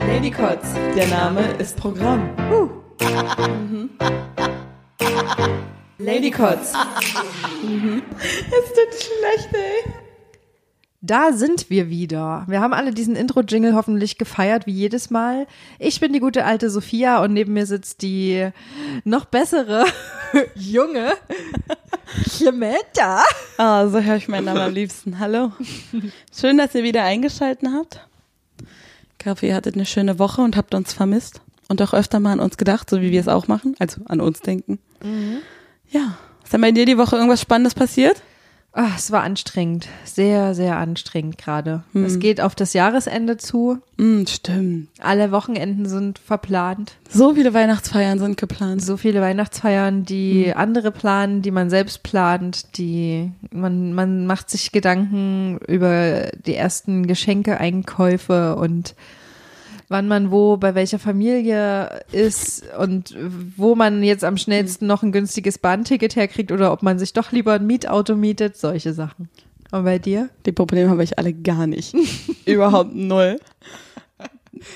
Ladycots, 0.00 0.74
der 0.96 1.06
Name 1.08 1.40
ist 1.58 1.76
Programm. 1.76 2.30
Ladycots. 5.98 6.72
Es 8.50 8.72
tut 8.72 8.92
schlecht, 8.94 9.54
ey. 9.54 10.07
Da 11.00 11.32
sind 11.32 11.70
wir 11.70 11.90
wieder. 11.90 12.44
Wir 12.48 12.60
haben 12.60 12.72
alle 12.72 12.92
diesen 12.92 13.14
Intro-Jingle 13.14 13.76
hoffentlich 13.76 14.18
gefeiert, 14.18 14.66
wie 14.66 14.72
jedes 14.72 15.10
Mal. 15.10 15.46
Ich 15.78 16.00
bin 16.00 16.12
die 16.12 16.18
gute 16.18 16.44
alte 16.44 16.70
Sophia 16.70 17.22
und 17.22 17.32
neben 17.32 17.52
mir 17.52 17.66
sitzt 17.66 18.02
die 18.02 18.48
noch 19.04 19.24
bessere 19.26 19.84
junge 20.56 21.12
Clementa. 22.24 23.22
Ah, 23.58 23.86
so 23.86 24.00
höre 24.00 24.16
ich 24.16 24.26
meinen 24.26 24.46
Namen 24.46 24.60
am 24.60 24.74
liebsten. 24.74 25.20
Hallo. 25.20 25.52
Schön, 26.36 26.58
dass 26.58 26.74
ihr 26.74 26.82
wieder 26.82 27.04
eingeschalten 27.04 27.74
habt. 27.74 28.04
Ich 29.20 29.26
hoffe, 29.26 29.46
ihr 29.46 29.54
hattet 29.54 29.76
eine 29.76 29.86
schöne 29.86 30.18
Woche 30.18 30.42
und 30.42 30.56
habt 30.56 30.74
uns 30.74 30.92
vermisst 30.92 31.42
und 31.68 31.80
auch 31.80 31.94
öfter 31.94 32.18
mal 32.18 32.32
an 32.32 32.40
uns 32.40 32.56
gedacht, 32.56 32.90
so 32.90 33.00
wie 33.00 33.12
wir 33.12 33.20
es 33.20 33.28
auch 33.28 33.46
machen, 33.46 33.76
also 33.78 34.00
an 34.06 34.20
uns 34.20 34.40
denken. 34.40 34.80
Ja. 35.90 36.18
Ist 36.42 36.52
denn 36.52 36.60
bei 36.60 36.72
dir 36.72 36.86
die 36.86 36.98
Woche 36.98 37.14
irgendwas 37.14 37.40
Spannendes 37.40 37.74
passiert? 37.74 38.22
Ah, 38.78 38.92
es 38.94 39.10
war 39.10 39.24
anstrengend. 39.24 39.88
Sehr, 40.04 40.54
sehr 40.54 40.76
anstrengend 40.76 41.36
gerade. 41.36 41.82
Es 41.92 42.20
geht 42.20 42.40
auf 42.40 42.54
das 42.54 42.74
Jahresende 42.74 43.36
zu. 43.36 43.78
Hm, 43.98 44.24
stimmt. 44.28 44.86
Alle 45.00 45.32
Wochenenden 45.32 45.86
sind 45.86 46.20
verplant. 46.20 46.92
So 47.10 47.34
viele 47.34 47.52
Weihnachtsfeiern 47.52 48.20
sind 48.20 48.36
geplant. 48.36 48.80
So 48.80 48.96
viele 48.96 49.20
Weihnachtsfeiern, 49.20 50.04
die 50.04 50.54
andere 50.54 50.92
planen, 50.92 51.42
die 51.42 51.50
man 51.50 51.70
selbst 51.70 52.04
plant, 52.04 52.78
die 52.78 53.32
man, 53.50 53.94
man 53.94 54.26
macht 54.26 54.48
sich 54.48 54.70
Gedanken 54.70 55.58
über 55.66 56.28
die 56.46 56.54
ersten 56.54 57.08
Geschenke-Einkäufe 57.08 58.54
und 58.54 58.94
wann 59.88 60.06
man 60.08 60.30
wo 60.30 60.56
bei 60.56 60.74
welcher 60.74 60.98
Familie 60.98 62.02
ist 62.12 62.64
und 62.78 63.16
wo 63.56 63.74
man 63.74 64.02
jetzt 64.02 64.24
am 64.24 64.36
schnellsten 64.36 64.86
noch 64.86 65.02
ein 65.02 65.12
günstiges 65.12 65.58
Bahnticket 65.58 66.16
herkriegt 66.16 66.52
oder 66.52 66.72
ob 66.72 66.82
man 66.82 66.98
sich 66.98 67.12
doch 67.12 67.32
lieber 67.32 67.54
ein 67.54 67.66
Mietauto 67.66 68.14
mietet, 68.14 68.56
solche 68.56 68.92
Sachen. 68.92 69.28
Und 69.70 69.84
bei 69.84 69.98
dir? 69.98 70.30
Die 70.46 70.52
Probleme 70.52 70.90
habe 70.90 71.04
ich 71.04 71.18
alle 71.18 71.32
gar 71.32 71.66
nicht. 71.66 71.94
Überhaupt 72.46 72.94
null. 72.94 73.38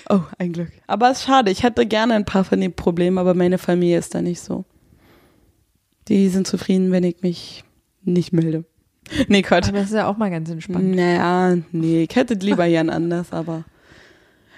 Oh, 0.09 0.21
ein 0.39 0.53
Glück. 0.53 0.71
Aber 0.87 1.11
es 1.11 1.19
ist 1.19 1.25
schade. 1.25 1.51
Ich 1.51 1.63
hätte 1.63 1.87
gerne 1.87 2.15
ein 2.15 2.25
paar 2.25 2.45
von 2.45 2.61
den 2.61 2.73
Problemen, 2.73 3.19
aber 3.19 3.35
meine 3.35 3.59
Familie 3.59 3.99
ist 3.99 4.15
da 4.15 4.23
nicht 4.23 4.41
so. 4.41 4.65
Die 6.09 6.29
sind 6.29 6.47
zufrieden, 6.47 6.93
wenn 6.93 7.05
ich 7.05 7.23
mich 7.23 7.65
nicht 8.03 8.33
melde. 8.33 8.65
Nee, 9.29 9.43
Quatsch. 9.43 9.69
Aber 9.69 9.79
das 9.79 9.89
ist 9.89 9.97
ja 9.97 10.07
auch 10.07 10.17
mal 10.17 10.31
ganz 10.31 10.49
entspannt. 10.49 10.95
Naja, 10.95 11.57
nee, 11.73 12.07
ich 12.09 12.17
hätte 12.17 12.35
lieber 12.35 12.67
gern 12.69 12.89
anders, 12.89 13.33
aber 13.33 13.65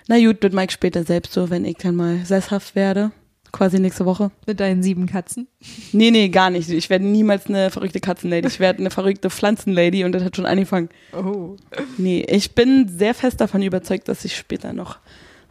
na 0.06 0.18
gut, 0.18 0.42
das 0.44 0.52
mag 0.52 0.68
ich 0.68 0.74
später 0.74 1.04
selbst 1.04 1.32
so, 1.32 1.50
wenn 1.50 1.64
ich 1.64 1.76
dann 1.76 1.96
mal 1.96 2.24
sesshaft 2.24 2.74
werde. 2.74 3.12
Quasi 3.52 3.78
nächste 3.78 4.04
Woche. 4.04 4.32
Mit 4.48 4.58
deinen 4.58 4.82
sieben 4.82 5.06
Katzen. 5.06 5.46
Nee, 5.92 6.10
nee, 6.10 6.28
gar 6.28 6.50
nicht. 6.50 6.68
Ich 6.70 6.90
werde 6.90 7.04
niemals 7.04 7.46
eine 7.46 7.70
verrückte 7.70 8.00
Katzenlady. 8.00 8.48
Ich 8.48 8.58
werde 8.58 8.80
eine 8.80 8.90
verrückte 8.90 9.30
Pflanzenlady 9.30 10.04
und 10.04 10.10
das 10.10 10.24
hat 10.24 10.34
schon 10.34 10.44
angefangen. 10.44 10.88
Oh. 11.12 11.56
Nee, 11.96 12.26
ich 12.28 12.56
bin 12.56 12.88
sehr 12.88 13.14
fest 13.14 13.40
davon 13.40 13.62
überzeugt, 13.62 14.08
dass 14.08 14.24
ich 14.24 14.36
später 14.36 14.72
noch 14.72 14.98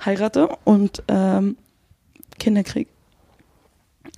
heirate 0.04 0.50
und 0.66 1.02
ähm, 1.08 1.56
Kinder 2.40 2.64
kriege. 2.64 2.90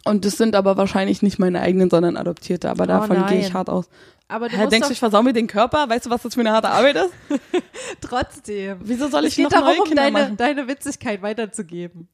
Und 0.04 0.26
das 0.26 0.38
sind 0.38 0.56
aber 0.56 0.78
wahrscheinlich 0.78 1.22
nicht 1.22 1.38
meine 1.38 1.62
eigenen, 1.62 1.92
sondern 1.92 2.18
adoptierte. 2.18 2.70
Aber 2.72 2.86
Oh 2.86 2.88
davon 2.88 3.26
gehe 3.28 3.40
ich 3.40 3.54
hart 3.54 3.70
aus. 3.70 3.88
Aber 4.28 4.50
du 4.50 4.58
Hä, 4.58 4.68
denkst 4.68 4.88
du, 4.88 4.94
ich 4.94 5.00
versau 5.00 5.22
mir 5.22 5.34
den 5.34 5.48
Körper? 5.48 5.88
Weißt 5.88 6.06
du, 6.08 6.10
was 6.10 6.24
das 6.24 6.34
für 6.34 6.40
eine 6.40 6.52
harte 6.52 6.70
Arbeit 6.70 6.96
ist? 6.96 7.12
trotzdem. 8.02 8.80
Wieso 8.84 9.08
soll 9.08 9.26
Es 9.26 9.32
ich 9.32 9.36
geht 9.36 9.46
noch 9.46 9.52
darum, 9.52 9.68
neue 9.68 9.80
um 9.82 9.88
Kinder 9.88 10.04
deine, 10.04 10.20
machen? 10.20 10.38
deine 10.38 10.68
Witzigkeit 10.68 11.22
weiterzugeben. 11.22 12.08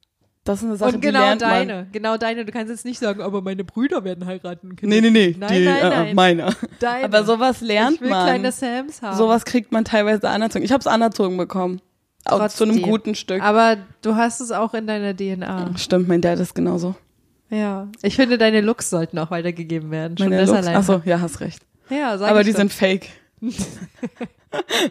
Das 0.44 0.58
ist 0.60 0.64
eine 0.66 0.76
Sache, 0.76 0.94
Und 0.94 0.96
die 1.04 1.06
genau 1.06 1.20
lernt 1.20 1.40
deine, 1.42 1.74
man. 1.74 1.92
genau 1.92 2.16
deine. 2.16 2.44
Du 2.44 2.50
kannst 2.52 2.68
jetzt 2.68 2.84
nicht 2.84 2.98
sagen, 2.98 3.22
aber 3.22 3.42
meine 3.42 3.62
Brüder 3.62 4.02
werden 4.02 4.26
heiraten. 4.26 4.74
Nee, 4.82 5.00
nee, 5.00 5.10
nee. 5.10 5.36
Nein, 5.38 5.52
die, 5.52 5.64
nein, 5.64 5.76
äh, 5.76 5.88
nein. 5.88 6.14
meine. 6.16 6.56
Deine. 6.80 7.04
Aber 7.04 7.24
sowas 7.24 7.60
lernt 7.60 7.96
ich 7.96 8.00
will 8.00 8.10
man. 8.10 8.24
kleine 8.26 8.50
Sams 8.50 9.02
haben. 9.02 9.16
Sowas 9.16 9.44
kriegt 9.44 9.70
man 9.70 9.84
teilweise 9.84 10.28
anerzogen. 10.28 10.64
Ich 10.64 10.72
habe 10.72 10.80
es 10.80 10.88
anerzogen 10.88 11.36
bekommen. 11.36 11.80
Auch 12.24 12.46
zu 12.48 12.64
einem 12.64 12.74
Trotzdem. 12.74 12.90
guten 12.90 13.14
Stück. 13.14 13.40
Aber 13.42 13.76
du 14.02 14.16
hast 14.16 14.40
es 14.40 14.50
auch 14.52 14.74
in 14.74 14.86
deiner 14.88 15.14
DNA. 15.16 15.72
Stimmt, 15.76 16.08
mein 16.08 16.20
Dad 16.20 16.40
ist 16.40 16.54
genauso. 16.54 16.96
Ja. 17.48 17.88
Ich 18.02 18.16
finde, 18.16 18.36
deine 18.38 18.60
Looks 18.62 18.90
sollten 18.90 19.18
auch 19.18 19.30
weitergegeben 19.30 19.90
werden. 19.92 20.18
Schon 20.18 20.30
Meine 20.30 20.44
Looks. 20.44 20.56
allein. 20.58 20.76
Achso, 20.76 21.02
ja, 21.04 21.20
hast 21.20 21.40
recht. 21.40 21.62
Ja, 21.90 22.16
sag 22.18 22.30
Aber 22.30 22.44
die 22.44 22.52
doch. 22.52 22.58
sind 22.58 22.72
fake. 22.72 23.08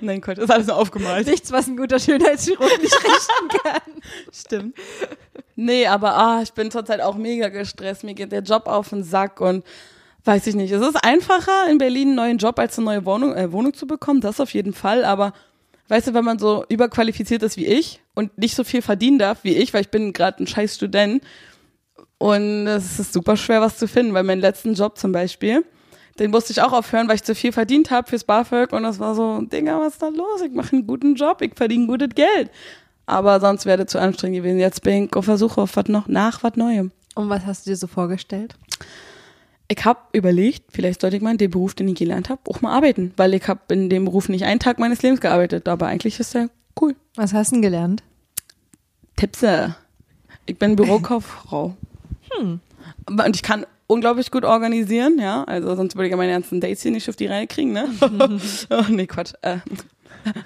Nein, 0.01 0.21
Gott, 0.21 0.37
ist 0.37 0.51
alles 0.51 0.69
aufgemalt. 0.69 1.27
nichts, 1.27 1.51
was 1.51 1.67
ein 1.67 1.77
guter 1.77 1.99
Schönheitschirurg 1.99 2.81
nicht 2.81 2.95
richten 3.03 3.47
kann. 3.63 4.01
Stimmt. 4.33 4.77
Nee, 5.55 5.87
aber 5.87 6.15
ah, 6.15 6.41
ich 6.41 6.53
bin 6.53 6.71
zurzeit 6.71 7.01
auch 7.01 7.15
mega 7.15 7.49
gestresst. 7.49 8.03
Mir 8.03 8.13
geht 8.13 8.31
der 8.31 8.41
Job 8.41 8.67
auf 8.67 8.89
den 8.89 9.03
Sack 9.03 9.39
und 9.39 9.63
weiß 10.25 10.47
ich 10.47 10.55
nicht. 10.55 10.71
Es 10.71 10.81
ist 10.81 11.03
einfacher, 11.03 11.69
in 11.69 11.77
Berlin 11.77 12.09
einen 12.09 12.15
neuen 12.15 12.37
Job 12.37 12.57
als 12.59 12.77
eine 12.77 12.85
neue 12.85 13.05
Wohnung, 13.05 13.35
äh, 13.35 13.51
Wohnung 13.51 13.73
zu 13.73 13.87
bekommen, 13.87 14.21
das 14.21 14.39
auf 14.39 14.53
jeden 14.53 14.73
Fall. 14.73 15.05
Aber 15.05 15.33
weißt 15.87 16.07
du, 16.07 16.13
wenn 16.13 16.25
man 16.25 16.39
so 16.39 16.65
überqualifiziert 16.69 17.43
ist 17.43 17.57
wie 17.57 17.67
ich 17.67 18.01
und 18.15 18.37
nicht 18.37 18.55
so 18.55 18.63
viel 18.63 18.81
verdienen 18.81 19.19
darf 19.19 19.43
wie 19.43 19.55
ich, 19.55 19.73
weil 19.73 19.81
ich 19.81 19.89
bin 19.89 20.13
gerade 20.13 20.43
ein 20.43 20.47
scheiß 20.47 20.75
Student 20.75 21.23
und 22.17 22.67
es 22.67 22.99
ist 22.99 23.13
super 23.13 23.35
schwer, 23.37 23.61
was 23.61 23.77
zu 23.77 23.87
finden, 23.87 24.13
weil 24.13 24.23
meinen 24.23 24.41
letzten 24.41 24.73
Job 24.73 24.97
zum 24.97 25.11
Beispiel, 25.11 25.65
den 26.21 26.31
musste 26.31 26.51
ich 26.51 26.61
auch 26.61 26.71
aufhören, 26.71 27.07
weil 27.07 27.15
ich 27.15 27.23
zu 27.23 27.33
viel 27.33 27.51
verdient 27.51 27.89
habe 27.89 28.07
fürs 28.07 28.23
BAföG 28.23 28.71
und 28.73 28.83
das 28.83 28.99
war 28.99 29.15
so, 29.15 29.41
Digga, 29.41 29.79
was 29.79 29.93
ist 29.93 30.03
da 30.03 30.07
los? 30.09 30.41
Ich 30.45 30.51
mache 30.51 30.73
einen 30.73 30.85
guten 30.85 31.15
Job, 31.15 31.41
ich 31.41 31.53
verdiene 31.55 31.87
gutes 31.87 32.09
Geld. 32.13 32.51
Aber 33.07 33.39
sonst 33.39 33.65
wäre 33.65 33.79
das 33.79 33.91
zu 33.91 33.99
anstrengend 33.99 34.37
gewesen. 34.37 34.59
Jetzt 34.59 34.83
bin 34.83 35.05
ich 35.05 35.15
auf 35.15 35.25
Versuche 35.25 35.59
auf 35.61 35.75
was 35.75 35.87
noch, 35.87 36.07
nach 36.07 36.43
was 36.43 36.55
Neuem. 36.55 36.91
Und 37.15 37.29
was 37.29 37.45
hast 37.45 37.65
du 37.65 37.71
dir 37.71 37.75
so 37.75 37.87
vorgestellt? 37.87 38.55
Ich 39.67 39.83
habe 39.83 39.99
überlegt, 40.13 40.65
vielleicht 40.71 41.01
sollte 41.01 41.17
ich 41.17 41.23
mal 41.23 41.31
in 41.31 41.37
dem 41.39 41.49
Beruf, 41.49 41.73
den 41.73 41.87
ich 41.87 41.95
gelernt 41.95 42.29
habe, 42.29 42.41
auch 42.47 42.61
mal 42.61 42.75
arbeiten, 42.75 43.13
weil 43.17 43.33
ich 43.33 43.47
habe 43.47 43.61
in 43.73 43.89
dem 43.89 44.05
Beruf 44.05 44.29
nicht 44.29 44.45
einen 44.45 44.59
Tag 44.59 44.77
meines 44.77 45.01
Lebens 45.01 45.21
gearbeitet, 45.21 45.67
aber 45.67 45.87
eigentlich 45.87 46.19
ist 46.19 46.35
der 46.35 46.49
cool. 46.79 46.95
Was 47.15 47.33
hast 47.33 47.51
du 47.51 47.55
denn 47.55 47.63
gelernt? 47.63 48.03
Tippse. 49.15 49.75
Ich 50.45 50.59
bin 50.59 50.75
Bürokauffrau. 50.75 51.75
Hm. 52.31 52.59
Und 53.07 53.35
ich 53.35 53.41
kann 53.41 53.65
unglaublich 53.91 54.31
gut 54.31 54.45
organisieren, 54.45 55.19
ja. 55.19 55.43
Also 55.43 55.75
sonst 55.75 55.95
würde 55.95 56.07
ich 56.07 56.11
ja 56.11 56.17
meine 56.17 56.31
ganzen 56.31 56.61
Dates 56.61 56.81
hier 56.81 56.91
nicht 56.91 57.09
auf 57.09 57.15
die 57.15 57.27
Reihe 57.27 57.45
kriegen, 57.45 57.73
ne? 57.73 57.89
oh, 58.69 58.83
nee, 58.89 59.05
Quatsch. 59.05 59.33
Äh, 59.41 59.57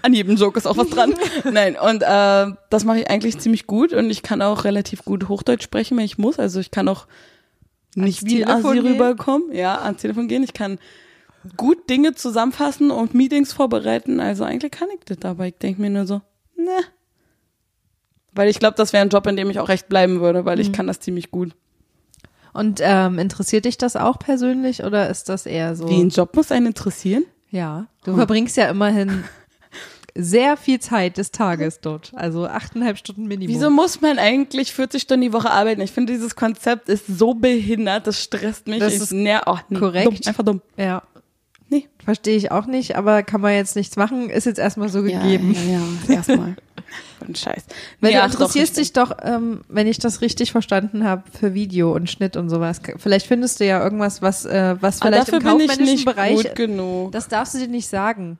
an 0.01 0.13
jedem 0.13 0.35
Joke 0.35 0.57
ist 0.57 0.65
auch 0.65 0.77
was 0.77 0.89
dran. 0.89 1.13
Nein, 1.51 1.77
und 1.77 2.01
äh, 2.01 2.55
das 2.69 2.85
mache 2.85 3.01
ich 3.01 3.09
eigentlich 3.09 3.37
ziemlich 3.37 3.67
gut 3.67 3.93
und 3.93 4.09
ich 4.09 4.23
kann 4.23 4.41
auch 4.41 4.63
relativ 4.63 5.05
gut 5.05 5.29
Hochdeutsch 5.29 5.63
sprechen, 5.63 5.97
wenn 5.97 6.05
ich 6.05 6.17
muss. 6.17 6.39
Also 6.39 6.59
ich 6.59 6.71
kann 6.71 6.87
auch 6.87 7.07
nicht 7.93 8.25
wie 8.25 8.37
gehen? 8.37 8.47
rüberkommen. 8.87 9.53
Ja, 9.53 9.81
ans 9.81 10.01
Telefon 10.01 10.27
gehen. 10.27 10.43
Ich 10.43 10.53
kann 10.53 10.79
gut 11.55 11.89
Dinge 11.89 12.15
zusammenfassen 12.15 12.89
und 12.89 13.13
Meetings 13.13 13.53
vorbereiten. 13.53 14.19
Also 14.19 14.43
eigentlich 14.43 14.71
kann 14.71 14.87
ich 14.93 15.05
das, 15.05 15.29
aber 15.29 15.45
ich 15.45 15.57
denke 15.57 15.81
mir 15.81 15.89
nur 15.89 16.07
so, 16.07 16.21
ne. 16.57 16.79
Weil 18.33 18.49
ich 18.49 18.59
glaube, 18.59 18.75
das 18.75 18.91
wäre 18.91 19.03
ein 19.03 19.09
Job, 19.09 19.27
in 19.27 19.37
dem 19.37 19.49
ich 19.49 19.59
auch 19.59 19.69
recht 19.69 19.87
bleiben 19.87 20.19
würde, 20.19 20.45
weil 20.45 20.59
ich 20.59 20.73
kann 20.73 20.87
das 20.87 20.99
ziemlich 20.99 21.31
gut. 21.31 21.53
Und 22.55 22.79
ähm, 22.81 23.19
interessiert 23.19 23.65
dich 23.65 23.77
das 23.77 23.97
auch 23.97 24.17
persönlich 24.17 24.81
oder 24.81 25.09
ist 25.09 25.27
das 25.27 25.45
eher 25.45 25.75
so? 25.75 25.89
Wie 25.89 25.99
ein 25.99 26.07
Job 26.07 26.37
muss 26.37 26.53
einen 26.53 26.67
interessieren? 26.67 27.25
Ja, 27.51 27.87
du 28.05 28.15
verbringst 28.15 28.55
ja 28.55 28.69
immerhin 28.69 29.25
sehr 30.15 30.55
viel 30.55 30.79
Zeit 30.79 31.17
des 31.17 31.31
Tages 31.31 31.81
dort. 31.81 32.13
Also 32.15 32.47
achteinhalb 32.47 32.97
Stunden 32.97 33.27
Minimum. 33.27 33.53
Wieso 33.53 33.69
muss 33.69 33.99
man 33.99 34.19
eigentlich 34.19 34.73
40 34.73 35.01
Stunden 35.01 35.23
die 35.23 35.33
Woche 35.33 35.51
arbeiten? 35.51 35.81
Ich 35.81 35.91
finde, 35.91 36.13
dieses 36.13 36.37
Konzept 36.37 36.87
ist 36.87 37.07
so 37.07 37.33
behindert, 37.33 38.07
das 38.07 38.23
stresst 38.23 38.67
mich. 38.67 38.79
Das 38.79 38.93
ich, 38.93 39.01
ist 39.01 39.11
ner 39.11 39.41
oh, 39.47 39.57
nee, 39.67 39.77
korrekt. 39.77 40.07
Dumm, 40.07 40.17
einfach 40.25 40.45
dumm. 40.45 40.61
Ja. 40.77 41.03
Nee. 41.67 41.89
Verstehe 42.05 42.37
ich 42.37 42.51
auch 42.53 42.67
nicht, 42.67 42.95
aber 42.95 43.21
kann 43.23 43.41
man 43.41 43.51
jetzt 43.51 43.75
nichts 43.75 43.97
machen, 43.97 44.29
ist 44.29 44.45
jetzt 44.45 44.59
erstmal 44.59 44.87
so 44.87 45.03
gegeben. 45.03 45.53
Ja, 45.67 45.73
ja, 45.73 45.81
erstmal. 46.15 46.55
Und 47.25 47.37
Scheiß. 47.37 47.63
Weil 48.01 48.11
Nee, 48.11 48.17
du 48.17 48.21
doch, 48.23 48.31
interessierst 48.33 48.77
ich 48.77 48.87
dich 48.87 48.93
doch, 48.93 49.11
ähm, 49.23 49.61
wenn 49.69 49.87
ich 49.87 49.99
das 49.99 50.21
richtig 50.21 50.51
verstanden 50.51 51.03
habe, 51.05 51.23
für 51.37 51.53
Video 51.53 51.93
und 51.93 52.09
Schnitt 52.09 52.35
und 52.37 52.49
sowas. 52.49 52.81
Vielleicht 52.97 53.25
findest 53.27 53.59
du 53.59 53.65
ja 53.65 53.81
irgendwas, 53.83 54.21
was, 54.21 54.45
äh, 54.45 54.75
was 54.81 54.99
bin- 54.99 55.13
vielleicht 55.13 55.29
im 55.29 55.39
kaufmännischen 55.43 55.83
nicht 55.85 56.05
Bereich. 56.05 56.35
gut 56.43 56.55
genug. 56.55 57.11
Das 57.11 57.27
darfst 57.27 57.53
du 57.53 57.59
dir 57.59 57.67
nicht 57.67 57.87
sagen. 57.89 58.37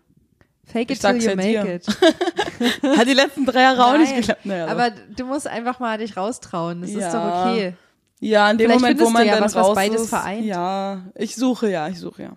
Fake 0.65 0.89
it 0.91 0.99
till 0.99 1.15
you 1.21 1.35
make 1.35 1.47
hier. 1.47 1.75
it. 1.75 1.87
Hat 2.97 3.07
die 3.07 3.13
letzten 3.13 3.45
drei 3.45 3.61
Jahre 3.61 3.85
auch 3.85 3.97
nicht 3.97 4.15
geklappt. 4.15 4.45
Naja, 4.45 4.67
aber 4.67 4.89
du 5.15 5.25
musst 5.25 5.47
einfach 5.47 5.79
mal 5.79 5.97
dich 5.99 6.17
raustrauen. 6.17 6.81
Das 6.81 6.89
ist 6.89 6.97
Ja. 6.97 7.11
doch 7.45 7.51
okay. 7.51 7.75
Ja, 8.19 8.49
in 8.49 8.57
dem 8.57 8.67
Vielleicht 8.71 8.81
Moment, 8.81 9.01
wo 9.01 9.09
man 9.09 9.21
du 9.23 9.27
ja 9.27 9.33
dann 9.35 9.43
was, 9.43 9.55
was 9.55 9.65
raus 9.67 9.75
beides 9.75 10.01
ist, 10.03 10.09
vereint. 10.09 10.43
Ja, 10.45 11.01
ich 11.15 11.35
suche 11.35 11.69
ja, 11.69 11.87
ich 11.89 11.99
suche 11.99 12.23
ja. 12.23 12.29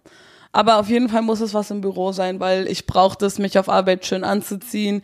Aber 0.53 0.79
auf 0.79 0.89
jeden 0.89 1.09
Fall 1.09 1.23
muss 1.23 1.41
es 1.41 1.55
was 1.55 1.71
im 1.71 1.81
Büro 1.81 2.13
sein, 2.13 2.41
weil 2.41 2.67
ich 2.69 2.87
brauche 2.87 3.17
das, 3.19 3.39
mich 3.39 3.59
auf 3.59 3.69
Arbeit 3.69 4.05
schön 4.05 4.25
anzuziehen 4.25 5.03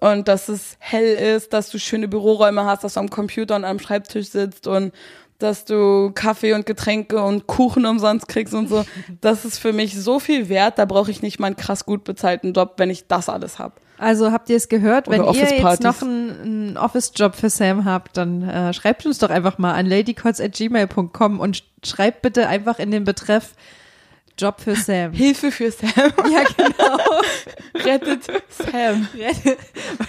und 0.00 0.28
dass 0.28 0.48
es 0.48 0.76
hell 0.78 1.14
ist, 1.36 1.52
dass 1.52 1.70
du 1.70 1.78
schöne 1.78 2.08
Büroräume 2.08 2.64
hast, 2.64 2.84
dass 2.84 2.94
du 2.94 3.00
am 3.00 3.10
Computer 3.10 3.56
und 3.56 3.64
am 3.64 3.78
Schreibtisch 3.78 4.28
sitzt 4.30 4.66
und 4.66 4.92
dass 5.38 5.64
du 5.64 6.10
Kaffee 6.14 6.52
und 6.52 6.66
Getränke 6.66 7.22
und 7.22 7.46
Kuchen 7.46 7.86
umsonst 7.86 8.28
kriegst 8.28 8.52
und 8.52 8.68
so. 8.68 8.84
Das 9.22 9.44
ist 9.46 9.58
für 9.58 9.72
mich 9.72 9.98
so 9.98 10.18
viel 10.20 10.48
wert, 10.50 10.78
da 10.78 10.84
brauche 10.84 11.10
ich 11.10 11.22
nicht 11.22 11.40
mal 11.40 11.46
einen 11.48 11.56
krass 11.56 11.86
gut 11.86 12.04
bezahlten 12.04 12.52
Job, 12.52 12.74
wenn 12.76 12.90
ich 12.90 13.06
das 13.06 13.28
alles 13.30 13.58
habe. 13.58 13.74
Also 13.96 14.32
habt 14.32 14.48
ihr 14.48 14.56
es 14.56 14.68
gehört? 14.70 15.08
Oder 15.08 15.18
Wenn 15.18 15.34
ihr 15.34 15.42
jetzt 15.42 15.82
noch 15.82 16.00
einen, 16.02 16.40
einen 16.40 16.76
Office-Job 16.78 17.34
für 17.34 17.50
Sam 17.50 17.84
habt, 17.84 18.16
dann 18.16 18.42
äh, 18.48 18.72
schreibt 18.72 19.04
uns 19.04 19.18
doch 19.18 19.28
einfach 19.30 19.58
mal 19.58 19.74
an 19.74 19.84
ladycots.gmail.com 19.86 21.40
und 21.40 21.56
sch- 21.56 21.62
schreibt 21.84 22.22
bitte 22.22 22.48
einfach 22.48 22.78
in 22.78 22.90
den 22.90 23.04
Betreff 23.04 23.52
Job 24.40 24.60
für 24.60 24.74
Sam. 24.74 25.12
Hilfe 25.12 25.50
für 25.52 25.70
Sam. 25.70 25.90
ja, 26.30 26.42
genau. 26.56 26.98
Rettet 27.74 28.24
Sam. 28.48 29.06
Rettet, 29.14 29.58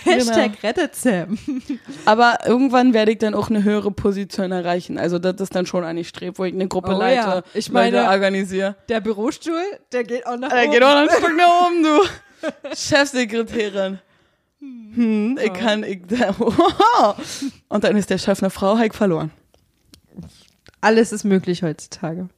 Hashtag 0.04 0.52
rettet 0.64 0.96
Sam. 0.96 1.38
Aber 2.06 2.40
irgendwann 2.46 2.94
werde 2.94 3.12
ich 3.12 3.18
dann 3.18 3.34
auch 3.34 3.50
eine 3.50 3.64
höhere 3.64 3.92
Position 3.92 4.52
erreichen. 4.52 4.98
Also 4.98 5.20
das 5.20 5.36
ist 5.42 5.54
dann 5.56 5.66
schon 5.66 5.84
eine 5.84 6.04
Streb, 6.04 6.40
wo 6.40 6.46
ich 6.46 6.54
eine 6.54 6.68
Gruppe 6.68 6.96
Oh 6.96 7.00
leite, 7.00 7.28
ja. 7.28 7.42
Ich 7.54 7.72
meine- 7.72 7.98
Leute 7.98 8.10
organisiere. 8.10 8.76
Der 8.90 9.02
Bürostuhl, 9.02 9.62
der 9.92 10.04
geht 10.04 10.26
auch 10.26 10.38
nach 10.38 10.50
Da 10.50 10.62
oben. 10.64 10.72
geht 10.72 10.84
auch 10.84 10.94
noch 10.94 11.02
ein 11.02 11.10
Stück 11.10 11.38
nach 11.38 11.68
oben, 11.68 11.84
du. 11.84 12.76
Chefsekretärin. 12.76 14.00
Hm, 14.60 15.40
ich 15.44 15.54
kann, 15.54 15.84
ich, 15.84 16.02
und 17.70 17.84
dann 17.84 17.96
ist 17.98 18.10
der 18.10 18.18
Chef 18.18 18.42
eine 18.44 18.50
Frau, 18.50 18.78
Heik 18.78 18.94
verloren. 18.94 19.32
Alles 20.82 21.12
ist 21.12 21.24
möglich 21.24 21.64
heutzutage. 21.64 22.30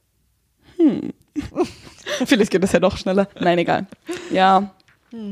Vielleicht 2.26 2.50
geht 2.50 2.62
das 2.62 2.72
ja 2.72 2.80
doch 2.80 2.96
schneller. 2.96 3.28
Nein, 3.40 3.58
egal. 3.58 3.86
Ja. 4.30 4.70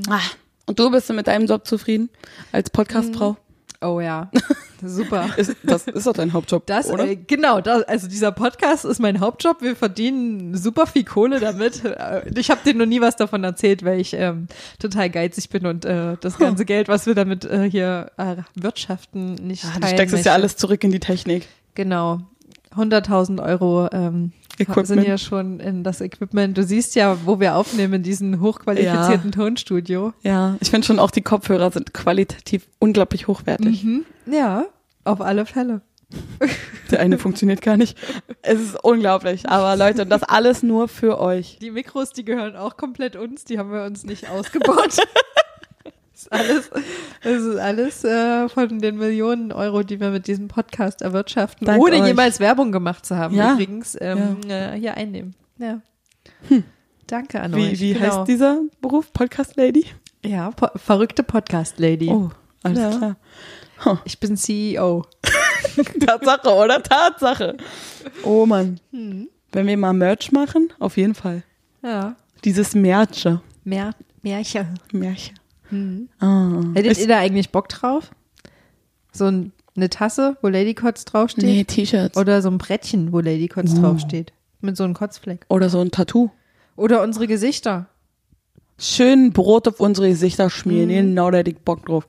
Ah. 0.08 0.20
Und 0.66 0.78
du 0.78 0.90
bist 0.90 1.10
mit 1.12 1.26
deinem 1.26 1.46
Job 1.46 1.66
zufrieden 1.66 2.08
als 2.52 2.70
Podcastfrau? 2.70 3.36
Oh 3.84 3.98
ja, 4.00 4.30
super. 4.80 5.28
Ist, 5.36 5.56
das 5.64 5.88
ist 5.88 6.06
doch 6.06 6.12
dein 6.12 6.32
Hauptjob, 6.32 6.64
Das, 6.66 6.88
oder? 6.88 7.04
äh, 7.04 7.16
genau, 7.16 7.60
das, 7.60 7.82
also 7.82 8.06
dieser 8.06 8.30
Podcast 8.30 8.84
ist 8.84 9.00
mein 9.00 9.18
Hauptjob. 9.18 9.60
Wir 9.60 9.74
verdienen 9.74 10.56
super 10.56 10.86
viel 10.86 11.02
Kohle 11.04 11.40
damit. 11.40 11.84
Äh, 11.84 12.30
Ich 12.36 12.48
habe 12.52 12.60
dir 12.64 12.74
noch 12.74 12.86
nie 12.86 13.00
was 13.00 13.16
davon 13.16 13.42
erzählt, 13.42 13.84
weil 13.84 13.98
ich 14.00 14.12
ähm, 14.14 14.46
total 14.78 15.10
geizig 15.10 15.48
bin 15.50 15.66
und 15.66 15.84
äh, 15.84 16.16
das 16.20 16.38
ganze 16.38 16.64
Geld, 16.64 16.86
was 16.86 17.06
wir 17.06 17.16
damit 17.16 17.44
äh, 17.44 17.68
hier 17.68 18.12
äh, 18.18 18.36
wirtschaften, 18.54 19.34
nicht 19.34 19.64
Ah, 19.64 19.70
teilen 19.70 19.82
du 19.82 19.88
steckst 19.88 20.14
es 20.14 20.24
ja 20.24 20.32
alles 20.32 20.56
zurück 20.56 20.84
in 20.84 20.92
die 20.92 21.00
Technik. 21.00 21.48
Genau. 21.74 22.20
100.000 22.76 23.42
Euro 23.44 23.88
ähm, 23.92 24.32
Equipment. 24.58 24.86
sind 24.86 25.06
ja 25.06 25.18
schon 25.18 25.60
in 25.60 25.84
das 25.84 26.00
Equipment. 26.00 26.56
Du 26.56 26.62
siehst 26.62 26.94
ja, 26.94 27.18
wo 27.24 27.40
wir 27.40 27.56
aufnehmen, 27.56 27.94
in 27.94 28.02
diesem 28.02 28.40
hochqualifizierten 28.40 29.32
Tonstudio. 29.32 30.12
Ja, 30.22 30.56
ich 30.60 30.70
finde 30.70 30.86
schon 30.86 30.98
auch 30.98 31.10
die 31.10 31.22
Kopfhörer 31.22 31.70
sind 31.70 31.94
qualitativ 31.94 32.68
unglaublich 32.78 33.28
hochwertig. 33.28 33.86
Ja, 34.26 34.66
auf 35.04 35.20
alle 35.20 35.46
Fälle. 35.46 35.82
Der 36.90 37.00
eine 37.00 37.18
funktioniert 37.18 37.62
gar 37.62 37.76
nicht. 37.76 37.96
Es 38.42 38.60
ist 38.60 38.84
unglaublich. 38.84 39.48
Aber 39.48 39.76
Leute, 39.76 40.04
das 40.04 40.22
alles 40.22 40.62
nur 40.62 40.88
für 40.88 41.18
euch. 41.18 41.58
Die 41.60 41.70
Mikros, 41.70 42.12
die 42.12 42.24
gehören 42.24 42.54
auch 42.56 42.76
komplett 42.76 43.16
uns, 43.16 43.44
die 43.44 43.58
haben 43.58 43.72
wir 43.72 43.84
uns 43.84 44.04
nicht 44.04 44.28
ausgebaut. 44.28 44.96
das 46.30 46.40
ist 46.48 46.70
alles, 46.70 46.70
das 47.22 47.42
ist 47.42 47.56
alles 47.56 48.04
äh, 48.04 48.48
von 48.48 48.78
den 48.78 48.96
Millionen 48.98 49.52
Euro, 49.52 49.82
die 49.82 50.00
wir 50.00 50.10
mit 50.10 50.26
diesem 50.26 50.48
Podcast 50.48 51.02
erwirtschaften, 51.02 51.66
Dank 51.66 51.82
ohne 51.82 51.96
euch. 52.00 52.06
jemals 52.06 52.40
Werbung 52.40 52.72
gemacht 52.72 53.04
zu 53.06 53.16
haben, 53.16 53.34
Ja. 53.34 53.52
übrigens, 53.54 53.96
ähm, 54.00 54.38
äh, 54.48 54.72
hier 54.78 54.96
einnehmen. 54.96 55.34
Ja. 55.58 55.80
Danke 57.06 57.40
an 57.40 57.54
Wie, 57.54 57.70
euch. 57.70 57.80
wie 57.80 57.92
genau. 57.94 58.18
heißt 58.18 58.28
dieser 58.28 58.60
Beruf? 58.80 59.12
Podcast 59.12 59.56
Lady? 59.56 59.86
Ja, 60.24 60.50
po 60.52 60.68
verrückte 60.76 61.22
Podcast-Lady. 61.24 62.08
Oh, 62.08 62.30
alles 62.62 62.78
Ja. 62.78 62.90
klar. 62.96 63.16
Ich 64.04 64.20
bin 64.20 64.36
CEO. 64.36 65.04
Tatsache, 66.06 66.48
oder? 66.54 66.80
Tatsache. 66.82 67.56
Oh 68.22 68.46
Mann. 68.46 68.78
Wenn 68.92 69.66
wir 69.66 69.76
mal 69.76 69.92
Merch 69.92 70.30
machen, 70.30 70.72
auf 70.78 70.96
jeden 70.96 71.14
Fall. 71.16 71.42
Ja. 71.82 72.14
Dieses 72.44 72.74
Merche. 72.74 73.40
Mehr, 73.64 73.90
Märchen. 74.22 74.78
Märchen. 75.72 76.08
Ah. 76.20 76.62
Hättet 76.74 76.92
Ist- 76.92 77.00
ihr 77.00 77.08
da 77.08 77.18
eigentlich 77.18 77.50
Bock 77.50 77.68
drauf? 77.68 78.10
So 79.12 79.26
ein, 79.26 79.52
eine 79.76 79.90
Tasse, 79.90 80.36
wo 80.42 80.48
Lady 80.48 80.74
Kotz 80.74 81.04
draufsteht? 81.04 81.44
Nee, 81.44 81.64
T-Shirts. 81.64 82.16
Oder, 82.16 82.22
Oder 82.34 82.42
so 82.42 82.50
ein 82.50 82.58
Brettchen, 82.58 83.12
wo 83.12 83.20
Lady 83.20 83.48
Kotz 83.48 83.74
draufsteht. 83.74 84.32
Mit 84.60 84.76
so 84.76 84.84
einem 84.84 84.94
Kotzfleck. 84.94 85.44
so 85.68 85.80
ein 85.80 85.90
Tattoo. 85.90 86.30
Oder 86.76 87.02
unsere 87.02 87.26
Gesichter. 87.26 87.86
Schön 88.78 89.32
Brot 89.32 89.68
auf 89.68 89.80
unsere 89.80 90.08
Gesichter 90.08 90.48
schmieren. 90.50 90.88
Genau, 90.88 91.30
da 91.30 91.38
hätte 91.38 91.50
ich 91.50 91.58
Bock 91.58 91.84
drauf. 91.86 92.08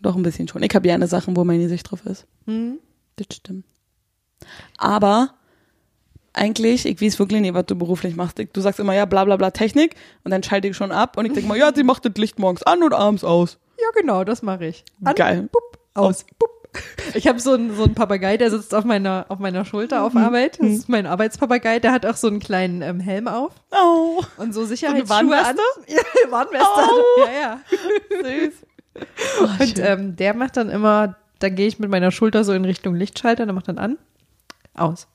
Doch 0.00 0.16
ein 0.16 0.22
bisschen 0.22 0.46
schon. 0.48 0.62
Ich 0.62 0.74
habe 0.74 0.86
gerne 0.86 1.06
Sachen, 1.08 1.36
wo 1.36 1.44
mein 1.44 1.60
Gesicht 1.60 1.90
drauf 1.90 2.04
ist. 2.06 2.26
Das 2.46 3.26
stimmt. 3.32 3.64
Aber 4.76 5.34
eigentlich, 6.34 6.84
ich 6.86 7.00
weiß 7.00 7.18
wirklich 7.18 7.40
nicht, 7.40 7.54
was 7.54 7.66
du 7.66 7.76
beruflich 7.76 8.16
machst. 8.16 8.38
Du 8.52 8.60
sagst 8.60 8.80
immer, 8.80 8.94
ja, 8.94 9.04
bla 9.06 9.24
bla 9.24 9.36
bla 9.36 9.50
Technik 9.50 9.94
und 10.24 10.30
dann 10.30 10.42
schalte 10.42 10.68
ich 10.68 10.76
schon 10.76 10.92
ab 10.92 11.16
und 11.16 11.24
ich 11.26 11.32
denke 11.32 11.48
mal, 11.48 11.56
ja, 11.56 11.72
sie 11.74 11.84
macht 11.84 12.04
das 12.04 12.12
Licht 12.16 12.38
morgens 12.38 12.62
an 12.64 12.82
und 12.82 12.92
abends 12.92 13.24
aus. 13.24 13.58
Ja, 13.80 13.86
genau, 14.00 14.24
das 14.24 14.42
mache 14.42 14.66
ich. 14.66 14.84
An, 15.04 15.14
Geil. 15.14 15.48
Bup, 15.50 15.78
aus. 15.94 16.24
Bup. 16.38 16.50
Ich 17.14 17.28
habe 17.28 17.38
so 17.38 17.52
einen 17.52 17.76
so 17.76 17.84
einen 17.84 17.94
Papagei, 17.94 18.36
der 18.36 18.50
sitzt 18.50 18.74
auf 18.74 18.84
meiner 18.84 19.26
auf 19.28 19.38
meiner 19.38 19.64
Schulter 19.64 20.02
auf 20.02 20.16
Arbeit. 20.16 20.58
Das 20.60 20.68
ist 20.70 20.88
mein 20.88 21.06
Arbeitspapagei. 21.06 21.78
Der 21.78 21.92
hat 21.92 22.04
auch 22.04 22.16
so 22.16 22.26
einen 22.26 22.40
kleinen 22.40 22.82
ähm, 22.82 22.98
Helm 22.98 23.28
auf 23.28 23.52
Oh, 23.70 24.20
und 24.38 24.52
so 24.52 24.64
Sicherheitsschuhe 24.64 25.08
Warnweste? 25.08 25.50
an. 25.50 25.56
Ja, 25.86 26.30
Warnweste. 26.32 26.66
Oh. 26.66 27.24
Ja, 27.26 27.60
ja. 28.20 28.48
süß. 28.48 29.60
Und 29.60 29.78
ähm, 29.78 30.16
der 30.16 30.34
macht 30.34 30.56
dann 30.56 30.68
immer, 30.68 31.14
dann 31.38 31.54
gehe 31.54 31.68
ich 31.68 31.78
mit 31.78 31.90
meiner 31.90 32.10
Schulter 32.10 32.42
so 32.42 32.52
in 32.52 32.64
Richtung 32.64 32.96
Lichtschalter, 32.96 33.44
der 33.44 33.54
macht 33.54 33.68
dann 33.68 33.78
an, 33.78 33.96
aus. 34.74 35.06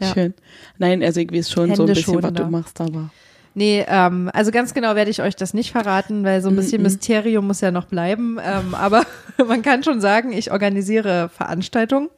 Ja. 0.00 0.12
Schön. 0.12 0.34
Nein, 0.78 1.02
also 1.02 1.20
ich 1.20 1.30
weiß 1.30 1.50
schon 1.50 1.74
so 1.74 1.82
ein 1.82 1.88
Hände 1.88 1.94
bisschen, 1.94 2.22
was 2.22 2.32
du 2.32 2.44
machst, 2.44 2.80
aber. 2.80 3.10
Nee, 3.54 3.84
ähm, 3.86 4.30
also 4.34 4.50
ganz 4.50 4.74
genau 4.74 4.96
werde 4.96 5.10
ich 5.10 5.22
euch 5.22 5.36
das 5.36 5.54
nicht 5.54 5.70
verraten, 5.70 6.24
weil 6.24 6.42
so 6.42 6.48
ein 6.48 6.56
bisschen 6.56 6.78
Mhm. 6.78 6.84
Mysterium 6.84 7.46
muss 7.46 7.60
ja 7.60 7.70
noch 7.70 7.86
bleiben. 7.86 8.38
Ähm, 8.44 8.74
aber 8.74 9.04
man 9.46 9.62
kann 9.62 9.84
schon 9.84 10.00
sagen, 10.00 10.32
ich 10.32 10.50
organisiere 10.50 11.28
Veranstaltungen, 11.28 12.08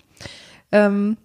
ähm, 0.72 1.18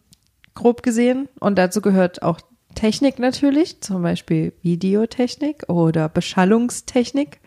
grob 0.54 0.84
gesehen. 0.84 1.30
Und 1.40 1.58
dazu 1.58 1.82
gehört 1.82 2.24
auch 2.24 2.42
Technik 2.76 3.20
natürlich, 3.20 3.82
zum 3.82 4.02
Beispiel 4.02 4.54
Videotechnik 4.62 5.70
oder 5.70 6.10
Beschallungstechnik. 6.10 7.40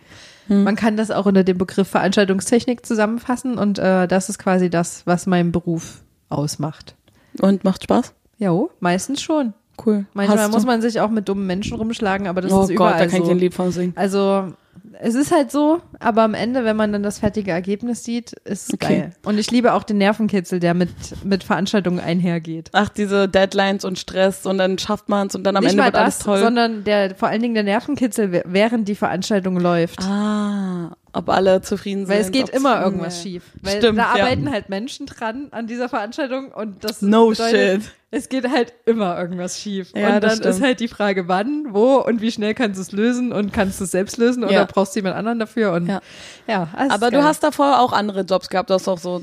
Hm. 0.47 0.65
Man 0.65 0.77
kann 0.77 0.97
das 0.97 1.11
auch 1.11 1.27
unter 1.27 1.45
dem 1.45 1.59
Begriff 1.59 1.89
Veranstaltungstechnik 1.89 2.85
zusammenfassen 2.85 3.59
und 3.59 3.79
äh, 3.79 4.07
das 4.09 4.29
ist 4.29 4.39
quasi 4.39 4.71
das, 4.71 5.07
was 5.07 5.27
meinen 5.27 5.53
Beruf 5.53 6.03
ausmacht. 6.29 6.95
Und 7.41 7.65
macht 7.65 7.85
Spaß? 7.85 8.15
Jo, 8.45 8.71
meistens 8.81 9.23
schon. 9.23 9.55
Cool. 9.85 10.07
Manchmal 10.13 10.39
Hast 10.39 10.53
muss 10.53 10.63
du? 10.63 10.67
man 10.69 10.83
sich 10.83 11.01
auch 11.01 11.11
mit 11.11 11.29
dummen 11.29 11.47
Menschen 11.47 11.77
rumschlagen, 11.77 12.29
aber 12.29 12.41
das 12.43 12.53
oh 12.53 12.63
ist 12.63 12.69
Gott, 12.69 12.77
überall 12.77 12.99
da 12.99 13.07
kann 13.07 13.11
so. 13.11 13.17
ich 13.23 13.25
dir 13.25 13.31
ein 13.35 13.39
Lied 13.39 13.55
von 13.55 13.73
singen. 13.73 13.93
Also 13.97 14.53
es 15.01 15.15
ist 15.17 15.33
halt 15.33 15.51
so, 15.51 15.81
aber 15.99 16.23
am 16.23 16.35
Ende, 16.35 16.65
wenn 16.65 16.77
man 16.77 16.93
dann 16.93 17.03
das 17.03 17.19
fertige 17.19 17.51
Ergebnis 17.51 18.05
sieht, 18.05 18.33
ist 18.45 18.69
es 18.69 18.75
Okay. 18.75 18.99
geil. 19.01 19.11
Und 19.25 19.39
ich 19.39 19.51
liebe 19.51 19.73
auch 19.73 19.83
den 19.83 19.99
Nervenkitzel, 19.99 20.61
der 20.61 20.75
mit, 20.75 20.91
mit 21.25 21.43
Veranstaltungen 21.43 21.99
einhergeht. 21.99 22.69
Ach, 22.73 22.89
diese 22.89 23.29
Deadlines 23.29 23.85
und 23.85 23.99
Stress 23.99 24.47
und 24.47 24.59
dann 24.59 24.79
schafft 24.79 25.09
man 25.09 25.27
es 25.27 25.35
und 25.35 25.43
dann 25.45 25.57
am 25.57 25.65
Nicht 25.65 25.73
Ende 25.73 25.83
mal 25.83 25.87
wird 25.89 25.97
alles 25.97 26.19
das, 26.19 26.25
toll. 26.25 26.39
sondern 26.39 26.85
der, 26.85 27.17
vor 27.17 27.29
allen 27.29 27.43
Dingen 27.43 27.55
der 27.55 27.65
Nervenkitzel, 27.65 28.43
während 28.45 28.87
die 28.87 28.95
Veranstaltung 28.95 29.59
läuft. 29.59 30.01
ah, 30.05 30.93
ob 31.15 31.29
alle 31.29 31.63
zufrieden 31.63 32.07
sind. 32.07 32.15
Weil 32.15 32.21
es 32.23 32.31
geht 32.31 32.49
immer 32.51 32.83
irgendwas 32.85 33.17
Nee. 33.25 33.31
schief. 33.31 33.45
Weil 33.63 33.79
Stimmt, 33.79 33.99
da 33.99 34.17
ja. 34.17 34.23
arbeiten 34.23 34.51
halt 34.51 34.69
Menschen 34.69 35.07
dran 35.07 35.49
an 35.53 35.67
dieser 35.67 35.89
Veranstaltung 35.89 36.49
und 36.53 36.83
das 36.85 37.01
No 37.03 37.29
bedeutet, 37.29 37.83
shit. 37.85 37.93
es 38.11 38.29
geht 38.29 38.49
halt 38.51 38.73
immer 38.85 39.19
irgendwas 39.19 39.61
schief. 39.61 39.91
Ja, 39.95 40.17
und 40.17 40.25
das 40.25 40.41
dann 40.41 40.51
ist 40.53 40.61
halt 40.63 40.81
die 40.81 40.89
Frage, 40.89 41.29
wann, 41.29 41.67
wo 41.71 41.97
und 41.97 42.21
wie 42.21 42.31
schnell 42.33 42.55
kannst 42.55 42.79
du 42.79 42.83
es 42.83 42.93
lösen 42.93 43.33
und 43.33 43.53
kannst 43.53 43.81
du 43.81 43.85
es 43.85 43.91
selbst 43.93 44.17
lösen 44.19 44.45
oder 44.45 44.53
Ja. 44.53 44.65
brauchst 44.65 44.95
du 44.95 44.99
jemand 44.99 45.17
anderen 45.17 45.39
dafür? 45.39 45.73
Und 45.73 45.87
Ja. 45.87 46.01
ja, 46.47 46.69
Aber 46.89 47.11
du 47.11 47.23
hast 47.23 47.43
davor 47.43 47.81
auch 47.81 47.93
andere 47.93 48.23
Jobs 48.23 48.49
gehabt, 48.49 48.71
du 48.71 48.75
hast 48.75 48.89
auch 48.89 48.99
so. 48.99 49.23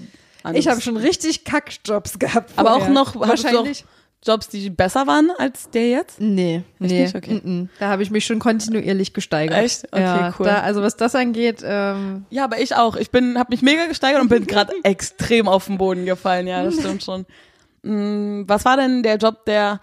Ich 0.54 0.68
habe 0.68 0.82
schon 0.82 0.98
richtig 0.98 1.44
Kackjobs 1.46 2.18
gehabt. 2.18 2.52
Aber 2.56 2.72
auch 2.72 2.78
vorher. 2.78 2.94
noch, 2.94 3.16
hattest 3.16 3.44
du 3.44 3.48
auch 3.50 3.54
wahrscheinlich. 3.54 3.86
Jobs, 4.24 4.50
die 4.50 4.70
besser 4.70 5.08
waren 5.08 5.32
als 5.40 5.72
der 5.72 5.90
jetzt? 5.90 6.22
Nee, 6.22 6.58
Echt 6.58 6.66
nee. 6.80 7.02
nicht? 7.02 7.16
Okay. 7.16 7.42
mm, 7.44 7.62
mm. 7.62 7.70
Da 7.80 7.88
habe 7.90 8.04
ich 8.04 8.12
mich 8.12 8.26
schon 8.26 8.38
kontinuierlich 8.38 9.14
gesteigert. 9.14 9.58
Echt? 9.58 9.86
Okay, 9.92 10.04
ja, 10.04 10.34
cool. 10.38 10.46
Da, 10.46 10.62
also 10.62 10.84
was 10.84 10.96
das 10.96 11.16
angeht, 11.16 11.64
ähm, 11.64 12.26
Ja, 12.30 12.44
aber 12.44 12.60
ich 12.60 12.76
auch. 12.76 12.96
Ich 12.96 13.10
bin, 13.10 13.40
habe 13.40 13.52
mich 13.52 13.64
mega 13.64 13.88
gesteigert 13.88 14.22
und 14.22 14.30
bin 14.30 14.46
gerade 14.46 14.74
extrem 14.84 15.48
auf 15.48 15.66
den 15.66 15.80
Boden 15.80 16.06
gefallen. 16.06 16.46
Ja, 16.46 16.64
das 16.64 16.76
stimmt 16.76 17.04
schon. 17.04 17.26
Mm, 17.82 18.44
Was 18.48 18.64
war 18.64 18.78
denn 18.78 19.02
der 19.02 19.18
Job, 19.18 19.46
der 19.46 19.80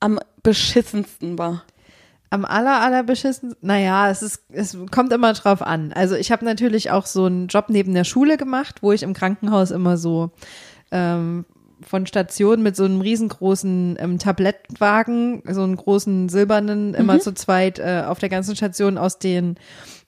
am 0.00 0.18
beschissensten 0.42 1.38
war? 1.38 1.64
am 2.30 2.44
aller, 2.44 2.80
aller 2.80 3.02
beschissen. 3.02 3.56
Naja, 3.60 4.08
es 4.08 4.22
ist, 4.22 4.44
es 4.50 4.78
kommt 4.92 5.12
immer 5.12 5.32
drauf 5.32 5.62
an. 5.62 5.92
Also 5.92 6.14
ich 6.14 6.30
habe 6.30 6.44
natürlich 6.44 6.90
auch 6.92 7.04
so 7.04 7.24
einen 7.24 7.48
Job 7.48 7.66
neben 7.68 7.92
der 7.92 8.04
Schule 8.04 8.36
gemacht, 8.36 8.82
wo 8.82 8.92
ich 8.92 9.02
im 9.02 9.14
Krankenhaus 9.14 9.72
immer 9.72 9.96
so 9.96 10.30
ähm, 10.92 11.44
von 11.82 12.06
Station 12.06 12.62
mit 12.62 12.76
so 12.76 12.84
einem 12.84 13.00
riesengroßen 13.00 13.96
ähm, 13.98 14.18
Tablettwagen, 14.18 15.42
so 15.50 15.62
einen 15.62 15.76
großen 15.76 16.28
silbernen, 16.28 16.94
immer 16.94 17.14
Mhm. 17.14 17.20
zu 17.20 17.32
zweit 17.34 17.78
äh, 17.78 18.02
auf 18.06 18.18
der 18.18 18.28
ganzen 18.28 18.54
Station 18.56 18.98
aus 18.98 19.18
den 19.18 19.56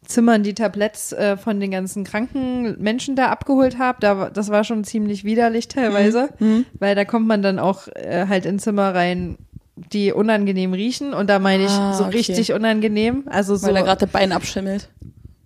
Zimmern 0.04 0.42
die 0.42 0.54
Tabletts 0.54 1.12
äh, 1.12 1.36
von 1.36 1.60
den 1.60 1.70
ganzen 1.70 2.04
kranken 2.04 2.76
Menschen 2.82 3.14
da 3.16 3.28
abgeholt 3.28 3.78
habe. 3.78 3.98
Da, 4.00 4.30
das 4.30 4.50
war 4.50 4.64
schon 4.64 4.84
ziemlich 4.84 5.24
widerlich 5.24 5.68
teilweise, 5.68 6.30
Mhm. 6.40 6.66
weil 6.78 6.94
da 6.94 7.04
kommt 7.04 7.26
man 7.26 7.40
dann 7.42 7.58
auch 7.58 7.86
äh, 7.88 8.26
halt 8.28 8.44
in 8.44 8.58
Zimmer 8.58 8.94
rein, 8.94 9.38
die 9.76 10.12
unangenehm 10.12 10.74
riechen 10.74 11.14
und 11.14 11.30
da 11.30 11.38
meine 11.38 11.64
ich 11.64 11.70
Ah, 11.70 11.92
so 11.94 12.04
okay. 12.04 12.16
richtig 12.18 12.52
unangenehm. 12.52 13.24
Also 13.30 13.56
so 13.56 13.66
Weil 13.68 13.76
er 13.76 13.82
gerade 13.84 14.06
Bein 14.06 14.32
abschimmelt. 14.32 14.88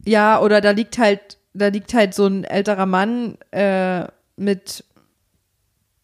ja, 0.04 0.40
oder 0.40 0.60
da 0.60 0.70
liegt 0.72 0.98
halt, 0.98 1.38
da 1.54 1.68
liegt 1.68 1.94
halt 1.94 2.14
so 2.14 2.26
ein 2.26 2.42
älterer 2.44 2.86
Mann 2.86 3.36
äh, 3.52 4.04
mit 4.36 4.84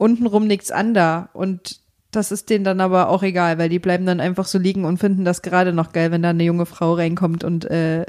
untenrum 0.03 0.47
nichts 0.47 0.71
an 0.71 0.93
da. 0.95 1.31
Und 1.33 1.81
das 2.11 2.31
ist 2.33 2.51
denen 2.51 2.65
dann 2.65 2.81
aber 2.81 3.09
auch 3.09 3.23
egal, 3.23 3.57
weil 3.59 3.69
die 3.71 3.79
bleiben 3.79 4.05
dann 4.05 4.21
einfach 4.21 4.47
so 4.47 4.59
liegen 4.59 4.85
und 4.85 4.99
finden 4.99 5.25
das 5.25 5.41
gerade 5.41 5.73
noch 5.73 5.93
geil, 5.93 6.11
wenn 6.11 6.23
da 6.23 6.31
eine 6.31 6.43
junge 6.45 6.67
Frau 6.67 6.93
reinkommt 6.95 7.43
und 7.45 7.65
äh, 7.65 8.05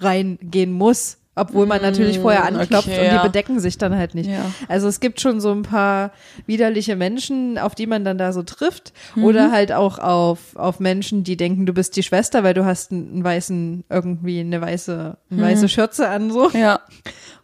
reingehen 0.00 0.72
muss. 0.72 1.18
Obwohl 1.36 1.66
man 1.66 1.82
natürlich 1.82 2.20
vorher 2.20 2.42
Mm, 2.42 2.58
anklopft 2.58 2.86
okay, 2.86 3.00
und 3.00 3.10
die 3.10 3.16
ja. 3.16 3.22
bedecken 3.24 3.58
sich 3.58 3.76
dann 3.76 3.96
halt 3.96 4.14
nicht. 4.14 4.30
Ja. 4.30 4.52
Also 4.68 4.86
es 4.86 5.00
gibt 5.00 5.20
schon 5.20 5.40
so 5.40 5.50
ein 5.50 5.62
paar 5.62 6.12
widerliche 6.46 6.94
Menschen, 6.94 7.58
auf 7.58 7.74
die 7.74 7.88
man 7.88 8.04
dann 8.04 8.18
da 8.18 8.32
so 8.32 8.44
trifft. 8.44 8.92
Mhm. 9.16 9.24
Oder 9.24 9.50
halt 9.50 9.72
auch 9.72 9.98
auf, 9.98 10.54
auf 10.54 10.78
Menschen, 10.78 11.24
die 11.24 11.36
denken, 11.36 11.66
du 11.66 11.72
bist 11.72 11.96
die 11.96 12.04
Schwester, 12.04 12.44
weil 12.44 12.54
du 12.54 12.64
hast 12.64 12.92
einen, 12.92 13.14
einen 13.14 13.24
weißen, 13.24 13.84
irgendwie 13.90 14.38
eine 14.38 14.60
weiße, 14.60 15.16
eine 15.30 15.40
Mhm. 15.40 15.44
weiße 15.44 15.68
Schürze 15.68 16.08
an 16.08 16.30
so. 16.30 16.50
Ja. 16.50 16.78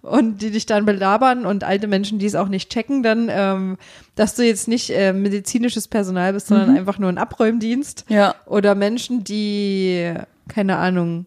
Und 0.02 0.40
die 0.40 0.50
dich 0.50 0.64
dann 0.64 0.86
belabern 0.86 1.44
und 1.44 1.62
alte 1.62 1.86
Menschen, 1.86 2.18
die 2.18 2.26
es 2.26 2.34
auch 2.34 2.48
nicht 2.48 2.70
checken, 2.70 3.02
dann, 3.02 3.28
ähm, 3.30 3.76
dass 4.14 4.34
du 4.34 4.42
jetzt 4.42 4.66
nicht 4.66 4.90
äh, 4.90 5.12
medizinisches 5.12 5.88
Personal 5.88 6.32
bist, 6.32 6.46
sondern 6.46 6.76
einfach 6.76 6.98
nur 6.98 7.10
ein 7.10 7.18
Abräumdienst. 7.18 8.06
Mhm. 8.08 8.16
Ja. 8.16 8.34
Oder 8.46 8.74
Menschen, 8.74 9.24
die, 9.24 10.14
keine 10.48 10.76
Ahnung, 10.76 11.26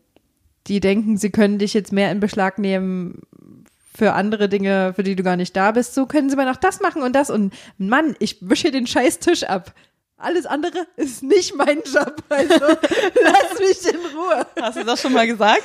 die 0.68 0.80
denken, 0.80 1.18
sie 1.18 1.30
können 1.30 1.60
dich 1.60 1.74
jetzt 1.74 1.94
mehr 1.94 2.12
in 2.12 2.20
Beschlag 2.20 2.58
nehmen 2.58 3.22
für 3.96 4.13
andere 4.13 4.50
Dinge, 4.50 4.94
für 4.96 5.03
die 5.03 5.15
du 5.15 5.24
gar 5.24 5.36
nicht 5.36 5.56
da 5.56 5.72
bist. 5.72 5.94
So 5.94 6.08
können 6.08 6.30
sie 6.30 6.36
mal 6.36 6.46
noch 6.46 6.56
das 6.56 6.82
machen 6.82 7.03
und 7.03 7.15
das. 7.15 7.30
Und 7.30 7.53
Mann, 7.77 8.15
ich 8.20 8.38
wische 8.42 8.72
den 8.72 8.88
scheiß 8.88 9.20
Tisch 9.20 9.44
ab. 9.44 9.74
Alles 10.24 10.46
andere 10.46 10.86
ist 10.96 11.22
nicht 11.24 11.56
mein 11.56 11.77
Job. 11.84 12.15
Also 12.30 12.53
lass 13.24 13.60
mich 13.60 13.94
in 13.94 14.00
Ruhe. 14.18 14.46
Hast 14.62 14.77
du 14.77 14.84
das 14.84 15.01
schon 15.01 15.13
mal 15.13 15.27
gesagt? 15.27 15.63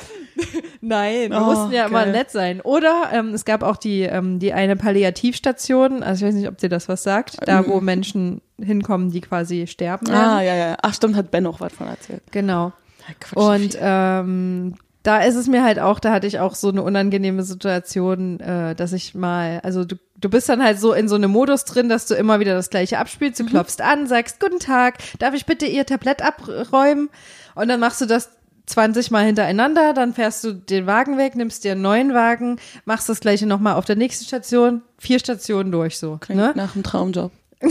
Nein, 0.81 1.31
wir 1.31 1.37
Oh, 1.41 1.45
mussten 1.45 1.71
ja 1.71 1.87
immer 1.87 2.03
geil. 2.03 2.11
nett 2.13 2.31
sein. 2.31 2.61
Oder 2.61 3.09
ähm, 3.11 3.33
es 3.33 3.45
gab 3.45 3.63
auch 3.63 3.77
die, 3.77 4.01
ähm, 4.03 4.39
die 4.39 4.53
eine 4.53 4.75
Palliativstation, 4.75 6.03
also 6.03 6.23
ich 6.25 6.29
weiß 6.29 6.35
nicht, 6.39 6.47
ob 6.47 6.57
dir 6.57 6.69
das 6.69 6.87
was 6.87 7.03
sagt, 7.03 7.37
da 7.47 7.67
wo 7.67 7.81
Menschen 7.81 8.41
hinkommen, 8.61 9.11
die 9.11 9.21
quasi 9.21 9.67
sterben. 9.67 10.07
Ah, 10.09 10.37
werden. 10.39 10.45
ja, 10.47 10.55
ja. 10.55 10.77
Ach, 10.81 10.93
stimmt, 10.93 11.15
hat 11.15 11.31
Ben 11.31 11.45
auch 11.45 11.59
was 11.59 11.73
von 11.73 11.87
erzählt. 11.87 12.21
Genau. 12.31 12.71
Quatsch, 13.19 13.35
Und 13.37 13.77
ähm, 13.81 14.75
da 15.03 15.19
ist 15.19 15.35
es 15.35 15.47
mir 15.47 15.63
halt 15.63 15.79
auch, 15.79 15.99
da 15.99 16.11
hatte 16.11 16.27
ich 16.27 16.39
auch 16.39 16.53
so 16.55 16.69
eine 16.69 16.83
unangenehme 16.83 17.43
Situation, 17.43 18.39
äh, 18.39 18.75
dass 18.75 18.93
ich 18.93 19.15
mal, 19.15 19.59
also 19.63 19.83
du, 19.83 19.95
du 20.19 20.29
bist 20.29 20.49
dann 20.49 20.63
halt 20.63 20.79
so 20.79 20.93
in 20.93 21.07
so 21.07 21.15
einem 21.15 21.31
Modus 21.31 21.65
drin, 21.65 21.89
dass 21.89 22.05
du 22.05 22.13
immer 22.15 22.39
wieder 22.39 22.53
das 22.53 22.69
gleiche 22.69 22.97
abspielst. 22.99 23.39
Du 23.39 23.45
klopfst 23.45 23.81
an, 23.81 24.07
sagst, 24.07 24.39
guten 24.39 24.59
Tag, 24.59 24.97
darf 25.19 25.33
ich 25.33 25.45
bitte 25.45 25.65
Ihr 25.65 25.85
Tablett 25.85 26.21
abräumen? 26.21 27.09
Und 27.55 27.67
dann 27.69 27.79
machst 27.79 28.01
du 28.01 28.05
das 28.05 28.29
20 28.67 29.09
Mal 29.11 29.25
hintereinander, 29.25 29.93
dann 29.93 30.13
fährst 30.13 30.43
du 30.43 30.53
den 30.53 30.85
Wagen 30.85 31.17
weg, 31.17 31.35
nimmst 31.35 31.63
dir 31.63 31.71
einen 31.71 31.81
neuen 31.81 32.13
Wagen, 32.13 32.59
machst 32.85 33.09
das 33.09 33.19
gleiche 33.19 33.47
nochmal 33.47 33.73
auf 33.75 33.85
der 33.85 33.95
nächsten 33.95 34.25
Station, 34.25 34.83
vier 34.99 35.19
Stationen 35.19 35.71
durch 35.71 35.97
so. 35.97 36.17
Klingt 36.17 36.39
Ne? 36.41 36.53
nach 36.55 36.75
einem 36.75 36.83
Traumjob. 36.83 37.31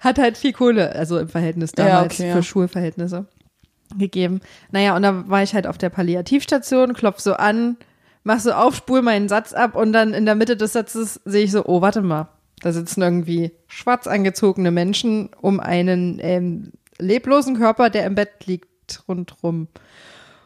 hat 0.00 0.18
halt 0.18 0.36
viel 0.36 0.52
Kohle, 0.52 0.92
also 0.94 1.18
im 1.18 1.28
Verhältnis 1.28 1.72
Ja, 1.78 1.86
damals 1.86 2.14
okay, 2.14 2.30
für 2.32 2.38
ja. 2.38 2.42
Schulverhältnisse 2.42 3.26
gegeben. 3.96 4.40
Naja, 4.72 4.96
und 4.96 5.02
da 5.02 5.28
war 5.28 5.42
ich 5.42 5.54
halt 5.54 5.66
auf 5.66 5.78
der 5.78 5.90
Palliativstation, 5.90 6.92
klopf 6.94 7.20
so 7.20 7.34
an, 7.34 7.76
mach 8.26 8.40
so 8.40 8.50
auf, 8.52 8.74
spul 8.74 9.02
meinen 9.02 9.28
Satz 9.28 9.52
ab 9.52 9.76
und 9.76 9.92
dann 9.92 10.12
in 10.12 10.26
der 10.26 10.34
Mitte 10.34 10.56
des 10.56 10.72
Satzes 10.72 11.20
sehe 11.24 11.44
ich 11.44 11.52
so, 11.52 11.64
oh, 11.64 11.80
warte 11.80 12.02
mal, 12.02 12.28
da 12.60 12.72
sitzen 12.72 13.00
irgendwie 13.00 13.52
schwarz 13.68 14.08
angezogene 14.08 14.72
Menschen 14.72 15.30
um 15.40 15.60
einen 15.60 16.18
ähm, 16.20 16.72
leblosen 16.98 17.56
Körper, 17.56 17.88
der 17.88 18.04
im 18.04 18.16
Bett 18.16 18.44
liegt, 18.44 19.04
rundrum. 19.08 19.68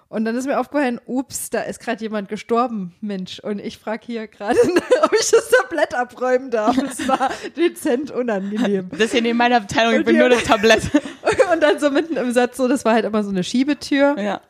Und 0.08 0.26
dann 0.26 0.36
ist 0.36 0.46
mir 0.46 0.60
aufgefallen, 0.60 1.00
ups, 1.06 1.48
da 1.48 1.62
ist 1.62 1.80
gerade 1.80 2.02
jemand 2.02 2.28
gestorben, 2.28 2.94
Mensch. 3.00 3.38
Und 3.38 3.60
ich 3.60 3.78
frage 3.78 4.04
hier 4.04 4.26
gerade, 4.26 4.58
ob 5.02 5.12
ich 5.18 5.30
das 5.30 5.48
Tablett 5.48 5.94
abräumen 5.94 6.50
darf. 6.50 6.76
Es 6.76 7.08
war 7.08 7.30
dezent 7.56 8.10
unangenehm. 8.10 8.90
Das 8.90 9.00
ist 9.00 9.12
hier 9.12 9.22
neben 9.22 9.38
meiner 9.38 9.56
Abteilung, 9.56 10.00
ich 10.00 10.04
bin 10.04 10.18
nur 10.18 10.28
das 10.28 10.44
Tablett. 10.44 10.82
Und 11.52 11.62
dann 11.62 11.78
so 11.78 11.90
mitten 11.90 12.16
im 12.18 12.32
Satz 12.32 12.58
so, 12.58 12.68
das 12.68 12.84
war 12.84 12.92
halt 12.92 13.06
immer 13.06 13.24
so 13.24 13.30
eine 13.30 13.42
Schiebetür. 13.42 14.18
ja. 14.18 14.40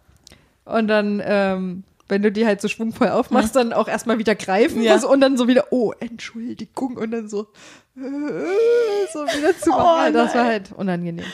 Und 0.64 0.88
dann, 0.88 1.22
ähm, 1.24 1.84
wenn 2.10 2.22
du 2.22 2.30
die 2.32 2.44
halt 2.46 2.60
so 2.60 2.68
schwungvoll 2.68 3.08
aufmachst, 3.08 3.56
dann 3.56 3.72
auch 3.72 3.88
erstmal 3.88 4.18
wieder 4.18 4.34
greifen 4.34 4.82
Ja. 4.82 4.96
und 5.04 5.20
dann 5.20 5.36
so 5.36 5.48
wieder, 5.48 5.66
oh, 5.70 5.92
Entschuldigung, 6.00 6.96
und 6.96 7.10
dann 7.10 7.28
so, 7.28 7.48
äh, 7.96 8.00
so 9.12 9.20
wieder 9.20 9.56
zu 9.58 9.70
machen. 9.70 9.82
Oh, 9.82 10.04
Ja, 10.06 10.10
das 10.10 10.34
war 10.34 10.44
halt 10.44 10.72
unangenehm. 10.72 11.24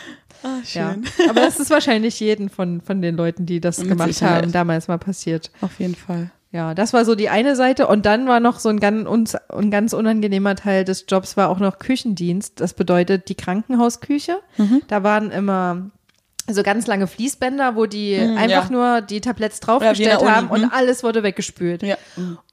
Ah, 0.43 0.59
Ja. 0.73 0.93
schön. 0.95 1.05
Aber 1.29 1.41
das 1.41 1.59
ist 1.59 1.71
wahrscheinlich 1.71 2.21
jeden 2.21 2.49
von, 2.51 2.81
von 2.81 3.01
den 3.03 3.17
Leuten, 3.17 3.47
die 3.47 3.61
das 3.61 3.79
Mit 3.79 3.89
gemacht 3.89 4.09
Sicherheit. 4.13 4.43
haben, 4.43 4.53
damals 4.53 4.89
mal 4.89 4.99
passiert. 4.99 5.51
Auf 5.61 5.79
jeden 5.81 5.95
Fall. 5.95 6.31
Ja, 6.53 6.75
das 6.75 6.93
war 6.93 7.05
so 7.05 7.15
die 7.15 7.29
eine 7.29 7.57
Seite. 7.57 7.87
Und 7.87 8.07
dann 8.07 8.29
war 8.29 8.41
noch 8.41 8.61
so 8.61 8.69
ein 8.69 8.79
ganz, 8.81 9.37
ein 9.49 9.71
ganz 9.71 9.93
unangenehmer 9.93 10.55
Teil 10.55 10.85
des 10.85 11.05
Jobs 11.09 11.37
war 11.37 11.49
auch 11.51 11.59
noch 11.59 11.79
Küchendienst. 11.79 12.61
Das 12.61 12.73
bedeutet 12.73 13.29
die 13.29 13.35
Krankenhausküche. 13.35 14.39
Mhm. 14.57 14.83
Da 14.89 15.03
waren 15.03 15.31
immer 15.31 15.91
so 16.49 16.63
ganz 16.63 16.87
lange 16.87 17.07
Fließbänder, 17.07 17.77
wo 17.77 17.87
die 17.87 18.17
einfach 18.17 18.71
ja. 18.71 18.71
nur 18.71 19.01
die 19.01 19.21
Tabletts 19.21 19.59
Ja, 19.61 19.67
draufgestellt 19.67 20.21
Uni, 20.21 20.31
haben 20.31 20.49
und 20.49 20.63
hm. 20.63 20.71
alles 20.73 21.03
wurde 21.03 21.23
weggespült. 21.23 21.83
Ja. 21.83 21.97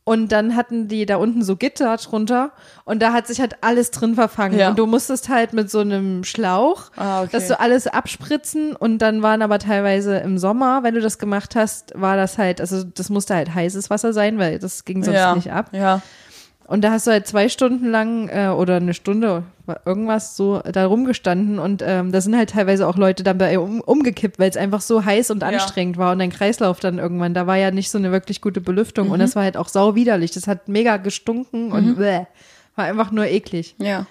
Und 0.06 0.34
dann 0.34 0.58
hatten 0.58 0.90
die 0.90 1.06
da 1.06 1.16
unten 1.16 1.44
so 1.44 1.56
Gitter 1.56 1.96
drunter 1.96 2.52
und 2.84 3.02
da 3.02 3.14
hat 3.14 3.26
sich 3.28 3.40
halt 3.40 3.58
alles 3.62 3.92
drin 3.92 4.16
verfangen. 4.16 4.60
Ja. 4.60 4.70
Und 4.70 4.80
du 4.80 4.86
musstest 4.86 5.30
halt 5.30 5.54
mit 5.54 5.72
so 5.72 5.80
einem 5.80 6.26
Schlauch, 6.26 6.92
Ah, 6.98 7.22
okay. 7.22 7.30
dass 7.32 7.48
du 7.48 7.58
alles 7.58 7.88
abspritzen 7.88 8.76
und 8.76 8.98
dann 8.98 9.22
waren 9.22 9.42
aber 9.42 9.60
teilweise 9.60 10.18
im 10.18 10.38
Sommer, 10.38 10.84
wenn 10.84 10.96
du 10.96 11.00
das 11.00 11.20
gemacht 11.20 11.56
hast, 11.56 11.94
war 11.96 12.18
das 12.18 12.38
halt, 12.38 12.60
also 12.60 12.84
das 12.84 13.10
musste 13.10 13.36
halt 13.36 13.54
heißes 13.56 13.90
Wasser 13.90 14.12
sein, 14.12 14.40
weil 14.40 14.60
das 14.60 14.84
ging 14.84 15.04
sonst 15.04 15.16
ja. 15.16 15.36
nicht 15.36 15.52
ab. 15.52 15.70
Ja. 15.72 16.02
Und 16.66 16.82
da 16.84 16.92
hast 16.92 17.08
du 17.08 17.12
halt 17.12 17.28
zwei 17.28 17.50
Stunden 17.50 17.90
lang 17.90 18.30
äh, 18.30 18.48
oder 18.48 18.78
eine 18.78 18.94
Stunde 18.94 19.44
irgendwas 19.86 20.36
so 20.36 20.60
da 20.60 20.86
rumgestanden 20.86 21.58
und 21.60 21.82
ähm, 21.86 22.12
da 22.12 22.20
sind 22.20 22.36
halt 22.36 22.50
teilweise 22.50 22.88
auch 22.88 22.98
Leute 22.98 23.24
dabei 23.24 23.60
um, 23.60 23.80
umgekippt, 23.82 24.38
weil 24.40 24.50
es 24.50 24.58
einfach 24.58 24.82
so 24.82 25.06
heiß 25.06 25.32
und 25.32 25.42
Ja. 25.42 25.50
anstrengend 25.50 25.98
war 25.98 26.12
und 26.12 26.20
dein 26.20 26.32
Kreislauf 26.32 26.80
dann 26.82 27.00
irgendwann, 27.00 27.34
da 27.34 27.48
war 27.48 27.56
ja 27.58 27.72
nicht 27.72 27.90
so 27.90 27.98
eine 27.98 28.12
wirklich 28.12 28.42
gute 28.42 28.60
Belüftung 28.60 29.08
Mhm. 29.08 29.14
und 29.14 29.20
das 29.20 29.36
war 29.36 29.44
halt 29.44 29.56
auch 29.56 29.70
sau 29.70 29.96
widerlich. 29.96 30.32
Das 30.32 30.48
hat 30.48 30.68
mega 30.68 30.98
gestunken 30.98 31.72
und 31.72 31.96
bäh, 31.98 32.26
war 32.76 32.86
einfach 32.86 33.12
nur 33.12 33.26
eklig. 33.26 33.76
Ja. 33.78 34.06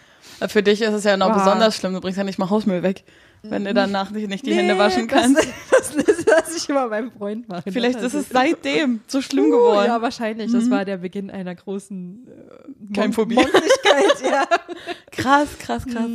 Für 0.48 0.62
dich 0.62 0.80
ist 0.82 0.92
es 0.92 1.04
ja 1.04 1.16
noch 1.16 1.28
Boah. 1.32 1.38
besonders 1.38 1.76
schlimm. 1.76 1.92
Du 1.94 2.00
bringst 2.00 2.16
ja 2.18 2.24
nicht 2.24 2.38
mal 2.38 2.48
Hausmüll 2.50 2.82
weg, 2.82 3.04
wenn 3.42 3.64
du 3.64 3.74
danach 3.74 4.10
nicht, 4.10 4.28
nicht 4.28 4.46
die 4.46 4.54
Hände 4.54 4.78
waschen 4.78 5.06
kannst. 5.06 5.46
Das, 5.70 5.96
das 6.06 6.21
lasse 6.36 6.56
ich 6.56 6.68
immer 6.68 6.88
meinem 6.88 7.10
Freund 7.12 7.48
machen. 7.48 7.70
Vielleicht 7.72 7.96
Das 7.96 8.04
ist 8.06 8.14
es 8.14 8.20
ist- 8.24 8.32
seitdem 8.32 9.00
so 9.06 9.20
schlimm 9.22 9.46
Uh, 9.46 9.50
geworden. 9.50 9.86
Ja, 9.86 10.02
wahrscheinlich. 10.02 10.52
Das 10.52 10.70
war 10.70 10.84
der 10.84 10.98
Beginn 10.98 11.30
einer 11.30 11.54
großen 11.54 12.26
äh, 12.26 12.94
Kein 12.94 13.04
Mon- 13.06 13.12
Phobie. 13.12 13.34
Mondigkeit, 13.36 14.22
ja. 14.30 14.44
Krass, 15.10 15.48
krass, 15.58 15.84
krass. 15.86 16.10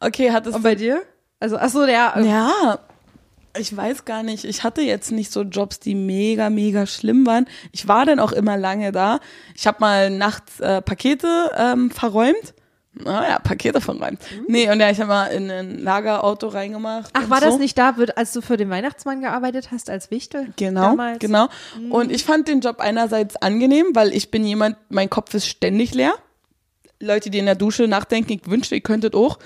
Okay, 0.00 0.30
hattest 0.30 0.56
Und 0.56 0.62
bei 0.62 0.74
dir? 0.74 1.02
Also, 1.40 1.56
ach 1.58 1.70
so, 1.70 1.84
der, 1.86 2.14
Ja, 2.24 2.78
ich 3.58 3.76
weiß 3.76 4.04
gar 4.04 4.22
nicht. 4.22 4.44
Ich 4.44 4.62
hatte 4.64 4.80
jetzt 4.82 5.10
nicht 5.12 5.32
so 5.32 5.42
Jobs, 5.42 5.80
die 5.80 5.94
mega, 5.94 6.48
mega 6.50 6.86
schlimm 6.86 7.26
waren. 7.26 7.46
Ich 7.72 7.88
war 7.88 8.06
dann 8.06 8.18
auch 8.20 8.32
immer 8.32 8.56
lange 8.56 8.92
da. 8.92 9.20
Ich 9.54 9.66
habe 9.66 9.78
mal 9.80 10.08
nachts 10.10 10.60
äh, 10.60 10.80
Pakete 10.82 11.50
ähm, 11.56 11.90
verräumt. 11.90 12.54
Naja, 12.94 13.38
Pakete 13.38 13.80
verräumt. 13.80 14.20
Nee, 14.48 14.70
und 14.70 14.78
ja, 14.78 14.90
ich 14.90 15.00
habe 15.00 15.08
mal 15.08 15.26
in 15.28 15.50
ein 15.50 15.78
Lagerauto 15.78 16.48
reingemacht. 16.48 17.10
Ach, 17.14 17.30
war 17.30 17.40
so. 17.40 17.46
das 17.46 17.58
nicht 17.58 17.78
da, 17.78 17.96
als 18.16 18.32
du 18.32 18.42
für 18.42 18.58
den 18.58 18.68
Weihnachtsmann 18.68 19.22
gearbeitet 19.22 19.70
hast, 19.70 19.88
als 19.88 20.10
Wichtel? 20.10 20.48
Genau, 20.56 20.82
Damals? 20.82 21.18
genau. 21.18 21.48
Und 21.88 22.12
ich 22.12 22.24
fand 22.24 22.48
den 22.48 22.60
Job 22.60 22.80
einerseits 22.80 23.36
angenehm, 23.36 23.86
weil 23.94 24.12
ich 24.14 24.30
bin 24.30 24.44
jemand, 24.44 24.76
mein 24.90 25.08
Kopf 25.08 25.32
ist 25.32 25.46
ständig 25.46 25.94
leer. 25.94 26.14
Leute, 27.00 27.30
die 27.30 27.38
in 27.38 27.46
der 27.46 27.54
Dusche 27.54 27.88
nachdenken, 27.88 28.32
ich 28.32 28.46
wünschte, 28.46 28.74
ihr 28.74 28.82
könntet 28.82 29.14
auch. 29.14 29.38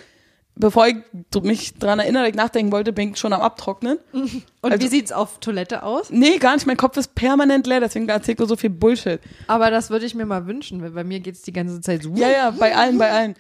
Bevor 0.59 0.87
ich 0.87 0.97
mich 1.43 1.75
dran 1.75 1.99
erinnere, 1.99 2.23
dass 2.23 2.31
ich 2.31 2.37
nachdenken 2.37 2.73
wollte, 2.73 2.93
bin 2.95 3.11
ich 3.11 3.19
schon 3.19 3.35
am 3.35 3.43
Abtrocknen. 3.43 3.99
Und 4.13 4.45
Also- 4.63 4.83
wie 4.83 4.89
sieht's 4.89 5.13
auf 5.13 5.39
Toilette 5.39 5.83
aus? 5.83 6.09
Nee, 6.11 6.39
gar 6.39 6.55
nicht. 6.55 6.67
Mein 6.67 6.79
Kopf 6.79 6.97
ist 6.97 7.15
permanent 7.15 7.67
leer, 7.67 7.81
deswegen 7.81 8.09
erzählt 8.09 8.41
ich 8.41 8.49
so 8.49 8.57
viel 8.57 8.71
Bullshit. 8.71 9.21
Aber 9.49 9.71
das 9.71 9.91
würde 9.91 10.07
ich 10.07 10.15
mir 10.15 10.25
mal 10.25 10.47
wünschen, 10.47 10.81
weil 10.83 10.91
bei 10.91 11.05
mir 11.05 11.21
geht's 11.21 11.43
die 11.43 11.53
ganze 11.53 11.81
Zeit 11.83 12.03
so. 12.03 12.15
Ja, 12.15 12.31
ja, 12.31 12.51
bei 12.53 12.75
allen, 12.75 12.97
bei 12.97 13.11
allen. 13.11 13.35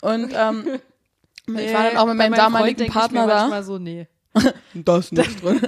Und 0.00 0.32
ähm, 0.34 0.64
ich 1.46 1.74
war 1.74 1.84
dann 1.84 1.96
auch 1.98 2.06
mit 2.06 2.16
meinem 2.16 2.32
Freund 2.34 2.38
damaligen 2.38 2.82
ich 2.84 2.90
Partner 2.90 3.26
mir 3.26 3.32
da. 3.50 3.62
so, 3.62 3.78
nee. 3.78 4.08
Da 4.74 4.96
ist 4.96 5.12
nichts 5.12 5.42
drin. 5.42 5.60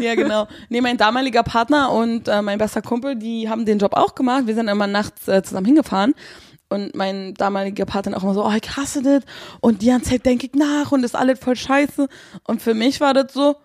ja, 0.00 0.14
genau. 0.14 0.46
Nee, 0.68 0.80
mein 0.80 0.96
damaliger 0.96 1.42
Partner 1.42 1.90
und 1.90 2.28
äh, 2.28 2.40
mein 2.40 2.58
bester 2.58 2.80
Kumpel, 2.80 3.16
die 3.16 3.48
haben 3.48 3.64
den 3.66 3.78
Job 3.80 3.94
auch 3.94 4.14
gemacht. 4.14 4.46
Wir 4.46 4.54
sind 4.54 4.68
immer 4.68 4.86
nachts 4.86 5.26
äh, 5.26 5.42
zusammen 5.42 5.66
hingefahren. 5.66 6.14
Und 6.72 6.94
mein 6.94 7.34
damaliger 7.34 7.84
Partner 7.84 8.16
auch 8.16 8.22
immer 8.22 8.34
so, 8.34 8.44
oh, 8.44 8.52
ich 8.52 8.76
hasse 8.76 9.02
das. 9.02 9.22
Und 9.60 9.82
die 9.82 9.88
ganze 9.88 10.10
Zeit 10.10 10.26
denke 10.26 10.46
ich 10.46 10.54
nach 10.54 10.90
und 10.92 11.04
ist 11.04 11.14
alles 11.14 11.38
voll 11.38 11.56
scheiße. 11.56 12.08
Und 12.44 12.62
für 12.62 12.74
mich 12.74 13.00
war 13.00 13.14
das 13.14 13.32
so, 13.32 13.56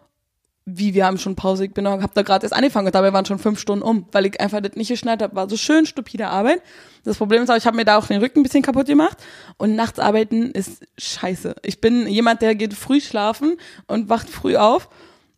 wie 0.69 0.93
wir 0.93 1.05
haben 1.05 1.17
schon 1.17 1.37
Pause, 1.37 1.63
ich 1.63 1.73
bin 1.73 1.87
hab 1.87 2.13
da 2.13 2.23
gerade 2.23 2.43
erst 2.43 2.53
angefangen 2.53 2.87
und 2.87 2.93
dabei 2.93 3.13
waren 3.13 3.23
schon 3.23 3.39
fünf 3.39 3.57
Stunden 3.57 3.81
um, 3.81 4.05
weil 4.11 4.25
ich 4.25 4.41
einfach 4.41 4.59
das 4.59 4.75
nicht 4.75 4.89
geschnallt 4.89 5.21
habe. 5.21 5.33
War 5.33 5.49
so 5.49 5.55
schön 5.55 5.85
stupide 5.85 6.27
Arbeit. 6.27 6.61
Das 7.05 7.15
Problem 7.15 7.41
ist 7.41 7.49
auch, 7.49 7.55
ich 7.55 7.65
habe 7.65 7.77
mir 7.77 7.85
da 7.85 7.97
auch 7.97 8.05
den 8.05 8.19
Rücken 8.19 8.41
ein 8.41 8.43
bisschen 8.43 8.63
kaputt 8.63 8.87
gemacht 8.87 9.17
und 9.55 9.77
nachts 9.77 9.97
arbeiten 9.97 10.51
ist 10.51 10.83
scheiße. 10.97 11.55
Ich 11.63 11.79
bin 11.79 12.05
jemand, 12.05 12.41
der 12.41 12.53
geht 12.53 12.73
früh 12.73 12.99
schlafen 12.99 13.55
und 13.87 14.09
wacht 14.09 14.29
früh 14.29 14.57
auf, 14.57 14.89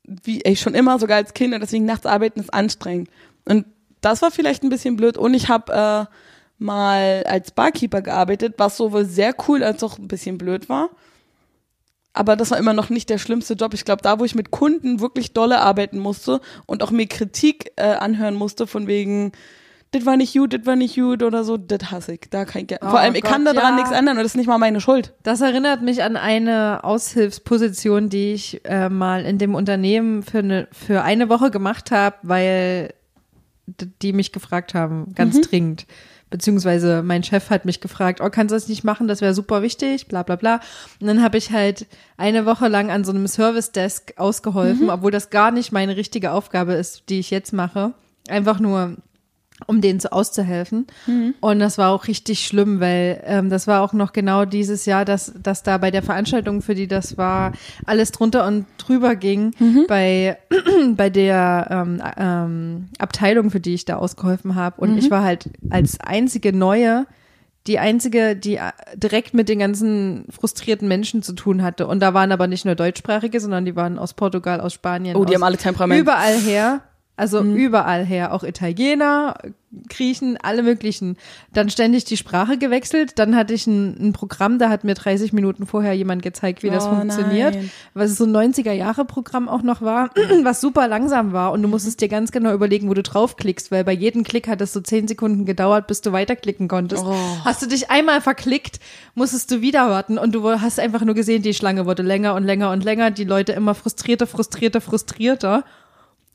wie 0.04 0.44
ey, 0.44 0.56
schon 0.56 0.74
immer, 0.74 0.98
sogar 0.98 1.18
als 1.18 1.36
Kind 1.36 1.54
und 1.54 1.60
deswegen 1.60 1.86
nachts 1.86 2.08
arbeiten 2.08 2.40
ist 2.40 2.52
anstrengend. 2.52 3.12
Und 3.46 3.68
das 4.02 4.24
war 4.24 4.32
vielleicht 4.32 4.64
ein 4.64 4.70
bisschen 4.70 4.96
blöd 4.96 5.16
und 5.16 5.36
ich 5.36 5.48
habe 5.48 6.08
äh, 6.10 6.16
mal 6.60 7.24
als 7.26 7.52
Barkeeper 7.52 8.02
gearbeitet, 8.02 8.56
was 8.58 8.78
sowohl 8.78 9.06
sehr 9.06 9.34
cool 9.48 9.64
als 9.64 9.84
auch 9.84 9.98
ein 9.98 10.08
bisschen 10.08 10.38
blöd 10.38 10.70
war 10.70 10.90
aber 12.14 12.36
das 12.36 12.52
war 12.52 12.58
immer 12.58 12.74
noch 12.74 12.90
nicht 12.90 13.10
der 13.10 13.18
schlimmste 13.18 13.54
Job. 13.54 13.74
Ich 13.74 13.86
glaube, 13.86 14.02
da, 14.02 14.20
wo 14.20 14.26
ich 14.26 14.36
mit 14.36 14.52
Kunden 14.52 15.00
wirklich 15.00 15.34
dolle 15.34 15.62
arbeiten 15.62 16.00
musste 16.00 16.42
und 16.66 16.84
auch 16.84 16.92
mir 16.92 17.08
Kritik 17.08 17.72
äh, 17.76 17.84
anhören 17.84 18.36
musste 18.36 18.68
von 18.68 18.88
wegen, 18.88 19.32
das 19.92 20.06
war 20.06 20.18
nicht 20.18 20.36
gut, 20.36 20.54
das 20.54 20.66
war 20.66 20.76
nicht 20.76 20.96
gut 20.96 21.24
oder 21.24 21.44
so, 21.44 21.58
das 21.58 21.92
hasse 21.92 22.14
ich. 22.14 22.22
Da 22.30 22.46
kann 22.46 22.66
ich, 22.70 22.78
oh 22.82 22.90
vor 22.90 23.00
allem, 23.00 23.16
ich 23.16 23.24
kann 23.24 23.46
daran 23.46 23.64
ja. 23.64 23.76
nichts 23.76 23.92
ändern 23.92 24.18
und 24.18 24.24
das 24.24 24.34
ist 24.34 24.38
nicht 24.38 24.48
mal 24.48 24.58
meine 24.58 24.82
Schuld. 24.82 25.14
Das 25.24 25.42
erinnert 25.42 25.82
mich 25.82 26.04
an 26.04 26.18
eine 26.18 26.84
Aushilfsposition, 26.84 28.10
die 28.10 28.34
ich 28.34 28.62
äh, 28.66 28.90
mal 28.90 29.24
in 29.26 29.38
dem 29.38 29.56
Unternehmen 29.56 30.22
für 30.24 30.40
eine, 30.40 30.68
für 30.72 31.04
eine 31.04 31.30
Woche 31.30 31.52
gemacht 31.52 31.92
habe, 31.92 32.18
weil 32.24 32.94
die 34.02 34.14
mich 34.14 34.32
gefragt 34.32 34.74
haben, 34.74 35.14
ganz 35.16 35.38
mhm. 35.38 35.42
dringend 35.44 35.86
beziehungsweise 36.30 37.02
mein 37.04 37.24
Chef 37.24 37.50
hat 37.50 37.66
mich 37.66 37.82
gefragt, 37.82 38.22
oh, 38.22 38.30
kannst 38.30 38.52
du 38.52 38.56
das 38.56 38.68
nicht 38.68 38.84
machen, 38.84 39.08
das 39.08 39.22
wäre 39.22 39.34
super 39.34 39.62
wichtig, 39.62 40.08
bla 40.08 40.24
bla 40.24 40.36
bla. 40.36 40.60
Und 41.00 41.08
dann 41.08 41.24
habe 41.24 41.38
ich 41.38 41.52
halt 41.52 41.88
eine 42.18 42.46
Woche 42.46 42.68
lang 42.68 42.92
an 42.92 43.04
so 43.04 43.12
einem 43.12 43.28
Service 43.28 43.72
Desk 43.72 44.14
ausgeholfen, 44.18 44.84
mhm. 44.84 44.90
obwohl 44.90 45.12
das 45.12 45.30
gar 45.30 45.52
nicht 45.52 45.72
meine 45.72 45.98
richtige 45.98 46.32
Aufgabe 46.32 46.74
ist, 46.74 47.04
die 47.10 47.20
ich 47.20 47.32
jetzt 47.32 47.54
mache. 47.54 47.94
Einfach 48.28 48.60
nur 48.60 48.98
um 49.68 49.82
denen 49.82 50.00
so 50.00 50.10
auszuhelfen. 50.10 50.88
Mhm. 51.08 51.36
Und 51.40 51.60
das 51.60 51.78
war 51.78 51.92
auch 51.92 52.08
richtig 52.08 52.46
schlimm, 52.46 52.80
weil 52.80 53.22
ähm, 53.26 53.50
das 53.50 53.68
war 53.68 53.82
auch 53.82 53.94
noch 53.94 54.14
genau 54.14 54.46
dieses 54.46 54.86
Jahr, 54.86 55.06
dass, 55.06 55.34
dass 55.42 55.64
da 55.64 55.78
bei 55.78 55.92
der 55.92 56.04
Veranstaltung, 56.04 56.62
für 56.62 56.76
die 56.76 56.88
das 56.88 57.18
war, 57.18 57.54
alles 57.86 58.12
drunter 58.12 58.48
und 58.48 58.66
drüber 58.78 59.16
ging. 59.16 59.54
Mhm. 59.60 59.86
Bei, 59.88 60.38
bei 60.96 61.10
der 61.10 61.68
ähm, 61.70 62.02
ähm, 62.18 62.90
Abteilung, 62.98 63.52
für 63.52 63.60
die 63.60 63.74
ich 63.74 63.86
da 63.86 63.98
ausgeholfen 63.98 64.56
habe. 64.56 64.82
Und 64.82 64.92
mhm. 64.92 64.98
ich 64.98 65.12
war 65.12 65.24
halt 65.24 65.50
als 65.70 66.00
einzige 66.00 66.54
Neue 66.54 67.06
die 67.68 67.78
einzige, 67.78 68.36
die 68.36 68.56
äh, 68.56 68.72
direkt 68.96 69.34
mit 69.34 69.48
den 69.50 69.60
ganzen 69.60 70.26
frustrierten 70.30 70.88
Menschen 70.88 71.22
zu 71.22 71.34
tun 71.34 71.62
hatte. 71.62 71.88
Und 71.88 72.00
da 72.00 72.14
waren 72.14 72.32
aber 72.32 72.48
nicht 72.48 72.66
nur 72.66 72.76
Deutschsprachige, 72.76 73.40
sondern 73.40 73.66
die 73.66 73.76
waren 73.76 74.00
aus 74.00 74.14
Portugal, 74.14 74.60
aus 74.60 74.74
Spanien. 74.74 75.16
Oh, 75.16 75.26
die 75.26 75.36
haben 75.36 75.44
alle 75.44 75.58
Temperament. 75.58 76.02
Überall 76.02 76.38
her. 76.40 76.82
Also 77.20 77.44
mhm. 77.44 77.58
überall 77.58 78.06
her, 78.06 78.34
auch 78.34 78.44
Italiener, 78.44 79.36
Griechen, 79.90 80.38
alle 80.42 80.64
möglichen. 80.64 81.18
Dann 81.54 81.70
ständig 81.70 82.06
die 82.06 82.16
Sprache 82.16 82.58
gewechselt. 82.58 83.20
Dann 83.20 83.36
hatte 83.36 83.54
ich 83.54 83.68
ein, 83.68 83.98
ein 84.00 84.14
Programm, 84.14 84.58
da 84.58 84.70
hat 84.70 84.86
mir 84.86 84.94
30 84.96 85.34
Minuten 85.34 85.68
vorher 85.68 85.94
jemand 85.94 86.22
gezeigt, 86.22 86.64
wie 86.64 86.70
das 86.70 86.86
oh, 86.86 86.96
funktioniert. 86.96 87.56
Nein. 87.56 87.72
Was 87.94 88.16
so 88.16 88.24
ein 88.24 88.32
90er-Jahre-Programm 88.32 89.50
auch 89.50 89.64
noch 89.64 89.82
war, 89.82 90.12
was 90.44 90.62
super 90.62 90.88
langsam 90.88 91.34
war. 91.34 91.52
Und 91.52 91.62
du 91.62 91.68
musstest 91.68 92.00
dir 92.00 92.08
ganz 92.08 92.32
genau 92.32 92.54
überlegen, 92.54 92.88
wo 92.90 92.94
du 92.94 93.04
draufklickst, 93.04 93.70
weil 93.70 93.84
bei 93.84 93.92
jedem 93.92 94.24
Klick 94.24 94.48
hat 94.48 94.62
es 94.62 94.72
so 94.72 94.80
10 94.80 95.10
Sekunden 95.10 95.44
gedauert, 95.44 95.88
bis 95.88 96.00
du 96.00 96.14
weiterklicken 96.14 96.70
konntest. 96.70 97.04
Oh. 97.06 97.16
Hast 97.44 97.62
du 97.62 97.68
dich 97.68 97.92
einmal 97.92 98.22
verklickt, 98.22 98.80
musstest 99.14 99.52
du 99.52 99.60
wieder 99.60 99.90
warten 99.90 100.18
und 100.18 100.34
du 100.34 100.50
hast 100.50 100.80
einfach 100.80 101.02
nur 101.02 101.16
gesehen, 101.16 101.44
die 101.44 101.54
Schlange 101.54 101.86
wurde 101.86 102.02
länger 102.02 102.34
und 102.36 102.46
länger 102.46 102.72
und 102.72 102.86
länger, 102.86 103.12
die 103.12 103.26
Leute 103.26 103.52
immer 103.52 103.76
frustrierter, 103.76 104.26
frustrierter, 104.26 104.80
frustrierter. 104.80 105.66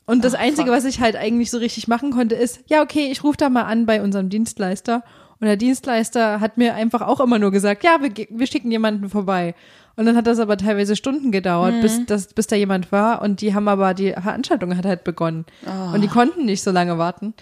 Und 0.05 0.23
das 0.23 0.35
Ach, 0.35 0.39
Einzige, 0.39 0.67
fuck. 0.67 0.77
was 0.77 0.85
ich 0.85 0.99
halt 0.99 1.15
eigentlich 1.15 1.49
so 1.49 1.57
richtig 1.57 1.87
machen 1.87 2.11
konnte, 2.11 2.35
ist, 2.35 2.59
ja, 2.67 2.81
okay, 2.81 3.09
ich 3.11 3.23
rufe 3.23 3.37
da 3.37 3.49
mal 3.49 3.63
an 3.63 3.85
bei 3.85 4.01
unserem 4.01 4.29
Dienstleister. 4.29 5.03
Und 5.39 5.47
der 5.47 5.57
Dienstleister 5.57 6.39
hat 6.39 6.57
mir 6.57 6.75
einfach 6.75 7.01
auch 7.01 7.19
immer 7.19 7.39
nur 7.39 7.51
gesagt, 7.51 7.83
ja, 7.83 7.97
wir, 8.01 8.11
wir 8.29 8.47
schicken 8.47 8.71
jemanden 8.71 9.09
vorbei. 9.09 9.55
Und 9.95 10.05
dann 10.05 10.15
hat 10.15 10.27
das 10.27 10.39
aber 10.39 10.57
teilweise 10.57 10.95
Stunden 10.95 11.31
gedauert, 11.31 11.75
mhm. 11.75 11.81
bis, 11.81 12.05
das, 12.05 12.27
bis 12.33 12.47
da 12.47 12.55
jemand 12.55 12.91
war. 12.91 13.21
Und 13.21 13.41
die 13.41 13.53
haben 13.53 13.67
aber, 13.67 13.93
die 13.93 14.11
Veranstaltung 14.11 14.75
hat 14.77 14.85
halt 14.85 15.03
begonnen. 15.03 15.45
Oh. 15.65 15.95
Und 15.95 16.01
die 16.01 16.07
konnten 16.07 16.45
nicht 16.45 16.63
so 16.63 16.71
lange 16.71 16.97
warten. 16.97 17.33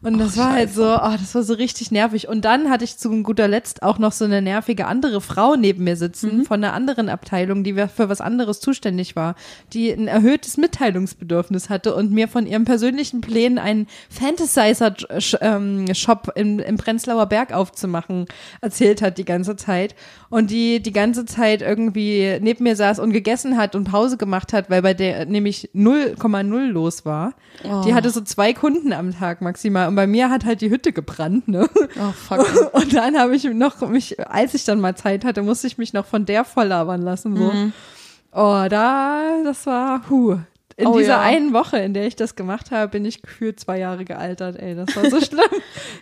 Und 0.00 0.18
das 0.18 0.36
oh, 0.36 0.40
war 0.40 0.52
halt 0.52 0.72
so, 0.72 0.84
oh, 0.84 1.16
das 1.18 1.34
war 1.34 1.42
so 1.42 1.54
richtig 1.54 1.90
nervig. 1.90 2.28
Und 2.28 2.44
dann 2.44 2.70
hatte 2.70 2.84
ich 2.84 2.98
zu 2.98 3.10
guter 3.22 3.48
Letzt 3.48 3.82
auch 3.82 3.98
noch 3.98 4.12
so 4.12 4.24
eine 4.24 4.40
nervige 4.40 4.86
andere 4.86 5.20
Frau 5.20 5.56
neben 5.56 5.84
mir 5.84 5.96
sitzen 5.96 6.38
mhm. 6.38 6.44
von 6.44 6.62
einer 6.62 6.72
anderen 6.72 7.08
Abteilung, 7.08 7.64
die 7.64 7.74
für 7.74 8.08
was 8.08 8.20
anderes 8.20 8.60
zuständig 8.60 9.16
war, 9.16 9.34
die 9.72 9.90
ein 9.90 10.06
erhöhtes 10.06 10.56
Mitteilungsbedürfnis 10.56 11.68
hatte 11.68 11.94
und 11.94 12.12
mir 12.12 12.28
von 12.28 12.46
ihren 12.46 12.64
persönlichen 12.64 13.20
Plänen 13.20 13.58
einen 13.58 13.88
Fantasizer-Shop 14.10 15.42
ähm, 15.42 15.86
im, 16.34 16.58
im 16.60 16.76
Prenzlauer 16.76 17.26
Berg 17.26 17.52
aufzumachen 17.52 18.26
erzählt 18.60 19.02
hat 19.02 19.18
die 19.18 19.24
ganze 19.24 19.56
Zeit. 19.56 19.94
Und 20.30 20.50
die 20.50 20.80
die 20.80 20.92
ganze 20.92 21.24
Zeit 21.24 21.62
irgendwie 21.62 22.38
neben 22.40 22.64
mir 22.64 22.76
saß 22.76 22.98
und 22.98 23.12
gegessen 23.12 23.56
hat 23.56 23.74
und 23.74 23.84
Pause 23.84 24.16
gemacht 24.16 24.52
hat, 24.52 24.70
weil 24.70 24.82
bei 24.82 24.94
der 24.94 25.26
nämlich 25.26 25.70
0,0 25.74 26.66
los 26.66 27.04
war. 27.04 27.34
Oh. 27.64 27.82
Die 27.84 27.94
hatte 27.94 28.10
so 28.10 28.20
zwei 28.20 28.52
Kunden 28.52 28.92
am 28.92 29.12
Tag 29.12 29.40
maximal 29.40 29.87
und 29.88 29.94
bei 29.94 30.06
mir 30.06 30.30
hat 30.30 30.44
halt 30.44 30.60
die 30.60 30.70
Hütte 30.70 30.92
gebrannt, 30.92 31.48
ne? 31.48 31.68
Oh, 31.98 32.12
fuck. 32.12 32.72
Und 32.74 32.94
dann 32.94 33.18
habe 33.18 33.34
ich 33.34 33.44
noch 33.44 33.80
mich, 33.88 34.20
als 34.20 34.54
ich 34.54 34.64
dann 34.64 34.80
mal 34.80 34.94
Zeit 34.94 35.24
hatte, 35.24 35.42
musste 35.42 35.66
ich 35.66 35.78
mich 35.78 35.92
noch 35.92 36.06
von 36.06 36.26
der 36.26 36.44
voll 36.44 36.66
labern 36.66 37.02
lassen, 37.02 37.36
so. 37.36 37.50
Mhm. 37.50 37.72
Oh, 38.32 38.66
da, 38.68 39.42
das 39.42 39.66
war, 39.66 40.02
huh. 40.10 40.38
In 40.76 40.86
oh, 40.86 40.96
dieser 40.96 41.14
ja. 41.14 41.20
einen 41.20 41.52
Woche, 41.52 41.78
in 41.78 41.92
der 41.92 42.06
ich 42.06 42.14
das 42.14 42.36
gemacht 42.36 42.70
habe, 42.70 42.88
bin 42.92 43.04
ich 43.04 43.20
gefühlt 43.20 43.58
zwei 43.58 43.80
Jahre 43.80 44.04
gealtert, 44.04 44.56
ey, 44.60 44.76
das 44.76 44.94
war 44.94 45.10
so 45.10 45.20
schlimm. 45.24 45.40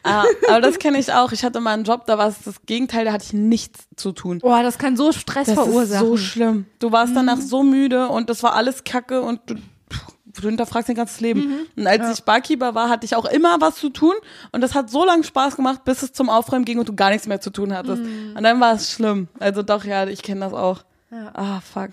ah, 0.03 0.25
aber 0.49 0.61
das 0.61 0.79
kenne 0.79 0.99
ich 0.99 1.11
auch. 1.15 1.33
Ich 1.33 1.45
hatte 1.45 1.61
mal 1.61 1.73
einen 1.73 1.85
Job, 1.85 2.05
da 2.05 2.19
war 2.19 2.29
es 2.29 2.43
das 2.45 2.61
Gegenteil, 2.67 3.07
da 3.07 3.13
hatte 3.13 3.25
ich 3.25 3.33
nichts 3.33 3.87
zu 3.97 4.13
tun. 4.13 4.41
Boah, 4.41 4.63
das 4.63 4.77
kann 4.77 4.95
so 4.99 5.13
Stress 5.13 5.47
das 5.47 5.55
verursachen. 5.55 6.05
Ist 6.05 6.11
so 6.11 6.17
schlimm. 6.19 6.67
Du 6.79 6.93
warst 6.93 7.13
mhm. 7.13 7.17
danach 7.17 7.41
so 7.41 7.63
müde 7.63 8.09
und 8.09 8.29
das 8.29 8.43
war 8.43 8.55
alles 8.55 8.85
Kacke 8.85 9.23
und 9.23 9.41
du 9.47 9.55
du 10.41 10.49
hinterfragst 10.49 10.89
dein 10.89 10.97
ganzes 10.97 11.21
Leben. 11.21 11.41
Mhm. 11.41 11.67
Und 11.77 11.87
als 11.87 11.99
ja. 11.99 12.13
ich 12.13 12.23
Barkeeper 12.23 12.75
war, 12.75 12.89
hatte 12.89 13.05
ich 13.05 13.15
auch 13.17 13.25
immer 13.25 13.61
was 13.61 13.77
zu 13.77 13.91
tun 13.91 14.15
und 14.53 14.61
das 14.61 14.75
hat 14.75 14.91
so 14.91 15.05
lange 15.05 15.25
Spaß 15.25 15.57
gemacht, 15.57 15.85
bis 15.85 16.03
es 16.03 16.13
zum 16.13 16.29
Aufräumen 16.29 16.65
ging 16.65 16.79
und 16.79 16.89
du 16.89 16.95
gar 16.95 17.11
nichts 17.11 17.27
mehr 17.27 17.41
zu 17.41 17.51
tun 17.51 17.75
hattest. 17.75 18.03
Mhm. 18.03 18.35
Und 18.37 18.43
dann 18.43 18.61
war 18.61 18.75
es 18.75 18.93
schlimm. 18.93 19.29
Also 19.39 19.63
doch, 19.63 19.85
ja, 19.85 20.07
ich 20.07 20.23
kenne 20.23 20.41
das 20.41 20.53
auch. 20.53 20.85
Ja. 21.11 21.31
Ah, 21.35 21.61
fuck. 21.61 21.91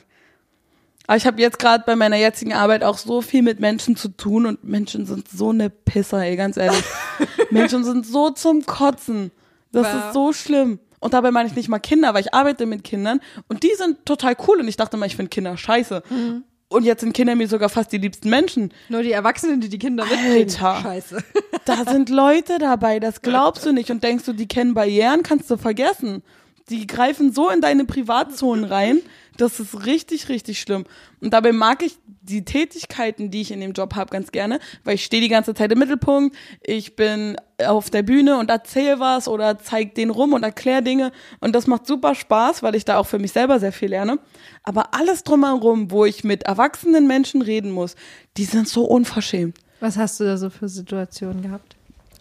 Aber 1.05 1.17
ich 1.17 1.25
habe 1.27 1.41
jetzt 1.41 1.59
gerade 1.59 1.83
bei 1.85 1.95
meiner 1.95 2.15
jetzigen 2.15 2.53
Arbeit 2.53 2.83
auch 2.83 2.97
so 2.97 3.21
viel 3.21 3.41
mit 3.41 3.59
Menschen 3.59 3.95
zu 3.95 4.09
tun 4.09 4.45
und 4.45 4.63
Menschen 4.63 5.05
sind 5.05 5.27
so 5.27 5.49
eine 5.49 5.69
Pisser, 5.69 6.23
ey, 6.23 6.37
ganz 6.37 6.55
ehrlich. 6.55 6.83
Menschen 7.51 7.83
sind 7.83 8.05
so 8.05 8.29
zum 8.29 8.65
Kotzen. 8.65 9.31
Das 9.71 9.85
wow. 9.85 9.93
ist 9.95 10.13
so 10.13 10.33
schlimm. 10.33 10.79
Und 10.99 11.13
dabei 11.13 11.31
meine 11.31 11.49
ich 11.49 11.55
nicht 11.55 11.67
mal 11.67 11.79
Kinder, 11.79 12.13
weil 12.13 12.21
ich 12.21 12.33
arbeite 12.33 12.65
mit 12.65 12.85
Kindern 12.85 13.19
und 13.49 13.63
die 13.63 13.73
sind 13.75 14.05
total 14.05 14.37
cool 14.47 14.61
und 14.61 14.67
ich 14.69 14.77
dachte 14.77 14.95
mal, 14.95 15.05
ich 15.05 15.17
finde 15.17 15.29
Kinder 15.29 15.57
scheiße. 15.57 16.01
Mhm. 16.09 16.43
Und 16.73 16.85
jetzt 16.85 17.01
sind 17.01 17.13
Kinder 17.13 17.35
mir 17.35 17.47
sogar 17.47 17.69
fast 17.69 17.91
die 17.91 17.99
liebsten 17.99 18.29
Menschen. 18.29 18.73
Nur 18.89 19.03
die 19.03 19.11
Erwachsenen, 19.11 19.61
die 19.61 19.69
die 19.69 19.77
Kinder 19.77 20.05
mitkriegen. 20.05 20.65
Alter. 20.65 20.81
Scheiße. 20.81 21.23
Da 21.65 21.85
sind 21.85 22.09
Leute 22.09 22.57
dabei, 22.57 22.99
das 22.99 23.21
glaubst 23.21 23.65
du 23.65 23.71
nicht. 23.71 23.89
Und 23.89 24.03
denkst 24.03 24.25
du, 24.25 24.33
die 24.33 24.47
kennen 24.49 24.73
Barrieren, 24.73 25.23
kannst 25.23 25.49
du 25.49 25.55
vergessen. 25.55 26.21
Die 26.69 26.87
greifen 26.87 27.31
so 27.31 27.49
in 27.49 27.61
deine 27.61 27.85
Privatzonen 27.85 28.65
rein. 28.65 28.99
Das 29.37 29.59
ist 29.59 29.85
richtig, 29.85 30.29
richtig 30.29 30.59
schlimm. 30.59 30.85
Und 31.19 31.33
dabei 31.33 31.51
mag 31.51 31.83
ich 31.83 31.97
die 32.21 32.45
Tätigkeiten, 32.45 33.31
die 33.31 33.41
ich 33.41 33.51
in 33.51 33.59
dem 33.59 33.73
Job 33.73 33.95
habe, 33.95 34.11
ganz 34.11 34.31
gerne, 34.31 34.59
weil 34.83 34.95
ich 34.95 35.03
stehe 35.03 35.21
die 35.21 35.29
ganze 35.29 35.53
Zeit 35.53 35.71
im 35.71 35.79
Mittelpunkt, 35.79 36.35
ich 36.61 36.95
bin 36.95 37.35
auf 37.65 37.89
der 37.89 38.03
Bühne 38.03 38.37
und 38.37 38.49
erzähle 38.49 38.99
was 38.99 39.27
oder 39.27 39.59
zeig 39.59 39.95
den 39.95 40.09
rum 40.09 40.33
und 40.33 40.43
erkläre 40.43 40.83
Dinge 40.83 41.11
und 41.39 41.53
das 41.53 41.67
macht 41.67 41.87
super 41.87 42.15
Spaß, 42.15 42.63
weil 42.63 42.75
ich 42.75 42.85
da 42.85 42.97
auch 42.97 43.07
für 43.07 43.19
mich 43.19 43.31
selber 43.31 43.59
sehr 43.59 43.73
viel 43.73 43.89
lerne. 43.89 44.19
Aber 44.63 44.93
alles 44.93 45.23
drumherum, 45.23 45.91
wo 45.91 46.05
ich 46.05 46.23
mit 46.23 46.43
erwachsenen 46.43 47.07
Menschen 47.07 47.41
reden 47.41 47.71
muss, 47.71 47.95
die 48.37 48.45
sind 48.45 48.67
so 48.67 48.85
unverschämt. 48.85 49.57
Was 49.79 49.97
hast 49.97 50.19
du 50.19 50.23
da 50.23 50.37
so 50.37 50.49
für 50.49 50.69
Situationen 50.69 51.41
gehabt? 51.41 51.75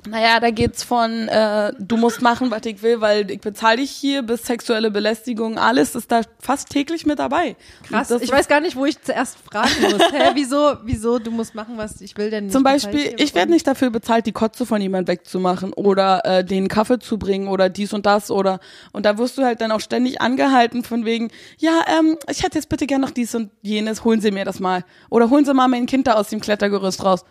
Naja, 0.08 0.40
da 0.40 0.50
geht's 0.50 0.82
von, 0.82 1.28
äh, 1.28 1.72
du 1.78 1.96
musst 1.96 2.22
machen, 2.22 2.50
was 2.50 2.66
ich 2.66 2.82
will, 2.82 3.00
weil 3.00 3.30
ich 3.30 3.40
bezahle 3.40 3.76
dich 3.76 3.92
hier, 3.92 4.22
bis 4.22 4.44
sexuelle 4.44 4.90
Belästigung, 4.90 5.58
alles 5.58 5.94
ist 5.94 6.10
da 6.10 6.22
fast 6.40 6.70
täglich 6.70 7.06
mit 7.06 7.20
dabei. 7.20 7.54
Krass, 7.88 8.10
ich 8.10 8.32
weiß 8.32 8.48
gar 8.48 8.60
nicht, 8.60 8.74
wo 8.74 8.84
ich 8.84 9.00
zuerst 9.00 9.38
fragen 9.38 9.70
muss. 9.80 10.00
Hä, 10.12 10.32
wieso, 10.34 10.74
wieso, 10.84 11.20
du 11.20 11.30
musst 11.30 11.54
machen, 11.54 11.76
was 11.76 12.00
ich 12.00 12.16
will 12.16 12.30
denn 12.30 12.44
nicht? 12.44 12.52
Zum 12.52 12.64
Beispiel, 12.64 13.14
ich 13.16 13.34
werde 13.36 13.52
nicht 13.52 13.64
dafür 13.64 13.90
bezahlt, 13.90 14.26
die 14.26 14.32
Kotze 14.32 14.66
von 14.66 14.82
jemand 14.82 15.06
wegzumachen 15.06 15.72
oder 15.72 16.24
äh, 16.24 16.44
den 16.44 16.66
Kaffee 16.66 16.98
zu 16.98 17.16
bringen 17.16 17.46
oder 17.46 17.68
dies 17.68 17.92
und 17.92 18.04
das 18.04 18.32
oder 18.32 18.58
und 18.92 19.06
da 19.06 19.18
wirst 19.18 19.38
du 19.38 19.44
halt 19.44 19.60
dann 19.60 19.70
auch 19.70 19.80
ständig 19.80 20.20
angehalten 20.20 20.82
von 20.82 21.04
wegen, 21.04 21.30
ja, 21.58 21.80
ähm, 21.86 22.18
ich 22.28 22.42
hätte 22.42 22.58
jetzt 22.58 22.68
bitte 22.68 22.88
gern 22.88 23.02
noch 23.02 23.10
dies 23.10 23.36
und 23.36 23.50
jenes, 23.62 24.02
holen 24.02 24.20
Sie 24.20 24.32
mir 24.32 24.44
das 24.44 24.58
mal. 24.58 24.84
Oder 25.10 25.30
holen 25.30 25.44
Sie 25.44 25.54
mal 25.54 25.68
mein 25.68 25.86
Kind 25.86 26.08
da 26.08 26.14
aus 26.14 26.28
dem 26.28 26.40
Klettergerüst 26.40 27.04
raus 27.04 27.24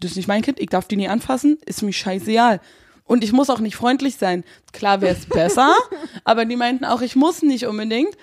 das 0.00 0.12
ist 0.12 0.16
nicht 0.16 0.28
mein 0.28 0.42
Kind, 0.42 0.58
ich 0.60 0.68
darf 0.68 0.88
die 0.88 0.96
nie 0.96 1.08
anfassen, 1.08 1.58
ist 1.66 1.82
mir 1.82 1.92
scheißegal. 1.92 2.60
Und 3.04 3.24
ich 3.24 3.32
muss 3.32 3.50
auch 3.50 3.58
nicht 3.60 3.76
freundlich 3.76 4.16
sein. 4.16 4.44
Klar 4.72 5.00
wäre 5.00 5.16
es 5.16 5.26
besser, 5.28 5.74
aber 6.24 6.44
die 6.44 6.56
meinten 6.56 6.84
auch, 6.84 7.02
ich 7.02 7.16
muss 7.16 7.42
nicht 7.42 7.66
unbedingt. 7.66 8.16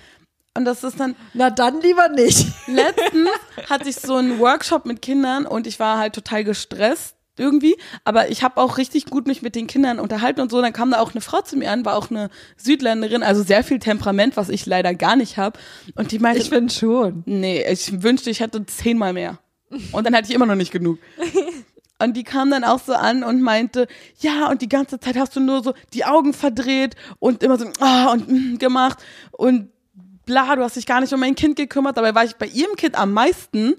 Und 0.54 0.66
das 0.66 0.84
ist 0.84 1.00
dann, 1.00 1.16
Na 1.34 1.50
dann 1.52 1.82
lieber 1.82 2.10
nicht. 2.10 2.48
letztens 2.68 3.30
hatte 3.70 3.90
ich 3.90 3.96
so 3.98 4.16
einen 4.16 4.40
Workshop 4.40 4.86
mit 4.86 5.02
Kindern 5.02 5.46
und 5.46 5.68
ich 5.68 5.80
war 5.80 6.00
halt 6.00 6.13
total 6.13 6.44
gestresst 6.44 7.16
irgendwie, 7.40 7.76
aber 8.04 8.32
ich 8.32 8.42
habe 8.42 8.60
auch 8.60 8.80
richtig 8.80 9.06
gut 9.06 9.28
mich 9.28 9.44
mit 9.44 9.54
den 9.54 9.68
Kindern 9.68 10.00
unterhalten 10.00 10.42
und 10.42 10.50
so. 10.50 10.60
Dann 10.60 10.74
kam 10.74 10.90
da 10.90 11.00
auch 11.00 11.12
eine 11.12 11.22
Frau 11.22 11.42
zu 11.42 11.56
mir 11.58 11.70
an, 11.72 11.86
war 11.86 11.96
auch 11.96 12.10
eine 12.10 12.30
Südländerin, 12.56 13.22
also 13.22 13.44
sehr 13.44 13.63
viel 13.63 13.78
Temperament, 13.78 14.36
was 14.38 14.50
ich 14.50 14.66
leider 14.66 14.96
gar 14.96 15.16
nicht 15.16 15.38
habe. 15.38 15.60
Und 15.96 16.12
die 16.12 16.18
meinte, 16.18 16.42
Ich 16.42 16.50
finde 16.50 16.74
schon. 16.74 17.22
nee, 17.28 17.63
ich 17.72 18.02
wünschte, 18.02 18.32
ich 18.32 18.40
hätte 18.40 18.66
zehnmal 18.66 19.13
mehr. 19.13 19.38
Und 19.92 20.06
dann 20.08 20.16
hatte 20.16 20.30
ich 20.30 20.34
immer 20.34 20.46
noch 20.48 20.56
nicht 20.56 20.72
genug. 20.72 20.98
Und 22.00 22.16
die 22.16 22.24
kam 22.24 22.52
dann 22.52 22.64
auch 22.64 22.80
so 22.80 22.94
an 22.94 23.24
und 23.24 23.42
meinte, 23.42 23.88
ja, 24.20 24.50
und 24.50 24.62
die 24.62 24.70
ganze 24.70 25.00
Zeit 25.00 25.18
hast 25.18 25.36
du 25.36 25.40
nur 25.40 25.64
so 25.64 25.74
die 25.94 26.06
Augen 26.06 26.34
verdreht 26.34 26.96
und 27.20 27.42
immer 27.42 27.58
so, 27.58 27.66
ah, 27.80 28.12
und 28.12 28.30
mm, 28.30 28.58
gemacht 28.60 29.00
und 29.32 29.70
bla, 30.26 30.56
du 30.56 30.62
hast 30.62 30.76
dich 30.76 30.86
gar 30.86 31.02
nicht 31.02 31.12
um 31.14 31.20
mein 31.20 31.34
Kind 31.34 31.56
gekümmert. 31.56 31.98
Dabei 31.98 32.14
war 32.14 32.24
ich 32.24 32.36
bei 32.36 32.46
ihrem 32.46 32.76
Kind 32.76 32.96
am 32.96 33.14
meisten. 33.14 33.76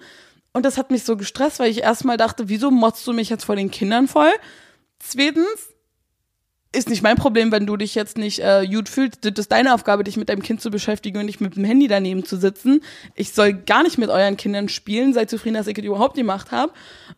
Und 0.53 0.65
das 0.65 0.79
hat 0.79 0.91
mich 0.91 1.05
so 1.05 1.17
gestresst, 1.17 1.61
weil 1.61 1.71
ich 1.71 1.83
erstmal 1.83 2.17
dachte, 2.17 2.49
wieso 2.49 2.73
motzt 2.73 3.07
du 3.07 3.13
mich 3.13 3.29
jetzt 3.29 3.45
vor 3.45 3.55
den 3.55 3.71
Kindern 3.71 4.09
voll? 4.09 4.33
Zweitens, 4.99 5.69
ist 6.71 6.91
nicht 6.91 7.03
mein 7.03 7.17
Problem, 7.17 7.51
wenn 7.51 7.65
du 7.65 7.79
dich 7.79 7.95
jetzt 7.95 8.19
nicht 8.19 8.41
äh, 8.41 8.67
gut 8.67 8.91
fühlst. 8.91 9.25
Das 9.25 9.33
ist 9.37 9.53
deine 9.53 9.73
Aufgabe, 9.73 10.05
dich 10.05 10.19
mit 10.19 10.29
deinem 10.29 10.43
Kind 10.43 10.61
zu 10.61 10.71
beschäftigen 10.71 11.19
und 11.19 11.25
nicht 11.25 11.41
mit 11.41 11.57
dem 11.57 11.65
Handy 11.65 11.89
daneben 11.89 12.25
zu 12.25 12.37
sitzen. 12.37 12.83
Ich 13.15 13.33
soll 13.33 13.55
gar 13.55 13.83
nicht 13.83 13.97
mit 13.97 14.11
euren 14.11 14.37
Kindern 14.37 14.69
spielen. 14.69 15.15
Seid 15.15 15.31
zufrieden, 15.31 15.55
dass 15.55 15.67
ich 15.67 15.75
das 15.75 15.85
überhaupt 15.85 16.17
gemacht 16.17 16.53
habe. 16.53 16.73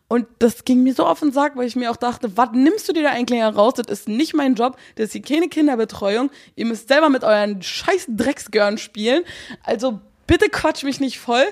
Und 0.07 0.25
das 0.39 0.63
ging 0.63 0.83
mir 0.83 0.93
so 0.93 1.05
auf 1.05 1.19
den 1.19 1.33
Sack, 1.33 1.57
weil 1.57 1.67
ich 1.67 1.75
mir 1.75 1.91
auch 1.91 1.97
dachte, 1.97 2.37
was 2.37 2.51
nimmst 2.53 2.87
du 2.87 2.93
dir 2.93 3.03
da 3.03 3.09
eigentlich 3.09 3.41
heraus? 3.41 3.73
Das 3.73 3.87
ist 3.87 4.07
nicht 4.07 4.33
mein 4.33 4.55
Job. 4.55 4.77
Das 4.95 5.07
ist 5.07 5.11
hier 5.11 5.21
keine 5.21 5.49
Kinderbetreuung. 5.49 6.31
Ihr 6.55 6.65
müsst 6.65 6.87
selber 6.87 7.09
mit 7.09 7.25
euren 7.25 7.61
scheiß 7.61 8.05
Drecksgörn 8.07 8.77
spielen. 8.77 9.23
Also 9.63 9.99
bitte 10.27 10.47
quatsch 10.49 10.83
mich 10.83 11.01
nicht 11.01 11.19
voll. 11.19 11.43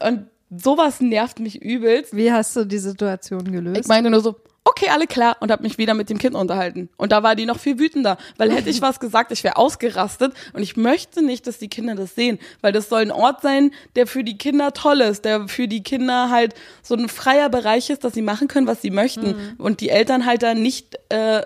Und 0.00 0.26
sowas 0.50 1.00
nervt 1.00 1.40
mich 1.40 1.60
übelst. 1.60 2.14
Wie 2.14 2.30
hast 2.30 2.54
du 2.54 2.64
die 2.64 2.78
Situation 2.78 3.50
gelöst? 3.50 3.80
Ich 3.80 3.88
meinte 3.88 4.08
nur 4.08 4.20
so, 4.20 4.36
okay, 4.64 4.88
alle 4.90 5.06
klar 5.06 5.36
und 5.40 5.50
habe 5.50 5.62
mich 5.62 5.78
wieder 5.78 5.94
mit 5.94 6.10
dem 6.10 6.18
Kind 6.18 6.34
unterhalten. 6.34 6.90
Und 6.96 7.12
da 7.12 7.22
war 7.22 7.34
die 7.34 7.46
noch 7.46 7.58
viel 7.58 7.78
wütender, 7.78 8.18
weil 8.36 8.52
hätte 8.52 8.70
ich 8.70 8.82
was 8.82 9.00
gesagt, 9.00 9.32
ich 9.32 9.42
wäre 9.44 9.56
ausgerastet 9.56 10.34
und 10.52 10.62
ich 10.62 10.76
möchte 10.76 11.22
nicht, 11.22 11.46
dass 11.46 11.58
die 11.58 11.68
Kinder 11.68 11.94
das 11.94 12.14
sehen, 12.14 12.38
weil 12.60 12.72
das 12.72 12.88
soll 12.88 13.02
ein 13.02 13.10
Ort 13.10 13.42
sein, 13.42 13.72
der 13.96 14.06
für 14.06 14.24
die 14.24 14.38
Kinder 14.38 14.72
toll 14.72 15.00
ist, 15.00 15.24
der 15.24 15.48
für 15.48 15.68
die 15.68 15.82
Kinder 15.82 16.30
halt 16.30 16.54
so 16.82 16.94
ein 16.94 17.08
freier 17.08 17.48
Bereich 17.48 17.90
ist, 17.90 18.04
dass 18.04 18.12
sie 18.14 18.22
machen 18.22 18.48
können, 18.48 18.66
was 18.66 18.82
sie 18.82 18.90
möchten 18.90 19.56
und 19.58 19.80
die 19.80 19.88
Eltern 19.90 20.26
halt 20.26 20.42
da 20.42 20.54
nicht 20.54 20.98
äh, 21.08 21.42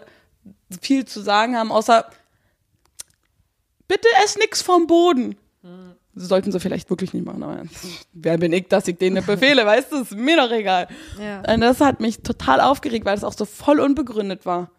viel 0.80 1.04
zu 1.04 1.20
sagen 1.20 1.56
haben, 1.56 1.70
außer 1.70 2.10
bitte 3.86 4.08
ess 4.24 4.36
nix 4.36 4.62
vom 4.62 4.86
Boden. 4.86 5.36
Sollten 6.16 6.52
sie 6.52 6.60
vielleicht 6.60 6.90
wirklich 6.90 7.12
nicht 7.12 7.26
machen, 7.26 7.42
aber 7.42 7.62
wer 8.12 8.38
bin 8.38 8.52
ich, 8.52 8.68
dass 8.68 8.86
ich 8.86 8.98
denen 8.98 9.16
nicht 9.16 9.26
befehle, 9.26 9.66
weißt 9.66 9.92
du, 9.92 10.02
ist 10.02 10.12
mir 10.12 10.36
doch 10.36 10.50
egal. 10.50 10.86
Ja. 11.20 11.42
Und 11.52 11.60
das 11.60 11.80
hat 11.80 12.00
mich 12.00 12.22
total 12.22 12.60
aufgeregt, 12.60 13.04
weil 13.04 13.16
das 13.16 13.24
auch 13.24 13.32
so 13.32 13.44
voll 13.44 13.80
unbegründet 13.80 14.46
war. 14.46 14.70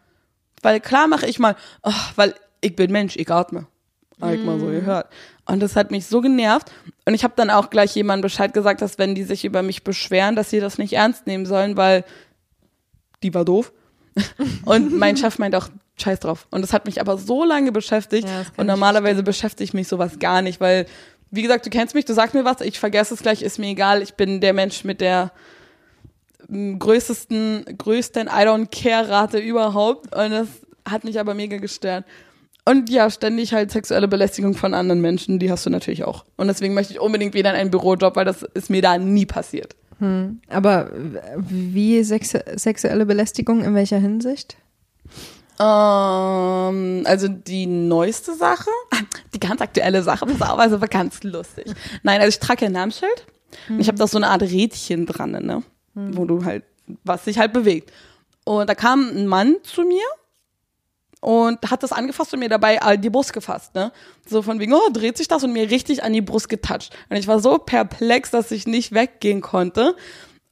Weil 0.62 0.80
klar 0.80 1.08
mache 1.08 1.26
ich 1.26 1.38
mal, 1.38 1.54
oh, 1.82 1.92
weil 2.16 2.34
ich 2.62 2.74
bin 2.74 2.90
Mensch, 2.90 3.16
ich 3.16 3.30
atme. 3.30 3.66
Hab 4.20 4.32
ich 4.32 4.42
mal 4.42 4.58
so 4.58 4.66
gehört. 4.66 5.08
Und 5.44 5.60
das 5.60 5.76
hat 5.76 5.90
mich 5.90 6.06
so 6.06 6.22
genervt. 6.22 6.72
Und 7.04 7.12
ich 7.12 7.22
habe 7.22 7.34
dann 7.36 7.50
auch 7.50 7.68
gleich 7.68 7.94
jemandem 7.94 8.22
Bescheid 8.22 8.54
gesagt, 8.54 8.80
dass 8.80 8.98
wenn 8.98 9.14
die 9.14 9.24
sich 9.24 9.44
über 9.44 9.62
mich 9.62 9.84
beschweren, 9.84 10.36
dass 10.36 10.48
sie 10.48 10.60
das 10.60 10.78
nicht 10.78 10.94
ernst 10.94 11.26
nehmen 11.26 11.44
sollen, 11.44 11.76
weil 11.76 12.04
die 13.22 13.34
war 13.34 13.44
doof. 13.44 13.72
Und 14.64 14.96
mein 14.96 15.18
Chef 15.18 15.38
meint 15.38 15.54
auch, 15.54 15.68
scheiß 15.98 16.20
drauf. 16.20 16.46
Und 16.50 16.62
das 16.62 16.72
hat 16.72 16.86
mich 16.86 17.00
aber 17.00 17.18
so 17.18 17.44
lange 17.44 17.72
beschäftigt. 17.72 18.28
Ja, 18.28 18.40
und 18.40 18.64
ich 18.64 18.64
normalerweise 18.66 19.22
beschäftigt 19.22 19.74
mich 19.74 19.88
sowas 19.88 20.18
gar 20.18 20.42
nicht, 20.42 20.60
weil, 20.60 20.86
wie 21.36 21.42
gesagt, 21.42 21.66
du 21.66 21.70
kennst 21.70 21.94
mich, 21.94 22.04
du 22.04 22.14
sagst 22.14 22.34
mir 22.34 22.44
was, 22.44 22.60
ich 22.60 22.80
vergesse 22.80 23.14
es 23.14 23.22
gleich, 23.22 23.42
ist 23.42 23.58
mir 23.58 23.68
egal. 23.68 24.02
Ich 24.02 24.14
bin 24.14 24.40
der 24.40 24.52
Mensch 24.52 24.82
mit 24.84 25.00
der 25.00 25.30
m, 26.48 26.78
größten, 26.78 27.76
größten 27.78 28.26
I 28.26 28.46
don't 28.46 28.68
care 28.70 29.08
Rate 29.08 29.38
überhaupt. 29.38 30.14
Und 30.14 30.30
das 30.30 30.48
hat 30.88 31.04
mich 31.04 31.20
aber 31.20 31.34
mega 31.34 31.58
gestört. 31.58 32.04
Und 32.64 32.90
ja, 32.90 33.08
ständig 33.10 33.54
halt 33.54 33.70
sexuelle 33.70 34.08
Belästigung 34.08 34.54
von 34.54 34.74
anderen 34.74 35.00
Menschen, 35.00 35.38
die 35.38 35.52
hast 35.52 35.64
du 35.66 35.70
natürlich 35.70 36.02
auch. 36.02 36.24
Und 36.36 36.48
deswegen 36.48 36.74
möchte 36.74 36.92
ich 36.92 37.00
unbedingt 37.00 37.34
wieder 37.34 37.50
in 37.50 37.56
einen 37.56 37.70
Bürojob, 37.70 38.16
weil 38.16 38.24
das 38.24 38.42
ist 38.42 38.70
mir 38.70 38.82
da 38.82 38.98
nie 38.98 39.26
passiert. 39.26 39.76
Aber 40.48 40.90
wie 41.38 42.02
sexu 42.02 42.38
sexuelle 42.56 43.06
Belästigung 43.06 43.62
in 43.62 43.74
welcher 43.74 43.98
Hinsicht? 43.98 44.56
Ähm, 45.58 47.02
also 47.06 47.28
die 47.28 47.66
neueste 47.66 48.34
Sache, 48.34 48.70
die 49.34 49.40
ganz 49.40 49.60
aktuelle 49.60 50.02
Sache, 50.02 50.26
pass 50.26 50.50
auf, 50.50 50.58
also 50.58 50.80
war 50.80 50.88
ganz 50.88 51.22
lustig. 51.22 51.66
Nein, 52.02 52.20
also 52.20 52.28
ich 52.28 52.40
trage 52.40 52.66
ein 52.66 52.72
Namensschild. 52.72 53.26
Und 53.68 53.80
ich 53.80 53.88
habe 53.88 53.98
da 53.98 54.06
so 54.06 54.18
eine 54.18 54.28
Art 54.28 54.42
Rädchen 54.42 55.06
dran, 55.06 55.30
ne? 55.30 55.62
Wo 55.94 56.24
du 56.24 56.44
halt, 56.44 56.64
was 57.04 57.24
sich 57.24 57.38
halt 57.38 57.52
bewegt. 57.52 57.92
Und 58.44 58.68
da 58.68 58.74
kam 58.74 59.08
ein 59.08 59.26
Mann 59.26 59.56
zu 59.62 59.82
mir 59.82 60.04
und 61.20 61.70
hat 61.70 61.82
das 61.82 61.92
angefasst 61.92 62.32
und 62.34 62.40
mir 62.40 62.48
dabei 62.48 62.76
äh, 62.76 62.98
die 62.98 63.10
Brust 63.10 63.32
gefasst, 63.32 63.74
ne? 63.74 63.92
So 64.28 64.42
von 64.42 64.60
wegen, 64.60 64.74
oh, 64.74 64.90
dreht 64.92 65.16
sich 65.16 65.26
das 65.26 65.42
und 65.42 65.52
mir 65.52 65.70
richtig 65.70 66.02
an 66.02 66.12
die 66.12 66.20
Brust 66.20 66.48
getatscht. 66.48 66.94
Und 67.08 67.16
ich 67.16 67.26
war 67.26 67.40
so 67.40 67.58
perplex, 67.58 68.30
dass 68.30 68.50
ich 68.50 68.66
nicht 68.66 68.92
weggehen 68.92 69.40
konnte. 69.40 69.96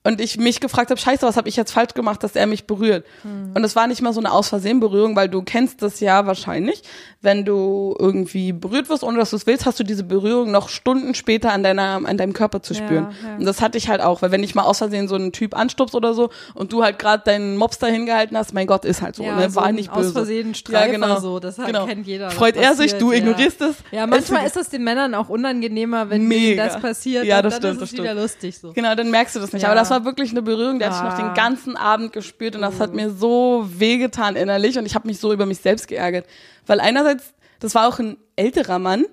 Und 0.06 0.20
ich 0.20 0.36
mich 0.36 0.60
gefragt 0.60 0.90
habe, 0.90 1.00
scheiße, 1.00 1.26
was 1.26 1.38
habe 1.38 1.48
ich 1.48 1.56
jetzt 1.56 1.72
falsch 1.72 1.94
gemacht, 1.94 2.22
dass 2.22 2.36
er 2.36 2.46
mich 2.46 2.66
berührt? 2.66 3.06
Und 3.54 3.64
es 3.64 3.74
war 3.74 3.86
nicht 3.86 4.02
mal 4.02 4.12
so 4.12 4.20
eine 4.20 4.32
aus 4.32 4.50
Versehen 4.50 4.78
Berührung, 4.78 5.16
weil 5.16 5.30
du 5.30 5.40
kennst 5.42 5.80
das 5.80 5.98
ja 6.00 6.26
wahrscheinlich. 6.26 6.82
Wenn 7.22 7.46
du 7.46 7.96
irgendwie 7.98 8.52
berührt 8.52 8.90
wirst, 8.90 9.02
ohne 9.02 9.16
dass 9.16 9.30
du 9.30 9.36
es 9.36 9.46
willst, 9.46 9.64
hast 9.64 9.80
du 9.80 9.84
diese 9.84 10.04
Berührung 10.04 10.50
noch 10.50 10.68
Stunden 10.68 11.14
später 11.14 11.52
an 11.52 11.62
deiner, 11.62 12.02
an 12.04 12.18
deinem 12.18 12.34
Körper 12.34 12.60
zu 12.60 12.74
spüren. 12.74 13.14
ja. 13.22 13.36
Und 13.38 13.46
das 13.46 13.62
hatte 13.62 13.78
ich 13.78 13.88
halt 13.88 14.02
auch, 14.02 14.20
weil 14.20 14.30
wenn 14.30 14.42
ich 14.42 14.54
mal 14.54 14.64
aus 14.64 14.76
Versehen 14.76 15.08
so 15.08 15.14
einen 15.14 15.32
Typ 15.32 15.56
anstupst 15.56 15.94
oder 15.94 16.12
so 16.12 16.28
und 16.52 16.74
du 16.74 16.82
halt 16.84 16.98
gerade 16.98 17.22
deinen 17.24 17.56
Mops 17.56 17.78
da 17.78 17.86
hingehalten 17.86 18.36
hast, 18.36 18.52
mein 18.52 18.66
Gott, 18.66 18.84
ist 18.84 19.00
halt 19.00 19.16
so, 19.16 19.22
ne? 19.22 19.54
War 19.54 19.72
nicht 19.72 19.90
böse. 19.90 20.08
Aus 20.08 20.12
Versehen 20.12 20.54
Streifer 20.54 21.18
so, 21.22 21.38
das 21.40 21.56
hat, 21.56 21.68
Genau. 21.68 21.86
kennt 21.86 22.06
jeder. 22.06 22.30
Freut 22.30 22.56
er 22.56 22.74
sich, 22.74 22.94
du 22.96 23.10
ja. 23.10 23.18
ignorierst 23.20 23.62
es. 23.62 23.76
Ja, 23.90 24.06
manchmal 24.06 24.44
ist 24.44 24.56
das 24.56 24.68
den 24.68 24.84
Männern 24.84 25.14
auch 25.14 25.30
unangenehmer, 25.30 26.10
wenn 26.10 26.28
Mega. 26.28 26.66
das 26.66 26.78
passiert. 26.78 27.24
Ja, 27.24 27.40
das 27.40 27.54
dann 27.54 27.60
stimmt, 27.60 27.74
ist 27.74 27.80
das 27.80 27.88
es 27.88 27.92
wieder 27.94 28.04
stimmt. 28.10 28.20
lustig 28.20 28.58
so. 28.58 28.72
Genau, 28.74 28.94
dann 28.94 29.10
merkst 29.10 29.34
du 29.36 29.40
das 29.40 29.52
nicht. 29.54 29.62
Ja. 29.62 29.68
Aber 29.70 29.80
das 29.80 29.93
war 29.94 30.04
wirklich 30.04 30.30
eine 30.30 30.42
Berührung, 30.42 30.78
die 30.78 30.84
hatte 30.84 30.96
ich 30.96 31.02
noch 31.02 31.18
Ah. 31.18 31.28
den 31.28 31.34
ganzen 31.34 31.76
Abend 31.76 32.12
gespürt 32.12 32.56
und 32.56 32.62
das 32.62 32.80
hat 32.80 32.94
mir 32.94 33.10
so 33.10 33.66
wehgetan 33.68 34.36
innerlich 34.36 34.76
und 34.78 34.86
ich 34.86 34.94
habe 34.94 35.06
mich 35.06 35.18
so 35.18 35.32
über 35.32 35.46
mich 35.46 35.58
selbst 35.58 35.88
geärgert. 35.88 36.26
Weil 36.66 36.80
einerseits, 36.80 37.32
das 37.60 37.74
war 37.74 37.88
auch 37.88 37.98
ein 37.98 38.16
älterer 38.36 38.78
Mann 38.78 39.04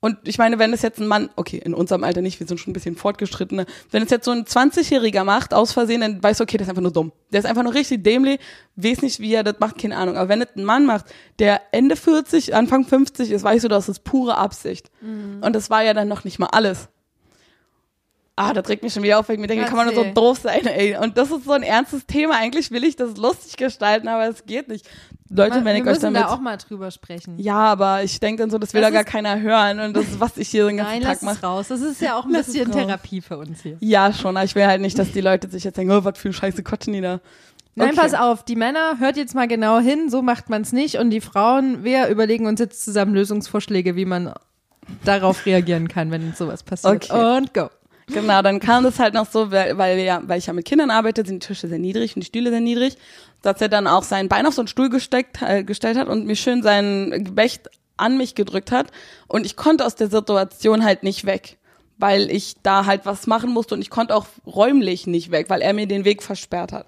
und 0.00 0.16
ich 0.28 0.38
meine, 0.38 0.60
wenn 0.60 0.72
es 0.72 0.82
jetzt 0.82 1.00
ein 1.00 1.08
Mann, 1.08 1.28
okay, 1.34 1.60
in 1.64 1.74
unserem 1.74 2.04
Alter 2.04 2.22
nicht, 2.22 2.38
wir 2.38 2.46
sind 2.46 2.58
schon 2.58 2.70
ein 2.70 2.72
bisschen 2.72 2.94
fortgeschrittener, 2.96 3.66
wenn 3.90 4.02
es 4.04 4.10
jetzt 4.10 4.24
so 4.26 4.30
ein 4.30 4.44
20-Jähriger 4.44 5.24
macht, 5.24 5.52
aus 5.52 5.72
Versehen, 5.72 6.00
dann 6.02 6.22
weißt 6.22 6.38
du, 6.38 6.44
okay, 6.44 6.56
der 6.56 6.66
ist 6.66 6.70
einfach 6.70 6.82
nur 6.82 6.92
dumm. 6.92 7.10
Der 7.32 7.40
ist 7.40 7.46
einfach 7.46 7.64
nur 7.64 7.74
richtig 7.74 8.04
dämlich, 8.04 8.38
weiß 8.76 9.02
nicht, 9.02 9.18
wie 9.18 9.34
er 9.34 9.42
das 9.42 9.56
macht, 9.58 9.76
keine 9.76 9.96
Ahnung. 9.96 10.16
Aber 10.16 10.28
wenn 10.28 10.40
es 10.40 10.48
ein 10.56 10.64
Mann 10.64 10.86
macht, 10.86 11.06
der 11.40 11.60
Ende 11.72 11.96
40, 11.96 12.54
Anfang 12.54 12.84
50 12.84 13.32
ist, 13.32 13.42
weißt 13.42 13.64
du, 13.64 13.68
das 13.68 13.88
ist 13.88 14.04
pure 14.04 14.36
Absicht. 14.36 14.88
Und 15.40 15.52
das 15.56 15.68
war 15.68 15.82
ja 15.82 15.94
dann 15.94 16.06
noch 16.08 16.22
nicht 16.22 16.38
mal 16.38 16.46
alles. 16.52 16.88
Ah, 18.38 18.52
da 18.52 18.62
trägt 18.62 18.82
mich 18.82 18.92
schon 18.92 19.02
wieder 19.02 19.18
auf, 19.18 19.28
weil 19.28 19.34
ich 19.36 19.40
mir 19.40 19.46
denke, 19.48 19.64
kann 19.66 19.76
man 19.76 19.86
nur 19.86 19.94
so 19.94 20.04
doof 20.14 20.38
sein, 20.42 20.66
ey. 20.66 20.96
Und 20.96 21.18
das 21.18 21.30
ist 21.30 21.44
so 21.44 21.52
ein 21.52 21.62
ernstes 21.62 22.06
Thema. 22.06 22.36
Eigentlich 22.36 22.70
will 22.70 22.84
ich 22.84 22.96
das 22.96 23.16
lustig 23.16 23.56
gestalten, 23.56 24.08
aber 24.08 24.28
es 24.28 24.46
geht 24.46 24.68
nicht. 24.68 24.88
Leute, 25.30 25.56
wenn 25.56 25.64
wir 25.66 25.74
ich 25.74 25.80
euch 25.82 25.86
müssen 25.86 26.02
damit. 26.14 26.22
da 26.22 26.28
auch 26.28 26.40
mal 26.40 26.56
drüber 26.56 26.90
sprechen. 26.90 27.38
ja, 27.38 27.56
aber 27.58 28.02
ich 28.02 28.18
denke 28.20 28.40
dann 28.42 28.50
so, 28.50 28.56
das 28.58 28.72
will 28.72 28.80
Das 28.80 28.90
da 28.90 28.94
gar 28.94 29.04
keiner 29.04 29.40
hören. 29.40 29.78
Und 29.80 29.94
das 29.96 30.04
ist, 30.04 30.20
was 30.20 30.36
ich 30.38 30.48
hier 30.48 30.66
den 30.66 30.78
ganzen 30.78 30.92
Nein, 30.94 31.02
Tag 31.02 31.22
mache. 31.22 31.44
raus. 31.44 31.68
Das 31.68 31.80
ist 31.82 32.00
ja 32.00 32.16
auch 32.18 32.24
ein 32.24 32.30
Lass 32.32 32.46
bisschen. 32.46 32.70
Therapie 32.72 33.20
für 33.20 33.36
uns 33.36 33.60
hier. 33.62 33.76
Ja, 33.80 34.12
schon. 34.12 34.36
Aber 34.36 34.44
ich 34.44 34.54
will 34.54 34.66
halt 34.66 34.80
nicht, 34.80 34.98
dass 34.98 35.12
die 35.12 35.20
Leute 35.20 35.48
sich 35.50 35.64
jetzt 35.64 35.76
denken, 35.76 35.92
oh, 35.92 36.04
was 36.04 36.16
für 36.18 36.32
Scheiße 36.32 36.62
quatschen 36.62 36.94
die 36.94 37.00
da. 37.02 37.20
Nein, 37.74 37.88
Okay. 37.90 37.96
pass 38.00 38.14
auf, 38.14 38.44
die 38.44 38.56
Männer, 38.56 38.98
hört 38.98 39.16
jetzt 39.18 39.34
mal 39.34 39.46
genau 39.46 39.78
hin, 39.80 40.08
so 40.10 40.22
macht 40.22 40.48
man 40.48 40.62
es 40.62 40.72
nicht. 40.72 40.96
Und 40.96 41.10
die 41.10 41.20
Frauen, 41.20 41.84
wir 41.84 42.08
überlegen 42.08 42.46
uns 42.46 42.58
jetzt 42.58 42.82
zusammen 42.84 43.14
Lösungsvorschläge, 43.14 43.96
wie 43.96 44.04
man 44.06 44.32
darauf 45.04 45.44
reagieren 45.44 45.88
kann, 45.88 46.10
wenn 46.10 46.32
sowas 46.34 46.62
passiert. 46.62 47.10
Okay. 47.10 47.36
Und 47.36 47.52
go. 47.52 47.68
Genau, 48.08 48.40
dann 48.42 48.58
kam 48.58 48.84
das 48.84 48.98
halt 48.98 49.14
noch 49.14 49.30
so, 49.30 49.50
weil, 49.50 49.76
weil, 49.76 49.98
ja, 49.98 50.22
weil 50.24 50.38
ich 50.38 50.46
ja 50.46 50.52
mit 50.52 50.64
Kindern 50.64 50.90
arbeite, 50.90 51.24
sind 51.26 51.42
die 51.42 51.46
Tische 51.46 51.68
sehr 51.68 51.78
niedrig 51.78 52.16
und 52.16 52.20
die 52.20 52.26
Stühle 52.26 52.50
sehr 52.50 52.60
niedrig, 52.60 52.96
dass 53.42 53.60
er 53.60 53.68
dann 53.68 53.86
auch 53.86 54.02
sein 54.02 54.28
Bein 54.28 54.46
auf 54.46 54.54
so 54.54 54.62
einen 54.62 54.68
Stuhl 54.68 54.88
gesteckt, 54.88 55.42
äh, 55.42 55.62
gestellt 55.62 55.98
hat 55.98 56.08
und 56.08 56.26
mir 56.26 56.36
schön 56.36 56.62
sein 56.62 57.22
Gebächt 57.24 57.68
an 57.96 58.16
mich 58.16 58.34
gedrückt 58.34 58.72
hat. 58.72 58.88
Und 59.26 59.44
ich 59.44 59.56
konnte 59.56 59.84
aus 59.84 59.94
der 59.94 60.08
Situation 60.08 60.84
halt 60.84 61.02
nicht 61.02 61.26
weg, 61.26 61.58
weil 61.98 62.30
ich 62.30 62.54
da 62.62 62.86
halt 62.86 63.04
was 63.04 63.26
machen 63.26 63.52
musste 63.52 63.74
und 63.74 63.82
ich 63.82 63.90
konnte 63.90 64.14
auch 64.14 64.26
räumlich 64.46 65.06
nicht 65.06 65.30
weg, 65.30 65.50
weil 65.50 65.60
er 65.60 65.74
mir 65.74 65.86
den 65.86 66.04
Weg 66.04 66.22
versperrt 66.22 66.72
hat. 66.72 66.86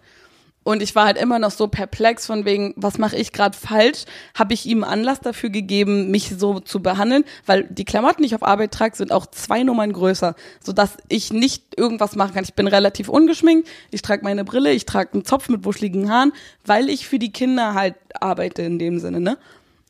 Und 0.63 0.83
ich 0.83 0.95
war 0.95 1.07
halt 1.07 1.17
immer 1.17 1.39
noch 1.39 1.51
so 1.51 1.69
perplex 1.69 2.27
von 2.27 2.45
wegen, 2.45 2.75
was 2.77 2.99
mache 2.99 3.17
ich 3.17 3.33
gerade 3.33 3.57
falsch? 3.57 4.05
Habe 4.35 4.53
ich 4.53 4.67
ihm 4.67 4.85
Anlass 4.85 5.21
dafür 5.21 5.49
gegeben, 5.49 6.11
mich 6.11 6.35
so 6.39 6.61
zu 6.61 6.83
behandeln? 6.83 7.25
Weil 7.47 7.65
die 7.65 7.87
Klamotten, 7.87 8.23
die 8.23 8.27
ich 8.27 8.35
auf 8.35 8.43
Arbeit 8.43 8.73
trage, 8.73 8.95
sind 8.95 9.11
auch 9.11 9.25
zwei 9.27 9.63
Nummern 9.63 9.93
größer, 9.93 10.35
sodass 10.63 10.99
ich 11.09 11.33
nicht 11.33 11.79
irgendwas 11.79 12.15
machen 12.15 12.35
kann. 12.35 12.45
Ich 12.45 12.55
bin 12.55 12.67
relativ 12.67 13.09
ungeschminkt, 13.09 13.69
ich 13.91 14.03
trage 14.03 14.23
meine 14.23 14.45
Brille, 14.45 14.73
ich 14.73 14.85
trage 14.85 15.15
einen 15.15 15.25
Zopf 15.25 15.49
mit 15.49 15.65
wuscheligen 15.65 16.11
Haaren, 16.11 16.33
weil 16.67 16.91
ich 16.91 17.09
für 17.09 17.19
die 17.19 17.33
Kinder 17.33 17.73
halt 17.73 17.95
arbeite 18.21 18.61
in 18.61 18.79
dem 18.79 18.99
Sinne, 18.99 19.21
ne? 19.21 19.39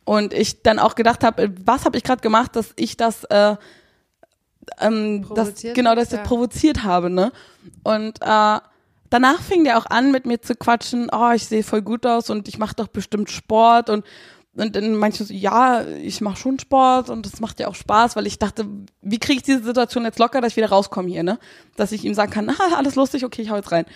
Und 0.04 0.32
ich 0.32 0.62
dann 0.62 0.78
auch 0.78 0.94
gedacht 0.94 1.24
habe, 1.24 1.52
was 1.64 1.84
habe 1.84 1.98
ich 1.98 2.04
gerade 2.04 2.22
gemacht, 2.22 2.54
dass 2.54 2.72
ich 2.76 2.96
das, 2.96 3.24
äh, 3.24 3.56
ähm, 4.80 5.26
das 5.34 5.54
genau, 5.74 5.94
dass 5.96 6.06
ich 6.06 6.12
ja. 6.12 6.18
das 6.18 6.28
provoziert 6.28 6.84
habe, 6.84 7.10
ne? 7.10 7.32
Und 7.82 8.20
äh, 8.22 8.58
danach 9.10 9.42
fing 9.42 9.64
der 9.64 9.78
auch 9.78 9.86
an, 9.86 10.12
mit 10.12 10.26
mir 10.26 10.40
zu 10.40 10.54
quatschen, 10.54 11.08
oh, 11.12 11.30
ich 11.32 11.46
sehe 11.46 11.62
voll 11.62 11.82
gut 11.82 12.06
aus 12.06 12.30
und 12.30 12.48
ich 12.48 12.58
mache 12.58 12.76
doch 12.76 12.88
bestimmt 12.88 13.30
Sport 13.30 13.90
und 13.90 14.04
und 14.56 14.74
dann 14.74 15.02
ich 15.04 15.14
so, 15.14 15.32
ja, 15.32 15.84
ich 15.86 16.20
mache 16.20 16.36
schon 16.36 16.58
Sport 16.58 17.08
und 17.08 17.24
das 17.24 17.40
macht 17.40 17.60
ja 17.60 17.68
auch 17.68 17.76
Spaß, 17.76 18.16
weil 18.16 18.26
ich 18.26 18.40
dachte, 18.40 18.66
wie 19.00 19.20
kriege 19.20 19.38
ich 19.38 19.42
diese 19.44 19.62
Situation 19.62 20.04
jetzt 20.04 20.18
locker, 20.18 20.40
dass 20.40 20.52
ich 20.52 20.56
wieder 20.56 20.70
rauskomme 20.70 21.08
hier, 21.08 21.22
ne? 21.22 21.38
Dass 21.76 21.92
ich 21.92 22.04
ihm 22.04 22.14
sagen 22.14 22.32
kann, 22.32 22.50
ah, 22.58 22.74
alles 22.76 22.96
lustig, 22.96 23.24
okay, 23.24 23.42
ich 23.42 23.50
hau 23.50 23.56
jetzt 23.56 23.70
rein. 23.70 23.86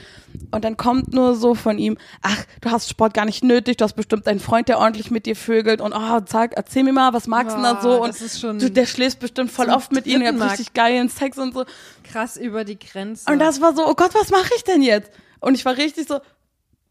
Und 0.53 0.65
dann 0.65 0.77
kommt 0.77 1.13
nur 1.13 1.35
so 1.35 1.57
von 1.57 1.77
ihm, 1.77 1.99
ach, 2.23 2.45
du 2.61 2.71
hast 2.71 2.89
Sport 2.89 3.15
gar 3.15 3.25
nicht 3.25 3.43
nötig, 3.43 3.79
du 3.79 3.85
hast 3.85 3.95
bestimmt 3.95 4.29
einen 4.29 4.39
Freund, 4.39 4.69
der 4.69 4.79
ordentlich 4.79 5.11
mit 5.11 5.27
dir 5.27 5.35
vögelt 5.35 5.81
und 5.81 5.93
oh, 5.93 6.21
sag, 6.27 6.53
erzähl 6.53 6.85
mir 6.85 6.93
mal, 6.93 7.13
was 7.13 7.27
magst 7.27 7.57
du 7.57 7.61
denn 7.61 7.75
da 7.75 7.83
so? 7.83 8.01
Und 8.01 8.11
das 8.11 8.23
ist 8.23 8.41
schon 8.41 8.61
du, 8.61 8.71
der 8.71 8.87
schläft 8.87 9.19
bestimmt 9.19 9.51
voll 9.51 9.71
oft 9.71 9.91
mit 9.91 10.07
ihm, 10.07 10.23
ihr 10.23 10.29
habt 10.29 10.41
richtig 10.41 10.73
geilen 10.73 11.09
Sex 11.09 11.37
und 11.37 11.53
so. 11.53 11.65
Krass 12.05 12.37
über 12.37 12.63
die 12.63 12.79
Grenze. 12.79 13.29
Und 13.29 13.41
das 13.41 13.61
war 13.61 13.75
so, 13.75 13.85
oh 13.85 13.95
Gott, 13.95 14.15
was 14.15 14.31
mache 14.31 14.53
ich 14.57 14.63
denn 14.63 14.83
jetzt? 14.83 15.11
Und 15.41 15.55
ich 15.57 15.65
war 15.65 15.77
richtig 15.77 16.07
so, 16.07 16.21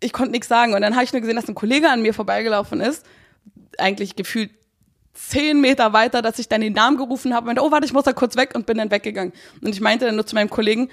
ich 0.01 0.11
konnte 0.11 0.31
nichts 0.31 0.49
sagen. 0.49 0.73
Und 0.73 0.81
dann 0.81 0.95
habe 0.95 1.05
ich 1.05 1.13
nur 1.13 1.21
gesehen, 1.21 1.37
dass 1.37 1.47
ein 1.47 1.55
Kollege 1.55 1.89
an 1.89 2.01
mir 2.01 2.13
vorbeigelaufen 2.13 2.81
ist, 2.81 3.05
eigentlich 3.77 4.15
gefühlt 4.15 4.51
zehn 5.13 5.61
Meter 5.61 5.93
weiter, 5.93 6.21
dass 6.21 6.39
ich 6.39 6.47
dann 6.49 6.61
den 6.61 6.73
Namen 6.73 6.97
gerufen 6.97 7.33
habe 7.33 7.41
und 7.43 7.47
meinte, 7.47 7.61
oh 7.63 7.71
warte, 7.71 7.85
ich 7.85 7.93
muss 7.93 8.03
da 8.03 8.13
kurz 8.13 8.35
weg 8.35 8.53
und 8.55 8.65
bin 8.65 8.77
dann 8.77 8.89
weggegangen. 8.91 9.33
Und 9.61 9.69
ich 9.69 9.81
meinte 9.81 10.05
dann 10.05 10.15
nur 10.15 10.25
zu 10.25 10.35
meinem 10.35 10.49
Kollegen, 10.49 10.89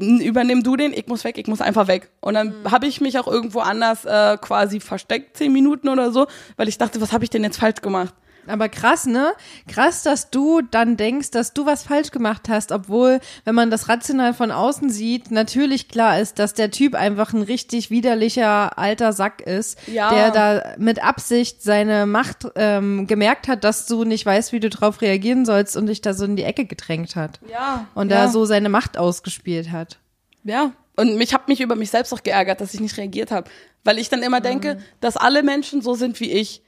"N- 0.00 0.20
übernimm 0.20 0.62
du 0.62 0.76
den, 0.76 0.92
ich 0.92 1.06
muss 1.06 1.24
weg, 1.24 1.38
ich 1.38 1.46
muss 1.46 1.60
einfach 1.60 1.86
weg. 1.86 2.10
Und 2.20 2.34
dann 2.34 2.54
habe 2.70 2.86
ich 2.86 3.00
mich 3.00 3.18
auch 3.18 3.28
irgendwo 3.28 3.60
anders 3.60 4.04
äh, 4.04 4.36
quasi 4.40 4.80
versteckt, 4.80 5.36
zehn 5.36 5.52
Minuten 5.52 5.88
oder 5.88 6.10
so, 6.10 6.26
weil 6.56 6.68
ich 6.68 6.78
dachte, 6.78 7.00
was 7.00 7.12
habe 7.12 7.22
ich 7.24 7.30
denn 7.30 7.44
jetzt 7.44 7.58
falsch 7.58 7.80
gemacht? 7.82 8.14
Aber 8.46 8.68
krass, 8.68 9.06
ne? 9.06 9.32
Krass, 9.68 10.02
dass 10.02 10.30
du 10.30 10.60
dann 10.62 10.96
denkst, 10.96 11.30
dass 11.30 11.52
du 11.52 11.66
was 11.66 11.82
falsch 11.82 12.10
gemacht 12.10 12.48
hast, 12.48 12.72
obwohl, 12.72 13.20
wenn 13.44 13.54
man 13.54 13.70
das 13.70 13.88
rational 13.88 14.34
von 14.34 14.50
außen 14.50 14.90
sieht, 14.90 15.30
natürlich 15.30 15.88
klar 15.88 16.18
ist, 16.20 16.38
dass 16.38 16.54
der 16.54 16.70
Typ 16.70 16.94
einfach 16.94 17.32
ein 17.32 17.42
richtig 17.42 17.90
widerlicher 17.90 18.78
alter 18.78 19.12
Sack 19.12 19.40
ist, 19.42 19.78
Ja. 19.86 20.10
der 20.12 20.30
da 20.30 20.62
mit 20.78 21.02
Absicht 21.02 21.62
seine 21.62 22.06
Macht 22.06 22.46
ähm, 22.56 23.06
gemerkt 23.06 23.48
hat, 23.48 23.64
dass 23.64 23.86
du 23.86 24.04
nicht 24.04 24.24
weißt, 24.26 24.52
wie 24.52 24.60
du 24.60 24.70
drauf 24.70 25.00
reagieren 25.02 25.44
sollst 25.44 25.76
und 25.76 25.86
dich 25.86 26.00
da 26.00 26.14
so 26.14 26.24
in 26.24 26.36
die 26.36 26.44
Ecke 26.44 26.64
gedrängt 26.64 27.16
hat. 27.16 27.40
Ja. 27.50 27.86
Und 27.94 28.10
ja. 28.10 28.24
da 28.24 28.28
so 28.28 28.44
seine 28.44 28.68
Macht 28.68 28.98
ausgespielt 28.98 29.70
hat. 29.70 29.98
Ja. 30.44 30.72
Und 30.96 31.16
mich 31.16 31.32
habe 31.32 31.44
mich 31.46 31.60
über 31.60 31.76
mich 31.76 31.90
selbst 31.90 32.12
auch 32.12 32.22
geärgert, 32.22 32.60
dass 32.60 32.74
ich 32.74 32.80
nicht 32.80 32.96
reagiert 32.98 33.30
habe, 33.30 33.48
weil 33.84 33.98
ich 33.98 34.08
dann 34.08 34.22
immer 34.22 34.40
denke, 34.40 34.74
Mhm. 34.74 34.78
dass 35.00 35.16
alle 35.16 35.42
Menschen 35.42 35.80
so 35.82 35.94
sind 35.94 36.20
wie 36.20 36.30
ich, 36.30 36.62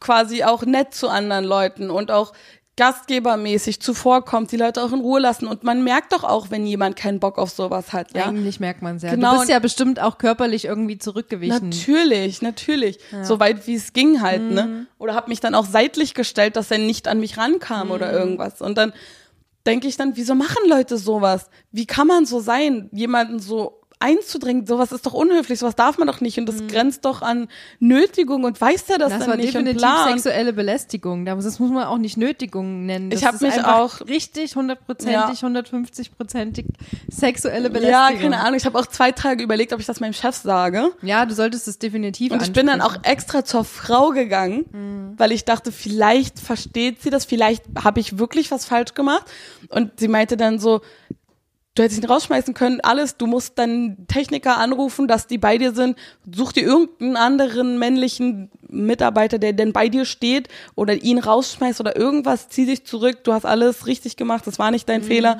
quasi 0.00 0.44
auch 0.44 0.64
nett 0.64 0.94
zu 0.94 1.08
anderen 1.08 1.44
Leuten 1.44 1.90
und 1.90 2.10
auch 2.10 2.32
gastgebermäßig 2.78 3.80
zuvorkommt, 3.80 4.52
die 4.52 4.56
Leute 4.56 4.82
auch 4.82 4.92
in 4.92 5.00
Ruhe 5.00 5.18
lassen 5.18 5.48
und 5.48 5.64
man 5.64 5.82
merkt 5.82 6.12
doch 6.12 6.22
auch, 6.22 6.50
wenn 6.50 6.64
jemand 6.64 6.94
keinen 6.94 7.18
Bock 7.18 7.36
auf 7.36 7.50
sowas 7.50 7.92
hat, 7.92 8.14
ja. 8.14 8.26
Eigentlich 8.26 8.60
merkt 8.60 8.82
man 8.82 8.96
es 8.96 9.02
ja. 9.02 9.10
Genau, 9.10 9.32
Du 9.32 9.38
bist 9.38 9.50
ja 9.50 9.58
bestimmt 9.58 10.00
auch 10.00 10.16
körperlich 10.16 10.64
irgendwie 10.64 10.96
zurückgewichen. 10.96 11.70
Natürlich, 11.70 12.40
natürlich. 12.40 12.98
So 13.24 13.40
weit 13.40 13.66
wie 13.66 13.74
es 13.74 13.92
ging 13.92 14.22
halt, 14.22 14.42
ne? 14.42 14.86
Oder 14.98 15.14
habe 15.14 15.28
mich 15.28 15.40
dann 15.40 15.56
auch 15.56 15.66
seitlich 15.66 16.14
gestellt, 16.14 16.54
dass 16.54 16.70
er 16.70 16.78
nicht 16.78 17.08
an 17.08 17.18
mich 17.18 17.36
rankam 17.36 17.90
oder 17.90 18.12
irgendwas. 18.12 18.62
Und 18.62 18.78
dann 18.78 18.92
denke 19.66 19.88
ich 19.88 19.96
dann, 19.96 20.16
wieso 20.16 20.36
machen 20.36 20.68
Leute 20.68 20.98
sowas? 20.98 21.50
Wie 21.72 21.84
kann 21.84 22.06
man 22.06 22.26
so 22.26 22.38
sein, 22.38 22.88
jemanden 22.92 23.40
so 23.40 23.77
einzudringen? 24.00 24.66
Sowas 24.66 24.92
ist 24.92 25.04
doch 25.06 25.12
unhöflich, 25.12 25.58
sowas 25.58 25.74
darf 25.76 25.98
man 25.98 26.06
doch 26.08 26.20
nicht. 26.20 26.38
Und 26.38 26.46
das 26.46 26.66
grenzt 26.66 27.04
doch 27.04 27.22
an 27.22 27.48
Nötigung 27.80 28.44
und 28.44 28.60
weiß 28.60 28.86
der 28.86 28.98
das, 28.98 29.10
Das 29.10 29.20
dann 29.20 29.30
war 29.30 29.36
nicht 29.36 29.48
definitiv 29.54 29.82
und 29.82 29.88
bla. 29.88 30.08
Sexuelle 30.08 30.52
Belästigung. 30.52 31.24
Das 31.24 31.44
das 31.44 31.58
muss 31.58 31.70
man 31.70 31.84
auch 31.84 31.98
nicht 31.98 32.16
Nötigung 32.16 32.86
nennen. 32.86 33.10
Das 33.10 33.20
Ich 33.20 33.26
hab 33.26 33.34
ist 33.34 33.40
mich 33.42 33.64
auch- 33.64 34.00
richtig 34.02 34.54
hundertprozentig, 34.56 35.40
Ja. 35.40 35.46
hundertfünfzig-prozentig 35.46 36.66
sexuelle 37.10 37.68
ja, 37.68 37.68
Belästigung. 37.72 38.22
keine 38.30 38.40
Ahnung. 38.40 38.54
Ich 38.56 38.66
habe 38.66 38.78
auch 38.78 38.86
zwei 38.86 39.12
Tage 39.12 39.42
überlegt, 39.42 39.72
ob 39.72 39.80
ich 39.80 39.86
das 39.86 40.00
meinem 40.00 40.12
Chef 40.12 40.36
sage. 40.36 40.90
Ja, 41.02 41.26
du 41.26 41.34
solltest 41.34 41.68
es 41.68 41.78
definitiv 41.78 42.32
Und 42.32 42.42
ich 42.42 42.52
bin 42.52 42.66
dann 42.66 42.80
auch 42.80 42.96
extra 43.02 43.44
zur 43.44 43.64
Frau 43.64 44.10
gegangen, 44.10 44.64
Mhm. 44.72 45.14
weil 45.18 45.32
ich 45.32 45.44
dachte, 45.44 45.72
vielleicht 45.72 46.38
versteht 46.38 47.02
sie 47.02 47.10
das, 47.10 47.24
vielleicht 47.24 47.64
habe 47.82 48.00
ich 48.00 48.18
wirklich 48.18 48.50
was 48.50 48.64
falsch 48.64 48.94
gemacht. 48.94 49.24
Und 49.70 49.98
sie 50.00 50.08
meinte 50.08 50.36
dann 50.36 50.58
so, 50.58 50.80
du 51.78 51.84
hättest 51.84 52.02
ihn 52.02 52.08
rausschmeißen 52.08 52.54
können, 52.54 52.80
alles, 52.80 53.16
du 53.16 53.26
musst 53.26 53.58
dann 53.58 53.96
Techniker 54.08 54.58
anrufen, 54.58 55.06
dass 55.06 55.26
die 55.28 55.38
bei 55.38 55.58
dir 55.58 55.72
sind, 55.72 55.96
such 56.34 56.52
dir 56.52 56.64
irgendeinen 56.64 57.16
anderen 57.16 57.78
männlichen 57.78 58.50
Mitarbeiter, 58.68 59.38
der 59.38 59.52
denn 59.52 59.72
bei 59.72 59.88
dir 59.88 60.04
steht 60.04 60.48
oder 60.74 60.94
ihn 60.94 61.18
rausschmeißt 61.18 61.80
oder 61.80 61.96
irgendwas, 61.96 62.48
zieh 62.48 62.66
dich 62.66 62.84
zurück, 62.84 63.22
du 63.22 63.32
hast 63.32 63.46
alles 63.46 63.86
richtig 63.86 64.16
gemacht, 64.16 64.46
das 64.46 64.58
war 64.58 64.70
nicht 64.70 64.88
dein 64.88 65.02
Fehler. 65.02 65.38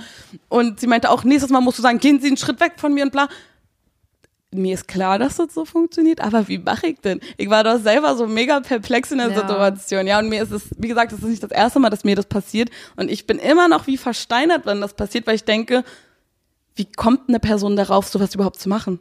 Und 0.49 0.79
sie 0.79 0.87
meinte 0.87 1.11
auch, 1.11 1.25
nächstes 1.25 1.51
Mal 1.51 1.61
musst 1.61 1.79
du 1.79 1.83
sagen, 1.83 1.99
gehen 1.99 2.21
Sie 2.21 2.29
einen 2.29 2.37
Schritt 2.37 2.61
weg 2.61 2.75
von 2.77 2.95
mir 2.95 3.05
und 3.05 3.11
bla. 3.11 3.29
Mir 4.51 4.75
ist 4.75 4.89
klar, 4.89 5.19
dass 5.19 5.37
das 5.37 5.53
so 5.53 5.67
funktioniert, 5.67 6.23
aber 6.23 6.49
wie 6.49 6.57
mache 6.57 6.87
ich 6.87 7.01
denn? 7.01 7.21
Ich 7.37 7.51
war 7.51 7.65
doch 7.65 7.79
selber 7.79 8.17
so 8.17 8.27
mega 8.27 8.61
perplex 8.61 9.11
in 9.13 9.19
der 9.19 9.29
Ja. 9.29 9.41
Situation, 9.41 10.07
ja, 10.07 10.19
und 10.19 10.31
mir 10.31 10.43
ist 10.43 10.53
es, 10.53 10.63
wie 10.79 10.89
gesagt, 10.89 11.13
das 11.13 11.19
ist 11.19 11.27
nicht 11.27 11.43
das 11.43 11.51
erste 11.51 11.81
Mal, 11.81 11.91
dass 11.91 12.03
mir 12.05 12.17
das 12.17 12.25
passiert. 12.25 12.71
Und 12.97 13.11
ich 13.11 13.27
bin 13.27 13.39
immer 13.39 13.69
noch 13.69 13.87
wie 13.87 13.99
versteinert, 13.99 14.65
wenn 14.65 14.81
das 14.81 14.95
passiert, 14.95 15.27
weil 15.27 15.35
ich 15.35 15.45
denke, 15.45 15.85
wie 16.79 16.85
kommt 16.91 17.29
eine 17.29 17.41
Person 17.41 17.75
darauf, 17.77 18.07
sowas 18.09 18.35
überhaupt 18.35 18.61
zu 18.61 18.69
machen? 18.69 19.01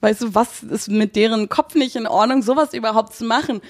Weißt 0.00 0.22
du, 0.22 0.34
was 0.34 0.62
ist 0.62 0.88
mit 0.88 1.16
deren 1.16 1.50
Kopf 1.50 1.74
nicht 1.74 1.96
in 1.96 2.06
Ordnung, 2.06 2.40
sowas 2.42 2.72
überhaupt 2.72 3.14
zu 3.14 3.24
machen? 3.26 3.60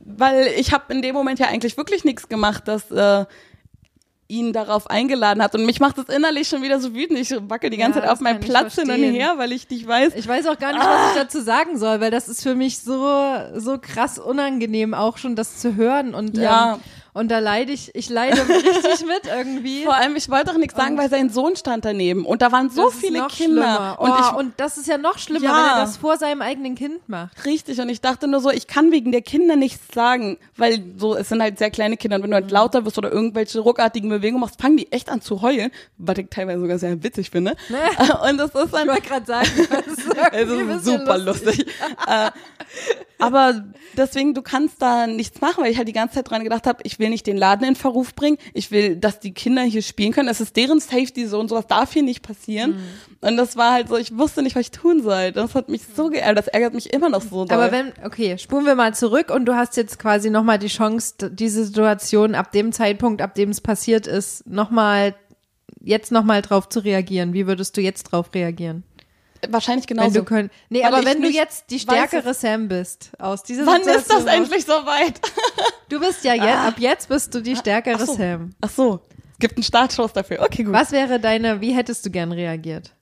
Weil 0.00 0.48
ich 0.58 0.72
habe 0.72 0.92
in 0.92 1.00
dem 1.00 1.14
Moment 1.14 1.38
ja 1.38 1.46
eigentlich 1.46 1.76
wirklich 1.76 2.04
nichts 2.04 2.28
gemacht, 2.28 2.66
dass 2.66 2.90
äh, 2.90 3.24
ihn 4.26 4.52
darauf 4.52 4.90
eingeladen 4.90 5.40
hat. 5.42 5.54
Und 5.54 5.64
mich 5.64 5.78
macht 5.78 5.96
das 5.98 6.06
innerlich 6.06 6.48
schon 6.48 6.62
wieder 6.62 6.80
so 6.80 6.92
wütend. 6.92 7.20
Ich 7.20 7.30
wackel 7.48 7.70
die 7.70 7.76
ganze 7.76 8.00
Ja, 8.00 8.06
Zeit 8.06 8.12
auf 8.12 8.20
meinem 8.20 8.40
Platz 8.40 8.74
hin 8.74 8.90
und 8.90 8.96
her, 9.00 9.34
weil 9.36 9.52
ich 9.52 9.70
nicht 9.70 9.86
weiß. 9.86 10.14
Ich 10.16 10.26
weiß 10.26 10.46
auch 10.48 10.58
gar 10.58 10.72
nicht, 10.72 10.84
was 10.84 11.10
ich 11.14 11.22
dazu 11.22 11.40
sagen 11.40 11.78
soll, 11.78 12.00
weil 12.00 12.10
das 12.10 12.28
ist 12.28 12.42
für 12.42 12.56
mich 12.56 12.80
so, 12.80 13.24
so 13.54 13.78
krass 13.80 14.18
unangenehm, 14.18 14.92
auch 14.92 15.18
schon 15.18 15.36
das 15.36 15.58
zu 15.58 15.76
hören. 15.76 16.14
Und, 16.14 16.36
Ja. 16.36 16.74
ähm, 16.74 16.80
und 17.14 17.30
da 17.30 17.38
leide 17.38 17.72
ich, 17.72 17.94
ich 17.94 18.10
leide 18.10 18.36
richtig 18.48 19.06
mit 19.06 19.26
irgendwie. 19.26 19.84
Vor 19.84 19.94
allem, 19.94 20.14
ich 20.16 20.28
wollte 20.28 20.50
auch 20.50 20.56
nichts 20.58 20.76
sagen, 20.76 20.98
weil 20.98 21.08
sein 21.08 21.30
Sohn 21.30 21.56
stand 21.56 21.84
daneben. 21.86 22.26
Und 22.26 22.42
da 22.42 22.52
waren 22.52 22.68
so 22.68 22.90
viele 22.90 23.26
Kinder. 23.28 23.30
schlimmer. 23.30 23.96
Und 24.00 24.10
oh, 24.10 24.14
ich 24.20 24.32
und 24.32 24.52
das 24.58 24.76
ist 24.76 24.86
ja 24.88 24.98
noch 24.98 25.18
schlimmer, 25.18 25.44
Ja. 25.44 25.50
wenn 25.56 25.64
er 25.78 25.84
das 25.86 25.96
vor 25.96 26.18
seinem 26.18 26.42
eigenen 26.42 26.74
Kind 26.74 27.08
macht. 27.08 27.44
Richtig, 27.46 27.80
und 27.80 27.88
ich 27.88 28.00
dachte 28.02 28.26
nur 28.28 28.40
so, 28.40 28.50
ich 28.50 28.66
kann 28.66 28.90
wegen 28.92 29.12
der 29.12 29.22
Kinder 29.22 29.56
nichts 29.56 29.94
sagen, 29.94 30.36
weil 30.56 30.82
so, 30.98 31.16
es 31.16 31.28
sind 31.28 31.40
halt 31.40 31.58
sehr 31.58 31.70
kleine 31.70 31.96
Kinder, 31.96 32.16
und 32.16 32.24
wenn 32.24 32.30
du 32.30 32.36
halt 32.36 32.50
lauter 32.50 32.84
wirst 32.84 32.98
oder 32.98 33.10
irgendwelche 33.10 33.60
ruckartigen 33.60 34.10
Bewegungen 34.10 34.40
machst, 34.40 34.60
fangen 34.60 34.76
die 34.76 34.90
echt 34.92 35.08
an 35.08 35.20
zu 35.20 35.40
heulen, 35.40 35.70
was 35.98 36.18
ich 36.18 36.26
teilweise 36.30 36.60
sogar 36.60 36.78
sehr 36.78 37.02
witzig 37.02 37.30
finde. 37.30 37.54
Und 38.28 38.38
das 38.38 38.54
ist 38.54 38.72
dann, 38.74 38.82
Ich 38.82 38.88
wollte 38.88 39.02
gerade 39.02 39.26
sagen, 39.26 39.48
das 39.70 39.86
ist 39.86 40.06
es 40.32 40.76
ist 40.78 40.84
super 40.84 41.18
lustig. 41.18 41.66
äh, 42.08 42.30
aber 43.18 43.64
deswegen, 43.96 44.34
du 44.34 44.42
kannst 44.42 44.82
da 44.82 45.06
nichts 45.06 45.40
machen, 45.40 45.62
weil 45.62 45.70
ich 45.70 45.78
halt 45.78 45.88
die 45.88 45.92
ganze 45.92 46.16
Zeit 46.16 46.28
dran 46.30 46.42
gedacht 46.42 46.66
habe, 46.66 46.80
ich 46.82 46.98
will 46.98 47.03
nicht 47.10 47.26
den 47.26 47.36
Laden 47.36 47.66
in 47.66 47.76
Verruf 47.76 48.14
bringen, 48.14 48.38
ich 48.52 48.70
will, 48.70 48.96
dass 48.96 49.20
die 49.20 49.32
Kinder 49.32 49.62
hier 49.62 49.82
spielen 49.82 50.12
können, 50.12 50.28
es 50.28 50.40
ist 50.40 50.56
deren 50.56 50.80
Safety 50.80 51.26
Zone, 51.26 51.48
sowas 51.48 51.66
darf 51.66 51.92
hier 51.92 52.02
nicht 52.02 52.22
passieren. 52.22 52.72
Mhm. 52.72 53.28
Und 53.28 53.36
das 53.36 53.56
war 53.56 53.72
halt 53.72 53.88
so, 53.88 53.96
ich 53.96 54.16
wusste 54.16 54.42
nicht, 54.42 54.54
was 54.54 54.62
ich 54.62 54.70
tun 54.70 55.02
soll. 55.02 55.32
Das 55.32 55.54
hat 55.54 55.68
mich 55.68 55.82
so 55.96 56.10
geärgert, 56.10 56.38
das 56.38 56.48
ärgert 56.48 56.74
mich 56.74 56.92
immer 56.92 57.08
noch 57.08 57.22
so 57.22 57.44
doll. 57.44 57.56
Aber 57.58 57.72
wenn, 57.72 57.92
okay, 58.04 58.36
spulen 58.38 58.66
wir 58.66 58.74
mal 58.74 58.94
zurück 58.94 59.30
und 59.30 59.46
du 59.46 59.54
hast 59.54 59.76
jetzt 59.76 59.98
quasi 59.98 60.30
nochmal 60.30 60.58
die 60.58 60.68
Chance, 60.68 61.30
diese 61.30 61.64
Situation 61.64 62.34
ab 62.34 62.52
dem 62.52 62.72
Zeitpunkt, 62.72 63.22
ab 63.22 63.34
dem 63.34 63.50
es 63.50 63.60
passiert 63.60 64.06
ist, 64.06 64.46
nochmal, 64.46 65.14
jetzt 65.80 66.12
nochmal 66.12 66.42
drauf 66.42 66.68
zu 66.68 66.80
reagieren. 66.80 67.32
Wie 67.32 67.46
würdest 67.46 67.76
du 67.76 67.80
jetzt 67.80 68.04
drauf 68.04 68.30
reagieren? 68.34 68.84
Wahrscheinlich 69.50 69.88
Wenn 69.88 69.96
genauso. 69.96 70.20
du 70.20 70.24
könnt, 70.24 70.52
nee, 70.68 70.80
Weil 70.82 70.86
aber 70.88 71.00
ich 71.00 71.06
wenn 71.06 71.22
du 71.22 71.28
jetzt 71.28 71.64
die 71.70 71.76
weiß, 71.76 71.82
stärkere 71.82 72.22
dass- 72.22 72.40
Sam 72.40 72.68
bist, 72.68 73.10
aus 73.18 73.42
dieser 73.42 73.66
Wann 73.66 73.80
ist 73.82 73.86
Situation 73.86 74.24
das 74.24 74.26
raus- 74.26 74.40
endlich 74.40 74.64
soweit? 74.64 75.20
Du 75.90 76.00
bist 76.00 76.24
ja 76.24 76.34
jetzt, 76.34 76.46
ab 76.46 76.74
jetzt 76.78 77.08
bist 77.08 77.34
du 77.34 77.40
die 77.40 77.54
stärkere 77.54 77.96
Ach 78.00 78.06
so. 78.06 78.14
Sam. 78.16 78.50
Ach 78.60 78.70
so, 78.70 79.00
es 79.32 79.38
gibt 79.38 79.56
einen 79.56 79.62
Startschuss 79.62 80.12
dafür. 80.14 80.40
Okay, 80.42 80.64
gut. 80.64 80.72
Was 80.72 80.90
wäre 80.92 81.20
deine, 81.20 81.60
wie 81.60 81.72
hättest 81.72 82.04
du 82.06 82.10
gern 82.10 82.32
reagiert? 82.32 82.92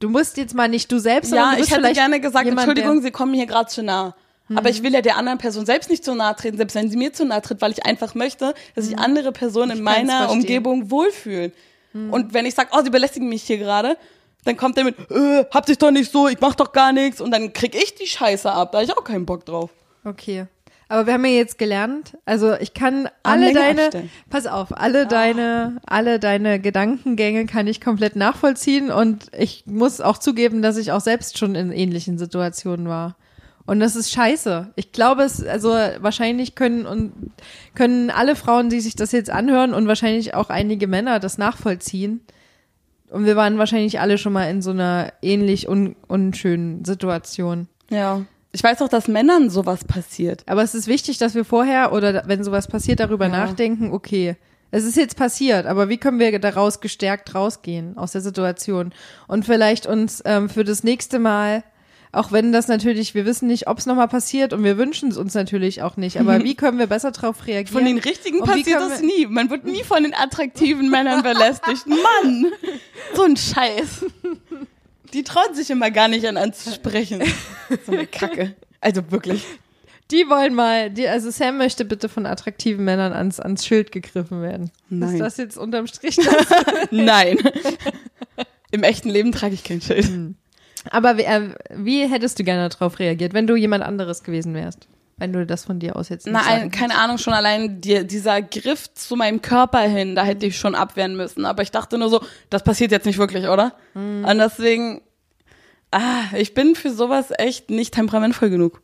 Du 0.00 0.08
musst 0.08 0.36
jetzt 0.36 0.52
mal 0.54 0.68
nicht 0.68 0.90
du 0.90 0.98
selbst, 0.98 1.28
sondern 1.30 1.46
Ja, 1.46 1.52
du 1.52 1.58
bist 1.58 1.70
ich 1.70 1.76
hätte 1.78 1.92
gerne 1.92 2.20
gesagt, 2.20 2.44
jemand, 2.44 2.66
Entschuldigung, 2.68 3.00
Sie 3.00 3.12
kommen 3.12 3.30
mir 3.30 3.38
hier 3.38 3.46
gerade 3.46 3.68
zu 3.70 3.82
nah. 3.82 4.14
Aber 4.54 4.68
ich 4.68 4.82
will 4.82 4.92
ja 4.92 5.00
der 5.00 5.16
anderen 5.16 5.38
Person 5.38 5.64
selbst 5.64 5.88
nicht 5.88 6.04
zu 6.04 6.14
nahe 6.14 6.34
treten, 6.36 6.56
selbst 6.58 6.74
wenn 6.74 6.90
sie 6.90 6.96
mir 6.98 7.12
zu 7.14 7.24
nahe 7.24 7.40
tritt, 7.40 7.62
weil 7.62 7.70
ich 7.72 7.86
einfach 7.86 8.14
möchte, 8.14 8.52
dass 8.74 8.84
sich 8.86 8.98
andere 8.98 9.32
Personen 9.32 9.78
in 9.78 9.84
kann's 9.84 10.08
meiner. 10.08 10.30
Umgebung 10.30 10.90
wohlfühlen. 10.90 11.52
Und 11.94 12.34
wenn 12.34 12.44
ich 12.44 12.54
sage, 12.54 12.70
oh, 12.72 12.82
sie 12.82 12.90
belästigen 12.90 13.28
mich 13.28 13.44
hier 13.44 13.56
gerade, 13.58 13.96
Dann 14.44 14.56
kommt 14.56 14.76
der 14.76 14.84
mit, 14.84 14.96
äh, 15.10 15.44
hab 15.50 15.66
dich 15.66 15.78
doch 15.78 15.90
nicht 15.90 16.10
so, 16.10 16.28
ich 16.28 16.40
mach 16.40 16.54
doch 16.54 16.72
gar 16.72 16.92
nichts. 16.92 17.20
Und 17.20 17.30
dann 17.30 17.52
krieg 17.52 17.74
ich 17.74 17.94
die 17.94 18.06
Scheiße 18.06 18.50
ab. 18.50 18.72
Da 18.72 18.78
hab 18.78 18.84
ich 18.84 18.96
auch 18.96 19.04
keinen 19.04 19.26
Bock 19.26 19.44
drauf. 19.44 19.70
Okay. 20.04 20.46
Aber 20.92 21.06
wir 21.06 21.14
haben 21.14 21.24
ja 21.24 21.30
jetzt 21.30 21.56
gelernt, 21.56 22.18
also 22.26 22.52
ich 22.52 22.74
kann 22.74 23.08
alle 23.22 23.46
Anhänger 23.46 23.60
deine, 23.60 23.82
abstellen. 23.84 24.10
pass 24.28 24.46
auf, 24.46 24.76
alle 24.76 25.06
deine, 25.06 25.80
alle 25.86 26.18
deine 26.18 26.60
Gedankengänge 26.60 27.46
kann 27.46 27.66
ich 27.66 27.80
komplett 27.80 28.14
nachvollziehen 28.14 28.90
und 28.90 29.28
ich 29.34 29.64
muss 29.64 30.02
auch 30.02 30.18
zugeben, 30.18 30.60
dass 30.60 30.76
ich 30.76 30.92
auch 30.92 31.00
selbst 31.00 31.38
schon 31.38 31.54
in 31.54 31.72
ähnlichen 31.72 32.18
Situationen 32.18 32.88
war. 32.88 33.16
Und 33.64 33.80
das 33.80 33.96
ist 33.96 34.12
scheiße. 34.12 34.72
Ich 34.76 34.92
glaube 34.92 35.22
es, 35.22 35.42
also 35.42 35.70
wahrscheinlich 35.70 36.56
können 36.56 36.84
und 36.84 37.32
können 37.74 38.10
alle 38.10 38.36
Frauen, 38.36 38.68
die 38.68 38.80
sich 38.80 38.94
das 38.94 39.12
jetzt 39.12 39.30
anhören 39.30 39.72
und 39.72 39.88
wahrscheinlich 39.88 40.34
auch 40.34 40.50
einige 40.50 40.88
Männer 40.88 41.20
das 41.20 41.38
nachvollziehen. 41.38 42.20
Und 43.12 43.26
wir 43.26 43.36
waren 43.36 43.58
wahrscheinlich 43.58 44.00
alle 44.00 44.18
schon 44.18 44.32
mal 44.32 44.44
in 44.50 44.62
so 44.62 44.70
einer 44.70 45.12
ähnlich 45.22 45.68
un 45.68 45.96
unschönen 46.08 46.84
Situation. 46.84 47.68
Ja. 47.90 48.22
Ich 48.52 48.62
weiß 48.62 48.82
auch, 48.82 48.88
dass 48.88 49.08
Männern 49.08 49.50
sowas 49.50 49.84
passiert. 49.84 50.42
Aber 50.46 50.62
es 50.62 50.74
ist 50.74 50.86
wichtig, 50.86 51.18
dass 51.18 51.34
wir 51.34 51.44
vorher 51.44 51.92
oder 51.92 52.24
wenn 52.26 52.42
sowas 52.44 52.68
passiert, 52.68 53.00
darüber 53.00 53.26
Ja. 53.26 53.32
nachdenken, 53.32 53.92
okay, 53.92 54.36
es 54.70 54.84
ist 54.84 54.96
jetzt 54.96 55.16
passiert, 55.16 55.66
aber 55.66 55.90
wie 55.90 55.98
können 55.98 56.18
wir 56.18 56.38
daraus 56.38 56.80
gestärkt 56.80 57.34
rausgehen 57.34 57.98
aus 57.98 58.12
der 58.12 58.22
Situation? 58.22 58.92
Und 59.28 59.44
vielleicht 59.44 59.86
uns 59.86 60.22
ähm, 60.24 60.48
für 60.48 60.64
das 60.64 60.82
nächste 60.82 61.18
Mal, 61.18 61.62
auch 62.12 62.30
wenn 62.30 62.52
das 62.52 62.68
natürlich, 62.68 63.14
wir 63.14 63.24
wissen 63.24 63.48
nicht, 63.48 63.68
ob 63.68 63.78
es 63.78 63.86
nochmal 63.86 64.06
passiert 64.06 64.52
und 64.52 64.62
wir 64.62 64.76
wünschen 64.76 65.08
es 65.10 65.16
uns 65.16 65.32
natürlich 65.32 65.80
auch 65.80 65.96
nicht, 65.96 66.20
aber 66.20 66.44
wie 66.44 66.54
können 66.54 66.78
wir 66.78 66.86
besser 66.86 67.10
darauf 67.10 67.46
reagieren? 67.46 67.72
Von 67.72 67.86
den 67.86 67.98
richtigen 67.98 68.40
Und 68.40 68.46
passiert 68.46 68.80
das 68.80 69.00
nie. 69.00 69.26
Man 69.26 69.48
wird 69.48 69.64
nie 69.64 69.82
von 69.82 70.02
den 70.02 70.12
attraktiven 70.12 70.90
Männern 70.90 71.22
belästigt. 71.22 71.86
Mann, 71.86 72.52
so 73.14 73.22
ein 73.22 73.36
Scheiß. 73.36 74.04
Die 75.14 75.24
trauen 75.24 75.54
sich 75.54 75.70
immer 75.70 75.90
gar 75.90 76.08
nicht 76.08 76.26
an 76.26 76.36
anzusprechen. 76.36 77.22
So 77.86 77.92
eine 77.92 78.06
Kacke. 78.06 78.56
Also 78.82 79.10
wirklich. 79.10 79.46
Die 80.10 80.28
wollen 80.28 80.54
mal, 80.54 80.90
die, 80.90 81.08
also 81.08 81.30
Sam 81.30 81.56
möchte 81.56 81.86
bitte 81.86 82.10
von 82.10 82.26
attraktiven 82.26 82.84
Männern 82.84 83.14
ans, 83.14 83.40
ans 83.40 83.64
Schild 83.64 83.92
gegriffen 83.92 84.42
werden. 84.42 84.70
Nein. 84.90 85.14
Ist 85.14 85.20
das 85.20 85.36
jetzt 85.38 85.56
unterm 85.56 85.86
Strich? 85.86 86.16
das? 86.16 86.46
Nein. 86.90 87.38
Im 88.70 88.82
echten 88.82 89.08
Leben 89.08 89.32
trage 89.32 89.54
ich 89.54 89.64
kein 89.64 89.80
Schild. 89.80 90.34
Aber 90.90 91.16
wie, 91.16 91.22
äh, 91.22 91.54
wie 91.70 92.06
hättest 92.06 92.38
du 92.38 92.44
gerne 92.44 92.68
darauf 92.68 92.98
reagiert, 92.98 93.34
wenn 93.34 93.46
du 93.46 93.56
jemand 93.56 93.84
anderes 93.84 94.22
gewesen 94.22 94.54
wärst? 94.54 94.88
Wenn 95.18 95.32
du 95.32 95.46
das 95.46 95.66
von 95.66 95.78
dir 95.78 95.94
aus 95.96 96.08
jetzt 96.08 96.26
nicht 96.26 96.34
Nein, 96.34 96.44
sagen 96.44 96.70
keine 96.70 96.96
Ahnung, 96.96 97.18
schon 97.18 97.34
allein 97.34 97.80
die, 97.80 98.06
dieser 98.06 98.42
Griff 98.42 98.92
zu 98.94 99.14
meinem 99.14 99.40
Körper 99.40 99.80
hin, 99.80 100.16
da 100.16 100.24
hätte 100.24 100.46
ich 100.46 100.58
schon 100.58 100.74
abwehren 100.74 101.16
müssen. 101.16 101.44
Aber 101.44 101.62
ich 101.62 101.70
dachte 101.70 101.98
nur 101.98 102.08
so, 102.08 102.22
das 102.50 102.64
passiert 102.64 102.90
jetzt 102.90 103.06
nicht 103.06 103.18
wirklich, 103.18 103.46
oder? 103.46 103.74
Mhm. 103.94 104.24
Und 104.24 104.38
deswegen, 104.38 105.02
ah, 105.92 106.24
ich 106.36 106.54
bin 106.54 106.74
für 106.74 106.90
sowas 106.90 107.26
echt 107.38 107.70
nicht 107.70 107.94
temperamentvoll 107.94 108.50
genug. 108.50 108.82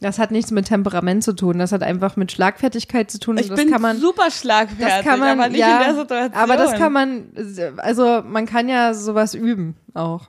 Das 0.00 0.18
hat 0.18 0.30
nichts 0.30 0.50
mit 0.50 0.66
Temperament 0.66 1.22
zu 1.22 1.34
tun. 1.34 1.58
Das 1.58 1.72
hat 1.72 1.82
einfach 1.82 2.16
mit 2.16 2.32
Schlagfertigkeit 2.32 3.10
zu 3.10 3.20
tun. 3.20 3.36
Ich 3.36 3.48
das 3.48 3.56
bin 3.62 3.70
man, 3.80 3.98
super 4.00 4.30
schlagfertig, 4.30 4.86
das 4.86 5.04
kann 5.04 5.20
man, 5.20 5.38
aber 5.38 5.50
nicht 5.50 5.60
ja, 5.60 5.78
in 5.78 5.86
der 5.86 5.94
Situation. 5.94 6.34
aber 6.34 6.56
das 6.56 6.72
kann 6.74 6.92
man, 6.92 7.32
also 7.76 8.22
man 8.24 8.46
kann 8.46 8.68
ja 8.68 8.94
sowas 8.94 9.34
üben 9.34 9.76
auch. 9.92 10.28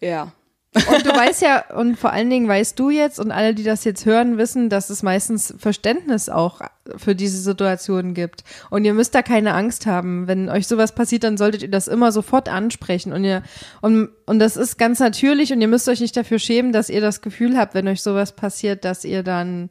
Ja. 0.00 0.32
Und 0.72 1.04
du 1.04 1.10
weißt 1.10 1.42
ja, 1.42 1.64
und 1.74 1.98
vor 1.98 2.12
allen 2.12 2.30
Dingen 2.30 2.46
weißt 2.46 2.78
du 2.78 2.90
jetzt 2.90 3.18
und 3.18 3.32
alle, 3.32 3.54
die 3.54 3.64
das 3.64 3.82
jetzt 3.82 4.06
hören, 4.06 4.38
wissen, 4.38 4.68
dass 4.68 4.88
es 4.88 5.02
meistens 5.02 5.52
Verständnis 5.58 6.28
auch 6.28 6.60
für 6.96 7.16
diese 7.16 7.38
Situationen 7.38 8.14
gibt. 8.14 8.44
Und 8.70 8.84
ihr 8.84 8.94
müsst 8.94 9.16
da 9.16 9.22
keine 9.22 9.54
Angst 9.54 9.86
haben. 9.86 10.28
Wenn 10.28 10.48
euch 10.48 10.68
sowas 10.68 10.94
passiert, 10.94 11.24
dann 11.24 11.36
solltet 11.36 11.62
ihr 11.62 11.70
das 11.70 11.88
immer 11.88 12.12
sofort 12.12 12.48
ansprechen. 12.48 13.12
Und 13.12 13.24
ihr, 13.24 13.42
und, 13.80 14.10
und 14.26 14.38
das 14.38 14.56
ist 14.56 14.78
ganz 14.78 15.00
natürlich 15.00 15.52
und 15.52 15.60
ihr 15.60 15.66
müsst 15.66 15.88
euch 15.88 16.00
nicht 16.00 16.16
dafür 16.16 16.38
schämen, 16.38 16.72
dass 16.72 16.88
ihr 16.88 17.00
das 17.00 17.20
Gefühl 17.20 17.58
habt, 17.58 17.74
wenn 17.74 17.88
euch 17.88 18.02
sowas 18.02 18.36
passiert, 18.36 18.84
dass 18.84 19.04
ihr 19.04 19.24
dann 19.24 19.70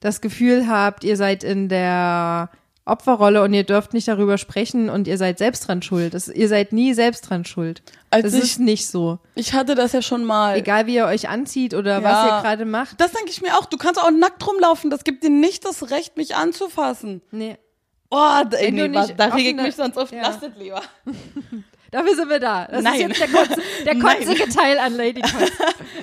das 0.00 0.22
Gefühl 0.22 0.66
habt, 0.66 1.04
ihr 1.04 1.18
seid 1.18 1.44
in 1.44 1.68
der 1.68 2.48
Opferrolle 2.84 3.42
und 3.42 3.54
ihr 3.54 3.62
dürft 3.64 3.94
nicht 3.94 4.08
darüber 4.08 4.38
sprechen 4.38 4.90
und 4.90 5.06
ihr 5.06 5.16
seid 5.16 5.38
selbst 5.38 5.68
dran 5.68 5.82
schuld. 5.82 6.14
Das, 6.14 6.26
ihr 6.28 6.48
seid 6.48 6.72
nie 6.72 6.94
selbst 6.94 7.28
dran 7.30 7.44
schuld. 7.44 7.82
Als 8.10 8.24
das 8.24 8.34
ich- 8.34 8.40
ist 8.42 8.58
nicht 8.60 8.88
so. 8.88 9.18
Ich 9.36 9.52
hatte 9.52 9.74
das 9.76 9.92
ja 9.92 10.02
schon 10.02 10.24
mal. 10.24 10.56
Egal 10.56 10.86
wie 10.86 10.94
ihr 10.96 11.06
euch 11.06 11.28
anzieht 11.28 11.74
oder 11.74 12.00
Ja. 12.00 12.02
was 12.02 12.26
ihr 12.26 12.42
gerade 12.42 12.64
macht. 12.64 13.00
Das 13.00 13.12
denke 13.12 13.30
ich 13.30 13.40
mir 13.40 13.56
auch. 13.56 13.66
Du 13.66 13.76
kannst 13.76 14.00
auch 14.02 14.10
nackt 14.10 14.44
rumlaufen. 14.46 14.90
Das 14.90 15.04
gibt 15.04 15.22
dir 15.22 15.30
nicht 15.30 15.64
das 15.64 15.90
Recht, 15.90 16.16
mich 16.16 16.34
anzufassen. 16.34 17.22
Nee. 17.30 17.56
Oh, 18.10 18.16
da, 18.50 18.58
ey, 18.58 18.72
nee, 18.72 18.88
da 19.16 19.24
reg 19.26 19.46
ich 19.46 19.54
mich 19.56 19.74
sonst 19.76 19.96
auf. 19.96 20.12
Ja. 20.12 20.22
Das 20.22 20.40
lieber. 20.58 20.82
Dafür 21.92 22.16
sind 22.16 22.30
wir 22.30 22.40
da. 22.40 22.66
Das 22.66 22.82
Nein. 22.82 22.94
ist 22.94 23.00
jetzt 23.00 23.20
der, 23.20 23.28
kurze, 23.28 23.62
der 23.84 23.98
kotzige 24.00 24.48
Teil 24.48 24.78
an 24.78 24.96
Lady 24.96 25.20
Kotz. 25.20 25.52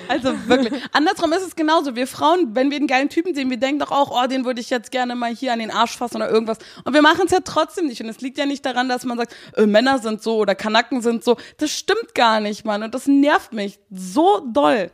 Also 0.08 0.32
wirklich. 0.48 0.72
Andersrum 0.92 1.32
ist 1.32 1.42
es 1.42 1.54
genauso. 1.54 1.94
Wir 1.94 2.06
Frauen, 2.06 2.54
wenn 2.54 2.70
wir 2.70 2.78
einen 2.78 2.88
geilen 2.88 3.08
Typen 3.08 3.32
sehen, 3.34 3.48
wir 3.48 3.58
denken 3.58 3.78
doch 3.78 3.92
auch, 3.92 4.10
oh, 4.10 4.26
den 4.26 4.44
würde 4.44 4.60
ich 4.60 4.68
jetzt 4.70 4.90
gerne 4.90 5.14
mal 5.14 5.32
hier 5.32 5.52
an 5.52 5.60
den 5.60 5.70
Arsch 5.70 5.96
fassen 5.96 6.16
oder 6.16 6.28
irgendwas. 6.28 6.58
Und 6.84 6.94
wir 6.94 7.02
machen 7.02 7.22
es 7.26 7.32
ja 7.32 7.38
trotzdem 7.44 7.86
nicht. 7.86 8.00
Und 8.00 8.08
es 8.08 8.20
liegt 8.20 8.38
ja 8.38 8.46
nicht 8.46 8.64
daran, 8.66 8.88
dass 8.88 9.04
man 9.04 9.18
sagt, 9.18 9.34
äh, 9.56 9.66
Männer 9.66 9.98
sind 9.98 10.22
so 10.22 10.38
oder 10.38 10.56
Kanaken 10.56 11.00
sind 11.00 11.22
so. 11.22 11.36
Das 11.58 11.70
stimmt 11.70 12.14
gar 12.14 12.40
nicht, 12.40 12.64
Mann. 12.64 12.82
Und 12.82 12.94
das 12.94 13.06
nervt 13.06 13.52
mich 13.52 13.78
so 13.90 14.40
doll. 14.52 14.90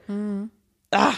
Ah. 0.91 1.13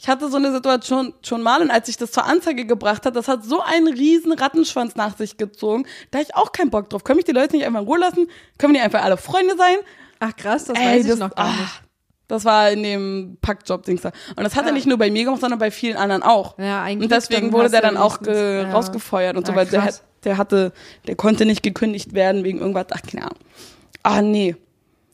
Ich 0.00 0.08
hatte 0.08 0.30
so 0.30 0.36
eine 0.36 0.52
Situation 0.52 1.12
schon 1.22 1.42
mal 1.42 1.60
und 1.60 1.70
als 1.72 1.88
ich 1.88 1.96
das 1.96 2.12
zur 2.12 2.24
Anzeige 2.24 2.64
gebracht 2.66 3.04
hat, 3.04 3.16
das 3.16 3.26
hat 3.26 3.44
so 3.44 3.60
einen 3.60 3.88
riesen 3.88 4.32
Rattenschwanz 4.32 4.94
nach 4.94 5.16
sich 5.16 5.36
gezogen, 5.36 5.86
da 6.12 6.18
hab 6.18 6.24
ich 6.26 6.36
auch 6.36 6.52
keinen 6.52 6.70
Bock 6.70 6.88
drauf. 6.88 7.02
Können 7.02 7.16
mich 7.16 7.24
die 7.26 7.32
Leute 7.32 7.56
nicht 7.56 7.66
einfach 7.66 7.80
in 7.80 7.86
Ruhe 7.86 7.98
lassen? 7.98 8.28
Können 8.58 8.74
wir 8.74 8.80
nicht 8.80 8.84
einfach 8.84 9.02
alle 9.04 9.16
Freunde 9.16 9.56
sein? 9.56 9.76
Ach 10.20 10.34
krass, 10.36 10.66
das 10.66 10.78
Ey, 10.78 10.86
weiß 10.86 11.02
ich 11.04 11.10
das- 11.10 11.18
noch 11.18 11.34
gar 11.34 11.46
ah, 11.46 11.50
nicht. 11.50 11.82
Das 12.28 12.44
war 12.44 12.70
in 12.70 12.82
dem 12.82 13.38
Packjob-Dings 13.40 14.02
da. 14.02 14.12
Und 14.36 14.44
das 14.44 14.54
hat 14.54 14.66
er 14.66 14.72
nicht 14.72 14.86
nur 14.86 14.98
bei 14.98 15.10
mir 15.10 15.24
gemacht, 15.24 15.40
sondern 15.40 15.58
bei 15.58 15.70
vielen 15.70 15.96
anderen 15.96 16.22
auch. 16.22 16.58
Ja, 16.58 16.82
eigentlich 16.82 17.04
und 17.04 17.10
deswegen 17.10 17.52
wurde 17.54 17.70
der 17.70 17.80
dann 17.80 17.96
auch 17.96 18.18
ja. 18.24 18.70
rausgefeuert 18.70 19.36
und 19.36 19.46
so, 19.46 19.52
Ah, 19.54 19.56
weil 19.56 19.66
der, 19.66 19.94
der 20.24 20.36
hatte, 20.36 20.72
der 21.06 21.16
konnte 21.16 21.46
nicht 21.46 21.62
gekündigt 21.62 22.12
werden 22.12 22.44
wegen 22.44 22.58
irgendwas, 22.58 22.86
ach, 22.92 23.00
keine 23.00 23.24
Ahnung. 23.24 23.38
Ah, 24.02 24.20
nee. 24.20 24.56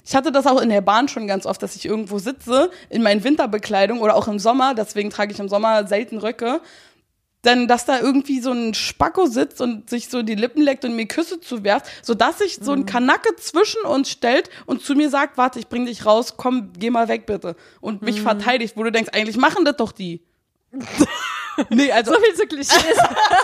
Ich 0.05 0.15
hatte 0.15 0.31
das 0.33 0.47
auch 0.47 0.61
in 0.61 0.69
der 0.69 0.81
Bahn 0.83 1.09
schon 1.09 1.27
ganz 1.27 1.47
oft, 1.47 1.63
dass 1.63 1.77
ich 1.77 1.87
irgendwo 1.87 2.19
sitze 2.19 2.71
in 2.91 3.03
meinen 3.03 3.25
Winterbekleidung 3.25 4.01
oder 4.01 4.15
auch 4.17 4.29
im 4.29 4.39
Sommer, 4.39 4.75
deswegen 4.75 5.11
trage 5.11 5.33
ich 5.33 5.39
im 5.41 5.49
Sommer 5.49 5.87
selten 5.87 6.19
Röcke, 6.19 6.61
dann, 7.43 7.69
dass 7.69 7.85
da 7.85 8.01
irgendwie 8.01 8.41
so 8.41 8.53
ein 8.53 8.73
Spacko 8.75 9.27
sitzt 9.27 9.61
und 9.61 9.91
sich 9.91 10.09
so 10.09 10.23
die 10.23 10.35
Lippen 10.35 10.63
leckt 10.63 10.85
und 10.87 10.97
mir 10.97 11.07
Küsse 11.07 11.41
zuwerft, 11.41 11.87
sodass 12.03 12.39
sich 12.39 12.57
so 12.61 12.73
Mhm. 12.73 12.81
ein 12.81 12.87
Kanacke 12.87 13.37
zwischen 13.37 13.83
uns 13.83 14.09
stellt 14.11 14.49
und 14.67 14.83
zu 14.83 14.95
mir 14.95 15.11
sagt, 15.11 15.37
warte, 15.37 15.59
ich 15.59 15.69
bring 15.69 15.85
dich 15.87 16.07
raus, 16.07 16.35
komm, 16.39 16.71
geh 16.79 16.89
mal 16.91 17.09
weg 17.09 17.27
bitte. 17.27 17.55
Und 17.83 18.01
mich 18.03 18.17
Mhm. 18.19 18.23
verteidigt, 18.23 18.77
wo 18.77 18.83
du 18.83 18.93
denkst, 18.93 19.11
eigentlich 19.13 19.37
machen 19.37 19.65
das 19.67 19.77
doch 19.77 19.93
die. 19.93 20.23
nee, 21.71 21.91
also, 21.93 22.13
So 22.15 22.21
viel 22.21 22.35
zu 22.35 22.47
Klischees. 22.47 22.99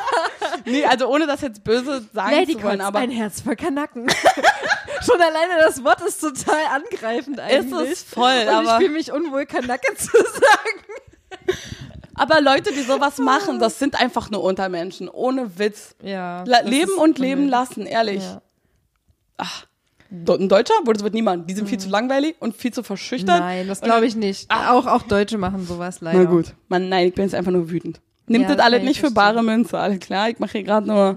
nee, 0.64 0.84
also 0.84 1.06
ohne 1.08 1.26
das 1.26 1.40
jetzt 1.40 1.62
böse 1.64 2.04
sagen 2.12 2.34
Lady 2.34 2.56
zu 2.56 2.62
wollen, 2.62 2.80
aber 2.80 2.98
ein 3.00 3.10
Herz 3.10 3.40
voll 3.40 3.56
Kanacken. 3.56 4.08
Schon 5.04 5.20
alleine 5.20 5.60
das 5.60 5.82
Wort 5.84 6.00
ist 6.02 6.20
total 6.20 6.64
angreifend 6.72 7.38
ist 7.38 7.42
eigentlich. 7.44 7.90
es 7.92 8.02
voll, 8.02 8.42
Und 8.42 8.48
aber, 8.48 8.62
ich 8.72 8.76
fühle 8.84 8.90
mich 8.90 9.12
unwohl, 9.12 9.46
Kanacke 9.46 9.94
zu 9.96 10.08
sagen. 10.08 11.56
aber 12.14 12.40
Leute, 12.40 12.72
die 12.72 12.82
sowas 12.82 13.18
machen, 13.18 13.58
das 13.60 13.78
sind 13.78 13.98
einfach 14.00 14.30
nur 14.30 14.42
Untermenschen, 14.42 15.08
ohne 15.08 15.58
Witz. 15.58 15.94
Ja. 16.02 16.42
Leben 16.64 16.90
ist 16.90 16.98
und 16.98 17.18
leben 17.18 17.48
lassen, 17.48 17.86
ehrlich. 17.86 18.22
Ja. 18.22 18.42
Do- 19.38 19.44
Ein 20.10 20.48
Deutscher? 20.48 20.74
Wo 20.84 20.92
das 20.92 21.02
wird 21.02 21.14
niemand. 21.14 21.48
Die 21.48 21.54
sind 21.54 21.68
viel 21.68 21.78
zu 21.78 21.88
langweilig 21.88 22.34
und 22.40 22.56
viel 22.56 22.72
zu 22.72 22.82
verschüchtert. 22.82 23.38
Mhm. 23.38 23.46
Nein, 23.46 23.68
das 23.68 23.80
glaube 23.80 24.06
ich 24.06 24.16
nicht. 24.16 24.46
Ah. 24.48 24.72
Auch, 24.72 24.86
auch 24.86 25.02
Deutsche 25.02 25.38
machen 25.38 25.64
sowas 25.66 26.00
leider. 26.00 26.18
Na 26.18 26.24
gut. 26.24 26.54
Mann, 26.68 26.88
nein, 26.88 27.08
ich 27.08 27.14
bin 27.14 27.24
jetzt 27.24 27.34
einfach 27.34 27.52
nur 27.52 27.70
wütend. 27.70 28.00
Nimmt 28.26 28.48
Ja, 28.48 28.54
das 28.54 28.64
alles 28.64 28.80
ich 28.80 28.84
nicht 28.84 29.00
für. 29.00 29.10
Mhm. 29.10 29.14
bare 29.14 29.42
Münze, 29.42 29.78
alles 29.78 30.00
klar. 30.00 30.28
Ich 30.28 30.38
mache 30.38 30.52
hier 30.52 30.62
gerade 30.64 30.86
nur, 30.86 31.16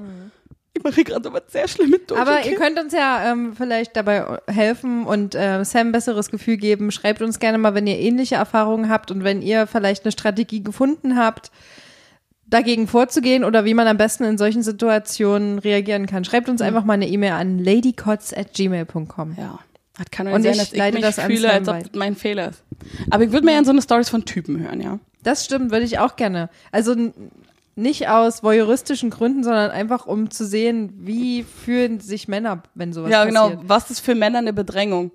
ich 0.74 0.84
mache 0.84 0.96
hier 0.96 1.04
gerade 1.04 1.32
was 1.34 1.44
sehr 1.50 1.68
Schlimmes 1.68 2.02
durch. 2.08 2.20
Aber 2.20 2.40
okay? 2.40 2.52
ihr 2.52 2.58
könnt 2.58 2.80
uns 2.80 2.94
ja 2.94 3.32
ähm, 3.32 3.56
vielleicht 3.56 3.96
dabei 3.96 4.40
helfen 4.48 5.06
und 5.06 5.36
äh, 5.36 5.64
Sam 5.64 5.88
ein 5.88 5.92
besseres 5.92 6.30
Gefühl 6.30 6.58
geben. 6.58 6.92
Schreibt 6.92 7.22
uns 7.22 7.40
gerne 7.40 7.58
mal, 7.58 7.74
wenn 7.76 7.88
ihr 7.88 7.98
ähnliche 7.98 8.36
Erfahrungen 8.36 8.90
habt 8.90 9.12
und 9.12 9.24
wenn 9.24 9.42
ihr 9.42 9.68
vielleicht 9.68 10.06
eine 10.06 10.12
Strategie 10.12 10.64
gefunden 10.64 11.18
habt, 11.18 11.52
dagegen 12.54 12.88
vorzugehen 12.88 13.44
oder 13.44 13.66
wie 13.66 13.74
man 13.74 13.88
am 13.88 13.98
besten 13.98 14.24
in 14.24 14.38
solchen 14.38 14.62
Situationen 14.62 15.60
reagieren 15.60 16.06
kann. 16.06 16.24
Schreibt 16.24 16.50
uns 16.50 16.62
einfach 16.62 16.84
mal 16.84 16.94
eine 16.94 17.08
E-Mail 17.08 17.32
an 17.34 17.58
ladycots@gmail.com. 17.60 19.36
Ja. 19.38 19.60
Das 19.98 20.08
kann 20.12 20.28
Und 20.28 20.44
sein, 20.44 20.54
ich 20.54 20.58
dass 20.58 20.72
ich 20.72 20.78
leite 20.78 20.96
mich 20.98 21.06
das 21.06 21.20
fühle, 21.20 21.52
als 21.52 21.68
ob 21.68 21.80
das 21.80 21.92
mein 21.94 22.16
Fehler 22.16 22.50
ist. 22.50 22.64
Aber 23.10 23.24
ich 23.24 23.32
würde 23.32 23.46
mir 23.46 23.52
gerne 23.54 23.66
so 23.66 23.72
eine 23.72 23.82
Stories 23.82 24.10
von 24.10 24.26
Typen 24.26 24.60
hören, 24.60 24.82
ja. 24.82 25.00
Das 25.24 25.46
stimmt, 25.46 25.72
würde 25.72 25.86
ich 25.86 26.00
auch 26.00 26.16
gerne. 26.16 26.50
Also 26.72 26.96
nicht 27.76 28.08
aus 28.08 28.44
voyeuristischen 28.44 29.10
Gründen, 29.10 29.44
sondern 29.44 29.72
einfach 29.72 30.06
um 30.06 30.30
zu 30.30 30.46
sehen, 30.46 30.94
wie 30.98 31.44
fühlen 31.44 32.00
sich 32.00 32.28
Männer, 32.28 32.64
wenn 32.76 32.94
sowas 32.94 33.12
ja, 33.12 33.26
genau. 33.26 33.50
passiert. 33.50 33.62
Was 33.68 33.92
ist 33.92 34.00
für 34.02 34.16
Männer 34.16 34.40
eine 34.40 34.54
Bedrängung? 34.54 35.12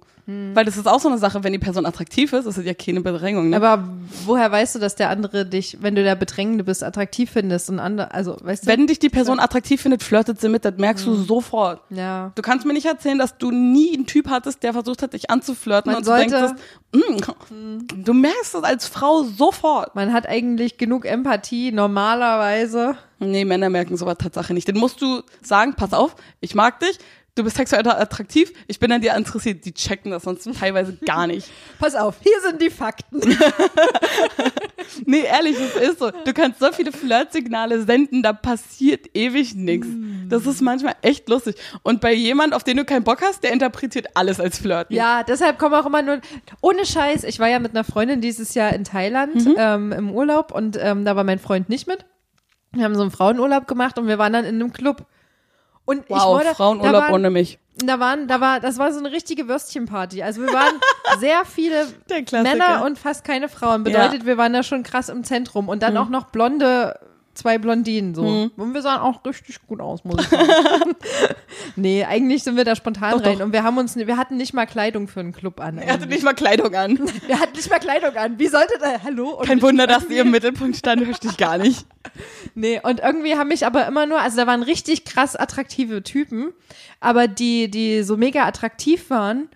Weil 0.55 0.67
das 0.67 0.77
ist 0.77 0.87
auch 0.87 1.01
so 1.01 1.09
eine 1.09 1.17
Sache, 1.17 1.43
wenn 1.43 1.55
die 1.55 1.59
Person 1.59 1.87
attraktiv 1.87 2.35
ist, 2.35 2.45
ist 2.45 2.59
das 2.59 2.65
ja 2.67 2.75
keine 2.75 3.01
Bedrängung. 3.01 3.49
Ne? 3.49 3.57
Aber 3.57 3.89
woher 4.27 4.53
weißt 4.53 4.75
du, 4.75 4.79
dass 4.79 4.95
der 4.95 5.09
andere 5.09 5.47
dich, 5.47 5.79
wenn 5.81 5.95
du 5.95 6.03
der 6.03 6.17
Bedrängende 6.17 6.65
bist, 6.65 6.85
attraktiv 6.85 7.31
findest 7.31 7.71
und 7.71 7.79
andere, 7.81 8.13
also 8.13 8.37
weißt 8.43 8.65
du? 8.65 8.67
wenn 8.67 8.87
dich 8.87 8.99
die 8.99 9.09
Person 9.09 9.41
attraktiv 9.41 9.81
findet, 9.81 10.03
flirtet 10.03 10.39
sie 10.39 10.51
mit, 10.51 10.67
das 10.67 10.75
merkst 10.77 11.07
du 11.07 11.15
sofort. 11.15 11.81
ja. 11.89 12.31
Du 12.35 12.43
kannst 12.43 12.67
mir 12.67 12.75
nicht 12.75 12.85
erzählen, 12.85 13.19
dass 13.19 13.39
du 13.39 13.51
nie 13.51 13.95
einen 13.95 14.05
Typ 14.07 14.29
hattest, 14.29 14.63
der 14.63 14.75
versucht 14.75 15.03
hat, 15.03 15.15
dich 15.15 15.31
anzuflirten 15.31 15.93
Man 15.93 16.01
und 16.01 16.05
sollte- 16.05 16.55
du 16.93 16.99
denkst, 17.01 17.23
mm, 17.51 18.05
du 18.05 18.13
merkst 18.13 18.55
das 18.55 18.65
als 18.65 18.87
Frau 18.87 19.23
sofort. 19.23 19.95
Man 19.95 20.13
hat 20.13 20.29
eigentlich 20.29 20.77
genug 20.77 21.07
Empathie, 21.07 21.73
normalerweise. 21.73 22.97
Nee, 23.21 23.45
Männer 23.45 23.69
merken 23.69 23.97
sowas 23.97 24.17
Tatsache 24.19 24.55
nicht. 24.55 24.69
Den 24.69 24.79
musst 24.79 25.01
du 25.03 25.23
sagen, 25.43 25.75
pass 25.75 25.93
auf, 25.93 26.15
ich 26.41 26.55
mag 26.55 26.79
dich, 26.81 26.99
du 27.39 27.45
bist 27.45 27.57
sexuell 27.57 27.87
attraktiv, 27.87 28.53
ich 28.67 28.79
bin 28.81 28.91
an 28.93 29.01
dir 29.01 29.15
interessiert. 29.15 29.65
Die 29.65 29.73
checken 29.73 30.11
das 30.11 30.25
sonst 30.25 30.49
teilweise 30.59 30.97
gar 31.07 31.27
nicht. 31.27 31.49
Pass 31.79 31.95
auf, 31.95 32.17
hier 32.23 32.41
sind 32.43 32.61
die 32.61 32.71
Fakten. 32.71 33.21
Nee, 35.05 35.21
ehrlich, 35.23 35.57
es 35.59 35.77
ist 35.91 35.99
so. 35.99 36.11
Du 36.11 36.33
kannst 36.33 36.61
so 36.61 36.73
viele 36.73 36.93
Flirtsignale 36.93 37.83
senden, 37.83 38.23
da 38.23 38.33
passiert 38.33 39.07
ewig 39.15 39.55
nichts. 39.55 39.87
Das 40.29 40.47
ist 40.47 40.61
manchmal 40.63 40.95
echt 41.03 41.29
lustig. 41.29 41.57
Und 41.83 42.01
bei 42.01 42.13
jemand, 42.15 42.55
auf 42.55 42.65
den 42.65 42.77
du 42.79 42.85
keinen 42.85 43.05
Bock 43.05 43.21
hast, 43.23 43.43
der 43.43 43.53
interpretiert 43.53 44.07
alles 44.15 44.41
als 44.41 44.59
Flirten. 44.59 44.95
Ja, 44.97 45.23
deshalb 45.25 45.59
kommen 45.59 45.75
auch 45.75 45.87
immer 45.87 46.03
nur, 46.03 46.21
ohne 46.63 46.87
Scheiß, 46.87 47.25
ich 47.25 47.39
war 47.39 47.49
ja 47.49 47.59
mit 47.59 47.73
einer 47.73 47.85
Freundin 47.85 48.21
dieses 48.21 48.55
Jahr 48.55 48.73
in 48.73 48.85
Thailand 48.85 49.35
Mhm. 49.35 49.55
ähm, 49.59 49.93
im 49.93 50.11
Urlaub 50.13 50.53
und 50.53 50.79
ähm, 50.81 51.05
da 51.05 51.17
war 51.17 51.25
mein 51.25 51.39
Freund 51.39 51.69
nicht 51.69 51.87
mit. 51.87 52.05
Wir 52.73 52.85
haben 52.85 52.95
so 52.95 53.03
einen 53.03 53.11
Frauenurlaub 53.11 53.67
gemacht 53.67 53.99
und 53.99 54.07
wir 54.09 54.19
waren 54.19 54.33
dann 54.33 54.45
in 54.45 54.55
einem 54.57 54.73
Club. 54.73 55.07
Und 55.89 56.01
ich 56.05 56.11
Wow, 56.11 56.27
wollte, 56.35 56.49
da 56.49 56.55
Frauenurlaub 56.55 57.03
waren, 57.05 57.15
ohne 57.15 57.31
mich. 57.31 57.59
Da 57.83 57.99
waren, 57.99 58.29
da 58.29 58.43
war, 58.43 58.61
das 58.61 58.77
war 58.77 58.93
so 58.93 58.99
eine 58.99 59.11
richtige 59.11 59.49
Würstchenparty. 59.49 60.23
Also 60.23 60.43
wir 60.43 60.53
waren 60.53 60.75
sehr 61.19 61.47
viele. 61.47 61.87
Männer 62.43 62.85
und 62.85 62.99
fast 62.99 63.25
keine 63.25 63.49
Frauen. 63.49 63.85
Bedeutet, 63.85 64.27
wir 64.27 64.37
waren 64.37 64.53
da 64.53 64.63
schon 64.63 64.83
krass 64.83 65.09
im 65.09 65.25
Zentrum 65.25 65.67
und 65.67 65.83
dann 65.83 65.95
Mhm. 65.95 65.99
auch 66.01 66.09
noch 66.11 66.25
blonde, 66.27 66.99
zwei 67.39 67.59
Blondinen 67.59 68.15
so. 68.15 68.51
Und 68.57 68.75
wir 68.75 68.83
sahen 68.83 69.01
auch 69.01 69.25
richtig 69.25 69.65
gut 69.67 69.81
aus, 69.81 70.05
muss 70.05 70.23
ich 70.23 70.29
sagen. 70.29 70.97
nee, 71.77 72.05
eigentlich 72.05 72.43
sind 72.43 72.57
wir 72.57 72.65
da 72.65 72.75
spontan 72.75 73.13
Doch, 73.13 73.25
rein 73.25 73.39
doch. 73.39 73.47
und 73.47 73.53
wir 73.53 73.63
haben 73.63 73.79
uns, 73.79 73.97
wir 73.97 74.17
hatten 74.17 74.37
nicht 74.37 74.53
mal 74.53 74.67
Kleidung 74.67 75.09
für 75.09 75.21
einen 75.21 75.33
Club 75.33 75.61
an. 75.61 75.79
Er 75.79 75.95
hatte 75.95 76.07
nicht 76.07 76.25
mal 76.25 76.35
Kleidung 76.35 76.75
an. 76.75 76.99
Wir 77.27 77.39
hatten 77.39 77.57
nicht 77.57 77.71
mal 77.71 77.79
Kleidung 77.79 78.17
an. 78.17 78.39
Wie 78.39 78.47
sollte 78.49 78.75
da, 78.81 79.03
hallo? 79.05 79.31
Und 79.39 79.47
Kein 79.47 79.63
Wunder, 79.63 79.87
dass 79.87 80.09
sie 80.09 80.19
im 80.19 80.31
Mittelpunkt 80.31 80.77
stand, 80.77 81.05
verstehe 81.05 81.31
ich 81.31 81.37
gar 81.37 81.59
nicht. 81.59 81.87
Nee, 82.55 82.81
und 82.83 83.01
irgendwie 83.01 83.37
haben 83.37 83.49
mich 83.49 83.67
aber 83.67 83.87
immer 83.87 84.07
nur, 84.07 84.19
also 84.19 84.39
da 84.39 84.47
waren 84.47 84.63
richtig 84.63 85.05
krass 85.05 85.37
attraktive 85.37 86.03
Typen, 86.03 86.53
aber 87.01 87.29
die, 87.29 87.71
die 87.71 88.03
so 88.03 88.17
mega 88.17 88.45
attraktiv 88.45 89.11
waren, 89.11 89.49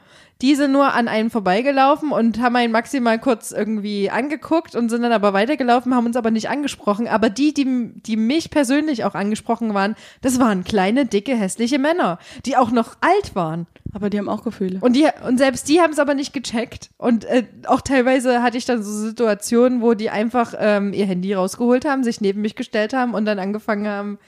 die 0.43 0.57
sind 0.57 0.73
nur 0.73 0.93
an 0.93 1.07
einem 1.07 1.31
vorbeigelaufen 1.31 2.11
und 2.11 2.41
haben 2.41 2.57
einen 2.57 2.73
maximal 2.73 3.19
kurz 3.21 3.53
irgendwie 3.53 4.11
angeguckt 4.11 4.75
und 4.75 4.89
sind 4.89 5.03
dann 5.03 5.13
aber 5.13 5.33
weitergelaufen, 5.33 5.95
haben 5.95 6.07
uns 6.07 6.17
aber 6.17 6.33
nicht 6.33 6.49
angesprochen. 6.49 7.07
Aber 7.07 7.31
die, 7.31 7.55
die, 7.55 7.93
die 7.95 8.17
mich 8.17 8.51
persönlich 8.51 9.05
auch 9.05 9.15
angesprochen 9.15 9.73
waren, 9.73 9.95
das 10.21 10.41
waren 10.41 10.65
kleine, 10.65 11.07
dicke, 11.07 11.37
hässliche 11.37 11.79
Männer, 11.79 12.19
die 12.45 12.57
auch 12.57 12.73
noch 12.73 12.97
alt 13.01 13.37
waren. 13.37 13.69
Aber 13.95 14.11
die 14.11 14.19
haben 14.19 14.29
auch 14.29 14.43
Gefühle. 14.43 14.79
Und 14.81 14.95
die 14.97 15.07
und 15.27 15.39
selbst 15.39 15.69
die 15.69 15.81
haben 15.81 15.93
es 15.93 16.01
aber 16.01 16.15
nicht 16.15 16.33
gecheckt. 16.33 16.91
Und 16.99 17.25
äh, 17.27 17.45
auch 17.67 17.81
teilweise 17.81 18.43
hatte 18.43 18.59
ich 18.59 18.65
dann 18.65 18.83
so 18.83 18.91
Situationen, 18.91 19.81
wo 19.81 19.95
die 19.95 20.11
einfach 20.11 20.55
ähm, 20.59 20.93
ihr 20.93 21.07
Handy 21.07 21.35
rausgeholt 21.35 21.85
haben, 21.85 22.03
sich 22.03 22.21
neben 22.21 22.41
mich 22.41 22.57
gestellt 22.57 22.95
haben 22.95 23.15
und 23.15 23.27
dann 23.27 23.39
angefangen 23.39 23.87
haben 23.87 24.19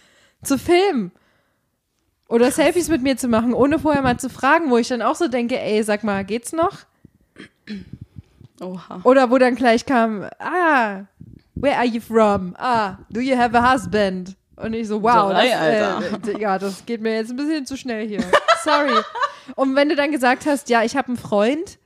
zu 0.43 0.59
filmen. 0.59 1.11
Oder 2.29 2.51
Selfies 2.51 2.89
mit 2.89 3.03
mir 3.03 3.17
zu 3.17 3.29
machen, 3.29 3.53
ohne 3.53 3.79
vorher 3.79 4.03
mal 4.03 4.19
zu 4.19 4.31
fragen, 4.31 4.71
wo 4.71 4.79
ich 4.79 4.89
dann 4.89 5.03
auch 5.03 5.15
so 5.15 5.29
denke, 5.29 5.61
ey, 5.61 5.83
sag 5.83 6.05
mal, 6.05 6.25
geht's 6.25 6.53
noch? 6.53 6.79
Oha. 8.61 9.01
Oder 9.05 9.31
wo 9.31 9.39
dann 9.39 9.55
gleich 9.55 9.85
kam, 9.85 10.29
ah, 10.39 11.03
where 11.55 11.77
are 11.77 11.87
you 11.87 12.01
from? 12.01 12.55
Ah, 12.59 12.99
do 13.11 13.21
you 13.21 13.37
have 13.37 13.57
a 13.57 13.73
husband? 13.73 14.37
Und 14.57 14.73
ich 14.73 14.89
so, 14.89 15.03
wow, 15.03 15.33
Drei, 15.33 15.49
das, 15.49 15.57
Alter. 15.59 16.29
Äh, 16.29 16.41
ja, 16.41 16.59
das 16.59 16.87
geht 16.87 17.01
mir 17.01 17.17
jetzt 17.17 17.31
ein 17.31 17.37
bisschen 17.37 17.67
zu 17.67 17.77
schnell 17.77 18.07
hier. 18.07 18.21
Sorry. 18.63 18.95
Und 19.57 19.75
wenn 19.77 19.89
du 19.89 19.97
dann 19.97 20.13
gesagt 20.13 20.47
hast, 20.47 20.69
ja, 20.71 20.83
ich 20.85 20.97
habe 20.97 21.09
einen 21.09 21.17
Freund, 21.17 21.79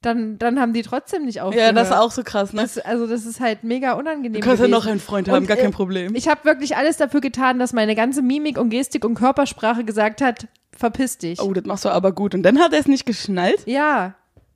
dann, 0.00 0.38
dann 0.38 0.60
haben 0.60 0.72
die 0.72 0.82
trotzdem 0.82 1.24
nicht 1.24 1.40
aufgehört. 1.40 1.66
Ja, 1.68 1.72
das 1.72 1.88
ist 1.88 1.96
auch 1.96 2.10
so 2.12 2.22
krass, 2.22 2.52
ne? 2.52 2.62
Das, 2.62 2.78
also 2.78 3.06
das 3.06 3.26
ist 3.26 3.40
halt 3.40 3.64
mega 3.64 3.94
unangenehm 3.94 4.34
Du 4.34 4.40
kannst 4.40 4.60
ja 4.60 4.66
gewesen. 4.66 4.70
noch 4.70 4.86
einen 4.86 5.00
Freund 5.00 5.28
haben, 5.28 5.38
Und, 5.38 5.46
gar 5.48 5.56
kein 5.56 5.66
äh, 5.70 5.72
Problem. 5.72 6.14
Ich 6.14 6.28
habe 6.28 6.44
wirklich 6.44 6.76
alles 6.76 6.96
dafür 6.98 7.20
getan, 7.20 7.58
dass 7.58 7.72
meine 7.72 7.94
ganze 7.96 8.22
Mimik 8.22 8.58
und 8.58 8.70
Gestik 8.70 9.04
und 9.04 9.14
Körpersprache 9.14 9.84
gesagt 9.84 10.20
hat, 10.20 10.46
verpiss 10.76 11.18
dich. 11.18 11.40
Oh, 11.40 11.52
das 11.52 11.64
machst 11.64 11.84
du 11.84 11.88
aber 11.88 12.12
gut. 12.12 12.34
Und 12.34 12.44
dann 12.44 12.60
hat 12.60 12.72
er 12.72 12.78
es 12.78 12.86
nicht 12.86 13.06
geschnallt? 13.06 13.60
Ja, 13.66 14.14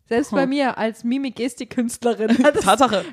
selbst 0.08 0.30
bei 0.30 0.46
mir 0.46 0.78
als 0.78 1.04
Mimik-Gestik-Künstlerin 1.04 2.36
Tatsache. 2.60 3.04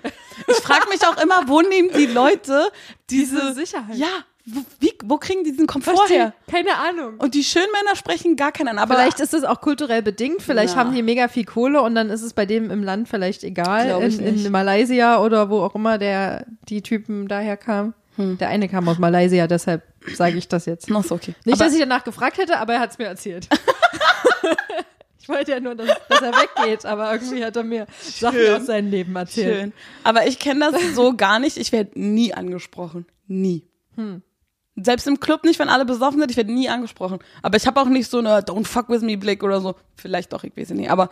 Ich 0.48 0.58
frage 0.58 0.88
mich 0.90 1.02
auch 1.08 1.22
immer, 1.22 1.48
wo 1.48 1.62
nehmen 1.62 1.90
die 1.98 2.06
Leute 2.08 2.70
diese, 3.10 3.36
Diese 3.38 3.54
Sicherheit. 3.54 3.96
Ja, 3.96 4.08
wo, 4.54 4.62
wie, 4.80 4.94
wo 5.04 5.18
kriegen 5.18 5.44
die 5.44 5.52
diesen 5.52 5.68
Komfort 5.68 5.96
Versteh- 5.98 6.14
her? 6.16 6.34
Keine 6.50 6.76
Ahnung. 6.78 7.16
Und 7.20 7.34
die 7.36 7.44
schönen 7.44 7.68
Männer 7.72 7.96
sprechen 7.96 8.36
gar 8.36 8.52
keinen 8.52 8.70
an. 8.70 8.80
Aber 8.80 8.96
Vielleicht 8.96 9.20
ist 9.20 9.34
es 9.34 9.44
auch 9.44 9.62
kulturell 9.62 10.02
bedingt. 10.02 10.42
Vielleicht 10.42 10.74
Ja. 10.76 10.80
haben 10.80 10.94
die 10.94 11.04
mega 11.04 11.28
viel 11.28 11.46
Kohle 11.46 11.82
und 11.82 11.96
dann 11.96 12.10
ist 12.10 12.22
es 12.22 12.34
bei 12.34 12.46
dem 12.46 12.70
im 12.72 12.84
Land 12.84 13.10
vielleicht 13.10 13.44
egal. 13.44 14.02
In, 14.04 14.20
in 14.20 14.52
Malaysia 14.52 15.22
oder 15.22 15.50
wo 15.50 15.62
auch 15.62 15.76
immer 15.76 15.98
der 15.98 16.46
die 16.68 16.82
Typen 16.82 17.28
daher 17.28 17.58
kamen. 17.58 17.94
Hm. 18.16 18.38
Der 18.38 18.50
eine 18.50 18.68
kam 18.68 18.88
aus 18.90 18.98
Malaysia, 19.00 19.48
deshalb 19.48 19.84
sage 20.14 20.38
ich 20.38 20.48
das 20.48 20.66
jetzt. 20.66 20.90
Noch 20.90 21.04
so, 21.06 21.16
okay. 21.16 21.34
Nicht, 21.46 21.56
aber, 21.56 21.66
dass 21.66 21.74
ich 21.74 21.80
danach 21.80 22.04
gefragt 22.04 22.38
hätte, 22.38 22.58
aber 22.60 22.74
er 22.74 22.80
hat 22.82 22.92
es 22.92 22.98
mir 22.98 23.06
erzählt. 23.06 23.48
ich 25.22 25.30
wollte 25.30 25.52
ja 25.52 25.60
nur, 25.60 25.76
dass, 25.76 25.88
dass 26.10 26.22
er 26.22 26.34
weggeht, 26.34 26.86
aber 26.86 27.14
irgendwie 27.14 27.44
hat 27.46 27.56
er 27.56 27.64
mir 27.64 27.86
Sachen 28.02 28.38
Schön. 28.40 28.56
aus 28.56 28.66
seinem 28.66 28.90
Leben 28.92 29.16
erzählt. 29.16 29.60
Schön. 29.60 29.74
Aber 30.04 30.28
ich 30.28 30.40
kenne 30.40 30.72
das 30.72 30.96
so 30.96 31.16
gar 31.16 31.40
nicht. 31.40 31.58
Ich 31.58 31.72
werde 31.72 31.92
nie 32.00 32.34
angesprochen. 32.34 33.06
Nie. 33.28 33.64
Hm. 33.96 34.22
Selbst 34.84 35.08
im 35.08 35.20
Club 35.20 35.44
nicht, 35.44 35.60
wenn 35.60 35.70
alle 35.70 35.86
besoffen 35.86 36.20
sind, 36.20 36.32
ich 36.32 36.38
werde 36.38 36.52
nie 36.52 36.70
angesprochen. 36.70 37.20
Aber 37.42 37.58
ich 37.58 37.68
habe 37.68 37.80
auch 37.80 37.88
nicht 37.88 38.10
so 38.10 38.20
eine 38.20 38.40
Don't 38.40 38.66
fuck 38.66 38.90
with 38.90 39.02
me 39.02 39.18
Blick 39.18 39.44
oder 39.44 39.62
so. 39.62 39.76
Vielleicht 39.96 40.34
doch, 40.34 40.44
ich 40.44 40.56
weiß 40.56 40.72
nicht. 40.72 40.92
Aber 40.92 41.10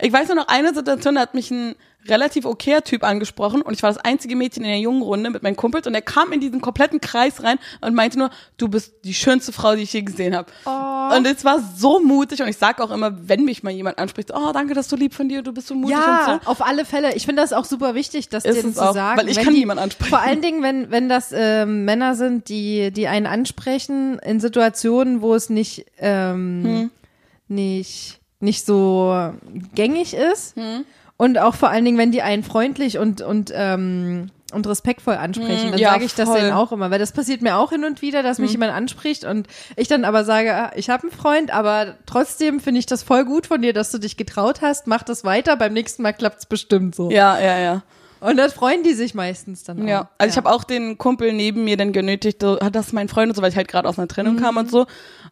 ich 0.00 0.12
weiß 0.12 0.28
nur 0.28 0.36
noch 0.36 0.48
eine 0.48 0.74
Situation, 0.74 1.16
da 1.16 1.22
hat 1.22 1.34
mich 1.34 1.50
ein 1.50 1.74
relativ 2.06 2.46
okayer 2.46 2.82
Typ 2.84 3.04
angesprochen 3.04 3.60
und 3.60 3.74
ich 3.74 3.82
war 3.82 3.92
das 3.92 3.98
einzige 4.02 4.34
Mädchen 4.36 4.62
in 4.64 4.70
der 4.70 4.78
jungen 4.78 5.02
Runde 5.02 5.28
mit 5.30 5.42
meinen 5.42 5.56
Kumpels 5.56 5.86
und 5.86 5.94
er 5.94 6.00
kam 6.00 6.32
in 6.32 6.40
diesen 6.40 6.60
kompletten 6.60 7.00
Kreis 7.00 7.42
rein 7.42 7.58
und 7.80 7.94
meinte 7.94 8.18
nur, 8.18 8.30
du 8.56 8.68
bist 8.68 8.94
die 9.04 9.12
schönste 9.12 9.52
Frau, 9.52 9.74
die 9.74 9.82
ich 9.82 9.92
je 9.92 10.02
gesehen 10.02 10.34
habe. 10.34 10.50
Oh. 10.64 11.16
Und 11.16 11.26
es 11.26 11.44
war 11.44 11.58
so 11.76 12.00
mutig 12.00 12.40
und 12.40 12.48
ich 12.48 12.56
sag 12.56 12.80
auch 12.80 12.90
immer, 12.90 13.28
wenn 13.28 13.44
mich 13.44 13.62
mal 13.62 13.72
jemand 13.72 13.98
anspricht, 13.98 14.30
oh, 14.34 14.52
danke, 14.52 14.72
das 14.74 14.86
ist 14.86 14.90
so 14.90 14.96
lieb 14.96 15.12
von 15.12 15.28
dir, 15.28 15.42
du 15.42 15.52
bist 15.52 15.66
so 15.66 15.74
mutig 15.74 15.96
und 15.96 16.02
so. 16.02 16.30
Ja, 16.30 16.40
auf 16.46 16.64
alle 16.64 16.84
Fälle. 16.84 17.14
Ich 17.14 17.26
finde 17.26 17.42
das 17.42 17.52
auch 17.52 17.64
super 17.64 17.94
wichtig, 17.94 18.28
das 18.28 18.44
Ist 18.44 18.64
es 18.64 18.74
zu 18.76 18.88
auch, 18.88 18.94
sagen. 18.94 19.18
weil 19.20 19.28
ich 19.28 19.36
kann 19.36 19.52
die, 19.52 19.60
niemanden 19.60 19.82
ansprechen. 19.82 20.10
Vor 20.10 20.20
allen 20.20 20.40
Dingen, 20.40 20.62
wenn, 20.62 20.90
wenn 20.90 21.08
das 21.08 21.30
ähm, 21.34 21.84
Männer 21.84 22.14
sind, 22.14 22.48
die, 22.48 22.90
die 22.92 23.08
einen 23.08 23.26
ansprechen 23.26 24.18
in 24.20 24.40
Situationen, 24.40 25.20
wo 25.20 25.34
es 25.34 25.50
nicht, 25.50 25.84
ähm, 25.98 26.62
Hm. 26.64 26.90
nicht, 27.48 28.20
nicht 28.40 28.64
so 28.64 29.32
gängig 29.74 30.14
ist. 30.14 30.56
Hm. 30.56 30.84
Und 31.16 31.38
auch 31.38 31.54
vor 31.56 31.68
allen 31.70 31.84
Dingen, 31.84 31.98
wenn 31.98 32.12
die 32.12 32.22
einen 32.22 32.44
freundlich 32.44 32.98
und, 32.98 33.20
und, 33.22 33.50
ähm, 33.52 34.30
und 34.52 34.66
respektvoll 34.68 35.16
ansprechen, 35.16 35.64
Hm, 35.64 35.70
dann 35.72 35.80
ja, 35.80 35.90
sage 35.90 36.04
ich 36.04 36.14
das 36.14 36.28
voll. 36.28 36.38
denen 36.38 36.52
auch 36.52 36.70
immer, 36.70 36.90
weil 36.92 37.00
das 37.00 37.10
passiert 37.12 37.42
mir 37.42 37.56
auch 37.56 37.70
hin 37.70 37.84
und 37.84 38.00
wieder, 38.02 38.22
dass 38.22 38.38
mich 38.38 38.52
jemand 38.52 38.72
anspricht 38.72 39.24
und 39.24 39.48
ich 39.76 39.88
dann 39.88 40.04
aber 40.04 40.24
sage, 40.24 40.54
ah, 40.54 40.70
ich 40.76 40.88
habe 40.90 41.02
einen 41.02 41.10
Freund, 41.10 41.52
aber 41.52 41.96
trotzdem 42.06 42.60
finde 42.60 42.78
ich 42.78 42.86
das 42.86 43.02
voll 43.02 43.24
gut 43.24 43.46
von 43.48 43.60
dir, 43.60 43.72
dass 43.72 43.90
du 43.90 43.98
dich 43.98 44.16
getraut 44.16 44.62
hast, 44.62 44.86
mach 44.86 45.02
das 45.02 45.24
weiter, 45.24 45.56
beim 45.56 45.72
nächsten 45.72 46.02
Mal 46.02 46.12
klappt's 46.12 46.46
bestimmt 46.46 46.94
so. 46.94 47.10
Ja, 47.10 47.38
ja, 47.40 47.58
ja. 47.58 47.82
Und 48.20 48.36
dann 48.36 48.50
freuen 48.50 48.82
die 48.84 48.94
sich 48.94 49.14
meistens 49.14 49.64
dann 49.64 49.82
auch. 49.82 49.86
Ja, 49.88 50.08
also 50.18 50.32
ich 50.32 50.36
habe 50.36 50.50
auch 50.50 50.64
den 50.64 50.98
Kumpel 50.98 51.32
neben 51.32 51.64
mir 51.64 51.76
dann 51.76 51.92
genötigt, 51.92 52.40
so, 52.40 52.58
ah, 52.60 52.70
das 52.70 52.86
ist 52.86 52.92
mein 52.92 53.08
Freund 53.08 53.30
und 53.30 53.34
so, 53.36 53.42
weil 53.42 53.50
ich 53.50 53.56
halt 53.56 53.68
gerade 53.68 53.88
aus 53.88 53.98
einer 53.98 54.08
Trennung 54.08 54.36
kam 54.36 54.56
und 54.56 54.70
so. 54.70 54.86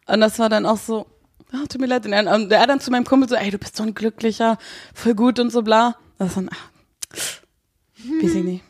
Und 0.05 0.21
das 0.21 0.37
war 0.37 0.49
dann 0.49 0.65
auch 0.65 0.77
so, 0.77 1.05
ah, 1.51 1.65
tut 1.67 1.81
mir 1.81 1.87
leid. 1.87 2.05
Und 2.05 2.13
er, 2.13 2.33
und 2.33 2.51
er 2.51 2.67
dann 2.67 2.79
zu 2.79 2.91
meinem 2.91 3.05
Kumpel 3.05 3.29
so, 3.29 3.35
ey, 3.35 3.51
du 3.51 3.57
bist 3.57 3.75
so 3.75 3.83
ein 3.83 3.93
Glücklicher, 3.93 4.57
voll 4.93 5.15
gut 5.15 5.39
und 5.39 5.51
so 5.51 5.61
bla. 5.61 5.95
Das 6.17 6.35
dann, 6.35 6.49
ach, 6.51 6.69
weiß 8.21 8.35
ich 8.35 8.43
nicht. 8.43 8.63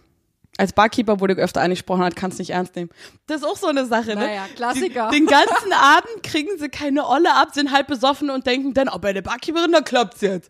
Als 0.59 0.73
Barkeeper 0.73 1.19
wurde 1.19 1.35
öfter 1.35 1.61
angesprochen 1.61 2.03
hat, 2.03 2.15
kannst 2.15 2.39
nicht 2.39 2.49
ernst 2.49 2.75
nehmen. 2.75 2.89
Das 3.27 3.41
ist 3.41 3.43
auch 3.43 3.57
so 3.57 3.67
eine 3.67 3.85
Sache, 3.85 4.15
ne? 4.15 4.25
Naja, 4.25 4.45
Klassiker. 4.55 5.09
Den, 5.09 5.25
den 5.25 5.27
ganzen 5.27 5.71
Abend 5.71 6.23
kriegen 6.23 6.57
sie 6.57 6.69
keine 6.69 7.07
Olle 7.07 7.35
ab, 7.35 7.49
sind 7.53 7.71
halb 7.71 7.87
besoffen 7.87 8.31
und 8.31 8.47
denken 8.47 8.73
dann, 8.73 8.89
oh, 8.89 8.97
bei 8.97 9.13
der 9.13 9.21
Barkeeperin, 9.21 9.71
da 9.71 9.81
klappt's 9.81 10.21
jetzt. 10.21 10.49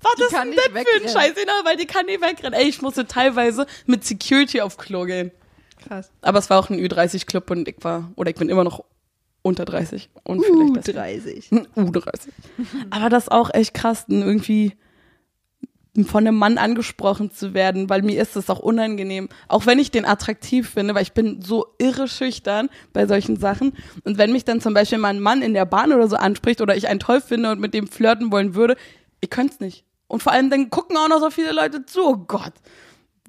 Was 0.00 0.14
Die 0.16 0.22
ist 0.24 0.30
kann 0.30 0.50
denn 0.50 0.56
nicht 0.56 0.74
das 0.74 0.82
für 0.82 1.18
ein. 1.20 1.28
Scheiß, 1.28 1.36
ne? 1.36 1.52
weil 1.62 1.76
die 1.76 1.86
kann 1.86 2.06
nicht 2.06 2.20
wegrennen. 2.20 2.52
Ey, 2.52 2.68
ich 2.68 2.82
musste 2.82 3.06
teilweise 3.06 3.66
mit 3.86 4.04
Security 4.04 4.60
auf 4.60 4.76
Klo 4.76 5.04
gehen. 5.04 5.30
Krass. 5.86 6.10
Aber 6.20 6.40
es 6.40 6.50
war 6.50 6.58
auch 6.58 6.68
ein 6.68 6.78
Ü30-Club 6.78 7.50
und 7.50 7.68
ich 7.68 7.76
war, 7.82 8.10
oder 8.16 8.30
ich 8.30 8.36
bin 8.36 8.48
immer 8.48 8.64
noch 8.64 8.84
unter 9.44 9.64
30. 9.64 10.08
Und 10.24 10.42
vielleicht 10.44 10.76
deswegen. 10.88 10.98
30. 10.98 11.52
Ein 11.52 11.66
U30. 11.76 12.28
Aber 12.90 13.08
das 13.10 13.24
ist 13.24 13.32
auch 13.32 13.52
echt 13.52 13.74
krass, 13.74 14.06
irgendwie 14.08 14.72
von 16.06 16.26
einem 16.26 16.34
Mann 16.34 16.58
angesprochen 16.58 17.30
zu 17.30 17.54
werden, 17.54 17.88
weil 17.88 18.02
mir 18.02 18.20
ist 18.20 18.34
es 18.34 18.50
auch 18.50 18.58
unangenehm. 18.58 19.28
Auch 19.46 19.66
wenn 19.66 19.78
ich 19.78 19.92
den 19.92 20.04
attraktiv 20.04 20.70
finde, 20.70 20.94
weil 20.94 21.02
ich 21.02 21.12
bin 21.12 21.40
so 21.40 21.66
irre 21.78 22.08
schüchtern 22.08 22.68
bei 22.92 23.06
solchen 23.06 23.36
Sachen. 23.36 23.74
Und 24.02 24.18
wenn 24.18 24.32
mich 24.32 24.44
dann 24.44 24.60
zum 24.60 24.74
Beispiel 24.74 24.98
mal 24.98 25.10
ein 25.10 25.20
Mann 25.20 25.42
in 25.42 25.54
der 25.54 25.66
Bahn 25.66 25.92
oder 25.92 26.08
so 26.08 26.16
anspricht 26.16 26.60
oder 26.60 26.74
ich 26.74 26.88
einen 26.88 26.98
toll 26.98 27.20
finde 27.20 27.52
und 27.52 27.60
mit 27.60 27.74
dem 27.74 27.86
flirten 27.86 28.32
wollen 28.32 28.56
würde, 28.56 28.76
Ich 29.20 29.30
könnte 29.30 29.54
es 29.54 29.60
nicht. 29.60 29.84
Und 30.08 30.22
vor 30.22 30.32
allem, 30.32 30.50
dann 30.50 30.68
gucken 30.68 30.96
auch 30.96 31.08
noch 31.08 31.20
so 31.20 31.30
viele 31.30 31.52
Leute 31.52 31.86
zu. 31.86 32.02
Oh 32.02 32.16
Gott. 32.16 32.54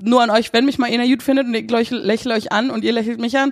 Nur 0.01 0.21
an 0.21 0.29
euch, 0.29 0.51
wenn 0.51 0.65
mich 0.65 0.77
mal 0.77 0.91
einer 0.91 1.07
gut 1.07 1.23
findet 1.23 1.45
und 1.47 1.53
ich 1.53 1.91
lächle 1.91 2.33
euch 2.33 2.51
an 2.51 2.69
und 2.69 2.83
ihr 2.83 2.91
lächelt 2.91 3.19
mich 3.19 3.37
an, 3.37 3.51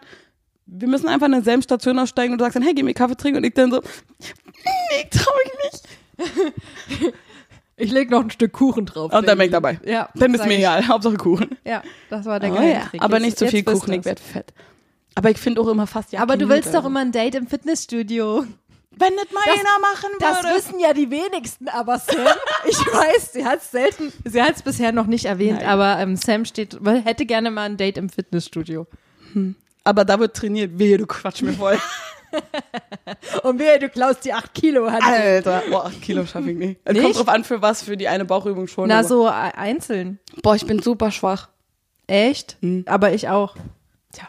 wir 0.66 0.88
müssen 0.88 1.07
einfach 1.07 1.26
an 1.26 1.32
derselben 1.34 1.61
Station 1.61 1.99
aussteigen 1.99 2.32
und 2.34 2.39
du 2.39 2.45
sagst 2.45 2.55
dann, 2.55 2.64
hey, 2.64 2.74
geh 2.74 2.84
mir 2.84 2.93
Kaffee 2.93 3.16
trinken 3.16 3.38
und 3.38 3.43
ich 3.43 3.53
dann 3.53 3.72
so, 3.72 3.82
nee, 4.20 5.09
trau 5.11 5.32
ich 5.45 5.72
nicht. 5.72 7.14
Ich 7.76 7.91
leg 7.91 8.09
noch 8.11 8.22
ein 8.22 8.30
Stück 8.30 8.53
Kuchen 8.53 8.86
drauf. 8.86 9.11
Und 9.11 9.28
dann 9.28 9.38
bin 9.38 9.45
ich 9.47 9.51
dabei. 9.51 9.80
Ja. 9.84 10.09
Dann 10.16 10.34
ist 10.34 10.45
mir 10.45 10.57
egal, 10.57 10.88
Hauptsache 10.88 11.18
Kuchen. 11.18 11.57
Ja, 11.66 11.82
das 12.09 12.26
war 12.26 12.39
der 12.39 12.51
Oh 12.51 12.55
geile 12.55 12.74
ja, 12.74 12.80
Trick. 12.86 13.01
aber 13.01 13.16
Jetzt- 13.18 13.26
nicht 13.26 13.39
so 13.39 13.47
viel 13.47 13.64
Kuchen, 13.64 13.91
ich 13.91 13.97
ihr's. 13.97 14.05
werd 14.05 14.20
fett. 14.20 14.53
Aber 15.16 15.30
ich 15.32 15.38
finde 15.38 15.59
auch 15.61 15.68
immer 15.68 15.88
fast 15.88 16.11
ja. 16.11 16.22
Aber 16.22 16.38
du 16.38 16.47
willst 16.49 16.74
doch 16.74 16.86
immer 16.86 16.99
ein 17.01 17.11
Date 17.11 17.36
im 17.36 17.47
Fitnessstudio. 17.47 18.45
Wenn 18.95 19.14
nicht 19.16 19.34
mal 19.34 19.41
Das- 19.45 19.55
einer 19.55 19.80
machen 19.82 20.09
Das 20.20 20.43
würde. 20.43 20.55
wissen 20.55 20.80
ja 20.80 20.93
die 20.93 21.09
wenigsten, 21.09 21.68
aber 21.68 21.97
Sam, 21.97 22.28
ich 22.70 22.78
weiß, 22.78 23.34
sie 23.34 23.43
hat 23.43 23.59
es 23.59 23.72
selten, 23.72 24.14
sie 24.24 24.41
hat 24.41 24.55
es 24.55 24.61
bisher 24.61 24.91
noch 24.91 25.07
nicht 25.07 25.26
erwähnt, 25.26 25.59
Nein. 25.59 25.68
aber 25.68 25.97
ähm, 25.99 26.16
Sam 26.16 26.45
steht, 26.45 26.78
hätte 27.03 27.26
gerne 27.26 27.49
mal 27.49 27.64
ein 27.64 27.78
Date 27.78 27.97
im 27.97 28.09
Fitnessstudio. 28.09 28.86
Aber 29.84 30.05
da 30.05 30.19
wird 30.19 30.36
trainiert. 30.36 30.77
Wehe, 30.79 30.97
du 30.97 31.05
quatsch 31.05 31.41
mir 31.41 31.53
voll. 31.53 31.77
Und 33.43 33.59
wehe, 33.59 33.77
du 33.79 33.89
klaust 33.89 34.25
die 34.25 34.34
8 34.34 34.53
Kilo 34.53 34.89
Hand. 34.91 35.03
Alter. 35.03 35.61
Boah, 35.69 35.86
acht 35.86 36.01
Kilo 36.01 36.25
schaffe 36.25 36.49
ich 36.51 36.57
nicht. 36.57 36.86
Nicht? 36.89 37.01
kommt 37.03 37.15
drauf 37.17 37.27
an, 37.29 37.43
für 37.43 37.61
was. 37.61 37.84
Für 37.84 37.95
die 37.97 38.07
eine 38.07 38.25
Bauchübung 38.25 38.67
schon. 38.67 38.88
Na, 38.89 38.99
aber- 38.99 39.07
so 39.07 39.27
äh, 39.27 39.31
einzeln. 39.31 40.19
Boah, 40.41 40.55
ich 40.55 40.65
bin 40.65 40.81
super 40.81 41.11
schwach. 41.11 41.49
Echt? 42.07 42.57
Hm. 42.61 42.84
Aber 42.88 43.13
ich 43.13 43.29
auch. 43.29 43.55
Tja. 44.13 44.27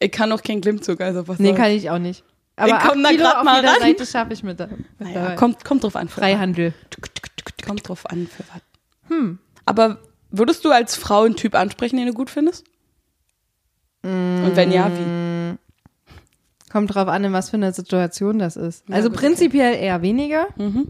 Ich 0.00 0.10
kann 0.10 0.28
noch 0.30 0.42
keinen 0.42 0.60
Klimmzug, 0.62 1.00
also 1.00 1.26
was 1.28 1.38
Nee, 1.38 1.54
kann 1.54 1.70
ich 1.70 1.90
auch 1.90 1.98
nicht. 1.98 2.24
Aber 2.56 2.76
Ich 2.76 2.88
komm 2.88 3.04
8 3.04 3.20
da 3.20 3.38
auf 3.38 3.44
mal 3.44 3.64
ran. 3.64 3.76
Seite 3.80 4.04
schaffe 4.06 4.32
ich 4.32 4.42
mit, 4.42 4.58
der- 4.58 4.66
mit 4.68 5.00
Naja, 5.00 5.36
kommt, 5.36 5.64
kommt 5.64 5.84
drauf 5.84 5.94
an. 5.96 6.08
Für 6.08 6.20
Freihandel. 6.20 6.74
was. 7.00 7.66
Kommt 7.66 7.88
drauf 7.88 8.06
an, 8.06 8.26
für 8.26 8.42
was. 8.52 8.62
Hm. 9.10 9.38
Aber 9.64 9.98
würdest 10.30 10.64
du 10.64 10.70
als 10.72 10.96
Frau 10.96 11.22
einen 11.22 11.36
Typ 11.36 11.54
ansprechen, 11.54 11.98
den 11.98 12.06
du 12.06 12.14
gut 12.14 12.30
findest? 12.30 12.64
Und 14.42 14.56
wenn 14.56 14.70
ja, 14.70 14.90
wie? 14.96 15.56
Kommt 16.70 16.94
drauf 16.94 17.08
an, 17.08 17.24
in 17.24 17.32
was 17.32 17.50
für 17.50 17.56
einer 17.56 17.72
Situation 17.72 18.38
das 18.38 18.56
ist. 18.56 18.88
Ja, 18.88 18.96
also 18.96 19.08
gut, 19.08 19.18
okay. 19.18 19.26
prinzipiell 19.26 19.74
eher 19.74 20.02
weniger. 20.02 20.48
Mhm. 20.56 20.88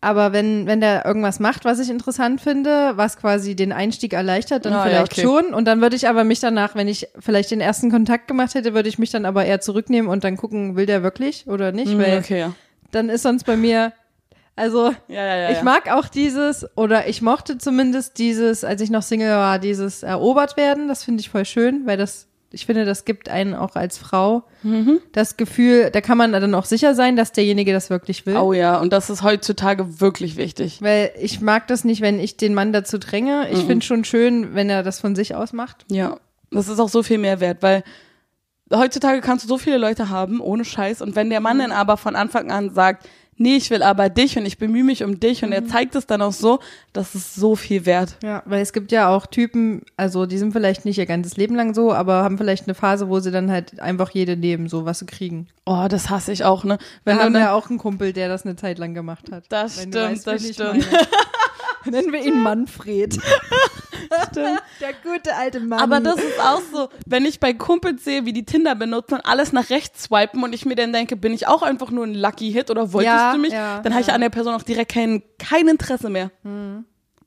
Aber 0.00 0.32
wenn, 0.32 0.66
wenn 0.68 0.80
der 0.80 1.04
irgendwas 1.04 1.40
macht, 1.40 1.64
was 1.64 1.80
ich 1.80 1.90
interessant 1.90 2.40
finde, 2.40 2.92
was 2.94 3.16
quasi 3.16 3.56
den 3.56 3.72
Einstieg 3.72 4.12
erleichtert, 4.12 4.64
dann 4.64 4.72
Ah, 4.72 4.76
ja, 4.76 4.82
vielleicht 4.84 5.12
okay. 5.12 5.22
schon. 5.22 5.52
Und 5.52 5.64
dann 5.64 5.80
würde 5.80 5.96
ich 5.96 6.06
aber 6.08 6.22
mich 6.22 6.38
danach, 6.38 6.76
wenn 6.76 6.86
ich 6.86 7.08
vielleicht 7.18 7.50
den 7.50 7.60
ersten 7.60 7.90
Kontakt 7.90 8.28
gemacht 8.28 8.54
hätte, 8.54 8.74
würde 8.74 8.88
ich 8.88 9.00
mich 9.00 9.10
dann 9.10 9.24
aber 9.24 9.44
eher 9.44 9.60
zurücknehmen 9.60 10.08
und 10.08 10.22
dann 10.22 10.36
gucken, 10.36 10.76
will 10.76 10.86
der 10.86 11.02
wirklich 11.02 11.48
oder 11.48 11.72
nicht? 11.72 11.92
Mhm, 11.94 11.98
Weil 11.98 12.18
okay, 12.18 12.38
ja. 12.38 12.54
dann 12.92 13.08
ist 13.08 13.22
sonst 13.22 13.44
bei 13.44 13.56
mir, 13.56 13.92
also 14.58 14.92
Ja, 15.08 15.24
ja, 15.24 15.36
ja. 15.36 15.50
ich 15.50 15.62
mag 15.62 15.90
auch 15.90 16.08
dieses, 16.08 16.66
oder 16.76 17.08
ich 17.08 17.22
mochte 17.22 17.56
zumindest 17.58 18.18
dieses, 18.18 18.64
als 18.64 18.80
ich 18.82 18.90
noch 18.90 19.02
Single 19.02 19.30
war, 19.30 19.58
dieses 19.58 20.02
erobert 20.02 20.56
werden. 20.56 20.88
Das 20.88 21.04
finde 21.04 21.20
ich 21.20 21.30
voll 21.30 21.44
schön, 21.44 21.86
weil 21.86 21.96
das, 21.96 22.26
ich 22.50 22.66
finde, 22.66 22.84
das 22.84 23.04
gibt 23.04 23.28
einen 23.28 23.54
auch 23.54 23.76
als 23.76 23.96
Frau 23.98 24.44
Mhm. 24.64 25.00
das 25.12 25.36
Gefühl, 25.36 25.90
da 25.92 26.00
kann 26.00 26.18
man 26.18 26.32
dann 26.32 26.52
auch 26.54 26.64
sicher 26.64 26.94
sein, 26.96 27.14
dass 27.14 27.30
derjenige 27.30 27.72
das 27.72 27.90
wirklich 27.90 28.26
will. 28.26 28.36
Oh 28.36 28.52
ja, 28.52 28.78
und 28.80 28.92
das 28.92 29.08
ist 29.08 29.22
heutzutage 29.22 30.00
wirklich 30.00 30.36
wichtig. 30.36 30.82
Weil 30.82 31.12
ich 31.20 31.40
mag 31.40 31.68
das 31.68 31.84
nicht, 31.84 32.00
wenn 32.00 32.18
ich 32.18 32.36
den 32.36 32.54
Mann 32.54 32.72
dazu 32.72 32.98
dränge. 32.98 33.48
Ich 33.52 33.64
finde 33.64 33.86
schon 33.86 34.02
schön, 34.04 34.54
wenn 34.54 34.68
er 34.68 34.82
das 34.82 34.98
von 34.98 35.14
sich 35.14 35.34
aus 35.36 35.52
macht. 35.52 35.84
Ja, 35.90 36.16
das 36.50 36.66
ist 36.68 36.80
auch 36.80 36.88
so 36.88 37.02
viel 37.04 37.18
mehr 37.18 37.38
wert, 37.38 37.58
weil 37.62 37.84
heutzutage 38.72 39.20
kannst 39.20 39.44
du 39.44 39.48
so 39.48 39.58
viele 39.58 39.78
Leute 39.78 40.08
haben, 40.08 40.40
ohne 40.40 40.64
Scheiß. 40.64 41.02
Und 41.02 41.16
wenn 41.16 41.30
der 41.30 41.40
Mann 41.40 41.58
dann 41.58 41.72
aber 41.72 41.96
von 41.96 42.16
Anfang 42.16 42.50
an 42.50 42.74
sagt, 42.74 43.08
nee, 43.38 43.56
ich 43.56 43.70
will 43.70 43.82
aber 43.82 44.08
dich 44.08 44.36
und 44.36 44.44
ich 44.46 44.58
bemühe 44.58 44.84
mich 44.84 45.02
um 45.04 45.18
dich 45.18 45.42
und 45.44 45.52
er 45.52 45.66
zeigt 45.66 45.94
es 45.94 46.06
dann 46.06 46.22
auch 46.22 46.32
so, 46.32 46.60
das 46.92 47.14
ist 47.14 47.34
so 47.34 47.56
viel 47.56 47.86
wert. 47.86 48.16
Ja, 48.22 48.42
weil 48.44 48.60
es 48.60 48.72
gibt 48.72 48.92
ja 48.92 49.08
auch 49.08 49.26
Typen, 49.26 49.82
also 49.96 50.26
die 50.26 50.38
sind 50.38 50.52
vielleicht 50.52 50.84
nicht 50.84 50.98
ihr 50.98 51.06
ganzes 51.06 51.36
Leben 51.36 51.54
lang 51.54 51.74
so, 51.74 51.92
aber 51.92 52.22
haben 52.22 52.38
vielleicht 52.38 52.66
eine 52.66 52.74
Phase, 52.74 53.08
wo 53.08 53.20
sie 53.20 53.30
dann 53.30 53.50
halt 53.50 53.80
einfach 53.80 54.10
jede 54.10 54.36
nehmen, 54.36 54.68
so 54.68 54.84
was 54.84 54.98
sie 54.98 55.06
kriegen. 55.06 55.48
Oh, 55.64 55.86
das 55.88 56.10
hasse 56.10 56.32
ich 56.32 56.44
auch, 56.44 56.64
ne? 56.64 56.78
Wir 57.04 57.14
Wenn 57.14 57.20
haben 57.22 57.32
du 57.32 57.38
ja 57.38 57.46
dann, 57.46 57.54
auch 57.54 57.68
einen 57.70 57.78
Kumpel, 57.78 58.12
der 58.12 58.28
das 58.28 58.44
eine 58.44 58.56
Zeit 58.56 58.78
lang 58.78 58.94
gemacht 58.94 59.30
hat. 59.30 59.44
Das 59.48 59.76
stimmt, 59.82 59.94
weißt, 59.94 60.26
das 60.26 60.48
stimmt. 60.48 60.86
Nennen 61.90 62.12
wir 62.12 62.24
ihn 62.24 62.42
Manfred. 62.42 63.14
stimmt. 64.30 64.62
Der 64.80 64.92
gute 65.02 65.34
alte 65.34 65.60
Mann. 65.60 65.80
Aber 65.80 66.00
das 66.00 66.16
ist 66.16 66.40
auch 66.40 66.62
so, 66.72 66.88
wenn 67.06 67.24
ich 67.26 67.40
bei 67.40 67.52
Kumpels 67.52 68.04
sehe, 68.04 68.24
wie 68.24 68.32
die 68.32 68.44
Tinder 68.44 68.74
benutzen 68.74 69.14
und 69.14 69.20
alles 69.26 69.52
nach 69.52 69.70
rechts 69.70 70.04
swipen 70.04 70.42
und 70.42 70.54
ich 70.54 70.64
mir 70.64 70.74
dann 70.76 70.92
denke, 70.92 71.16
bin 71.16 71.32
ich 71.32 71.46
auch 71.46 71.62
einfach 71.62 71.90
nur 71.90 72.04
ein 72.04 72.14
Lucky 72.14 72.52
Hit 72.52 72.70
oder 72.70 72.92
wolltest 72.92 73.14
Ja, 73.14 73.32
du 73.32 73.38
mich? 73.38 73.52
ja, 73.52 73.80
dann 73.80 73.92
habe 73.92 74.02
ich 74.02 74.08
ja. 74.08 74.14
an 74.14 74.20
der 74.20 74.30
Person 74.30 74.54
auch 74.54 74.62
direkt 74.62 74.92
kein, 74.92 75.22
kein 75.38 75.68
Interesse 75.68 76.08
mehr. 76.10 76.30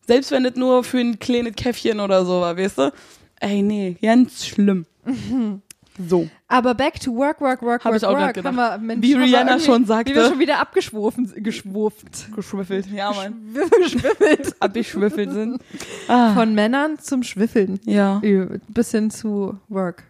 Selbst 0.07 0.32
wenn 0.32 0.45
es 0.45 0.55
nur 0.55 0.84
für 0.84 0.99
ein 0.99 1.20
kleines 1.20 1.55
Käffchen 1.55 1.99
oder 1.99 2.26
so 2.26 2.41
war, 2.41 2.57
weißt 2.57 2.78
du? 2.80 2.91
Ey, 3.39 3.62
nee, 3.62 3.97
ganz 4.01 4.45
schlimm. 4.45 4.86
so. 6.07 6.27
Aber 6.47 6.73
back 6.73 6.99
to 6.99 7.15
work, 7.15 7.41
work, 7.41 7.61
work, 7.61 7.83
Hab 7.83 7.91
work, 7.91 8.01
ich 8.01 8.05
auch 8.05 8.17
work. 8.19 8.33
gedacht. 8.33 8.55
Haben 8.55 8.81
wir, 8.81 8.95
Mensch, 8.95 9.05
Wie 9.05 9.13
Rihanna 9.13 9.59
schon 9.59 9.85
sagte. 9.85 10.11
Wie 10.11 10.15
wir 10.15 10.27
schon 10.27 10.39
wieder 10.39 10.59
abgeschworfen, 10.59 11.31
geschwurft. 11.43 12.33
Geschwiffelt. 12.35 12.87
Ja, 12.87 13.11
Mann. 13.11 13.53
Geschwiffelt. 13.83 14.55
Abgeschwiffelt 14.59 15.31
sind. 15.31 15.61
Ah, 16.07 16.33
Von 16.33 16.53
Männern 16.55 16.97
zum 16.99 17.23
Schwiffeln. 17.23 17.79
ja. 17.85 18.21
Bis 18.69 18.91
hin 18.91 19.11
zu 19.11 19.59
Work. 19.69 20.03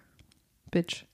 Bitch. 0.71 1.05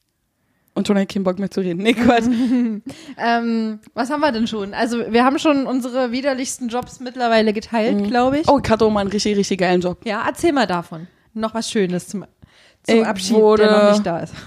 Und 0.75 0.85
schon 0.85 0.95
hat 0.99 1.09
keinen 1.09 1.23
Bock 1.23 1.39
mehr 1.39 1.49
zu 1.49 1.61
reden. 1.61 1.81
Nee, 1.81 1.93
Quatsch. 1.93 2.25
Ähm, 3.17 3.79
was 3.95 4.11
haben 4.11 4.19
wir 4.21 4.31
denn 4.31 4.45
schon? 4.45 4.75
Also, 4.75 5.11
wir 5.11 5.23
haben 5.25 5.39
schon 5.39 5.65
unsere 5.65 6.11
widerlichsten 6.11 6.67
Jobs 6.69 6.99
mittlerweile 6.99 7.51
geteilt, 7.51 8.07
glaube 8.07 8.37
ich. 8.39 8.47
Oh, 8.47 8.59
ich 8.63 8.69
hatte 8.69 8.85
auch 8.85 8.91
mal 8.91 8.99
einen 9.01 9.09
richtig, 9.09 9.35
richtig 9.35 9.59
geilen 9.59 9.81
Job. 9.81 10.05
Ja, 10.05 10.23
erzähl 10.27 10.51
mal 10.53 10.67
davon. 10.67 11.07
Noch 11.33 11.55
was 11.55 11.71
Schönes 11.71 12.07
zum, 12.07 12.25
zum 12.87 12.99
Ich 12.99 13.05
Abschied, 13.05 13.35
wurde- 13.35 13.63
der 13.63 13.71
noch 13.83 13.91
nicht 13.91 14.05
da 14.05 14.19
ist. 14.19 14.33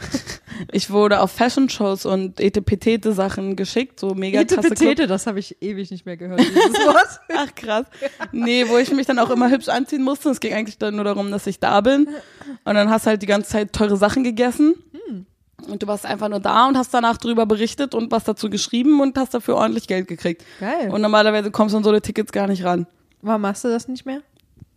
Ich 0.72 0.90
wurde 0.90 1.20
auf 1.20 1.30
Fashion-Shows 1.30 2.04
und 2.04 2.38
Etepetete-Sachen 2.38 3.56
geschickt, 3.56 3.98
so 3.98 4.14
mega 4.14 4.42
Etepetete, 4.42 5.06
das 5.06 5.26
habe 5.26 5.38
ich 5.38 5.56
ewig 5.62 5.90
nicht 5.90 6.04
mehr 6.04 6.18
gehört, 6.18 6.38
dieses 6.40 6.54
Wort. 6.86 7.20
Ach 7.34 7.54
krass. 7.54 7.86
Nee, 8.30 8.66
wo 8.68 8.76
ich 8.76 8.92
mich 8.92 9.06
dann 9.06 9.18
auch 9.18 9.30
immer 9.30 9.48
hübsch 9.50 9.68
anziehen 9.70 10.02
musste. 10.02 10.28
Es 10.28 10.38
ging 10.38 10.52
eigentlich 10.52 10.76
dann 10.76 10.96
nur 10.96 11.04
darum, 11.04 11.30
dass 11.30 11.46
ich 11.46 11.60
da 11.60 11.80
bin. 11.80 12.08
Und 12.64 12.74
dann 12.74 12.90
hast 12.90 13.06
halt 13.06 13.22
die 13.22 13.26
ganze 13.26 13.48
Zeit 13.48 13.72
teure 13.72 13.96
Sachen 13.96 14.22
gegessen. 14.22 14.74
Und 15.66 15.82
du 15.82 15.86
warst 15.86 16.04
einfach 16.04 16.28
nur 16.28 16.40
da 16.40 16.68
und 16.68 16.76
hast 16.76 16.92
danach 16.92 17.16
drüber 17.16 17.46
berichtet 17.46 17.94
und 17.94 18.10
was 18.10 18.24
dazu 18.24 18.50
geschrieben 18.50 19.00
und 19.00 19.16
hast 19.16 19.32
dafür 19.32 19.56
ordentlich 19.56 19.86
Geld 19.88 20.08
gekriegt. 20.08 20.44
Geil. 20.60 20.90
Und 20.90 21.00
normalerweise 21.00 21.50
kommst 21.50 21.72
du 21.72 21.78
an 21.78 21.84
so 21.84 21.90
eine 21.90 22.02
Tickets 22.02 22.32
gar 22.32 22.46
nicht 22.46 22.64
ran. 22.64 22.86
Warum 23.22 23.40
machst 23.42 23.64
du 23.64 23.68
das 23.68 23.88
nicht 23.88 24.04
mehr? 24.04 24.20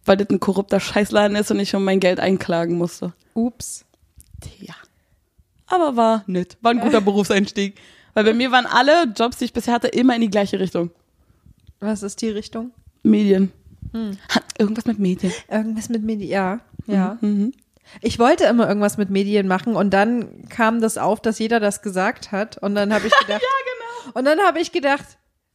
Weil 0.05 0.17
das 0.17 0.29
ein 0.29 0.39
korrupter 0.39 0.79
Scheißladen 0.79 1.35
ist 1.37 1.49
und 1.51 1.59
ich 1.59 1.75
um 1.75 1.83
mein 1.83 1.99
Geld 1.99 2.19
einklagen 2.19 2.77
musste. 2.77 3.13
Ups. 3.33 3.85
Ja. 4.59 4.73
Aber 5.67 5.95
war 5.95 6.23
nett. 6.27 6.57
War 6.61 6.71
ein 6.71 6.79
guter 6.81 7.01
Berufseinstieg. 7.01 7.79
Weil 8.13 8.25
bei 8.25 8.33
mir 8.33 8.51
waren 8.51 8.65
alle 8.65 9.05
Jobs, 9.15 9.37
die 9.37 9.45
ich 9.45 9.53
bisher 9.53 9.73
hatte, 9.73 9.87
immer 9.87 10.13
in 10.15 10.21
die 10.21 10.29
gleiche 10.29 10.59
Richtung. 10.59 10.91
Was 11.79 12.03
ist 12.03 12.21
die 12.21 12.29
Richtung? 12.29 12.71
Medien. 13.01 13.51
Hat 14.29 14.43
irgendwas 14.57 14.85
mit 14.85 14.99
Medien. 14.99 15.31
Irgendwas 15.49 15.89
mit 15.89 16.03
Medien, 16.03 16.29
ja. 16.29 16.59
Ja. 16.87 17.17
Mhm. 17.21 17.53
Ich 18.01 18.17
wollte 18.17 18.45
immer 18.45 18.67
irgendwas 18.67 18.97
mit 18.97 19.09
Medien 19.09 19.47
machen 19.47 19.75
und 19.75 19.91
dann 19.91 20.47
kam 20.49 20.81
das 20.81 20.97
auf, 20.97 21.21
dass 21.21 21.37
jeder 21.39 21.59
das 21.59 21.81
gesagt 21.81 22.31
hat 22.31 22.57
und 22.57 22.75
dann 22.75 22.93
habe 22.93 23.05
ich 23.07 23.13
gedacht, 23.19 23.41
Ja, 23.41 24.05
genau. 24.07 24.17
und 24.19 24.25
dann 24.25 24.39
habe 24.39 24.59
ich 24.59 24.71
gedacht, 24.71 25.05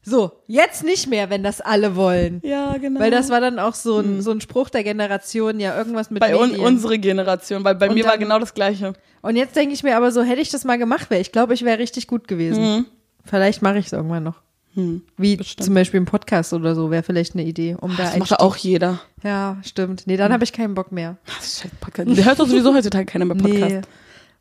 so, 0.09 0.33
jetzt 0.47 0.83
nicht 0.85 1.09
mehr, 1.09 1.31
wenn 1.31 1.43
das 1.43 1.61
alle 1.61 1.95
wollen. 1.97 2.41
Ja, 2.45 2.77
genau. 2.79 3.01
Weil 3.01 3.11
das 3.11 3.29
war 3.31 3.41
dann 3.41 3.59
auch 3.59 3.75
so 3.75 3.99
ein, 4.01 4.23
so 4.23 4.31
ein 4.31 4.41
Spruch 4.41 4.71
der 4.71 4.83
Generation, 4.85 5.61
ja, 5.61 5.77
irgendwas 5.77 6.11
mit 6.11 6.21
bei 6.21 6.37
un 6.37 6.57
unsere 6.59 6.99
Generation, 6.99 7.63
weil 7.65 7.75
bei 7.77 7.89
Und 7.89 7.95
mir 7.95 8.05
war 8.05 8.13
dann- 8.13 8.21
genau 8.21 8.39
das 8.39 8.55
Gleiche. 8.55 8.95
und 9.23 9.37
jetzt 9.37 9.55
denke 9.57 9.75
ich 9.75 9.83
mir 9.83 9.97
aber 9.97 10.11
so, 10.13 10.23
hätte 10.23 10.41
ich 10.41 10.51
das 10.51 10.65
mal 10.65 10.79
gemacht, 10.79 11.11
wäre 11.11 11.21
ich 11.21 11.33
glaube, 11.33 11.55
ich 11.55 11.65
wäre 11.65 11.79
richtig 11.79 12.07
gut 12.07 12.27
gewesen. 12.29 12.87
Vielleicht 13.25 13.63
mache 13.63 13.79
ich 13.79 13.87
es 13.87 13.93
irgendwann 13.93 14.25
noch. 14.25 14.41
Hm. 14.75 15.03
Wie 15.17 15.37
Bestimmt. 15.37 15.65
zum 15.65 15.75
Beispiel 15.75 15.99
ein 16.01 16.05
Podcast 16.05 16.53
oder 16.53 16.75
so 16.75 16.91
wäre 16.91 17.03
vielleicht 17.03 17.35
eine 17.35 17.43
Idee, 17.45 17.77
um 17.81 17.97
da 17.97 18.05
Das 18.05 18.17
macht 18.19 18.31
ja 18.31 18.39
auch 18.41 18.57
jeder. 18.57 19.01
Ja, 19.25 19.57
stimmt. 19.65 20.07
Nee, 20.07 20.17
dann 20.17 20.33
habe 20.33 20.45
ich 20.45 20.53
keinen 20.53 20.75
Bock 20.75 20.93
mehr. 20.93 21.17
Das 21.27 21.65
ist 21.65 21.81
Podcast. 21.81 22.17
Der 22.17 22.25
hört 22.25 22.39
doch 22.39 22.47
sowieso 22.47 22.75
heutzutage 22.75 23.07
keiner 23.07 23.25
mehr 23.25 23.37
Podcast. 23.37 23.75
Nee. 23.75 23.81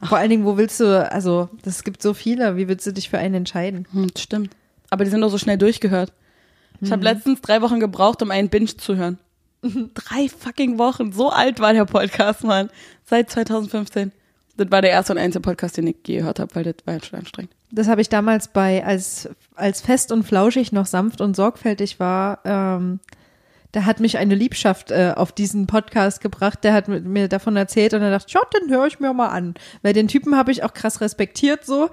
Vor 0.07 0.18
allen 0.20 0.30
Dingen, 0.30 0.45
wo 0.45 0.57
willst 0.57 0.80
du, 0.80 1.09
also, 1.11 1.49
das 1.63 1.84
gibt 1.84 2.03
so 2.03 2.13
viele, 2.13 2.55
wie 2.55 2.68
willst 2.68 2.86
du 2.86 2.91
dich 2.93 3.09
für 3.09 3.18
einen 3.18 3.34
entscheiden? 3.34 3.88
Hm, 3.91 4.09
das 4.13 4.22
stimmt. 4.22 4.51
Aber 4.89 5.03
die 5.03 5.09
sind 5.09 5.21
doch 5.21 5.29
so 5.29 5.38
schnell 5.38 5.57
durchgehört. 5.57 6.13
Ich 6.81 6.89
Mhm. 6.89 6.93
habe 6.93 7.03
letztens 7.03 7.41
drei 7.41 7.61
Wochen 7.61 7.79
gebraucht, 7.79 8.21
um 8.21 8.31
einen 8.31 8.49
Binge 8.49 8.67
zu 8.77 8.95
hören. 8.95 9.17
drei 9.63 10.29
fucking 10.29 10.77
Wochen. 10.77 11.11
So 11.11 11.29
alt 11.29 11.59
war 11.59 11.73
der 11.73 11.85
Podcast, 11.85 12.43
Mann. 12.43 12.69
Seit 13.05 13.29
2015. 13.29 14.11
Das 14.57 14.71
war 14.71 14.81
der 14.81 14.91
erste 14.91 15.13
und 15.13 15.19
einzige 15.19 15.41
Podcast, 15.41 15.77
den 15.77 15.88
ich 15.88 15.97
je 16.07 16.17
gehört 16.17 16.39
habe, 16.39 16.53
weil 16.55 16.63
das 16.63 16.75
war 16.85 16.95
ja 16.95 17.03
schon 17.03 17.19
anstrengend. 17.19 17.51
Das 17.71 17.88
habe 17.88 18.01
ich 18.01 18.09
damals 18.09 18.47
bei, 18.47 18.83
als, 18.85 19.29
als 19.55 19.81
fest 19.81 20.11
und 20.11 20.23
flauschig 20.23 20.71
noch 20.71 20.85
sanft 20.85 21.19
und 21.21 21.35
sorgfältig 21.35 21.99
war, 21.99 22.39
ähm, 22.45 22.99
da 23.78 23.86
hat 23.86 23.99
mich 23.99 24.17
eine 24.17 24.34
Liebschaft 24.34 24.89
äh, 24.89 25.13
auf 25.15 25.32
diesen 25.32 25.67
Podcast 25.67 26.19
gebracht, 26.19 26.63
der 26.63 26.73
hat 26.73 26.88
mir 26.88 27.28
davon 27.28 27.55
erzählt 27.55 27.93
und 27.93 28.01
er 28.01 28.09
dachte, 28.09 28.32
ja, 28.34 28.41
den 28.59 28.71
höre 28.71 28.88
ich 28.88 28.99
mir 28.99 29.13
mal 29.13 29.28
an. 29.28 29.53
Weil 29.84 29.93
den 29.93 30.07
Typen 30.07 30.36
habe 30.36 30.51
ich 30.51 30.63
auch 30.63 30.73
krass 30.73 30.99
respektiert 30.99 31.63
so. 31.63 31.91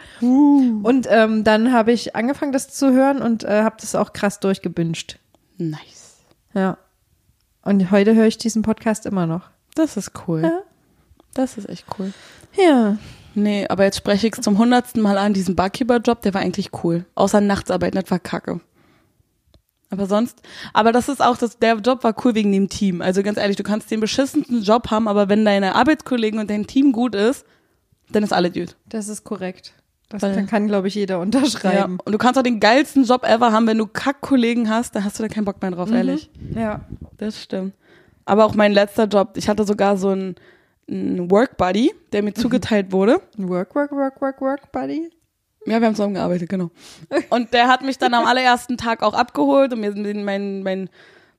Und 0.83 1.07
ähm, 1.11 1.45
dann 1.45 1.75
habe 1.75 1.93
ich 1.93 2.17
angefangen, 2.17 2.53
das 2.53 2.69
zu 2.69 2.95
hören 2.95 3.21
und 3.21 3.45
äh, 3.45 3.65
habe 3.65 3.77
das 3.79 3.95
auch 3.95 4.15
krass 4.15 4.41
durchgebünscht. 4.41 5.19
Nice. 5.59 6.21
Ja. 6.55 6.79
Und 7.61 7.91
heute 7.91 8.15
höre 8.15 8.29
ich 8.29 8.39
diesen 8.39 8.63
Podcast 8.63 9.05
immer 9.05 9.27
noch. 9.27 9.51
Das 9.75 9.99
ist 9.99 10.13
cool. 10.27 10.41
Ja. 10.41 10.61
Das 11.35 11.59
ist 11.59 11.69
echt 11.69 11.85
cool. 11.99 12.15
Ja. 12.57 12.97
Nee, 13.35 13.67
aber 13.69 13.85
jetzt 13.85 13.99
spreche 13.99 14.29
ich 14.29 14.33
zum 14.41 14.57
hundertsten 14.57 15.03
Mal 15.03 15.19
an, 15.19 15.35
diesen 15.35 15.55
Barkeeper-Job, 15.55 16.23
der 16.23 16.33
war 16.33 16.41
eigentlich 16.41 16.71
cool. 16.83 17.05
Außer 17.15 17.43
Nachtsarbeit, 17.43 17.95
das 17.95 18.11
war 18.11 18.21
kacke. 18.21 18.61
Aber 19.95 20.07
sonst, 20.07 20.41
aber 20.73 20.93
das 20.93 21.09
ist 21.09 21.23
auch, 21.23 21.37
das, 21.37 21.59
der 21.59 21.77
Job 21.77 22.05
war 22.05 22.15
cool 22.25 22.35
wegen 22.35 22.53
dem 22.53 22.69
Team. 22.69 23.01
Also 23.03 23.23
ganz 23.23 23.39
ehrlich, 23.39 23.57
du 23.57 23.63
kannst 23.63 23.91
den 23.91 24.01
beschissensten 24.01 24.63
Job 24.63 24.91
haben, 24.91 25.09
aber 25.09 25.29
wenn 25.29 25.45
deine 25.45 25.75
Arbeitskollegen 25.75 26.39
und 26.41 26.51
dein 26.51 26.67
Team 26.67 26.93
gut 26.93 27.15
ist, 27.15 27.45
dann 28.11 28.23
ist 28.23 28.33
alles 28.33 28.53
gut. 28.53 28.77
Das 28.89 29.09
ist 29.09 29.25
korrekt. 29.25 29.73
Das 30.11 30.23
Weil- 30.23 30.35
kann, 30.35 30.47
kann 30.47 30.67
glaube 30.67 30.89
ich, 30.89 30.95
jeder 30.95 31.17
Ja. 31.17 31.21
unterschreiben. 31.23 31.99
Und 32.05 32.13
du 32.13 32.19
kannst 32.19 32.39
auch 32.39 32.43
den 32.43 32.61
geilsten 32.61 33.05
Job 33.05 33.25
ever 33.25 33.53
haben, 33.53 33.67
wenn 33.67 33.79
du 33.79 33.87
Kack-Kollegen 33.87 34.69
hast, 34.69 34.95
dann 34.95 35.05
hast 35.05 35.19
du 35.19 35.23
da 35.23 35.29
keinen 35.29 35.45
Bock 35.47 35.61
mehr 35.63 35.71
drauf, 35.71 35.91
ehrlich. 35.91 36.31
Ja. 36.55 36.83
Das 37.17 37.41
stimmt. 37.43 37.73
Aber 38.27 38.45
auch 38.45 38.55
mein 38.55 38.73
letzter 38.73 39.05
Job, 39.07 39.33
ich 39.37 39.49
hatte 39.49 39.65
sogar 39.65 39.97
so 39.97 40.11
einen, 40.11 40.35
einen 40.89 41.31
Work-Buddy, 41.31 41.93
der 42.13 42.23
mir 42.23 42.35
zugeteilt 42.35 42.93
wurde. 42.93 43.21
Work, 43.39 43.75
work, 43.75 43.93
work, 43.93 44.21
work, 44.21 44.41
work, 44.41 44.73
buddy. 44.73 45.11
Ja, 45.67 45.81
wir 45.81 45.87
haben 45.87 45.95
zusammengearbeitet, 45.95 46.49
genau. 46.49 46.71
Und 47.31 47.55
der 47.55 47.69
hat 47.69 47.83
mich 47.83 47.99
dann 47.99 48.13
am 48.15 48.27
allerersten 48.27 48.77
Tag 48.77 49.03
auch 49.03 49.15
abgeholt 49.15 49.73
und 49.73 49.81
mir 49.81 49.93
meinen 50.25 50.63
mein 50.63 50.91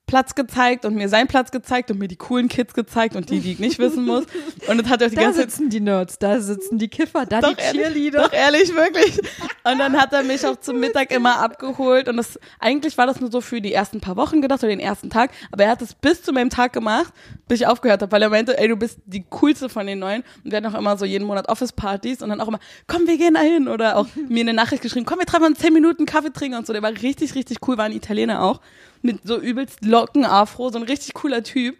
Platz 0.06 0.36
gezeigt 0.36 0.84
und 0.84 0.94
mir 0.94 1.08
seinen 1.08 1.26
Platz 1.26 1.50
gezeigt 1.50 1.90
und 1.90 1.98
mir 1.98 2.06
die 2.06 2.16
coolen 2.16 2.48
Kids 2.48 2.74
gezeigt 2.74 3.16
und 3.16 3.28
die, 3.28 3.40
die 3.40 3.52
ich 3.52 3.58
nicht 3.58 3.78
wissen 3.80 4.04
muss. 4.04 4.24
Und 4.68 4.78
das 4.80 4.88
hat 4.88 5.00
er 5.00 5.08
auch 5.08 5.10
die 5.10 5.16
Da 5.16 5.22
ganze 5.22 5.40
Zeit 5.40 5.50
sitzen 5.50 5.68
die 5.68 5.80
Nerds, 5.80 6.18
da 6.18 6.40
sitzen 6.40 6.78
die 6.78 6.88
Kiffer, 6.88 7.26
da 7.26 7.40
doch 7.40 7.54
die 7.54 7.60
ehrlich, 7.60 7.82
Cheerleader. 7.82 8.22
doch 8.22 8.32
ehrlich, 8.32 8.74
wirklich. 8.74 9.18
Und 9.64 9.78
dann 9.78 10.00
hat 10.00 10.12
er 10.12 10.22
mich 10.22 10.46
auch 10.46 10.56
zum 10.60 10.78
Mittag 10.78 11.10
immer 11.10 11.40
abgeholt 11.40 12.08
und 12.08 12.16
das, 12.18 12.38
eigentlich 12.60 12.96
war 12.96 13.06
das 13.06 13.20
nur 13.20 13.32
so 13.32 13.40
für 13.40 13.60
die 13.60 13.72
ersten 13.72 14.00
paar 14.00 14.16
Wochen 14.16 14.40
gedacht 14.40 14.60
oder 14.60 14.70
den 14.70 14.78
ersten 14.78 15.10
Tag, 15.10 15.30
aber 15.50 15.64
er 15.64 15.70
hat 15.70 15.82
es 15.82 15.94
bis 15.94 16.22
zu 16.22 16.32
meinem 16.32 16.50
Tag 16.50 16.72
gemacht, 16.72 17.12
bis 17.48 17.60
ich 17.60 17.66
aufgehört 17.66 18.00
habe, 18.00 18.12
weil 18.12 18.22
er 18.22 18.28
meinte, 18.30 18.56
ey, 18.58 18.68
du 18.68 18.76
bist 18.76 19.00
die 19.06 19.24
coolste 19.28 19.68
von 19.68 19.88
den 19.88 19.98
Neuen 19.98 20.22
und 20.44 20.52
wir 20.52 20.58
hatten 20.58 20.66
auch 20.66 20.78
immer 20.78 20.96
so 20.96 21.04
jeden 21.04 21.26
Monat 21.26 21.48
Office-Partys 21.48 22.22
und 22.22 22.28
dann 22.28 22.40
auch 22.40 22.48
immer, 22.48 22.60
komm, 22.86 23.08
wir 23.08 23.18
gehen 23.18 23.34
da 23.34 23.40
hin 23.40 23.66
oder 23.66 23.96
auch 23.96 24.06
mir 24.28 24.42
eine 24.42 24.54
Nachricht 24.54 24.82
geschrieben, 24.82 25.04
komm, 25.04 25.18
wir 25.18 25.26
treffen 25.26 25.46
uns 25.46 25.58
zehn 25.58 25.72
Minuten 25.72 26.06
Kaffee 26.06 26.32
trinken 26.32 26.58
und 26.58 26.66
so, 26.66 26.72
der 26.72 26.82
war 26.82 26.92
richtig, 26.92 27.34
richtig 27.34 27.58
cool, 27.66 27.76
war 27.76 27.86
ein 27.86 27.92
Italiener 27.92 28.44
auch, 28.44 28.60
mit 29.06 29.20
so 29.24 29.38
übelst 29.38 29.84
Locken, 29.84 30.24
Afro, 30.24 30.68
so 30.70 30.78
ein 30.78 30.84
richtig 30.84 31.14
cooler 31.14 31.42
Typ 31.42 31.76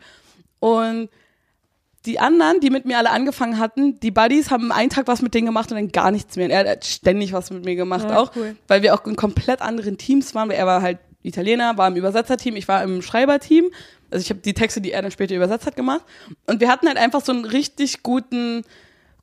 und 0.61 1.11
die 2.07 2.21
anderen, 2.21 2.61
die 2.61 2.71
mit 2.71 2.85
mir 2.87 2.99
alle 2.99 3.11
angefangen 3.11 3.59
hatten, 3.59 3.99
die 4.01 4.13
Buddies 4.13 4.51
haben 4.51 4.71
einen 4.71 4.91
Tag 4.91 5.09
was 5.09 5.23
mit 5.23 5.35
denen 5.35 5.47
gemacht 5.47 5.71
und 5.71 5.77
dann 5.77 5.91
gar 5.91 6.11
nichts 6.13 6.37
mehr. 6.37 6.47
Und 6.47 6.53
er 6.53 6.71
hat 6.71 6.85
ständig 6.85 7.33
was 7.33 7.51
mit 7.51 7.65
mir 7.65 7.75
gemacht 7.75 8.07
Ja, 8.09 8.19
auch, 8.19 8.31
cool. 8.37 8.57
weil 8.69 8.83
wir 8.83 8.95
auch 8.95 9.05
in 9.07 9.17
komplett 9.17 9.61
anderen 9.61 9.99
Teams 9.99 10.35
waren. 10.35 10.49
Weil 10.49 10.57
er 10.57 10.67
war 10.67 10.83
halt 10.83 10.99
Italiener, 11.23 11.77
war 11.77 11.89
im 11.89 11.97
Übersetzerteam, 11.97 12.55
ich 12.55 12.69
war 12.69 12.83
im 12.85 13.03
Schreiberteam. 13.03 13.71
Also 14.11 14.23
ich 14.23 14.31
habe 14.31 14.39
die 14.39 14.55
Texte, 14.55 14.81
die 14.81 14.93
er 14.93 15.03
dann 15.03 15.11
später 15.11 15.35
übersetzt 15.35 15.67
hat, 15.67 15.75
gemacht. 15.75 16.03
Und 16.47 16.61
wir 16.61 16.69
hatten 16.69 16.87
halt 16.87 16.97
einfach 16.97 17.25
so 17.25 17.33
einen 17.33 17.45
richtig 17.45 18.05
guten 18.05 18.63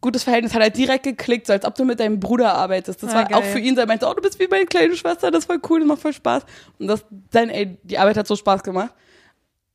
gutes 0.03 0.23
Verhältnis, 0.23 0.53
hat 0.53 0.61
halt 0.61 0.77
direkt 0.77 1.03
geklickt, 1.03 1.47
so 1.47 1.53
als 1.53 1.65
ob 1.65 1.73
du 1.73 1.83
mit 1.85 1.99
deinem 1.99 2.19
Bruder 2.19 2.53
arbeitest. 2.53 3.01
Das 3.01 3.11
Ah, 3.11 3.15
war 3.15 3.25
geil. 3.25 3.39
auch 3.39 3.43
für 3.43 3.57
ihn 3.59 3.73
so, 3.73 3.81
er 3.81 3.87
meinte, 3.87 4.05
oh, 4.07 4.13
du 4.13 4.21
bist 4.21 4.39
wie 4.39 4.47
meine 4.47 4.65
kleine 4.67 4.95
Schwester, 4.95 5.31
das 5.31 5.49
war 5.49 5.57
cool, 5.69 5.79
das 5.79 5.87
macht 5.87 6.01
voll 6.01 6.13
Spaß. 6.13 6.43
Und 6.77 6.87
das, 6.87 7.03
dann, 7.31 7.49
ey, 7.49 7.79
die 7.83 7.97
Arbeit 7.97 8.17
hat 8.17 8.27
so 8.27 8.35
Spaß 8.35 8.61
gemacht 8.61 8.93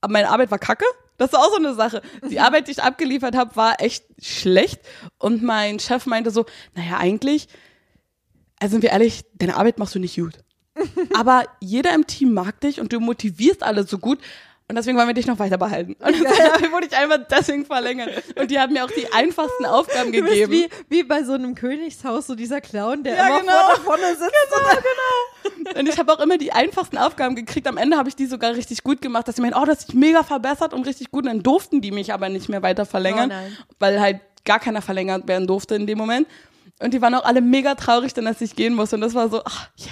aber 0.01 0.13
meine 0.13 0.29
Arbeit 0.31 0.53
war 0.53 0.61
kacke. 0.61 0.85
Das 1.17 1.33
ist 1.33 1.37
auch 1.37 1.51
so 1.51 1.57
eine 1.57 1.75
Sache. 1.75 2.03
Die 2.31 2.39
Arbeit, 2.47 2.69
die 2.69 2.71
ich 2.71 2.81
abgeliefert 2.83 3.35
habe, 3.37 3.57
war 3.57 3.81
echt 3.81 4.05
schlecht. 4.23 4.81
Und 5.19 5.43
mein 5.43 5.81
Chef 5.81 6.07
meinte 6.07 6.31
so, 6.31 6.47
naja, 6.77 6.99
eigentlich, 6.99 7.49
also 8.61 8.75
sind 8.75 8.83
wir 8.83 8.91
ehrlich, 8.91 9.25
deine 9.35 9.57
Arbeit 9.57 9.79
machst 9.81 9.97
du 9.97 9.99
nicht 9.99 10.15
gut. 10.17 10.35
Aber 11.15 11.43
jeder 11.61 11.95
im 11.95 12.07
Team 12.07 12.33
mag 12.33 12.61
dich 12.61 12.81
und 12.81 12.93
du 12.93 13.01
motivierst 13.01 13.65
alle 13.65 13.85
so 13.85 13.99
gut. 13.99 14.21
Und 14.71 14.77
deswegen 14.77 14.99
wollen 14.99 15.07
wir 15.09 15.15
dich 15.15 15.27
noch 15.27 15.39
weiter 15.39 15.57
behalten. 15.57 15.95
Und 15.99 16.15
dann 16.23 16.73
wurde 16.73 16.87
ich 16.87 16.95
einfach 16.97 17.21
deswegen 17.31 17.65
verlängert. 17.65 18.11
Und 18.39 18.51
die 18.51 18.59
haben 18.59 18.75
mir 18.75 18.85
auch 18.85 18.91
die 18.91 19.11
einfachsten 19.13 19.65
Aufgaben 19.67 20.13
Du 20.13 20.21
gegeben. 20.23 20.53
wie, 20.53 20.69
wie 20.91 21.03
bei 21.05 21.23
so 21.25 21.33
einem 21.33 21.55
Königshaus, 21.55 22.27
so 22.27 22.35
dieser 22.35 22.61
Clown, 22.61 23.03
der 23.03 23.17
Ja, 23.17 23.29
immer 23.29 23.41
genau. 23.41 23.53
vorne, 23.83 24.03
vorne 24.03 24.17
sitzt. 24.17 25.75
Und 25.79 25.89
ich 25.89 25.99
habe 25.99 26.13
auch 26.13 26.21
immer 26.21 26.37
die 26.37 26.53
einfachsten 26.53 26.99
Aufgaben 26.99 27.35
gekriegt. 27.35 27.67
Am 27.67 27.79
Ende 27.79 27.97
habe 27.97 28.11
ich 28.11 28.17
die 28.17 28.27
sogar 28.27 28.55
richtig 28.55 28.83
gut 28.83 29.01
gemacht, 29.01 29.27
dass 29.27 29.37
sie 29.37 29.43
meinen, 29.43 29.55
oh, 29.55 29.65
das 29.65 29.81
ist 29.81 29.95
mega 29.95 30.23
verbessert 30.23 30.75
und 30.75 30.87
richtig 30.87 31.11
gut. 31.11 31.25
Und 31.25 31.31
dann 31.31 31.43
durften 31.43 31.81
die 31.81 31.91
mich 31.91 32.13
aber 32.13 32.29
nicht 32.29 32.49
mehr 32.51 32.63
weiter 32.63 32.85
verlängern, 32.85 33.33
Oh 33.33 33.63
weil 33.79 34.01
halt 34.01 34.21
gar 34.45 34.59
keiner 34.61 34.83
verlängert 34.83 35.27
werden 35.29 35.47
durfte 35.47 35.77
in 35.77 35.87
dem 35.87 35.97
Moment. 35.99 36.27
Und 36.81 36.93
die 36.93 37.01
waren 37.01 37.15
auch 37.15 37.25
alle 37.25 37.41
mega 37.41 37.75
traurig, 37.75 38.13
dann 38.15 38.27
dass 38.27 38.41
ich 38.43 38.55
gehen 38.55 38.75
musste. 38.75 38.97
Und 38.97 39.03
das 39.03 39.15
war 39.15 39.29
so, 39.31 39.43
ach, 39.45 39.69
yes. 39.77 39.89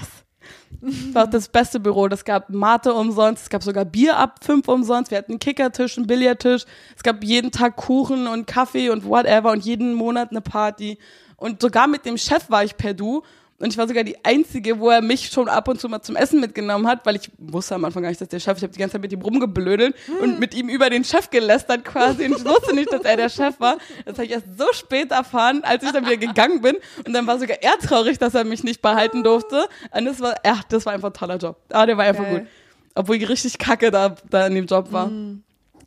Das 0.81 1.15
war 1.15 1.25
auch 1.25 1.31
das 1.31 1.49
beste 1.49 1.81
Büro. 1.81 2.09
Das 2.09 2.25
gab 2.25 2.51
Mate 2.51 2.93
umsonst, 2.93 3.45
es 3.45 3.51
gab 3.51 3.63
sogar 3.63 3.85
Bier 3.85 4.17
ab 4.17 4.41
fünf 4.43 4.69
umsonst. 4.69 5.11
Wir 5.11 5.19
hatten 5.19 5.33
einen 5.33 5.39
Kickertisch, 5.39 5.97
einen 5.97 6.07
Billardtisch. 6.07 6.65
Es 6.97 7.03
gab 7.03 7.23
jeden 7.25 7.51
Tag 7.51 7.77
Kuchen 7.77 8.27
und 8.27 8.47
Kaffee 8.47 8.91
und 8.91 9.05
whatever 9.05 9.53
und 9.53 9.65
jeden 9.65 9.95
Monat 9.95 10.31
eine 10.31 10.41
Party. 10.41 10.99
Und 11.37 11.61
sogar 11.61 11.87
mit 11.87 12.05
dem 12.05 12.17
Chef 12.17 12.51
war 12.51 12.65
ich 12.65 12.77
per 12.77 12.95
Du. 12.95 13.23
Und 13.59 13.73
ich 13.73 13.79
war 13.79 13.89
sogar 13.89 14.05
die 14.05 14.23
Einzige, 14.23 14.79
wo 14.81 14.91
er 14.91 15.01
mich 15.01 15.31
schon 15.31 15.49
ab 15.49 15.67
und 15.69 15.81
zu 15.81 15.89
mal 15.89 16.03
zum 16.03 16.15
Essen 16.15 16.41
mitgenommen 16.41 16.87
hat, 16.87 17.07
weil 17.07 17.17
ich 17.17 17.31
wusste 17.39 17.75
am 17.75 17.87
Anfang 17.87 18.03
gar 18.03 18.11
nicht, 18.11 18.21
dass 18.21 18.29
der 18.29 18.39
Chef, 18.39 18.59
ich 18.59 18.63
habe 18.63 18.73
die 18.73 18.79
ganze 18.79 18.93
Zeit 18.95 19.01
mit 19.01 19.13
ihm 19.13 19.23
rumgeblödelt 19.23 19.95
und 20.21 20.39
mit 20.39 20.55
ihm 20.55 20.69
über 20.69 20.91
den 20.91 21.05
Chef 21.05 21.31
gelästert 21.31 21.85
quasi. 21.87 22.27
Und 22.27 22.33
ich 22.37 22.45
wusste 22.45 22.75
nicht, 22.75 22.93
dass 22.93 23.01
er 23.03 23.17
der 23.17 23.31
Chef 23.31 23.59
war. 23.59 23.79
Das 24.05 24.17
habe 24.17 24.27
ich 24.27 24.33
erst 24.33 24.59
so 24.59 24.67
spät 24.73 25.11
erfahren, 25.11 25.61
als 25.65 25.83
ich 25.85 25.91
dann 25.91 26.05
wieder 26.05 26.19
gegangen 26.19 26.61
bin. 26.61 26.77
Und 27.07 27.15
dann 27.15 27.27
war 27.27 27.39
sogar 27.39 27.57
er 27.63 27.79
traurig, 27.79 28.19
dass 28.19 28.35
er 28.35 28.45
mich 28.45 28.63
nicht 28.63 28.83
behalten 28.83 29.25
durfte. 29.25 29.67
Und 29.91 30.05
das 30.05 30.21
war, 30.21 30.35
ja, 30.45 30.61
das 30.69 30.85
war 30.85 30.93
einfach 30.93 31.09
ein 31.09 31.15
toller 31.15 31.39
Job. 31.39 31.57
Aber 31.71 31.87
der 31.87 31.97
war 31.97 32.05
einfach 32.05 32.25
Geil. 32.25 32.41
gut. 32.41 32.49
Obwohl 32.95 33.17
ich 33.17 33.27
richtig 33.29 33.57
kacke 33.59 33.91
da, 33.91 34.17
da 34.29 34.47
in 34.49 34.55
dem 34.55 34.67
Job 34.67 34.93
war. 34.93 35.11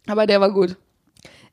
Aber 0.07 0.25
der 0.25 0.41
war 0.41 0.51
gut. 0.51 0.75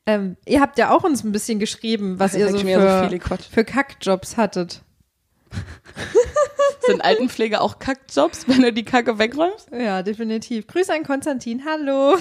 Ähm, 0.07 0.37
ihr 0.47 0.61
habt 0.61 0.79
ja 0.79 0.93
auch 0.93 1.05
uns 1.05 1.25
ein 1.25 1.33
bisschen 1.33 1.59
geschrieben, 1.59 2.19
was 2.19 2.33
Ach, 2.35 2.39
ihr 2.39 2.47
so 2.49 2.59
so 2.59 2.67
für, 2.67 3.05
viele 3.09 3.19
Quatsch. 3.19 3.45
für 3.51 3.65
Kackjobs 3.65 4.37
hattet. 4.37 4.81
Sind 6.87 7.05
Altenpflege 7.05 7.61
auch 7.61 7.79
Kackjobs, 7.79 8.47
wenn 8.49 8.63
du 8.63 8.73
die 8.73 8.85
Kacke 8.85 9.19
wegräumst? 9.19 9.69
Ja, 9.73 10.03
definitiv. 10.03 10.67
Grüße 10.67 10.93
an 10.95 11.03
Konstantin, 11.05 11.63
hallo. 11.65 12.17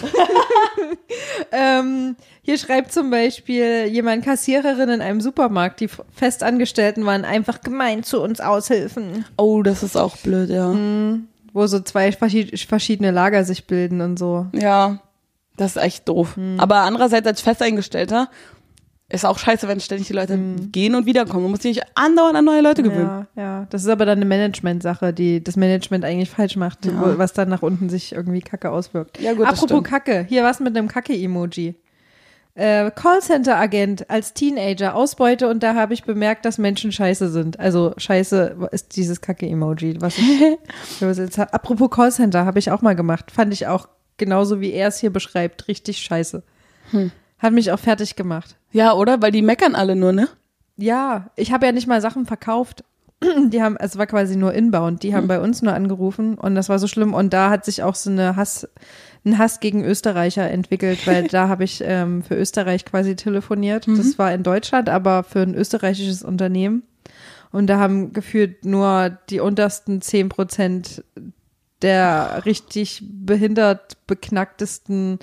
ähm, 1.52 2.16
hier 2.42 2.58
schreibt 2.58 2.92
zum 2.92 3.10
Beispiel 3.10 3.86
jemand 3.86 4.26
Kassiererin 4.26 4.90
in 4.90 5.02
einem 5.02 5.22
Supermarkt, 5.22 5.80
die 5.80 5.90
Festangestellten 6.14 7.06
waren 7.06 7.26
einfach 7.26 7.62
gemein 7.62 8.04
zu 8.04 8.22
uns 8.22 8.40
Aushilfen, 8.42 9.26
Oh, 9.38 9.62
das 9.64 9.84
ist 9.84 9.96
auch 9.98 10.18
blöd, 10.18 10.50
ja. 10.50 10.74
wo 11.54 11.68
so 11.68 11.80
zwei 11.82 12.12
verschied- 12.12 12.58
verschiedene 12.68 13.12
Lager 13.12 13.44
sich 13.44 13.66
bilden 13.68 14.02
und 14.02 14.18
so. 14.18 14.48
Ja, 14.54 15.00
das 15.58 15.76
ist 15.76 15.82
echt 15.82 16.10
doof. 16.10 16.36
Aber 16.58 16.78
andererseits 16.78 17.28
als 17.28 17.42
Festeingestellter 17.42 18.30
ist 19.16 19.26
auch 19.26 19.38
scheiße, 19.40 19.68
wenn 19.68 19.80
ständig 19.80 20.08
die 20.08 20.14
Leute 20.14 20.38
gehen 20.72 20.94
und 20.96 21.06
wiederkommen. 21.06 21.44
Man 21.44 21.52
muss 21.52 21.62
sich 21.62 21.76
nicht 21.78 21.88
andauernd 21.96 22.36
an 22.38 22.46
neue 22.46 22.62
Leute 22.62 22.84
gewöhnen. 22.84 23.28
Ja, 23.36 23.42
ja. 23.42 23.68
Das 23.70 23.84
ist 23.84 23.90
aber 23.90 24.06
dann 24.06 24.18
eine 24.20 24.26
Management-Sache, 24.26 25.14
die 25.14 25.44
das 25.44 25.56
Management 25.56 26.06
eigentlich 26.06 26.30
falsch 26.30 26.56
macht, 26.56 26.86
Ja. 26.86 26.92
wo, 27.00 27.18
was 27.18 27.34
dann 27.34 27.50
nach 27.50 27.62
unten 27.62 27.90
sich 27.90 28.14
irgendwie 28.14 28.42
kacke 28.42 28.70
auswirkt. 28.72 29.20
Ja, 29.20 29.34
gut, 29.34 29.46
das 29.48 29.64
Apropos. 29.64 29.84
Kacke, 29.84 30.26
hier 30.30 30.44
was 30.44 30.60
mit 30.60 30.78
einem 30.78 30.88
Kacke-Emoji. 30.88 31.76
Äh, 32.58 32.90
Callcenter-Agent 32.92 34.10
als 34.10 34.34
Teenager, 34.34 34.96
Ausbeute 34.96 35.50
und 35.50 35.62
da 35.62 35.76
habe 35.76 35.94
ich 35.94 36.04
bemerkt, 36.06 36.46
dass 36.46 36.58
Menschen 36.58 36.92
scheiße 36.94 37.30
sind. 37.30 37.60
Also 37.60 37.94
scheiße 37.98 38.70
ist 38.72 38.96
dieses 38.96 39.20
Kacke-Emoji. 39.20 40.00
Was 40.00 40.18
ich, 40.18 40.42
was 41.02 41.18
jetzt, 41.18 41.38
apropos 41.38 41.90
Callcenter, 41.90 42.46
habe 42.46 42.60
ich 42.60 42.72
auch 42.72 42.82
mal 42.82 42.96
gemacht. 42.96 43.30
Fand 43.32 43.52
ich 43.52 43.68
auch 43.68 43.90
genauso 44.18 44.62
wie 44.62 44.72
er 44.72 44.88
es 44.88 45.00
hier 45.00 45.12
beschreibt, 45.12 45.68
richtig 45.68 45.98
scheiße. 45.98 46.44
Hm. 46.92 47.12
Hat 47.38 47.54
mich 47.54 47.72
auch 47.72 47.80
fertig 47.80 48.16
gemacht. 48.16 48.58
Ja, 48.72 48.94
oder? 48.94 49.22
Weil 49.22 49.32
die 49.32 49.42
meckern 49.42 49.76
alle 49.76 49.96
nur, 49.96 50.12
ne? 50.12 50.28
Ja, 50.78 51.32
ich 51.36 51.52
habe 51.52 51.66
ja 51.66 51.72
nicht 51.72 51.88
mal 51.88 52.02
Sachen 52.02 52.26
verkauft. 52.26 52.84
Die 53.48 53.62
haben, 53.62 53.78
es 53.78 53.98
war 53.98 54.08
quasi 54.08 54.36
nur 54.36 54.54
inbound. 54.54 55.04
Die 55.04 55.16
haben 55.16 55.28
bei 55.28 55.40
uns 55.40 55.62
nur 55.62 55.74
angerufen 55.74 56.36
und 56.36 56.56
das 56.56 56.68
war 56.70 56.80
so 56.80 56.88
schlimm. 56.88 57.14
Und 57.14 57.34
da 57.34 57.50
hat 57.50 57.64
sich 57.64 57.84
auch 57.84 57.96
so 57.96 58.10
eine 58.10 58.36
Hass, 58.36 58.68
ein 59.26 59.38
Hass 59.38 59.62
gegen 59.62 59.86
Österreicher 59.86 60.50
entwickelt, 60.50 61.08
weil 61.08 61.28
da 61.30 61.48
habe 61.48 61.64
ich 61.64 61.82
ähm, 61.86 62.24
für 62.24 62.36
Österreich 62.36 62.84
quasi 62.84 63.16
telefoniert. 63.16 63.88
Das 63.88 64.20
war 64.20 64.34
in 64.34 64.44
Deutschland, 64.44 64.90
aber 64.90 65.24
für 65.24 65.42
ein 65.42 65.56
österreichisches 65.56 66.24
Unternehmen. 66.24 66.84
Und 67.52 67.68
da 67.68 67.80
haben 67.80 68.12
gefühlt 68.12 68.66
nur 68.66 69.18
die 69.30 69.40
untersten 69.40 70.02
zehn 70.02 70.28
Prozent 70.28 71.04
der 71.82 72.44
richtig 72.46 73.04
behindert 73.04 73.98
beknacktesten 74.08 75.20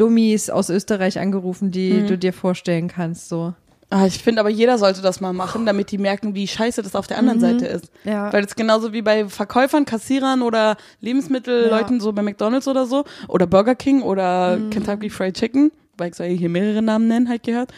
Dummies 0.00 0.48
aus 0.50 0.70
Österreich 0.70 1.18
angerufen, 1.18 1.70
die 1.70 2.06
du 2.06 2.16
dir 2.16 2.32
vorstellen 2.32 2.88
kannst. 2.88 3.28
So. 3.28 3.54
Ah, 3.90 4.06
ich 4.06 4.22
finde 4.22 4.40
aber 4.40 4.48
jeder 4.50 4.78
sollte 4.78 5.02
das 5.02 5.20
mal 5.20 5.32
machen, 5.32 5.66
damit 5.66 5.90
die 5.90 5.98
merken, 5.98 6.34
wie 6.34 6.46
scheiße 6.46 6.82
das 6.82 6.94
auf 6.94 7.06
der 7.08 7.18
anderen 7.18 7.40
Seite 7.40 7.66
ist. 7.66 7.90
Ja. 8.04 8.32
Weil 8.32 8.44
es 8.44 8.54
genauso 8.54 8.92
wie 8.92 9.02
bei 9.02 9.28
Verkäufern, 9.28 9.84
Kassierern 9.84 10.42
oder 10.42 10.76
Lebensmittelleuten 11.00 12.00
so 12.00 12.12
bei 12.12 12.22
McDonalds 12.22 12.68
oder 12.68 12.86
so 12.86 13.04
oder 13.28 13.46
Burger 13.46 13.74
King 13.74 14.02
oder 14.02 14.56
Mhm. 14.56 14.70
Kentucky 14.70 15.10
Fried 15.10 15.36
Chicken, 15.36 15.72
weil 15.98 16.10
ich 16.10 16.14
soll 16.14 16.28
hier 16.28 16.48
mehrere 16.48 16.82
Namen 16.82 17.08
nennen, 17.08 17.28
halt 17.28 17.42
gehört. 17.42 17.72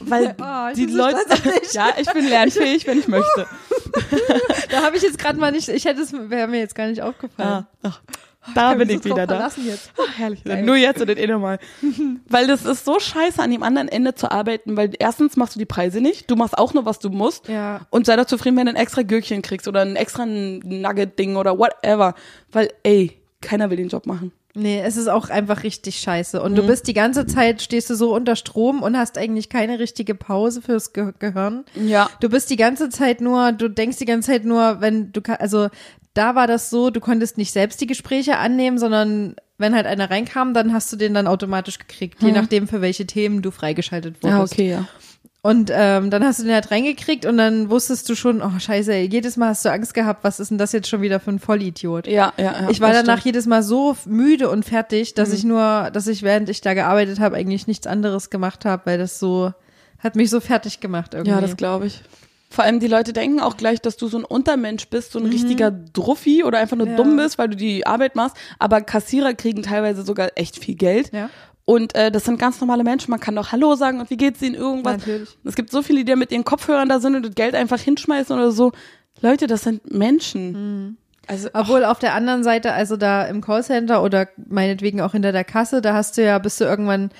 Weil 0.00 0.34
Oh, 0.40 0.74
die 0.74 0.88
so 0.88 0.96
Leute, 0.96 1.18
ja, 1.72 1.90
ich 2.00 2.10
bin 2.10 2.26
lernfähig, 2.28 2.86
wenn 2.86 2.98
ich 2.98 3.08
möchte. 3.08 3.46
Da 4.70 4.82
habe 4.82 4.96
ich 4.96 5.02
jetzt 5.02 5.18
gerade 5.18 5.38
mal 5.38 5.52
nicht, 5.52 5.68
ich 5.68 5.84
hätte 5.84 6.00
es, 6.02 6.12
wäre 6.12 6.48
mir 6.48 6.58
jetzt 6.58 6.74
gar 6.74 6.88
nicht 6.88 7.00
aufgefallen. 7.02 7.48
Ah, 7.48 7.66
ach. 7.82 8.00
Da 8.54 8.70
kann 8.70 8.78
bin 8.78 8.90
ich 8.90 9.04
wieder 9.04 9.26
da. 9.26 9.50
jetzt. 9.64 9.90
Ach, 9.98 10.18
herrlich. 10.18 10.44
Nur 10.44 10.76
jetzt 10.76 11.00
und 11.00 11.08
eh 11.08 11.26
nochmal. 11.26 11.58
Weil 12.28 12.46
das 12.46 12.64
ist 12.64 12.84
so 12.84 12.98
scheiße, 12.98 13.42
an 13.42 13.50
dem 13.50 13.62
anderen 13.62 13.88
Ende 13.88 14.14
zu 14.14 14.30
arbeiten, 14.30 14.76
weil 14.76 14.90
erstens 14.98 15.36
machst 15.36 15.54
du 15.54 15.58
die 15.58 15.66
Preise 15.66 16.00
nicht, 16.00 16.30
du 16.30 16.36
machst 16.36 16.56
auch 16.56 16.74
nur, 16.74 16.84
was 16.84 16.98
du 16.98 17.10
musst. 17.10 17.48
Ja. 17.48 17.80
Und 17.90 18.06
sei 18.06 18.16
doch 18.16 18.26
zufrieden, 18.26 18.56
wenn 18.56 18.66
du 18.66 18.72
ein 18.72 18.76
extra 18.76 19.02
Gürkchen 19.02 19.42
kriegst 19.42 19.68
oder 19.68 19.82
ein 19.82 19.96
extra 19.96 20.26
Nugget-Ding 20.26 21.36
oder 21.36 21.58
whatever. 21.58 22.14
Weil, 22.52 22.70
ey, 22.82 23.18
keiner 23.40 23.70
will 23.70 23.76
den 23.76 23.88
Job 23.88 24.06
machen. 24.06 24.32
Nee, 24.58 24.80
es 24.80 24.96
ist 24.96 25.08
auch 25.08 25.28
einfach 25.28 25.64
richtig 25.64 26.00
scheiße. 26.00 26.40
Und 26.40 26.56
du 26.56 26.66
bist 26.66 26.88
die 26.88 26.94
ganze 26.94 27.26
Zeit, 27.26 27.60
stehst 27.60 27.90
du 27.90 27.94
so 27.94 28.14
unter 28.14 28.36
Strom 28.36 28.82
und 28.82 28.96
hast 28.96 29.18
eigentlich 29.18 29.50
keine 29.50 29.78
richtige 29.78 30.14
Pause 30.14 30.62
fürs 30.62 30.94
Ge 30.94 31.12
Gehirn. 31.18 31.66
Ja. 31.74 32.08
Du 32.20 32.30
bist 32.30 32.48
die 32.48 32.56
ganze 32.56 32.88
Zeit 32.88 33.20
nur, 33.20 33.52
du 33.52 33.68
denkst 33.68 33.98
die 33.98 34.06
ganze 34.06 34.30
Zeit 34.30 34.46
nur, 34.46 34.80
wenn 34.80 35.12
du, 35.12 35.20
also 35.38 35.68
da 36.16 36.34
war 36.34 36.46
das 36.46 36.70
so, 36.70 36.90
du 36.90 37.00
konntest 37.00 37.38
nicht 37.38 37.52
selbst 37.52 37.80
die 37.80 37.86
Gespräche 37.86 38.38
annehmen, 38.38 38.78
sondern 38.78 39.36
wenn 39.58 39.74
halt 39.74 39.86
einer 39.86 40.10
reinkam, 40.10 40.54
dann 40.54 40.72
hast 40.72 40.92
du 40.92 40.96
den 40.96 41.14
dann 41.14 41.26
automatisch 41.26 41.78
gekriegt, 41.78 42.22
je 42.22 42.32
nachdem 42.32 42.68
für 42.68 42.80
welche 42.80 43.06
Themen 43.06 43.42
du 43.42 43.50
freigeschaltet 43.50 44.22
wurdest. 44.22 44.58
ja. 44.58 44.86
Und 45.42 45.70
ähm, 45.72 46.10
dann 46.10 46.24
hast 46.24 46.40
du 46.40 46.42
den 46.42 46.54
halt 46.54 46.72
reingekriegt 46.72 47.24
und 47.24 47.36
dann 47.36 47.70
wusstest 47.70 48.08
du 48.08 48.16
schon, 48.16 48.42
oh 48.42 48.58
scheiße, 48.58 48.92
ey, 48.92 49.08
jedes 49.08 49.36
Mal 49.36 49.50
hast 49.50 49.64
du 49.64 49.70
Angst 49.70 49.94
gehabt, 49.94 50.24
was 50.24 50.40
ist 50.40 50.50
denn 50.50 50.58
das 50.58 50.72
jetzt 50.72 50.88
schon 50.88 51.02
wieder 51.02 51.20
für 51.20 51.30
ein 51.30 51.38
Vollidiot? 51.38 52.08
Ja, 52.08 52.32
ja, 52.36 52.44
ja. 52.44 52.68
ich 52.68 52.80
war 52.80 52.92
danach 52.92 53.18
stimmt. 53.18 53.26
jedes 53.26 53.46
Mal 53.46 53.62
so 53.62 53.96
müde 54.06 54.50
und 54.50 54.64
fertig, 54.64 55.14
dass 55.14 55.32
ich 55.32 55.44
nur, 55.44 55.90
dass 55.92 56.08
ich 56.08 56.24
während 56.24 56.48
ich 56.48 56.62
da 56.62 56.74
gearbeitet 56.74 57.20
habe, 57.20 57.36
eigentlich 57.36 57.68
nichts 57.68 57.86
anderes 57.86 58.28
gemacht 58.28 58.64
habe, 58.64 58.82
weil 58.86 58.98
das 58.98 59.20
so, 59.20 59.52
hat 60.00 60.16
mich 60.16 60.30
so 60.30 60.40
fertig 60.40 60.80
gemacht 60.80 61.14
irgendwie. 61.14 61.30
Ja, 61.30 61.40
das 61.40 61.56
glaube 61.56 61.86
ich. 61.86 62.02
Vor 62.48 62.64
allem 62.64 62.80
die 62.80 62.86
Leute 62.86 63.12
denken 63.12 63.40
auch 63.40 63.56
gleich, 63.56 63.80
dass 63.80 63.96
du 63.96 64.06
so 64.08 64.18
ein 64.18 64.24
Untermensch 64.24 64.88
bist, 64.88 65.12
so 65.12 65.18
ein 65.18 65.26
richtiger 65.26 65.70
Druffi 65.70 66.44
oder 66.44 66.58
einfach 66.58 66.76
nur 66.76 66.86
Mhm. 66.86 66.92
Ja. 66.92 66.96
dumm 66.96 67.16
bist, 67.16 67.38
weil 67.38 67.48
du 67.48 67.56
die 67.56 67.86
Arbeit 67.86 68.14
machst. 68.16 68.36
Aber 68.58 68.80
Kassierer 68.80 69.34
kriegen 69.34 69.62
teilweise 69.62 70.02
sogar 70.02 70.30
echt 70.36 70.58
viel 70.62 70.76
Geld. 70.76 71.12
Ja. 71.12 71.28
Und 71.64 71.96
äh, 71.96 72.12
das 72.12 72.24
sind 72.24 72.38
ganz 72.38 72.60
normale 72.60 72.84
Menschen. 72.84 73.10
Man 73.10 73.18
kann 73.18 73.34
doch 73.34 73.50
Hallo 73.50 73.74
sagen 73.74 73.98
und 73.98 74.08
wie 74.10 74.16
geht's 74.16 74.40
ihnen 74.40 74.54
irgendwas. 74.54 74.98
Natürlich. 74.98 75.36
Es 75.44 75.56
gibt 75.56 75.70
so 75.72 75.82
viele, 75.82 76.04
die 76.04 76.14
mit 76.14 76.30
ihren 76.30 76.44
Kopfhörern 76.44 76.88
da 76.88 77.00
sind 77.00 77.16
und 77.16 77.26
das 77.26 77.34
Geld 77.34 77.56
einfach 77.56 77.80
hinschmeißen 77.80 78.34
oder 78.36 78.52
so. 78.52 78.70
Leute, 79.20 79.48
das 79.48 79.62
sind 79.62 79.92
Menschen. 79.92 80.52
Mhm. 80.52 80.96
Also 81.26 81.48
Obwohl 81.54 81.84
auf 81.84 81.98
der 81.98 82.14
anderen 82.14 82.44
Seite, 82.44 82.72
also 82.72 82.96
da 82.96 83.24
im 83.24 83.40
Callcenter 83.40 84.00
oder 84.04 84.28
meinetwegen 84.48 85.00
auch 85.00 85.10
hinter 85.10 85.32
der 85.32 85.42
Kasse, 85.42 85.82
da 85.82 85.92
hast 85.94 86.16
du 86.16 86.22
ja, 86.24 86.38
bist 86.38 86.60
du 86.60 86.64
irgendwann, 86.64 87.10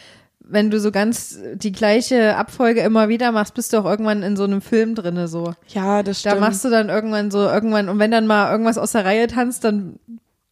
wenn 0.48 0.70
du 0.70 0.78
so 0.78 0.90
ganz 0.92 1.38
die 1.54 1.72
gleiche 1.72 2.36
Abfolge 2.36 2.80
immer 2.80 3.08
wieder 3.08 3.32
machst, 3.32 3.54
bist 3.54 3.72
du 3.72 3.78
auch 3.78 3.84
irgendwann 3.84 4.22
in 4.22 4.36
so 4.36 4.44
einem 4.44 4.60
Film 4.62 4.94
drinne 4.94 5.26
so. 5.28 5.54
ja, 5.68 6.02
das 6.02 6.22
Da 6.22 6.30
stimmt. 6.30 6.40
machst 6.40 6.64
du 6.64 6.70
dann 6.70 6.88
irgendwann 6.88 7.30
so, 7.30 7.38
irgendwann, 7.40 7.88
und 7.88 7.98
wenn 7.98 8.10
dann 8.12 8.26
mal 8.26 8.50
irgendwas 8.52 8.78
aus 8.78 8.92
der 8.92 9.04
Reihe 9.04 9.26
tanzt, 9.26 9.64
dann, 9.64 9.98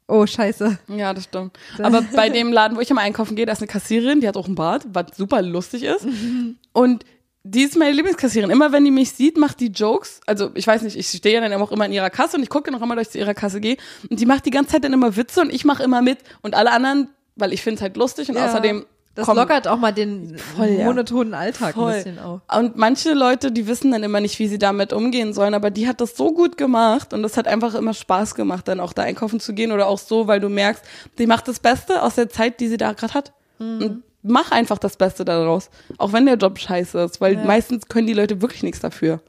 oh 0.08 0.26
scheiße. 0.26 0.78
Ja, 0.88 1.14
das 1.14 1.24
stimmt. 1.24 1.56
Aber 1.82 2.02
bei 2.14 2.28
dem 2.28 2.52
Laden, 2.52 2.76
wo 2.76 2.80
ich 2.80 2.90
immer 2.90 3.02
einkaufen 3.02 3.36
gehe, 3.36 3.46
da 3.46 3.52
ist 3.52 3.58
eine 3.60 3.68
Kassiererin, 3.68 4.20
die 4.20 4.26
hat 4.28 4.36
auch 4.36 4.46
einen 4.46 4.56
Bart, 4.56 4.84
was 4.92 5.16
super 5.16 5.42
lustig 5.42 5.84
ist. 5.84 6.06
Und 6.72 7.04
die 7.46 7.62
ist 7.62 7.76
meine 7.76 7.92
Lieblingskassiererin. 7.92 8.50
Immer 8.50 8.72
wenn 8.72 8.84
die 8.86 8.90
mich 8.90 9.12
sieht, 9.12 9.36
macht 9.36 9.60
die 9.60 9.66
Jokes. 9.68 10.20
Also 10.26 10.50
ich 10.54 10.66
weiß 10.66 10.80
nicht, 10.82 10.96
ich 10.96 11.06
stehe 11.08 11.34
ja 11.40 11.46
dann 11.46 11.60
auch 11.60 11.70
immer 11.72 11.84
in 11.84 11.92
ihrer 11.92 12.08
Kasse 12.08 12.38
und 12.38 12.42
ich 12.42 12.48
gucke 12.48 12.74
auch 12.74 12.80
immer, 12.80 12.96
dass 12.96 13.08
ich 13.08 13.12
zu 13.12 13.18
ihrer 13.18 13.34
Kasse 13.34 13.60
gehe. 13.60 13.76
Und 14.08 14.18
die 14.18 14.24
macht 14.24 14.46
die 14.46 14.50
ganze 14.50 14.72
Zeit 14.72 14.84
dann 14.84 14.94
immer 14.94 15.14
Witze 15.16 15.42
und 15.42 15.52
ich 15.52 15.64
mache 15.66 15.82
immer 15.82 16.00
mit. 16.00 16.18
Und 16.40 16.54
alle 16.54 16.72
anderen, 16.72 17.08
weil 17.36 17.52
ich 17.52 17.60
finde 17.62 17.76
es 17.76 17.82
halt 17.82 17.98
lustig 17.98 18.30
und 18.30 18.36
Ja. 18.36 18.46
außerdem 18.46 18.86
Das 19.14 19.26
kommen- 19.26 19.38
lockert 19.38 19.68
auch 19.68 19.78
mal 19.78 19.92
den 19.92 20.36
Voll, 20.38 20.70
ja. 20.70 20.84
monotonen 20.86 21.34
Alltag 21.34 21.74
Voll. 21.74 21.92
ein 21.92 21.96
bisschen 22.02 22.18
auf. 22.18 22.40
Und 22.52 22.76
manche 22.76 23.12
Leute, 23.14 23.52
die 23.52 23.66
wissen 23.68 23.92
dann 23.92 24.02
immer 24.02 24.20
nicht, 24.20 24.38
wie 24.40 24.48
sie 24.48 24.58
damit 24.58 24.92
umgehen 24.92 25.32
sollen, 25.32 25.54
aber 25.54 25.70
die 25.70 25.86
hat 25.86 26.00
das 26.00 26.16
so 26.16 26.32
gut 26.32 26.56
gemacht 26.56 27.12
und 27.12 27.22
das 27.22 27.36
hat 27.36 27.46
einfach 27.46 27.74
immer 27.74 27.94
Spaß 27.94 28.34
gemacht, 28.34 28.66
dann 28.66 28.80
auch 28.80 28.92
da 28.92 29.02
einkaufen 29.02 29.38
zu 29.38 29.52
gehen 29.54 29.70
oder 29.70 29.86
auch 29.86 29.98
so, 29.98 30.26
weil 30.26 30.40
du 30.40 30.48
merkst, 30.48 30.82
die 31.18 31.26
macht 31.26 31.46
das 31.46 31.60
Beste 31.60 32.02
aus 32.02 32.16
der 32.16 32.28
Zeit, 32.28 32.58
die 32.58 32.68
sie 32.68 32.76
da 32.76 32.92
gerade 32.92 33.14
hat. 33.14 33.32
Und 33.60 34.02
mach 34.22 34.50
einfach 34.50 34.78
das 34.78 34.96
Beste 34.96 35.24
daraus, 35.24 35.70
auch 35.98 36.12
wenn 36.12 36.26
der 36.26 36.34
Job 36.36 36.58
scheiße 36.58 36.98
ist, 36.98 37.20
weil 37.20 37.34
Ja. 37.34 37.44
meistens 37.44 37.86
können 37.88 38.06
die 38.08 38.14
Leute 38.14 38.42
wirklich 38.42 38.62
nichts 38.64 38.80
dafür. 38.80 39.20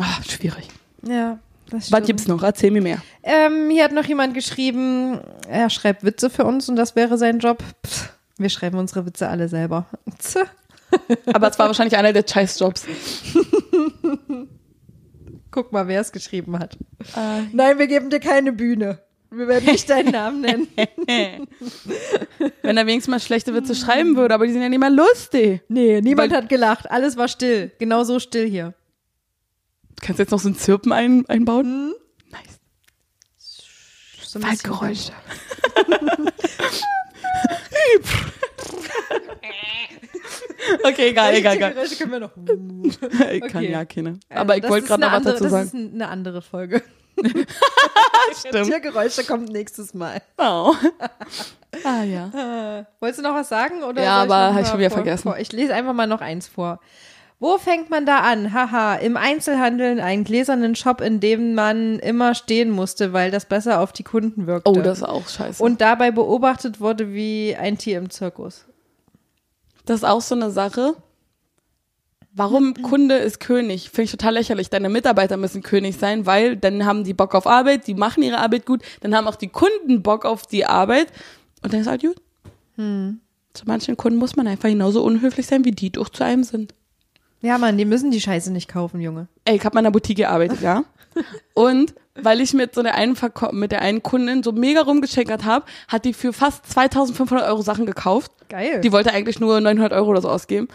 Ah, 0.00 0.22
schwierig. 0.26 0.68
Ja, 1.06 1.38
das 1.70 1.92
Was 1.92 2.06
gibt's 2.06 2.26
noch? 2.26 2.42
Erzähl 2.42 2.70
mir 2.70 2.80
mehr. 2.80 3.02
Ähm, 3.22 3.68
hier 3.70 3.84
hat 3.84 3.92
noch 3.92 4.04
jemand 4.06 4.32
geschrieben, 4.34 5.20
er 5.48 5.68
schreibt 5.68 6.02
Witze 6.04 6.30
für 6.30 6.44
uns 6.44 6.68
und 6.68 6.76
das 6.76 6.96
wäre 6.96 7.18
sein 7.18 7.40
Job. 7.40 7.62
Pff, 7.86 8.10
wir 8.40 8.48
schreiben 8.50 8.78
unsere 8.78 9.06
Witze 9.06 9.28
alle 9.28 9.48
selber. 9.48 9.86
Aber 11.32 11.48
es 11.48 11.58
war 11.58 11.66
wahrscheinlich 11.68 11.96
einer 11.96 12.12
der 12.12 12.24
Scheißjobs. 12.26 12.84
Guck 15.50 15.72
mal, 15.72 15.86
wer 15.88 16.00
es 16.00 16.12
geschrieben 16.12 16.58
hat. 16.58 16.76
Nein, 17.52 17.78
wir 17.78 17.86
geben 17.86 18.10
dir 18.10 18.20
keine 18.20 18.52
Bühne. 18.52 18.98
Wir 19.32 19.46
werden 19.46 19.66
nicht 19.66 19.88
deinen 19.88 20.10
Namen 20.10 20.40
nennen. 20.40 20.66
Wenn 22.62 22.76
er 22.76 22.86
wenigstens 22.86 23.08
mal 23.10 23.20
schlechte 23.20 23.54
Witze 23.54 23.76
schreiben 23.76 24.16
würde, 24.16 24.34
aber 24.34 24.46
die 24.46 24.52
sind 24.52 24.62
ja 24.62 24.68
nicht 24.68 24.80
mal 24.80 24.92
lustig. 24.92 25.62
Nee, 25.68 26.00
niemand 26.00 26.32
Weil- 26.32 26.38
hat 26.38 26.48
gelacht. 26.48 26.90
Alles 26.90 27.16
war 27.16 27.28
still. 27.28 27.70
Genau 27.78 28.02
so 28.02 28.18
still 28.18 28.48
hier. 28.50 28.74
Kannst 30.00 30.18
du 30.18 30.22
jetzt 30.24 30.30
noch 30.30 30.40
so 30.40 30.48
ein 30.48 30.56
Zirpen 30.56 30.90
ein, 30.92 31.26
einbauen? 31.28 31.92
Nice. 32.30 32.58
So 33.38 34.40
ein 34.40 34.50
bisschen- 34.50 35.12
Waldgeräusche. 37.98 38.30
okay, 40.84 41.08
egal, 41.10 41.34
egal, 41.34 41.56
egal. 41.56 41.72
Geräusche 41.72 41.96
können 41.96 42.12
wir 42.12 42.20
noch. 42.20 42.30
Ich 42.86 43.40
kann 43.52 43.62
Okay. 43.62 43.70
ja 43.72 43.84
keine. 43.84 44.20
Aber 44.28 44.56
ich 44.56 44.62
Das 44.62 44.70
wollte 44.70 44.86
gerade 44.86 45.00
noch 45.02 45.12
was 45.12 45.22
dazu 45.24 45.44
Das 45.44 45.52
sagen. 45.52 45.66
ist 45.66 45.74
eine 45.94 46.08
andere 46.08 46.42
Folge. 46.42 46.82
Stimmt. 48.38 48.66
Tiergeräusche 48.66 49.24
kommt 49.24 49.50
nächstes 49.50 49.92
Mal. 49.94 50.22
Oh. 50.38 50.72
Ah 51.84 52.02
ja. 52.04 52.78
Äh, 52.80 52.84
wolltest 53.00 53.18
du 53.18 53.22
noch 53.22 53.34
was 53.34 53.48
sagen? 53.48 53.82
Oder 53.82 54.02
Ja, 54.02 54.22
aber 54.22 54.48
noch 54.48 54.54
hab 54.54 54.62
ich 54.62 54.68
schon 54.68 54.78
wieder 54.78 54.90
vor- 54.90 54.98
vergessen. 54.98 55.22
Vor? 55.24 55.38
Ich 55.38 55.52
lese 55.52 55.74
einfach 55.74 55.92
mal 55.92 56.06
noch 56.06 56.20
eins 56.20 56.48
vor. 56.48 56.80
Wo 57.40 57.56
fängt 57.56 57.88
man 57.88 58.04
da 58.04 58.18
an? 58.18 58.52
Haha, 58.52 58.96
im 58.96 59.16
Einzelhandel 59.16 59.98
einen 59.98 60.24
gläsernen 60.24 60.76
Shop, 60.76 61.00
in 61.00 61.20
dem 61.20 61.54
man 61.54 61.98
immer 61.98 62.34
stehen 62.34 62.70
musste, 62.70 63.14
weil 63.14 63.30
das 63.30 63.46
besser 63.46 63.80
auf 63.80 63.92
die 63.94 64.02
Kunden 64.02 64.46
wirkte. 64.46 64.70
Oh, 64.70 64.74
das 64.74 64.98
ist 64.98 65.04
auch 65.04 65.26
scheiße. 65.26 65.62
Und 65.62 65.80
dabei 65.80 66.10
beobachtet 66.10 66.80
wurde 66.80 67.14
wie 67.14 67.56
ein 67.58 67.78
Tier 67.78 67.96
im 67.96 68.10
Zirkus. 68.10 68.66
das 69.86 70.00
ist 70.00 70.04
auch 70.04 70.20
so 70.20 70.34
eine 70.34 70.50
Sache. 70.50 70.94
Warum 72.32 72.74
Kunde 72.74 73.16
ist 73.16 73.40
König? 73.40 73.88
Finde 73.88 74.02
ich 74.02 74.10
total 74.12 74.34
lächerlich. 74.34 74.68
Deine 74.70 74.88
Mitarbeiter 74.90 75.36
müssen 75.38 75.62
König 75.62 75.96
sein, 75.96 76.26
weil 76.26 76.56
dann 76.56 76.84
haben 76.84 77.04
die 77.04 77.14
Bock 77.14 77.34
auf 77.34 77.46
Arbeit, 77.46 77.86
die 77.86 77.94
machen 77.94 78.22
ihre 78.22 78.38
Arbeit 78.38 78.66
gut, 78.66 78.82
dann 79.00 79.16
haben 79.16 79.26
auch 79.26 79.34
die 79.34 79.48
Kunden 79.48 80.02
Bock 80.02 80.24
auf 80.26 80.46
die 80.46 80.64
Arbeit 80.66 81.08
und 81.62 81.72
dann 81.72 81.80
ist 81.80 81.86
halt 81.88 82.02
gut. 82.02 82.16
Zu 83.54 83.64
manchen 83.66 83.96
Kunden 83.96 84.18
muss 84.18 84.36
man 84.36 84.46
einfach 84.46 84.68
genauso 84.68 85.02
unhöflich 85.02 85.46
sein, 85.46 85.64
wie 85.64 85.72
die 85.72 85.90
doch 85.90 86.08
zu 86.10 86.22
einem 86.22 86.44
sind. 86.44 86.72
Ja, 87.40 87.58
Mann, 87.58 87.78
die 87.78 87.84
müssen 87.84 88.10
die 88.10 88.20
Scheiße 88.20 88.52
nicht 88.52 88.68
kaufen, 88.68 89.00
Junge. 89.00 89.28
Ey, 89.44 89.56
ich 89.56 89.64
habe 89.64 89.74
mal 89.74 89.80
in 89.80 89.84
der 89.84 89.90
Boutique 89.90 90.16
gearbeitet, 90.16 90.60
ja. 90.60 90.84
Und 91.54 91.94
weil 92.14 92.40
ich 92.40 92.52
mit 92.52 92.74
so 92.74 92.82
der 92.82 92.94
einen 92.94 93.16
Verkäu 93.16 93.50
mit 93.52 93.72
der 93.72 93.82
einen 93.82 94.02
Kundin 94.02 94.42
so 94.42 94.52
mega 94.52 94.82
rumgeschenkert 94.82 95.44
habe, 95.44 95.64
hat 95.88 96.04
die 96.04 96.12
für 96.12 96.32
fast 96.32 96.70
2500 96.70 97.48
Euro 97.48 97.62
Sachen 97.62 97.86
gekauft. 97.86 98.32
Geil. 98.48 98.80
Die 98.80 98.92
wollte 98.92 99.12
eigentlich 99.12 99.40
nur 99.40 99.60
900 99.60 99.92
Euro 99.92 100.10
oder 100.10 100.22
so 100.22 100.28
ausgeben. 100.28 100.68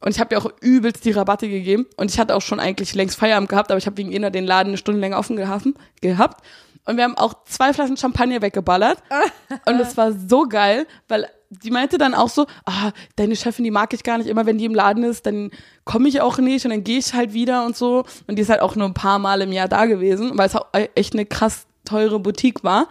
Und 0.00 0.12
ich 0.12 0.20
habe 0.20 0.34
ihr 0.34 0.38
auch 0.38 0.50
übelst 0.60 1.04
die 1.04 1.10
Rabatte 1.10 1.48
gegeben. 1.48 1.86
Und 1.96 2.10
ich 2.10 2.18
hatte 2.18 2.34
auch 2.34 2.42
schon 2.42 2.60
eigentlich 2.60 2.94
längst 2.94 3.18
Feierabend 3.18 3.48
gehabt, 3.48 3.70
aber 3.70 3.78
ich 3.78 3.86
habe 3.86 3.96
wegen 3.98 4.12
ihr 4.12 4.30
den 4.30 4.44
Laden 4.44 4.68
eine 4.70 4.78
Stunde 4.78 5.00
länger 5.00 5.18
offen 5.18 5.36
gehabt. 5.36 6.42
Und 6.86 6.96
wir 6.96 7.04
haben 7.04 7.16
auch 7.16 7.44
zwei 7.44 7.72
Flaschen 7.72 7.96
Champagner 7.96 8.42
weggeballert. 8.42 8.98
und 9.66 9.80
es 9.80 9.96
war 9.96 10.12
so 10.12 10.44
geil, 10.44 10.86
weil 11.08 11.28
die 11.50 11.70
meinte 11.72 11.98
dann 11.98 12.14
auch 12.14 12.28
so, 12.28 12.46
ah, 12.64 12.92
deine 13.16 13.34
Chefin, 13.34 13.64
die 13.64 13.72
mag 13.72 13.92
ich 13.92 14.04
gar 14.04 14.18
nicht. 14.18 14.28
Immer 14.28 14.46
wenn 14.46 14.56
die 14.56 14.64
im 14.64 14.74
Laden 14.74 15.02
ist, 15.02 15.26
dann 15.26 15.50
komme 15.84 16.08
ich 16.08 16.20
auch 16.20 16.38
nicht 16.38 16.64
und 16.64 16.70
dann 16.70 16.84
gehe 16.84 16.98
ich 16.98 17.12
halt 17.12 17.34
wieder 17.34 17.66
und 17.66 17.76
so. 17.76 18.04
Und 18.28 18.36
die 18.36 18.42
ist 18.42 18.50
halt 18.50 18.60
auch 18.60 18.76
nur 18.76 18.86
ein 18.86 18.94
paar 18.94 19.18
Mal 19.18 19.42
im 19.42 19.52
Jahr 19.52 19.68
da 19.68 19.86
gewesen, 19.86 20.38
weil 20.38 20.46
es 20.46 20.54
auch 20.54 20.66
echt 20.94 21.14
eine 21.14 21.26
krass 21.26 21.66
teure 21.84 22.20
Boutique 22.20 22.62
war. 22.62 22.88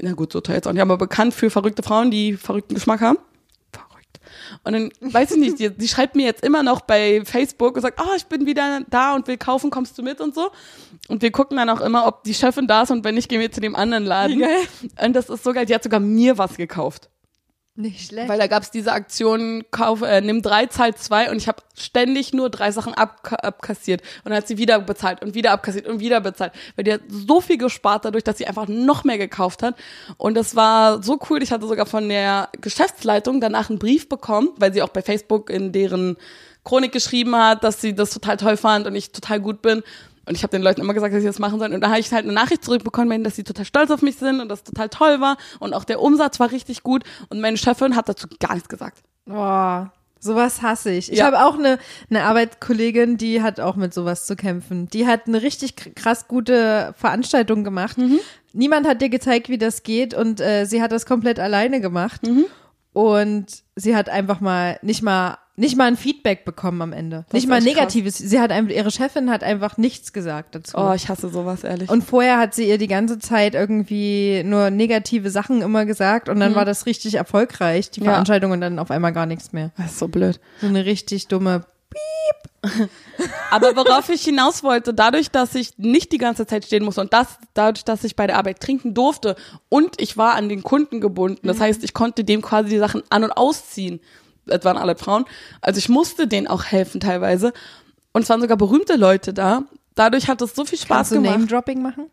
Na 0.00 0.12
gut, 0.12 0.32
so 0.32 0.40
teuer 0.40 0.54
jetzt 0.54 0.68
auch 0.68 0.72
nicht, 0.72 0.82
aber 0.82 0.96
bekannt 0.96 1.34
für 1.34 1.50
verrückte 1.50 1.82
Frauen, 1.82 2.12
die 2.12 2.34
verrückten 2.34 2.74
Geschmack 2.74 3.00
haben. 3.00 3.18
Verrückt. 3.72 4.20
Und 4.62 4.72
dann, 4.74 4.90
weiß 5.00 5.32
ich 5.32 5.38
nicht, 5.38 5.58
die, 5.58 5.70
die 5.70 5.88
schreibt 5.88 6.14
mir 6.14 6.24
jetzt 6.24 6.44
immer 6.44 6.62
noch 6.62 6.82
bei 6.82 7.22
Facebook 7.24 7.74
und 7.74 7.82
sagt, 7.82 7.98
ah, 7.98 8.14
ich 8.16 8.26
bin 8.26 8.46
wieder 8.46 8.80
da 8.88 9.16
und 9.16 9.26
will 9.26 9.38
kaufen, 9.38 9.70
kommst 9.70 9.98
du 9.98 10.02
mit 10.02 10.20
und 10.20 10.36
so. 10.36 10.50
Und 11.08 11.22
wir 11.22 11.32
gucken 11.32 11.56
dann 11.56 11.68
auch 11.68 11.80
immer, 11.80 12.06
ob 12.06 12.22
die 12.22 12.34
Chefin 12.34 12.68
da 12.68 12.82
ist 12.82 12.92
und 12.92 13.02
wenn 13.02 13.16
nicht, 13.16 13.28
gehen 13.28 13.40
wir 13.40 13.50
zu 13.50 13.60
dem 13.60 13.74
anderen 13.74 14.04
Laden. 14.04 14.44
Und 15.02 15.16
das 15.16 15.28
ist 15.28 15.42
so 15.42 15.52
geil, 15.52 15.66
die 15.66 15.74
hat 15.74 15.82
sogar 15.82 15.98
mir 15.98 16.38
was 16.38 16.56
gekauft. 16.56 17.10
Nicht 17.80 18.08
schlecht. 18.08 18.28
Weil 18.28 18.40
da 18.40 18.48
gab's 18.48 18.72
diese 18.72 18.90
Aktion, 18.90 19.62
kauf, 19.70 20.02
äh, 20.02 20.20
nimm 20.20 20.42
drei, 20.42 20.66
zahl 20.66 20.96
zwei 20.96 21.30
und 21.30 21.36
ich 21.36 21.46
habe 21.46 21.62
ständig 21.76 22.32
nur 22.32 22.50
drei 22.50 22.72
Sachen 22.72 22.92
abka 22.92 23.36
abkassiert. 23.36 24.02
Und 24.24 24.30
dann 24.30 24.38
hat 24.38 24.48
sie 24.48 24.58
wieder 24.58 24.80
bezahlt 24.80 25.22
und 25.22 25.34
wieder 25.34 25.52
abkassiert 25.52 25.86
und 25.86 26.00
wieder 26.00 26.20
bezahlt. 26.20 26.52
Weil 26.74 26.82
die 26.82 26.94
hat 26.94 27.02
so 27.08 27.40
viel 27.40 27.56
gespart 27.56 28.04
dadurch, 28.04 28.24
dass 28.24 28.36
sie 28.36 28.48
einfach 28.48 28.66
noch 28.66 29.04
mehr 29.04 29.16
gekauft 29.16 29.62
hat. 29.62 29.76
Und 30.16 30.34
das 30.34 30.56
war 30.56 31.04
so 31.04 31.20
cool. 31.30 31.40
Ich 31.40 31.52
hatte 31.52 31.68
sogar 31.68 31.86
von 31.86 32.08
der 32.08 32.48
Geschäftsleitung 32.60 33.40
danach 33.40 33.70
einen 33.70 33.78
Brief 33.78 34.08
bekommen, 34.08 34.50
weil 34.56 34.72
sie 34.72 34.82
auch 34.82 34.88
bei 34.88 35.00
Facebook 35.02 35.48
in 35.48 35.70
deren 35.70 36.16
Chronik 36.64 36.90
geschrieben 36.90 37.36
hat, 37.36 37.62
dass 37.62 37.80
sie 37.80 37.94
das 37.94 38.10
total 38.10 38.38
toll 38.38 38.56
fand 38.56 38.88
und 38.88 38.96
ich 38.96 39.12
total 39.12 39.38
gut 39.38 39.62
bin. 39.62 39.84
Und 40.28 40.34
ich 40.36 40.42
habe 40.42 40.50
den 40.50 40.62
Leuten 40.62 40.80
immer 40.82 40.94
gesagt, 40.94 41.14
dass 41.14 41.20
sie 41.22 41.26
das 41.26 41.38
machen 41.38 41.58
sollen. 41.58 41.72
Und 41.72 41.80
da 41.80 41.88
habe 41.88 42.00
ich 42.00 42.12
halt 42.12 42.24
eine 42.24 42.32
Nachricht 42.34 42.62
zurückbekommen, 42.64 43.24
dass 43.24 43.34
sie 43.36 43.44
total 43.44 43.64
stolz 43.64 43.90
auf 43.90 44.02
mich 44.02 44.16
sind 44.16 44.40
und 44.40 44.48
das 44.48 44.62
total 44.62 44.88
toll 44.90 45.20
war. 45.20 45.38
Und 45.58 45.72
auch 45.74 45.84
der 45.84 46.00
Umsatz 46.02 46.38
war 46.38 46.50
richtig 46.52 46.82
gut. 46.82 47.04
Und 47.30 47.40
meine 47.40 47.56
Chefin 47.56 47.96
hat 47.96 48.08
dazu 48.08 48.26
gar 48.38 48.52
nichts 48.54 48.68
gesagt. 48.68 48.98
Boah, 49.24 49.90
sowas 50.20 50.60
hasse 50.62 50.90
ich. 50.90 51.10
Ich 51.10 51.18
Ja. 51.18 51.26
habe 51.26 51.44
auch 51.44 51.58
eine, 51.58 51.78
eine 52.10 52.24
Arbeitskollegin, 52.24 53.16
die 53.16 53.42
hat 53.42 53.58
auch 53.60 53.76
mit 53.76 53.94
sowas 53.94 54.26
zu 54.26 54.36
kämpfen. 54.36 54.88
Die 54.90 55.06
hat 55.06 55.26
eine 55.28 55.40
richtig 55.42 55.72
kr- 55.72 55.94
krass 55.94 56.28
gute 56.28 56.94
Veranstaltung 56.98 57.64
gemacht. 57.64 57.96
Niemand 58.52 58.86
hat 58.86 59.00
dir 59.00 59.08
gezeigt, 59.08 59.48
wie 59.48 59.58
das 59.58 59.82
geht 59.82 60.12
und 60.14 60.40
äh, 60.40 60.64
sie 60.66 60.82
hat 60.82 60.92
das 60.92 61.06
komplett 61.06 61.38
alleine 61.40 61.80
gemacht. 61.80 62.20
Und 62.92 63.46
sie 63.76 63.94
hat 63.96 64.08
einfach 64.08 64.40
mal 64.40 64.78
nicht 64.82 65.02
mal 65.02 65.38
nicht 65.58 65.76
mal 65.76 65.84
ein 65.86 65.96
Feedback 65.96 66.44
bekommen 66.44 66.80
am 66.82 66.92
Ende. 66.92 67.24
Das 67.28 67.34
nicht 67.34 67.48
mal 67.48 67.56
echt 67.56 67.66
krass. 67.66 67.74
negatives. 67.74 68.18
Sie 68.18 68.40
hat 68.40 68.50
einfach, 68.52 68.72
ihre 68.74 68.90
Chefin 68.90 69.28
hat 69.30 69.42
einfach 69.42 69.76
nichts 69.76 70.12
gesagt 70.12 70.54
dazu. 70.54 70.76
Oh, 70.78 70.92
ich 70.94 71.08
hasse 71.08 71.28
sowas, 71.28 71.64
ehrlich. 71.64 71.90
Und 71.90 72.02
vorher 72.02 72.38
hat 72.38 72.54
sie 72.54 72.68
ihr 72.68 72.78
die 72.78 72.86
ganze 72.88 73.18
Zeit 73.18 73.54
irgendwie 73.54 74.42
nur 74.44 74.70
negative 74.70 75.30
Sachen 75.30 75.60
immer 75.62 75.84
gesagt 75.84 76.28
und 76.28 76.40
dann 76.40 76.54
war 76.54 76.64
das 76.64 76.86
richtig 76.86 77.14
erfolgreich, 77.16 77.90
die 77.90 78.00
Mhm. 78.00 78.06
Ja. 78.06 78.12
Veranstaltung 78.12 78.52
und 78.52 78.60
dann 78.60 78.78
auf 78.78 78.90
einmal 78.90 79.12
gar 79.12 79.26
nichts 79.26 79.52
mehr. 79.52 79.72
das 79.76 79.92
ist 79.92 79.98
so 79.98 80.08
blöd. 80.08 80.40
So 80.60 80.66
eine 80.68 80.84
richtig 80.86 81.26
dumme. 81.28 81.64
Aber 83.50 83.76
worauf 83.76 84.08
ich 84.08 84.22
hinaus 84.22 84.62
wollte, 84.62 84.92
dadurch, 84.94 85.30
dass 85.30 85.54
ich 85.54 85.78
nicht 85.78 86.12
die 86.12 86.18
ganze 86.18 86.46
Zeit 86.46 86.64
stehen 86.64 86.84
musste 86.84 87.00
und 87.00 87.12
das, 87.12 87.38
dadurch, 87.54 87.84
dass 87.84 88.04
ich 88.04 88.16
bei 88.16 88.26
der 88.26 88.36
Arbeit 88.36 88.60
trinken 88.60 88.94
durfte 88.94 89.36
und 89.68 90.00
ich 90.00 90.16
war 90.16 90.34
an 90.34 90.48
den 90.48 90.62
Kunden 90.62 91.00
gebunden, 91.00 91.46
das 91.46 91.60
heißt, 91.60 91.82
ich 91.84 91.94
konnte 91.94 92.24
dem 92.24 92.42
quasi 92.42 92.70
die 92.70 92.78
Sachen 92.78 93.02
an- 93.10 93.24
und 93.24 93.32
ausziehen. 93.32 94.00
Das 94.48 94.64
waren 94.64 94.76
alle 94.76 94.96
Frauen. 94.96 95.24
Also 95.60 95.78
ich 95.78 95.88
musste 95.88 96.26
denen 96.26 96.46
auch 96.46 96.64
helfen 96.64 97.00
teilweise. 97.00 97.52
Und 98.12 98.22
es 98.22 98.28
waren 98.28 98.40
sogar 98.40 98.56
berühmte 98.56 98.96
Leute 98.96 99.32
da. 99.32 99.62
Dadurch 99.94 100.28
hat 100.28 100.40
es 100.42 100.54
so 100.54 100.64
viel 100.64 100.78
Spaß 100.78 100.88
Kannst 100.88 101.10
du 101.12 101.16
gemacht. 101.16 101.32
Name-Dropping 101.34 101.82
machen? 101.82 102.06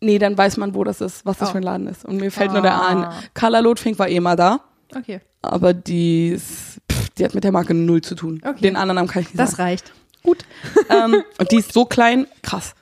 Nee, 0.00 0.18
dann 0.18 0.36
weiß 0.36 0.56
man, 0.56 0.74
wo 0.74 0.82
das 0.84 1.00
ist, 1.00 1.24
was 1.24 1.38
das 1.38 1.50
Oh. 1.50 1.52
für 1.52 1.58
ein 1.58 1.62
Laden 1.64 1.86
ist. 1.86 2.04
Und 2.04 2.16
mir 2.16 2.30
fällt 2.32 2.52
nur 2.52 2.62
der 2.62 2.74
Ah. 2.74 2.88
ein. 2.88 3.06
Carla 3.34 3.60
Lotfink 3.60 3.98
war 3.98 4.08
eh 4.08 4.18
mal 4.18 4.34
da, 4.34 4.60
Okay. 4.96 5.20
aber 5.42 5.72
die, 5.74 6.30
ist, 6.30 6.80
pff, 6.90 7.08
die 7.10 7.24
hat 7.24 7.34
mit 7.34 7.44
der 7.44 7.52
Marke 7.52 7.72
null 7.72 8.00
zu 8.02 8.16
tun. 8.16 8.40
Okay. 8.44 8.60
Den 8.62 8.74
anderen 8.76 8.96
Namen 8.96 9.08
kann 9.08 9.22
ich 9.22 9.28
nicht 9.28 9.38
Das 9.38 9.52
sagen. 9.52 9.62
reicht. 9.62 9.92
Gut. 10.24 10.44
ähm, 10.90 11.22
und 11.38 11.50
die 11.52 11.56
ist 11.56 11.72
so 11.72 11.84
klein, 11.84 12.26
krass. 12.42 12.74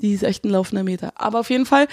Die 0.00 0.12
ist 0.12 0.22
echt 0.24 0.44
ein 0.44 0.50
laufender 0.50 0.84
Meter. 0.84 1.12
Aber 1.16 1.40
auf 1.40 1.48
jeden 1.50 1.66
Fall, 1.66 1.86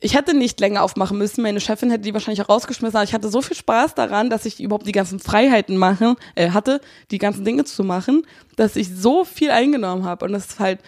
ich 0.00 0.14
hätte 0.14 0.34
nicht 0.34 0.60
länger 0.60 0.82
aufmachen 0.82 1.18
müssen. 1.18 1.42
Meine 1.42 1.60
Chefin 1.60 1.90
hätte 1.90 2.02
die 2.02 2.12
wahrscheinlich 2.14 2.42
auch 2.42 2.48
rausgeschmissen. 2.48 2.96
Aber 2.96 3.04
ich 3.04 3.14
hatte 3.14 3.28
so 3.28 3.40
viel 3.42 3.56
Spaß 3.56 3.94
daran, 3.94 4.30
dass 4.30 4.44
ich 4.44 4.60
überhaupt 4.60 4.86
die 4.86 4.92
ganzen 4.92 5.18
Freiheiten 5.18 5.76
machen, 5.76 6.16
äh, 6.34 6.50
hatte, 6.50 6.80
die 7.10 7.18
ganzen 7.18 7.44
Dinge 7.44 7.64
zu 7.64 7.82
machen, 7.84 8.26
dass 8.56 8.76
ich 8.76 8.94
so 8.94 9.24
viel 9.24 9.50
eingenommen 9.50 10.04
habe. 10.04 10.24
Und 10.24 10.32
das 10.32 10.46
ist 10.46 10.60
halt, 10.60 10.80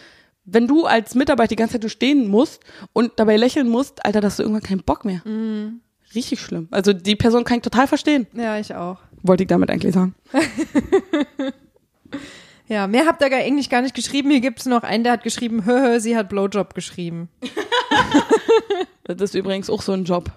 wenn 0.44 0.66
du 0.66 0.84
als 0.84 1.14
Mitarbeiter 1.14 1.48
die 1.48 1.56
ganze 1.56 1.74
Zeit 1.74 1.82
nur 1.82 1.90
stehen 1.90 2.28
musst 2.28 2.62
und 2.92 3.12
dabei 3.16 3.36
lächeln 3.36 3.68
musst, 3.68 4.04
Alter, 4.04 4.20
dass 4.20 4.36
du 4.36 4.42
irgendwann 4.42 4.62
keinen 4.62 4.82
Bock 4.82 5.04
mehr. 5.04 5.22
Richtig 6.14 6.40
schlimm. 6.40 6.68
Also 6.70 6.92
die 6.92 7.16
Person 7.16 7.44
kann 7.44 7.58
ich 7.58 7.62
total 7.62 7.86
verstehen. 7.86 8.26
Ja, 8.34 8.58
ich 8.58 8.74
auch. 8.74 8.98
Wollte 9.22 9.44
ich 9.44 9.48
damit 9.48 9.70
eigentlich 9.70 9.94
sagen. 9.94 10.14
Ja, 12.68 12.86
mehr 12.86 13.06
habt 13.06 13.22
ihr 13.22 13.30
gar 13.30 13.40
eigentlich 13.40 13.70
gar 13.70 13.80
nicht 13.80 13.94
geschrieben. 13.94 14.30
Hier 14.30 14.40
gibt's 14.40 14.66
noch 14.66 14.82
einen, 14.82 15.02
der 15.02 15.14
hat 15.14 15.22
geschrieben, 15.22 15.64
hö, 15.64 15.80
hö, 15.80 16.00
sie 16.00 16.16
hat 16.16 16.28
Blowjob 16.28 16.74
geschrieben. 16.74 17.30
Das 19.04 19.20
ist 19.22 19.34
übrigens 19.34 19.70
auch 19.70 19.80
so 19.82 19.92
ein 19.92 20.04
Job. 20.04 20.30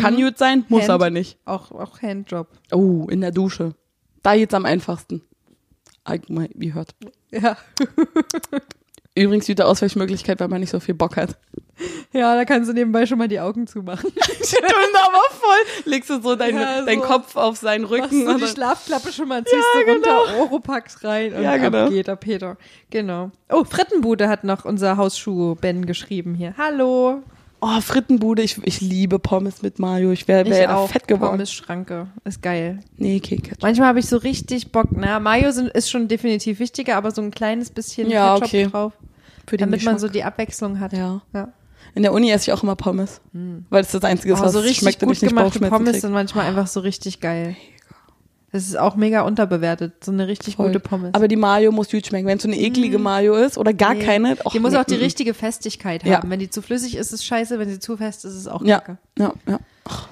Kann 0.00 0.16
gut 0.16 0.36
sein, 0.36 0.64
muss 0.68 0.82
Hand. 0.82 0.90
aber 0.90 1.10
nicht. 1.10 1.38
Auch, 1.44 1.70
auch 1.70 2.02
Handjob. 2.02 2.48
Oh, 2.72 3.06
in 3.08 3.20
der 3.20 3.30
Dusche. 3.30 3.74
Da 4.22 4.34
geht's 4.34 4.52
am 4.54 4.64
einfachsten. 4.64 5.22
Allgemein, 6.02 6.48
wie 6.54 6.74
hört. 6.74 6.94
Ja. 7.30 7.56
Übrigens 9.14 9.48
wieder 9.48 9.66
Ausweichmöglichkeit, 9.68 10.40
weil 10.40 10.48
man 10.48 10.60
nicht 10.60 10.70
so 10.70 10.80
viel 10.80 10.94
Bock 10.94 11.16
hat. 11.16 11.36
Ja, 12.12 12.34
da 12.36 12.44
kannst 12.44 12.68
du 12.70 12.74
nebenbei 12.74 13.06
schon 13.06 13.18
mal 13.18 13.28
die 13.28 13.40
Augen 13.40 13.66
zumachen. 13.66 14.10
Stimmt 14.42 14.64
aber 15.02 15.22
voll. 15.30 15.82
Legst 15.84 16.10
du 16.10 16.20
so, 16.20 16.36
deine, 16.36 16.60
Ja, 16.60 16.78
so. 16.80 16.86
deinen 16.86 17.02
Kopf 17.02 17.36
auf 17.36 17.56
seinen 17.58 17.82
Machst 17.82 17.92
Rücken. 18.12 18.24
du 18.24 18.32
und 18.32 18.40
die 18.40 18.46
Schlafklappe 18.46 19.12
schon 19.12 19.28
mal, 19.28 19.44
ziehst 19.44 19.64
du 19.74 19.90
runter, 19.92 20.38
Oropax 20.40 21.04
rein 21.04 21.34
und 21.34 21.42
Ja, 21.42 21.56
genau. 21.56 21.84
ab 21.86 21.90
geht 21.90 22.06
der 22.06 22.16
Peter. 22.16 22.56
Genau. 22.90 23.30
Oh, 23.50 23.64
Frittenbude 23.64 24.28
hat 24.28 24.44
noch 24.44 24.64
unser 24.64 24.96
Hausschuh 24.96 25.54
Ben 25.56 25.86
geschrieben 25.86 26.34
hier. 26.34 26.54
Hallo. 26.56 27.22
Oh, 27.60 27.80
Frittenbude. 27.80 28.42
Ich, 28.42 28.58
ich 28.64 28.80
liebe 28.80 29.18
Pommes 29.18 29.62
mit 29.62 29.78
Mayo. 29.78 30.10
Ich 30.12 30.28
wäre 30.28 30.48
wär 30.48 30.62
ja 30.62 30.76
auch. 30.76 30.90
fett 30.90 31.06
geworden. 31.08 31.32
Pommes 31.32 31.52
Schranke. 31.52 32.08
Ist 32.24 32.42
geil. 32.42 32.80
Nee, 32.96 33.20
Keke. 33.20 33.54
Manchmal 33.62 33.88
habe 33.88 33.98
ich 34.00 34.06
so 34.06 34.16
richtig 34.16 34.72
Bock. 34.72 34.88
Na, 34.92 35.20
Mayo 35.20 35.50
sind, 35.52 35.68
ist 35.70 35.90
schon 35.90 36.08
definitiv 36.08 36.58
wichtiger, 36.58 36.96
aber 36.96 37.10
so 37.10 37.22
ein 37.22 37.30
kleines 37.30 37.70
bisschen 37.70 38.10
Ja, 38.10 38.34
Ketchup 38.34 38.44
okay. 38.48 38.66
drauf, 38.68 38.92
Für 39.46 39.56
den 39.56 39.66
damit 39.70 39.84
man 39.84 39.98
so 39.98 40.08
die 40.08 40.24
Abwechslung 40.24 40.80
hat. 40.80 40.92
Ja. 40.92 41.22
ja. 41.34 41.52
In 41.94 42.02
der 42.02 42.12
Uni 42.12 42.30
esse 42.30 42.50
ich 42.50 42.52
auch 42.56 42.62
immer 42.62 42.76
Pommes. 42.76 43.20
Weil 43.32 43.82
es 43.82 43.90
das 43.90 44.04
Einzige 44.04 44.34
ist, 44.34 44.40
Oh, 44.40 44.44
was 44.44 44.52
so 44.52 44.60
richtig 44.60 44.78
schmeckt 44.78 45.02
und 45.02 45.08
gut 45.08 45.16
ich 45.16 45.22
nicht 45.22 45.30
gemachte 45.36 45.58
Pommes 45.60 45.92
krieg. 45.92 46.00
sind 46.02 46.12
manchmal 46.12 46.46
einfach 46.46 46.66
so 46.68 46.80
richtig 46.80 47.20
geil. 47.20 47.56
Das 48.52 48.66
ist 48.66 48.76
auch 48.78 48.96
mega 48.96 49.22
unterbewertet. 49.22 50.02
So 50.04 50.10
eine 50.10 50.26
richtig 50.26 50.56
Voll. 50.56 50.66
gute 50.68 50.80
Pommes. 50.80 51.14
Aber 51.14 51.28
die 51.28 51.36
Mayo 51.36 51.70
muss 51.70 51.90
gut 51.90 52.04
schmecken. 52.06 52.26
Wenn 52.26 52.36
es 52.38 52.42
so 52.42 52.48
eine 52.48 52.58
eklige 52.58 52.98
Mayo 52.98 53.34
ist 53.36 53.56
oder 53.58 53.72
gar 53.72 53.94
Nee. 53.94 54.04
keine. 54.04 54.36
och, 54.44 54.52
die 54.52 54.58
muss 54.60 54.74
auch 54.74 54.84
die 54.84 54.94
mm, 54.94 54.98
mm. 54.98 55.02
richtige 55.02 55.34
Festigkeit 55.34 56.04
Ja. 56.04 56.16
haben. 56.18 56.30
Wenn 56.30 56.40
die 56.40 56.50
zu 56.50 56.60
flüssig 56.60 56.96
ist, 56.96 57.08
ist 57.08 57.20
es 57.20 57.24
scheiße. 57.24 57.58
Wenn 57.60 57.68
sie 57.68 57.78
zu 57.78 57.96
fest 57.96 58.24
ist, 58.24 58.32
ist 58.32 58.38
es 58.40 58.48
auch 58.48 58.64
Ja, 58.64 58.80
kacke. 58.80 58.98
ja, 59.18 59.32
ja. 59.46 59.60
Ach, 59.84 60.08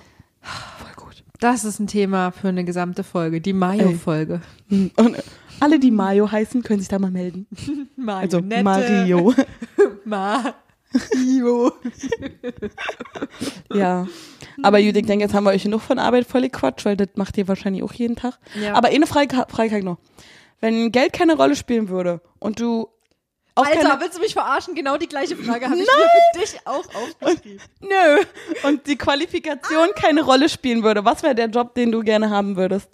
voll 0.78 1.04
gut. 1.04 1.24
Das 1.40 1.64
ist 1.64 1.80
ein 1.80 1.88
Thema 1.88 2.30
für 2.30 2.48
eine 2.48 2.64
gesamte 2.64 3.02
Folge. 3.02 3.40
Die 3.40 3.52
Mayo-Folge. 3.52 4.40
Hm. 4.68 4.90
Und 4.96 5.16
alle, 5.60 5.80
die 5.80 5.90
Mayo 5.90 6.30
heißen, 6.30 6.62
können 6.62 6.78
sich 6.78 6.88
da 6.88 6.98
mal 7.00 7.10
melden. 7.10 7.46
Also. 8.06 8.40
Mario. 8.40 9.34
Mario. 10.04 10.54
ja. 13.74 14.06
Aber 14.62 14.78
Judith, 14.78 15.02
ich 15.02 15.06
denke, 15.06 15.24
jetzt 15.24 15.34
haben 15.34 15.44
wir 15.44 15.50
euch 15.50 15.62
genug 15.62 15.82
von 15.82 15.98
Arbeit 15.98 16.26
voll 16.26 16.48
Quatsch, 16.48 16.84
weil 16.84 16.96
das 16.96 17.08
macht 17.14 17.36
ihr 17.38 17.46
wahrscheinlich 17.48 17.82
auch 17.82 17.92
jeden 17.92 18.16
Tag. 18.16 18.38
Ja. 18.60 18.74
Aber 18.74 18.88
eine 18.88 19.06
Frage, 19.06 19.46
Frage 19.48 19.84
noch. 19.84 19.98
Wenn 20.60 20.90
Geld 20.90 21.12
keine 21.12 21.36
Rolle 21.36 21.54
spielen 21.54 21.88
würde 21.88 22.20
und 22.40 22.60
du 22.60 22.88
auch 23.54 23.66
Alter, 23.66 23.80
keine, 23.80 24.00
willst 24.00 24.16
du 24.16 24.22
mich 24.22 24.32
verarschen? 24.32 24.74
Genau 24.76 24.96
die 24.96 25.08
gleiche 25.08 25.36
Frage 25.36 25.66
habe 25.66 25.80
ich 25.80 25.88
für 25.88 26.40
dich 26.40 26.60
auch 26.64 26.84
aufgeschrieben. 26.94 27.60
nö, 27.80 28.22
und 28.62 28.86
die 28.86 28.96
Qualifikation 28.96 29.88
keine 29.96 30.22
Rolle 30.22 30.48
spielen 30.48 30.84
würde, 30.84 31.04
was 31.04 31.24
wäre 31.24 31.34
der 31.34 31.46
Job, 31.46 31.74
den 31.74 31.90
du 31.90 32.02
gerne 32.02 32.30
haben 32.30 32.56
würdest? 32.56 32.88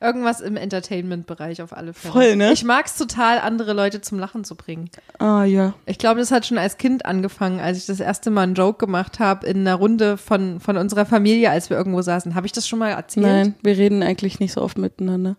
Irgendwas 0.00 0.40
im 0.40 0.56
Entertainment-Bereich 0.56 1.62
auf 1.62 1.76
alle 1.76 1.92
Fälle. 1.92 2.12
Voll, 2.12 2.36
ne? 2.36 2.52
Ich 2.52 2.64
mag 2.64 2.86
es 2.86 2.96
total, 2.96 3.38
andere 3.38 3.72
Leute 3.72 4.00
zum 4.00 4.18
Lachen 4.18 4.44
zu 4.44 4.54
bringen. 4.56 4.90
Ah, 5.18 5.44
ja. 5.44 5.74
Ich 5.86 5.98
glaube, 5.98 6.20
das 6.20 6.30
hat 6.30 6.46
schon 6.46 6.58
als 6.58 6.78
Kind 6.78 7.06
angefangen, 7.06 7.60
als 7.60 7.78
ich 7.78 7.86
das 7.86 8.00
erste 8.00 8.30
Mal 8.30 8.42
einen 8.42 8.54
Joke 8.54 8.78
gemacht 8.84 9.18
habe 9.18 9.46
in 9.46 9.58
einer 9.60 9.74
Runde 9.74 10.16
von, 10.16 10.60
von 10.60 10.76
unserer 10.76 11.06
Familie, 11.06 11.50
als 11.50 11.70
wir 11.70 11.76
irgendwo 11.76 12.02
saßen. 12.02 12.34
Habe 12.34 12.46
ich 12.46 12.52
das 12.52 12.66
schon 12.66 12.78
mal 12.78 12.90
erzählt? 12.90 13.26
Nein, 13.26 13.54
wir 13.62 13.76
reden 13.76 14.02
eigentlich 14.02 14.40
nicht 14.40 14.52
so 14.52 14.62
oft 14.62 14.78
miteinander. 14.78 15.36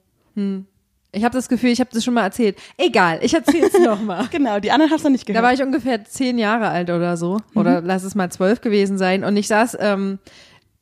Ich 1.14 1.26
habe 1.26 1.34
das 1.36 1.50
Gefühl, 1.50 1.72
ich 1.72 1.80
habe 1.82 1.90
das 1.94 2.06
schon 2.06 2.14
mal 2.14 2.24
erzählt. 2.24 2.58
Egal, 2.78 3.20
ich 3.22 3.34
erzähle 3.34 3.68
es 3.68 3.78
nochmal. 3.86 4.28
Genau, 4.32 4.60
die 4.60 4.72
anderen 4.72 4.92
hast 4.92 5.04
du 5.04 5.10
nicht 5.10 5.28
Da 5.28 5.34
gehört. 5.34 5.46
war 5.46 5.54
ich 5.54 5.62
ungefähr 5.62 6.06
zehn 6.06 6.38
Jahre 6.38 6.70
alt 6.70 6.90
oder 6.90 7.18
so. 7.18 7.42
Oder 7.54 7.82
lass 7.82 8.04
es 8.04 8.16
mal 8.16 8.32
zwölf 8.32 8.62
gewesen 8.62 8.98
sein. 8.98 9.26
Und 9.26 9.36
ich 9.36 9.48
saß 9.50 9.78
ähm, 9.82 10.20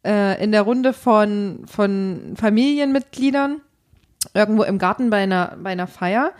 äh, 0.09 0.43
in 0.43 0.51
der 0.51 0.63
Runde 0.63 0.93
von, 0.93 1.65
von 1.67 2.33
Familienmitgliedern 2.35 3.61
irgendwo 4.33 4.63
im 4.63 4.79
Garten 4.79 5.09
bei 5.09 5.17
einer, 5.17 5.55
bei 5.61 5.69
einer 5.69 5.87
Feier. 5.87 6.31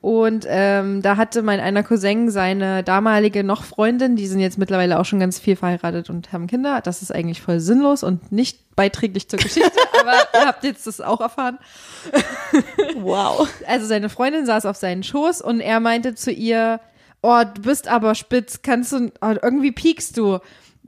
Und 0.00 0.46
ähm, 0.48 1.02
da 1.02 1.16
hatte 1.16 1.42
mein 1.42 1.60
einer 1.60 1.82
Cousin 1.82 2.30
seine 2.30 2.84
damalige 2.84 3.42
noch 3.42 3.64
Freundin, 3.64 4.14
die 4.14 4.28
sind 4.28 4.38
jetzt 4.38 4.56
mittlerweile 4.56 4.98
auch 4.98 5.04
schon 5.04 5.18
ganz 5.18 5.40
viel 5.40 5.56
verheiratet 5.56 6.08
und 6.08 6.32
haben 6.32 6.46
Kinder. 6.46 6.80
Das 6.80 7.02
ist 7.02 7.12
eigentlich 7.12 7.42
voll 7.42 7.58
sinnlos 7.58 8.04
und 8.04 8.30
nicht 8.30 8.76
beiträglich 8.76 9.28
zur 9.28 9.40
Geschichte, 9.40 9.72
aber 10.00 10.14
ihr 10.34 10.46
habt 10.46 10.62
jetzt 10.62 10.86
das 10.86 11.00
auch 11.00 11.20
erfahren. 11.20 11.58
wow. 12.96 13.48
Also 13.66 13.86
seine 13.86 14.08
Freundin 14.08 14.46
saß 14.46 14.66
auf 14.66 14.76
seinen 14.76 15.02
Schoß 15.02 15.42
und 15.42 15.60
er 15.60 15.80
meinte 15.80 16.14
zu 16.14 16.30
ihr, 16.30 16.80
oh, 17.20 17.42
du 17.52 17.62
bist 17.62 17.88
aber 17.88 18.14
spitz, 18.14 18.62
kannst 18.62 18.92
du, 18.92 19.10
oh, 19.20 19.34
irgendwie 19.42 19.72
piekst 19.72 20.16
du. 20.16 20.38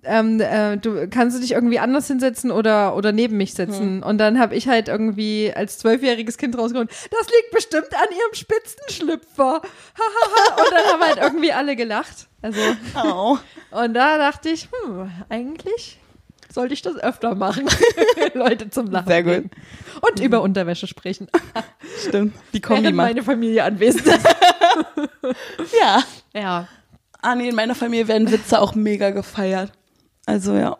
Ähm, 0.02 0.40
äh, 0.40 0.76
du 0.78 1.08
kannst 1.08 1.36
du 1.36 1.40
dich 1.42 1.52
irgendwie 1.52 1.78
anders 1.78 2.06
hinsetzen 2.06 2.50
oder 2.50 2.96
oder 2.96 3.12
neben 3.12 3.36
mich 3.36 3.52
setzen 3.54 4.02
und 4.02 4.16
dann 4.18 4.38
habe 4.38 4.54
ich 4.54 4.66
halt 4.66 4.88
irgendwie 4.88 5.52
als 5.54 5.78
zwölfjähriges 5.78 6.38
Kind 6.38 6.56
rausgekommen 6.56 6.88
das 6.88 7.26
liegt 7.28 7.50
bestimmt 7.52 7.88
an 7.94 8.08
ihrem 8.10 8.32
Spitzenschlüpfer 8.34 9.56
und 9.60 10.72
dann 10.72 10.84
haben 10.92 11.02
halt 11.02 11.18
irgendwie 11.18 11.52
alle 11.52 11.76
gelacht 11.76 12.28
also 12.40 12.58
Oh. 12.96 13.36
und 13.72 13.92
da 13.94 14.16
dachte 14.16 14.48
ich 14.48 14.68
hm, 14.86 15.10
eigentlich 15.28 15.98
sollte 16.52 16.72
ich 16.74 16.80
das 16.82 16.96
öfter 16.96 17.34
machen 17.34 17.66
Leute 18.34 18.70
zum 18.70 18.86
Lachen 18.90 19.06
Sehr 19.08 19.22
gut. 19.22 19.32
bringen. 19.34 19.50
und 20.00 20.20
über 20.20 20.40
Unterwäsche 20.40 20.86
sprechen 20.86 21.28
Stimmt. 22.08 22.34
Die 22.54 22.60
Kombi 22.62 22.84
während 22.84 22.96
macht. 22.96 23.06
meine 23.08 23.22
Familie 23.22 23.64
anwesend 23.64 24.06
ist 24.06 24.26
Ja. 25.80 26.02
ja 26.34 26.68
Ah, 27.22 27.34
nee, 27.34 27.50
in 27.50 27.54
meiner 27.54 27.74
Familie 27.74 28.08
werden 28.08 28.30
Witze 28.32 28.58
auch 28.58 28.74
mega 28.74 29.10
gefeiert. 29.10 29.70
Also, 30.30 30.54
ja. 30.54 30.78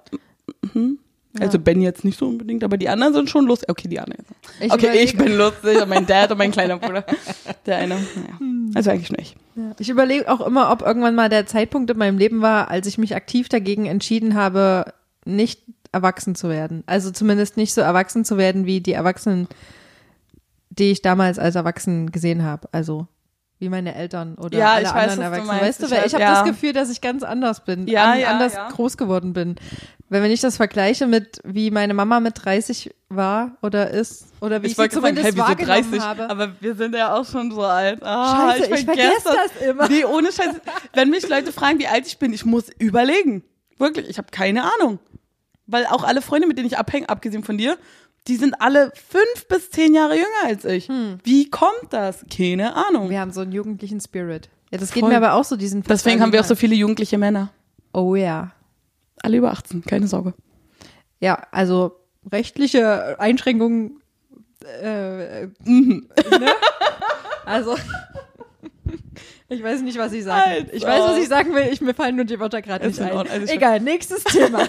Mhm. 0.75 0.99
Also 1.39 1.61
Ben 1.61 1.81
jetzt 1.81 2.05
nicht 2.05 2.19
so 2.19 2.27
unbedingt, 2.27 2.65
aber 2.65 2.77
die 2.77 2.89
anderen 2.89 3.15
sind 3.15 3.31
schon 3.31 3.47
lustig. 3.47 3.69
Okay, 3.69 3.87
die 3.87 4.01
anderen. 4.01 4.25
Ich 4.61 4.73
okay, 4.73 4.87
überlege- 4.87 5.05
ich 5.05 5.17
bin 5.17 5.37
lustig 5.37 5.81
und 5.81 5.89
mein 5.89 6.05
Dad 6.05 6.33
und 6.33 6.39
mein 6.39 6.51
kleiner 6.51 6.77
Bruder. 6.79 7.05
Der 7.67 7.77
eine, 7.77 7.95
naja. 7.95 8.39
Also 8.75 8.91
eigentlich 8.91 9.11
nur 9.11 9.21
ich. 9.21 9.37
Ich 9.79 9.89
überlege 9.91 10.29
auch 10.29 10.45
immer, 10.45 10.73
ob 10.73 10.83
irgendwann 10.83 11.15
mal 11.15 11.29
der 11.29 11.47
Zeitpunkt 11.47 11.89
in 11.91 11.99
meinem 11.99 12.19
Leben 12.19 12.41
war, 12.41 12.69
als 12.69 12.87
ich 12.89 12.99
mich 12.99 13.15
aktiv 13.15 13.49
dagegen 13.49 13.87
entschieden 13.87 14.35
habe, 14.35 14.93
nicht 15.25 15.63
erwachsen 15.93 16.35
zu 16.35 16.49
werden. 16.49 16.83
Also 16.87 17.11
zumindest 17.13 17.57
nicht 17.57 17.75
so 17.75 17.81
erwachsen 17.81 18.25
zu 18.25 18.37
werden 18.37 18.67
wie 18.67 18.81
die 18.81 18.93
Erwachsenen, 18.93 19.47
die 20.71 20.91
ich 20.91 21.03
damals 21.03 21.39
als 21.39 21.55
erwachsen 21.55 22.11
gesehen 22.11 22.43
habe. 22.43 22.69
Also 22.73 23.07
wie 23.61 23.69
meine 23.69 23.95
Eltern 23.95 24.35
oder 24.37 24.59
Ja, 24.59 24.73
alle 24.73 24.83
ich 24.83 24.89
weiß, 24.89 24.95
anderen 25.13 25.19
du 25.19 25.25
Erwachsenen. 25.27 25.47
meinst. 25.47 25.65
Weißt 25.65 25.81
du, 25.83 25.85
Ich 25.87 25.91
weil 25.93 25.99
weiß- 26.01 26.07
ich 26.07 26.15
habe 26.15 26.23
ja. 26.25 26.35
das 26.35 26.45
Gefühl, 26.45 26.73
dass 26.73 26.91
ich 26.91 27.01
ganz 27.01 27.23
anders 27.23 27.65
bin, 27.65 27.87
Ja, 27.87 28.13
an, 28.13 28.19
ja, 28.21 28.29
anders 28.29 28.55
groß 28.73 28.97
geworden 28.97 29.33
bin. 29.33 29.55
Wenn 30.09 30.25
ich 30.31 30.41
das 30.41 30.57
vergleiche 30.57 31.07
mit 31.07 31.41
wie 31.45 31.71
meine 31.71 31.95
Mama 31.95 32.19
mit 32.19 32.45
30 32.45 32.93
war 33.11 33.53
oder 33.63 33.91
ist 33.91 34.27
oder 34.41 34.61
wie 34.63 34.67
ich, 34.67 34.73
Ich 34.73 34.77
sie 34.77 34.83
wollte 34.83 34.95
sagen, 34.97 35.05
zumindest 35.07 35.27
hey, 35.27 35.35
wieso 35.35 35.47
wahrgenommen 35.47 35.83
30? 35.91 36.01
habe. 36.01 36.31
Aber 36.31 36.49
wir 36.59 36.75
sind 36.75 36.95
ja 36.97 37.15
auch 37.15 37.25
schon 37.25 37.53
so 37.53 37.63
alt. 37.63 38.03
Ah, 38.03 38.51
Scheiße, 38.57 38.75
ich 38.75 38.85
vergesse 38.87 39.25
das 39.25 39.69
immer. 39.69 39.89
Nee, 39.89 40.05
ohne 40.05 40.33
Scheiß. 40.33 40.57
Wenn 40.95 41.11
mich 41.11 41.29
Leute 41.29 41.53
fragen, 41.53 41.79
wie 41.79 41.87
alt 41.87 42.07
ich 42.09 42.19
bin, 42.19 42.33
ich 42.33 42.45
muss 42.45 42.71
überlegen. 42.79 43.45
Wirklich, 43.79 44.09
ich 44.09 44.19
habe 44.19 44.29
keine 44.33 44.65
Ahnung. 44.81 44.99
Weil 45.67 45.87
auch 45.87 46.03
alle 46.03 46.23
Freunde, 46.23 46.49
mit 46.49 46.59
denen 46.59 46.67
ich 46.67 46.77
abhänge, 46.79 47.09
abgesehen 47.09 47.45
von 47.45 47.57
dir, 47.57 47.79
die 48.29 48.37
sind 48.37 48.61
alle 48.61 48.93
fünf 49.09 49.49
bis 49.49 49.71
zehn 49.71 49.95
Jahre 49.95 50.15
jünger 50.15 50.29
als 50.47 50.65
ich. 50.65 50.89
Wie 51.25 51.49
kommt 51.51 51.89
das? 51.91 52.25
Keine 52.35 52.75
Ahnung. 52.77 53.11
Wir 53.11 53.21
haben 53.21 53.33
so 53.33 53.41
einen 53.41 53.53
jugendlichen 53.53 54.01
Spirit. 54.01 54.49
Ja, 54.71 54.79
das 54.79 54.93
geht 54.93 55.01
Voll. 55.01 55.11
mir 55.11 55.17
aber 55.17 55.35
auch 55.35 55.45
so, 55.45 55.57
diesen 55.57 55.83
Deswegen 55.83 56.21
haben 56.23 56.33
wir 56.33 56.41
auch 56.41 56.45
so 56.45 56.55
viele 56.55 56.75
jugendliche 56.75 57.19
Männer. 57.19 57.51
Oh 57.93 58.15
ja. 58.15 58.53
Alle 59.23 59.37
über 59.39 59.51
18, 59.51 59.83
keine 59.85 60.07
Sorge. 60.07 60.35
Ja, 61.19 61.47
also 61.51 61.97
rechtliche 62.31 63.19
Einschränkungen. 63.19 64.01
Äh, 64.83 65.47
Mhm. 65.65 66.09
ne? 66.31 66.51
Also. 67.47 67.75
Ich 69.49 69.63
weiß 69.63 69.81
nicht, 69.83 69.99
was 69.99 70.13
ich 70.13 70.23
sagen 70.23 70.53
will. 70.53 70.71
Ich 70.73 70.85
weiß, 70.85 71.01
was 71.03 71.19
ich 71.19 71.29
sagen 71.29 71.53
will. 71.55 71.69
Ich, 71.73 71.81
mir 71.81 71.95
fallen 71.95 72.15
nur 72.15 72.25
die 72.25 72.39
Wörter 72.39 72.63
gerade 72.63 72.87
nicht 72.87 72.99
in 73.01 73.07
ein. 73.07 73.29
Also 73.29 73.53
Egal, 73.53 73.81
nächstes 73.81 74.23
Thema. 74.23 74.69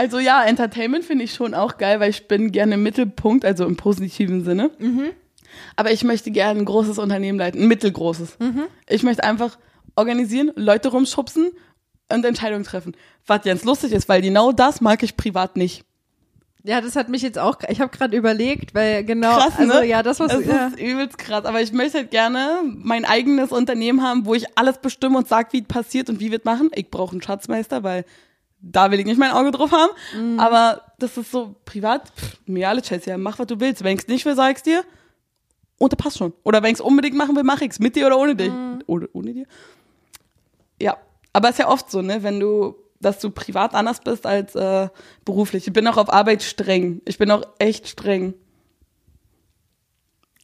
Also 0.00 0.18
ja, 0.18 0.42
Entertainment 0.44 1.04
finde 1.04 1.24
ich 1.24 1.34
schon 1.34 1.52
auch 1.52 1.76
geil, 1.76 2.00
weil 2.00 2.08
ich 2.08 2.26
bin 2.26 2.52
gerne 2.52 2.76
im 2.76 2.82
Mittelpunkt, 2.82 3.44
also 3.44 3.66
im 3.66 3.76
positiven 3.76 4.44
Sinne. 4.44 4.70
Aber 5.76 5.92
ich 5.92 6.04
möchte 6.04 6.30
gerne 6.30 6.58
ein 6.58 6.64
großes 6.64 6.96
Unternehmen 6.98 7.38
leiten, 7.38 7.60
ein 7.60 7.68
mittelgroßes. 7.68 8.38
Ich 8.88 9.02
möchte 9.02 9.22
einfach 9.24 9.58
organisieren, 9.96 10.52
Leute 10.56 10.88
rumschubsen 10.88 11.50
und 12.10 12.24
Entscheidungen 12.24 12.64
treffen. 12.64 12.96
Was 13.26 13.42
ganz 13.42 13.62
lustig 13.64 13.92
ist, 13.92 14.08
weil 14.08 14.22
genau 14.22 14.52
das 14.52 14.80
mag 14.80 15.02
ich 15.02 15.18
privat 15.18 15.58
nicht. 15.58 15.84
Ja, 16.62 16.80
das 16.80 16.96
hat 16.96 17.10
mich 17.10 17.20
jetzt 17.20 17.38
auch. 17.38 17.58
Ich 17.68 17.82
habe 17.82 17.94
gerade 17.94 18.16
überlegt, 18.16 18.74
weil 18.74 19.04
genau. 19.04 19.36
Krass, 19.36 19.58
also, 19.58 19.80
ne? 19.80 19.86
Ja, 19.86 20.02
das 20.02 20.18
was. 20.18 20.32
Das 20.32 20.46
ja. 20.46 20.66
ist 20.68 20.80
übelst 20.80 21.18
krass. 21.18 21.44
Aber 21.44 21.60
ich 21.60 21.72
möchte 21.72 21.98
halt 21.98 22.10
gerne 22.10 22.62
mein 22.64 23.04
eigenes 23.04 23.52
Unternehmen 23.52 24.02
haben, 24.02 24.24
wo 24.24 24.34
ich 24.34 24.46
alles 24.56 24.78
bestimme 24.78 25.18
und 25.18 25.28
sag, 25.28 25.52
wie 25.52 25.60
es 25.60 25.68
passiert 25.68 26.08
und 26.08 26.20
wie 26.20 26.30
wir 26.30 26.38
es 26.38 26.44
machen. 26.44 26.70
Ich 26.74 26.90
brauche 26.90 27.12
einen 27.12 27.22
Schatzmeister, 27.22 27.82
weil 27.82 28.04
da 28.62 28.90
will 28.90 29.00
ich 29.00 29.06
nicht 29.06 29.18
mein 29.18 29.32
Auge 29.32 29.50
drauf 29.50 29.72
haben. 29.72 29.92
Mhm. 30.16 30.38
Aber 30.38 30.82
das 30.98 31.16
ist 31.16 31.30
so 31.30 31.56
privat, 31.64 32.08
pff, 32.08 32.38
mir 32.46 32.68
alle 32.68 32.82
Chess, 32.82 33.06
ja, 33.06 33.16
mach 33.16 33.38
was 33.38 33.46
du 33.46 33.60
willst. 33.60 33.84
Wenn 33.84 33.94
ich 33.94 34.02
es 34.02 34.08
nicht 34.08 34.24
will, 34.24 34.36
sag 34.36 34.52
ich's 34.52 34.62
dir. 34.62 34.84
Und 35.78 35.92
das 35.92 35.96
passt 35.96 36.18
schon. 36.18 36.32
Oder 36.42 36.62
wenn 36.62 36.70
ich 36.70 36.78
es 36.78 36.80
unbedingt 36.80 37.16
machen 37.16 37.34
will, 37.36 37.42
mach 37.42 37.60
ich's. 37.60 37.78
Mit 37.78 37.96
dir 37.96 38.06
oder 38.06 38.18
ohne 38.18 38.36
dich. 38.36 38.50
Mhm. 38.50 38.82
Oder 38.86 39.08
ohne 39.12 39.32
dir. 39.32 39.46
Ja. 40.80 40.98
Aber 41.32 41.48
ist 41.48 41.58
ja 41.58 41.68
oft 41.68 41.90
so, 41.90 42.02
ne, 42.02 42.22
wenn 42.22 42.40
du, 42.40 42.74
dass 43.00 43.18
du 43.18 43.30
privat 43.30 43.74
anders 43.74 44.00
bist 44.00 44.26
als 44.26 44.54
äh, 44.54 44.88
beruflich. 45.24 45.66
Ich 45.66 45.72
bin 45.72 45.86
auch 45.86 45.96
auf 45.96 46.12
Arbeit 46.12 46.42
streng. 46.42 47.00
Ich 47.06 47.18
bin 47.18 47.30
auch 47.30 47.42
echt 47.58 47.88
streng. 47.88 48.34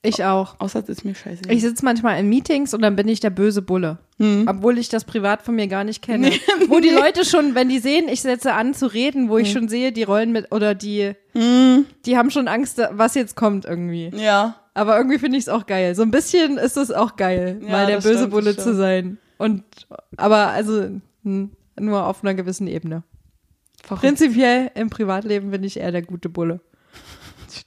Ich 0.07 0.25
auch. 0.25 0.55
Außer 0.61 0.81
es 0.81 0.89
ist 0.89 1.05
mir 1.05 1.15
scheiße. 1.15 1.43
Ich 1.49 1.63
sitze 1.63 1.85
manchmal 1.85 2.19
in 2.21 2.29
Meetings 2.29 2.73
und 2.75 2.83
dann 2.83 2.97
bin 2.97 3.09
ich 3.09 3.21
der 3.21 3.31
böse 3.31 3.63
Bulle. 3.63 3.99
Obwohl 4.19 4.79
ich 4.79 4.89
das 4.89 5.05
privat 5.05 5.43
von 5.43 5.55
mir 5.57 5.67
gar 5.67 5.85
nicht 5.85 6.03
kenne. 6.03 6.31
Wo 6.69 6.81
die 6.81 6.89
Leute 6.91 7.25
schon, 7.25 7.55
wenn 7.55 7.69
die 7.69 7.81
sehen, 7.81 8.09
ich 8.09 8.23
setze 8.23 8.55
an 8.55 8.73
zu 8.73 8.87
reden, 8.87 9.29
wo 9.29 9.37
ich 9.37 9.53
schon 9.53 9.69
sehe, 9.69 9.93
die 9.93 10.05
rollen 10.05 10.33
mit, 10.33 10.53
oder 10.53 10.75
die, 10.75 11.13
die 11.35 12.17
haben 12.17 12.31
schon 12.31 12.49
Angst, 12.49 12.81
was 12.93 13.15
jetzt 13.15 13.37
kommt 13.37 13.65
irgendwie. 13.67 14.11
ja. 14.15 14.57
Aber 14.75 14.99
irgendwie 14.99 15.19
finde 15.19 15.39
ich 15.39 15.45
es 15.45 15.49
auch 15.49 15.65
geil. 15.65 15.95
So 15.95 16.03
ein 16.03 16.11
bisschen 16.11 16.59
ist 16.59 16.77
es 16.77 16.91
auch 16.91 17.17
geil, 17.17 17.61
Ja, 17.63 17.71
mal 17.71 17.87
der 17.87 17.97
böse 17.97 18.17
stimmt, 18.19 18.31
Bulle 18.31 18.55
zu 18.59 18.75
sein. 18.75 19.17
Und, 19.39 19.65
aber 20.19 20.49
also, 20.49 20.91
hm, 21.25 21.51
nur 21.81 22.05
auf 22.07 22.23
einer 22.23 22.35
gewissen 22.35 22.67
Ebene. 22.67 23.03
Verrückt. 23.83 24.03
Prinzipiell 24.03 24.71
im 24.75 24.91
Privatleben 24.91 25.51
bin 25.51 25.65
ich 25.65 25.79
eher 25.79 25.93
der 25.93 26.03
gute 26.03 26.29
Bulle. 26.29 26.61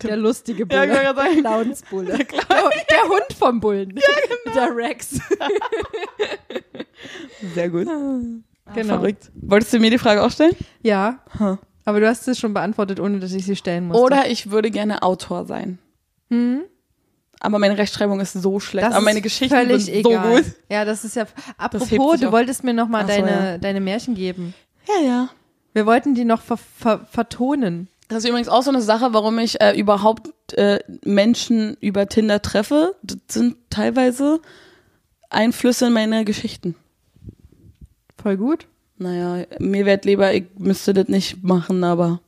Der 0.04 0.18
lustige 0.18 0.66
Bulle. 0.66 0.80
Ja, 0.80 0.86
gerade 0.86 1.16
sagen. 1.20 1.34
der 1.34 1.52
Clownsbulle. 1.52 2.18
Der, 2.18 2.26
der 2.26 3.04
Hund 3.10 3.34
vom 3.38 3.60
Bullen. 3.60 3.90
genau. 3.90 4.56
Der 4.56 4.76
Rex. 4.76 5.12
Sehr 7.56 7.70
gut. 7.70 7.88
Genau. 8.74 8.94
Verrückt. 8.96 9.32
Wolltest 9.36 9.74
du 9.74 9.80
mir 9.80 9.90
die 9.92 9.98
Frage 9.98 10.24
auch 10.24 10.32
stellen? 10.32 10.56
Ja. 10.82 11.20
Huh. 11.40 11.58
Aber 11.86 12.00
du 12.00 12.08
hast 12.08 12.28
es 12.28 12.40
schon 12.40 12.54
beantwortet, 12.54 13.00
ohne 13.00 13.20
dass 13.20 13.34
ich 13.34 13.46
sie 13.46 13.56
stellen 13.56 13.88
musste. 13.88 14.04
Oder 14.04 14.30
ich 14.30 14.52
würde 14.52 14.70
gerne 14.70 15.02
Autor 15.02 15.46
sein. 15.46 15.80
Aber 17.40 17.58
meine 17.58 17.78
Rechtschreibung 17.78 18.20
ist 18.20 18.34
so 18.34 18.60
schlecht. 18.60 18.88
das 18.88 18.94
aber 18.94 19.06
meine 19.06 19.20
ist 19.20 19.24
Geschichten 19.24 19.56
völlig 19.56 19.86
sind 19.86 19.96
egal. 19.96 20.38
so 20.38 20.44
gut. 20.44 20.54
Ja, 20.70 20.86
das 20.86 21.06
ist 21.06 21.16
ja. 21.16 21.26
Apropos, 21.58 22.20
du 22.20 22.32
wolltest 22.32 22.64
mir 22.64 22.74
noch 22.74 22.88
mal 22.90 23.06
Ach 23.06 23.10
so, 23.10 23.22
deine, 23.22 23.52
ja. 23.52 23.58
deine 23.58 23.80
Märchen 23.80 24.14
geben. 24.16 24.54
Ja, 24.88 25.06
ja. 25.08 25.30
Wir 25.74 25.86
wollten 25.86 26.16
die 26.16 26.26
noch 26.26 26.42
ver 26.42 26.58
ver 26.58 27.08
vertonen. 27.10 27.88
Das 28.10 28.24
ist 28.24 28.30
übrigens 28.30 28.50
auch 28.50 28.64
so 28.64 28.72
eine 28.72 28.82
Sache, 28.82 29.14
warum 29.14 29.38
ich 29.40 29.62
äh, 29.62 29.80
überhaupt 29.80 30.30
äh, 30.54 30.80
Menschen 31.06 31.78
über 31.80 32.10
Tinder 32.10 32.42
treffe. 32.42 32.96
Das 33.04 33.18
sind 33.30 33.56
teilweise 33.70 34.42
Einflüsse 35.30 35.88
in 35.88 35.94
meine 35.94 36.26
Geschichten. 36.26 36.76
Voll 38.22 38.36
gut. 38.36 38.66
Naja, 38.98 39.46
mir 39.60 39.86
wäre 39.86 40.02
lieber, 40.04 40.34
ich 40.34 40.46
müsste 40.58 40.94
das 40.94 41.08
nicht 41.08 41.44
machen, 41.44 41.84
aber 41.86 42.20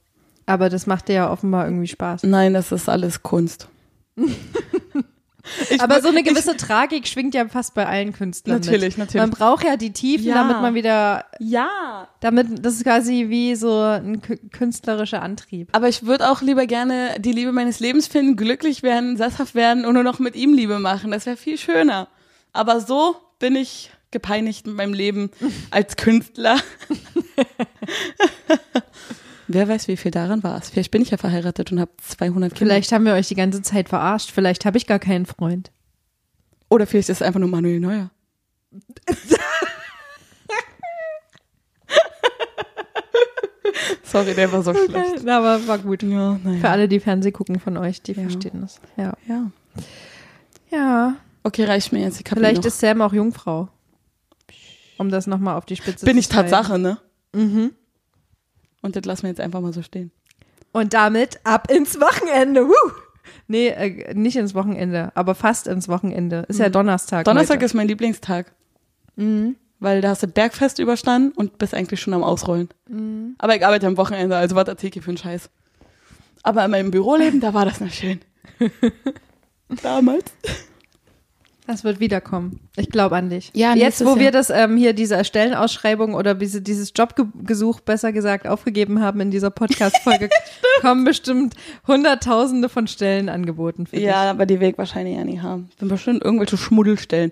Aber 0.46 0.70
das 0.70 0.88
macht 0.88 1.10
dir 1.10 1.14
ja 1.16 1.32
offenbar 1.32 1.66
irgendwie 1.66 1.88
Spaß. 1.88 2.24
nein, 2.24 2.54
das 2.54 2.72
ist 2.72 2.88
alles 2.88 3.24
Kunst. 3.24 3.68
Ich 5.70 5.82
Aber 5.82 6.02
so 6.02 6.10
eine 6.10 6.24
gewisse 6.24 6.56
Tragik 6.58 7.08
schwingt 7.08 7.34
ja 7.34 7.48
fast 7.48 7.74
bei 7.74 7.86
allen 7.86 8.14
Künstlern. 8.14 8.60
Natürlich, 8.60 8.98
mit. 8.98 9.08
natürlich. 9.08 9.22
Man 9.22 9.30
braucht 9.32 9.64
ja 9.64 9.76
die 9.78 9.92
Tiefen, 9.92 10.28
Ja. 10.28 10.36
damit 10.36 10.62
man 10.62 10.74
wieder, 10.76 11.26
Ja, 11.40 12.08
damit, 12.20 12.64
das 12.66 12.74
ist 12.76 12.84
quasi 12.84 13.26
wie 13.30 13.56
so 13.56 13.80
ein 13.82 14.22
kü- 14.22 14.40
künstlerischer 14.52 15.22
Antrieb. 15.22 15.70
Aber 15.72 15.88
ich 15.90 16.06
würde 16.06 16.30
auch 16.30 16.42
lieber 16.42 16.66
gerne 16.68 17.16
die 17.20 17.32
Liebe 17.32 17.52
meines 17.52 17.80
Lebens 17.80 18.08
finden, 18.08 18.36
glücklich 18.36 18.84
werden, 18.84 19.18
sesshaft 19.18 19.56
werden 19.56 19.86
und 19.86 19.94
nur 19.94 20.04
noch 20.04 20.20
mit 20.20 20.36
ihm 20.36 20.54
Liebe 20.54 20.80
machen. 20.80 21.12
Das 21.12 21.26
wäre 21.26 21.38
viel 21.38 21.58
schöner. 21.58 22.08
Aber 22.54 22.80
so 22.82 23.16
bin 23.40 23.56
ich 23.56 23.92
gepeinigt 24.12 24.68
mit 24.68 24.76
meinem 24.76 24.94
Leben 24.94 25.32
als 25.72 25.96
Künstler. 25.96 26.58
Wer 29.54 29.68
weiß, 29.68 29.88
wie 29.88 29.98
viel 29.98 30.12
daran 30.12 30.44
war 30.44 30.58
es. 30.58 30.70
Vielleicht 30.70 30.92
bin 30.92 31.02
ich 31.02 31.10
ja 31.10 31.18
verheiratet 31.18 31.72
und 31.72 31.80
habe 31.80 31.92
200 32.02 32.54
Kinder. 32.56 32.58
Vielleicht 32.74 32.92
haben 32.92 33.06
wir 33.06 33.14
euch 33.14 33.28
die 33.28 33.36
ganze 33.36 33.62
Zeit 33.62 33.90
verarscht. 33.90 34.32
Vielleicht 34.32 34.66
habe 34.66 34.78
ich 34.78 34.88
gar 34.88 35.00
keinen 35.00 35.26
Freund. 35.26 35.72
Oder 36.70 36.88
vielleicht 36.88 37.10
ist 37.10 37.18
es 37.18 37.22
einfach 37.22 37.40
nur 37.40 37.50
Manuel 37.50 37.80
Neuer. 37.80 38.12
Sorry, 44.04 44.34
der 44.34 44.52
war 44.52 44.62
so 44.62 44.74
schlecht. 44.74 45.22
Na, 45.24 45.38
aber 45.38 45.68
war 45.68 45.78
gut. 45.78 46.04
Ja, 46.04 46.36
Für 46.42 46.48
naja. 46.50 46.70
alle, 46.70 46.88
die 46.88 47.00
Fernseh 47.00 47.32
gucken 47.32 47.60
von 47.60 47.78
euch, 47.78 48.02
die 48.02 48.14
Ja. 48.14 48.24
verstehen 48.24 48.62
das. 48.62 48.80
Ja. 48.98 49.14
Ja. 49.28 49.52
Ja. 50.70 51.16
Okay, 51.44 51.64
reicht 51.66 51.92
mir 51.94 52.02
jetzt. 52.02 52.20
Ich 52.20 52.28
Vielleicht 52.30 52.66
ist 52.66 52.80
Sam 52.80 53.02
auch 53.02 53.14
Jungfrau. 53.14 53.70
Um 54.98 55.10
das 55.10 55.28
nochmal 55.28 55.56
auf 55.58 55.66
die 55.66 55.76
Spitze 55.76 56.06
bin 56.06 56.16
zu 56.16 56.20
ich 56.20 56.30
treiben. 56.30 56.50
Tatsache, 56.52 56.78
ne? 56.78 56.98
Mhm. 57.34 57.72
Und 58.82 58.96
das 58.96 59.06
lassen 59.06 59.24
wir 59.24 59.30
jetzt 59.30 59.42
einfach 59.42 59.62
mal 59.62 59.74
so 59.74 59.82
stehen. 59.82 60.12
Und 60.72 60.94
damit 60.94 61.40
ab 61.44 61.70
ins 61.70 62.00
Wochenende. 62.00 62.68
Woo! 62.68 62.92
Nee, 63.48 63.68
äh, 63.68 64.14
nicht 64.14 64.36
ins 64.38 64.56
Wochenende, 64.56 65.12
aber 65.16 65.36
fast 65.36 65.68
ins 65.68 65.88
Wochenende. 65.88 66.46
Ist 66.48 66.60
ja 66.60 66.70
Donnerstag. 66.70 67.26
Donnerstag 67.26 67.58
heute. 67.58 67.66
ist 67.66 67.74
mein 67.74 67.88
Lieblingstag. 67.88 68.54
Weil 69.80 70.02
da 70.02 70.10
hast 70.10 70.24
du 70.24 70.28
Bergfest 70.28 70.80
überstanden 70.80 71.32
und 71.36 71.58
bist 71.58 71.74
eigentlich 71.74 72.00
schon 72.00 72.14
am 72.14 72.24
Ausrollen. 72.24 72.70
Aber 73.38 73.56
ich 73.56 73.66
arbeite 73.66 73.88
am 73.88 73.98
Wochenende, 73.98 74.36
also 74.38 74.56
was 74.56 74.68
erzähl 74.68 74.92
ich 74.94 75.04
für 75.04 75.10
einen 75.10 75.18
Scheiß. 75.18 75.50
Aber 76.44 76.66
in 76.66 76.72
meinem 76.72 76.92
Büroleben, 76.92 77.40
da 77.40 77.54
war 77.54 77.66
das 77.66 77.82
noch 77.82 77.92
schön. 77.92 78.20
Damals. 79.84 80.26
Das 81.68 81.84
wird 81.84 82.00
wiederkommen. 82.00 82.60
Ich 82.76 82.90
glaube 82.90 83.16
an 83.16 83.30
dich. 83.30 83.52
Ja, 83.54 83.76
Jetzt, 83.76 84.04
wo 84.04 84.10
Jahr. 84.10 84.20
wir 84.20 84.32
das 84.32 84.50
ähm, 84.50 84.78
hier, 84.78 84.94
diese 84.94 85.24
Stellenausschreibung 85.24 86.16
oder 86.16 86.34
diese, 86.34 86.62
dieses 86.62 86.92
Jobgesuch, 86.96 87.80
besser 87.82 88.12
gesagt, 88.12 88.48
aufgegeben 88.48 89.00
haben 89.02 89.22
in 89.22 89.32
dieser 89.32 89.52
Podcast-Folge, 89.52 90.30
kommen 90.82 91.06
bestimmt 91.06 91.54
Hunderttausende 91.88 92.68
von 92.68 92.88
Stellen 92.88 93.30
angeboten 93.30 93.86
für 93.86 93.98
dich. 93.98 94.06
Ja, 94.06 94.32
aber 94.32 94.46
die 94.46 94.60
Weg 94.60 94.78
wahrscheinlich 94.78 95.16
ja 95.16 95.24
nicht 95.24 95.44
haben. 95.44 95.70
Sind 95.80 95.90
bestimmt 95.90 96.24
irgendwelche 96.24 96.58
Schmuddelstellen. 96.58 97.32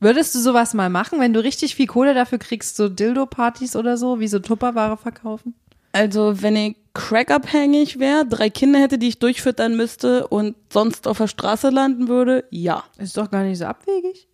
Würdest 0.00 0.34
du 0.34 0.38
sowas 0.38 0.74
mal 0.74 0.88
machen, 0.90 1.20
wenn 1.20 1.32
du 1.34 1.42
richtig 1.42 1.74
viel 1.74 1.86
Kohle 1.86 2.14
dafür 2.14 2.38
kriegst, 2.38 2.76
so 2.76 2.88
Dildo-Partys 2.88 3.76
oder 3.76 3.96
so, 3.96 4.18
wie 4.20 4.28
so 4.28 4.38
Tupperware 4.38 4.96
verkaufen? 4.96 5.54
Also, 5.92 6.42
wenn 6.42 6.56
ich 6.56 6.76
crackabhängig 6.94 7.98
wäre, 7.98 8.24
drei 8.26 8.50
Kinder 8.50 8.78
hätte, 8.80 8.98
die 8.98 9.08
ich 9.08 9.18
durchfüttern 9.18 9.76
müsste 9.76 10.26
und 10.28 10.54
sonst 10.72 11.06
auf 11.08 11.18
der 11.18 11.28
Straße 11.28 11.70
landen 11.70 12.08
würde, 12.08 12.44
ja. 12.50 12.84
Ist 12.98 13.16
doch 13.16 13.30
gar 13.30 13.42
nicht 13.42 13.58
so 13.58 13.66
abwegig. 13.66 14.28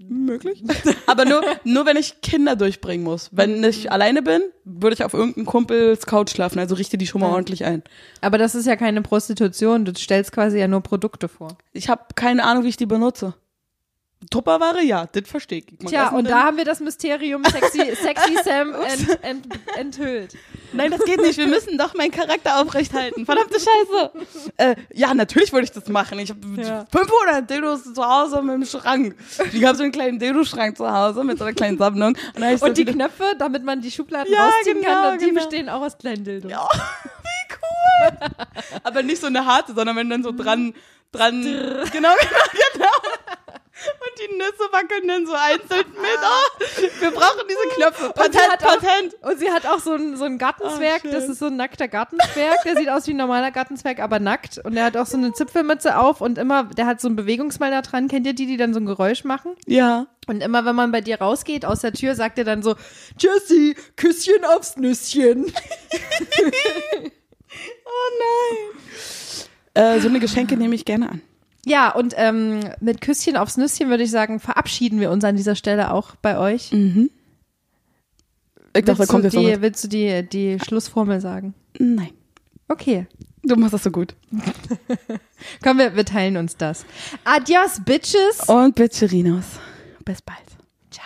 Möglich. 0.00 0.62
Aber 1.06 1.24
nur, 1.24 1.40
nur 1.62 1.86
wenn 1.86 1.96
ich 1.96 2.20
Kinder 2.20 2.56
durchbringen 2.56 3.04
muss. 3.04 3.30
Wenn 3.32 3.62
ich 3.62 3.92
alleine 3.92 4.22
bin, 4.22 4.42
würde 4.64 4.94
ich 4.94 5.04
auf 5.04 5.14
irgendeinem 5.14 5.46
Kumpels 5.46 6.04
Couch 6.06 6.30
schlafen, 6.30 6.58
also 6.58 6.74
richte 6.74 6.98
die 6.98 7.06
schon 7.06 7.20
mal 7.20 7.28
Ja. 7.28 7.34
ordentlich 7.34 7.64
ein. 7.64 7.82
Aber 8.20 8.36
das 8.36 8.56
ist 8.56 8.66
ja 8.66 8.74
keine 8.74 9.02
Prostitution. 9.02 9.84
Du 9.84 9.94
stellst 9.94 10.32
quasi 10.32 10.58
ja 10.58 10.66
nur 10.66 10.80
Produkte 10.80 11.28
vor. 11.28 11.56
Ich 11.72 11.88
habe 11.88 12.02
keine 12.16 12.44
Ahnung, 12.44 12.64
wie 12.64 12.68
ich 12.70 12.76
die 12.76 12.86
benutze. 12.86 13.34
Tupperware, 14.30 14.82
ja, 14.82 15.06
das 15.10 15.28
verstehe 15.28 15.58
ich. 15.58 15.66
Man 15.80 15.88
Tja, 15.88 16.08
und 16.10 16.28
da 16.28 16.44
haben 16.44 16.56
wir 16.56 16.64
das 16.64 16.80
Mysterium 16.80 17.44
Sexy, 17.44 17.94
Sexy 17.96 18.36
Sam 18.44 18.74
ent, 18.74 19.18
ent, 19.22 19.46
enthüllt. 19.76 20.36
Nein, 20.72 20.90
das 20.90 21.04
geht 21.04 21.20
nicht. 21.20 21.38
Wir 21.38 21.46
müssen 21.46 21.78
doch 21.78 21.94
meinen 21.94 22.10
Charakter 22.10 22.60
aufrechthalten. 22.60 23.24
Verdammte 23.26 23.54
Scheiße. 23.60 24.10
Äh, 24.56 24.76
ja, 24.92 25.14
natürlich 25.14 25.52
würde 25.52 25.64
ich 25.64 25.72
das 25.72 25.86
machen. 25.88 26.18
Ich 26.18 26.30
habe 26.30 26.40
Ja. 26.60 26.84
500 26.90 27.48
Dildos 27.48 27.94
zu 27.94 28.04
Hause 28.04 28.42
mit 28.42 28.54
dem 28.54 28.64
Schrank. 28.66 29.14
Ich 29.52 29.64
habe 29.64 29.76
so 29.76 29.84
einen 29.84 29.92
kleinen 29.92 30.18
Dildo-Schrank 30.18 30.76
zu 30.76 30.90
Hause 30.90 31.22
mit 31.22 31.38
so 31.38 31.44
einer 31.44 31.54
kleinen 31.54 31.78
Sammlung. 31.78 32.16
Und, 32.34 32.42
ich 32.42 32.58
so 32.58 32.66
Und 32.66 32.76
die 32.76 32.84
Knöpfe, 32.84 33.34
damit 33.38 33.62
man 33.64 33.80
die 33.80 33.90
Schubladen 33.90 34.32
Ja, 34.32 34.46
rausziehen 34.46 34.80
genau, 34.80 34.92
kann, 34.92 35.12
und 35.12 35.20
die 35.20 35.26
genau. 35.26 35.40
bestehen 35.40 35.68
auch 35.68 35.80
aus 35.82 35.96
kleinen 35.96 36.24
Dildos. 36.24 36.50
Ja, 36.50 36.66
wie 37.22 37.54
cool. 37.54 38.18
Aber 38.82 39.02
nicht 39.02 39.20
so 39.20 39.28
eine 39.28 39.44
harte, 39.46 39.74
sondern 39.74 39.94
wenn 39.96 40.10
dann 40.10 40.22
so 40.24 40.32
dran, 40.32 40.74
dran, 41.12 41.42
genau, 41.42 41.84
genau, 41.92 42.14
genau. 42.74 42.86
Und 43.76 44.18
die 44.20 44.36
Nüsse 44.36 44.70
wackeln 44.70 45.08
dann 45.08 45.26
so 45.26 45.32
einzeln 45.32 45.84
mit. 46.00 46.20
Oh, 46.22 47.00
wir 47.00 47.10
brauchen 47.10 47.40
diese 47.48 47.74
Knöpfe. 47.74 48.06
Und 48.06 48.14
sie 48.14 48.38
Patent, 48.38 48.52
hat 48.52 48.64
auch- 48.64 48.78
Patent. 48.80 49.14
Und 49.22 49.38
sie 49.40 49.50
hat 49.50 49.66
auch 49.66 49.80
so 49.80 49.92
einen, 49.92 50.16
so 50.16 50.24
einen 50.24 50.38
Gartenzwerg, 50.38 51.02
schön. 51.02 51.10
das 51.12 51.28
ist 51.28 51.40
so 51.40 51.46
ein 51.46 51.56
nackter 51.56 51.88
Gartenzwerg, 51.88 52.62
der 52.64 52.76
sieht 52.76 52.88
aus 52.88 53.06
wie 53.08 53.14
ein 53.14 53.16
normaler 53.16 53.50
Gartenzwerg, 53.50 53.98
aber 53.98 54.20
nackt. 54.20 54.58
Und 54.58 54.76
der 54.76 54.84
hat 54.84 54.96
auch 54.96 55.06
so 55.06 55.16
eine 55.16 55.32
Zipfelmütze 55.32 55.98
auf 55.98 56.20
und 56.20 56.38
immer, 56.38 56.64
der 56.64 56.86
hat 56.86 57.00
so 57.00 57.08
ein 57.08 57.16
Bewegungsmelder 57.16 57.82
dran. 57.82 58.06
Kennt 58.08 58.26
ihr 58.26 58.34
die, 58.34 58.46
die 58.46 58.56
dann 58.56 58.72
so 58.74 58.80
ein 58.80 58.86
Geräusch 58.86 59.24
machen? 59.24 59.56
Ja. 59.66 60.06
Und 60.28 60.40
immer, 60.40 60.64
wenn 60.64 60.76
man 60.76 60.92
bei 60.92 61.00
dir 61.00 61.20
rausgeht 61.20 61.64
aus 61.64 61.80
der 61.80 61.92
Tür, 61.92 62.14
sagt 62.14 62.38
er 62.38 62.44
dann 62.44 62.62
so, 62.62 62.76
Jessie, 63.18 63.76
Küsschen 63.96 64.44
aufs 64.44 64.76
Nüsschen. 64.76 65.52
Äh, 69.76 69.98
so 70.00 70.08
eine 70.08 70.20
Geschenke 70.20 70.56
nehme 70.56 70.74
ich 70.76 70.84
gerne 70.84 71.10
an. 71.10 71.22
Ja, 71.66 71.94
und 71.94 72.14
ähm, 72.16 72.60
mit 72.80 73.00
Küsschen 73.00 73.36
aufs 73.36 73.56
Nüsschen 73.56 73.88
würde 73.88 74.02
ich 74.02 74.10
sagen, 74.10 74.40
verabschieden 74.40 75.00
wir 75.00 75.10
uns 75.10 75.24
an 75.24 75.36
dieser 75.36 75.54
Stelle 75.54 75.92
auch 75.92 76.14
bei 76.16 76.38
euch. 76.38 76.72
Ich 78.76 78.84
dachte, 78.84 78.92
da 78.92 78.98
willst, 78.98 79.10
kommt 79.10 79.24
du 79.24 79.28
jetzt 79.28 79.36
die, 79.36 79.62
willst 79.62 79.84
du 79.84 79.88
die, 79.88 80.28
die 80.28 80.58
Schlussformel 80.60 81.20
sagen? 81.20 81.54
Nein. 81.78 82.10
Okay. 82.68 83.06
Du 83.42 83.56
machst 83.56 83.74
das 83.74 83.82
so 83.82 83.90
gut. 83.90 84.14
Komm, 85.62 85.78
wir, 85.78 85.94
wir 85.94 86.04
teilen 86.04 86.36
uns 86.38 86.56
das. 86.56 86.84
Adios, 87.24 87.80
Bitches. 87.84 88.48
Und 88.48 88.74
Bitcherinos. 88.74 89.44
Bis 90.04 90.22
bald. 90.22 90.38
Ciao. 90.90 91.04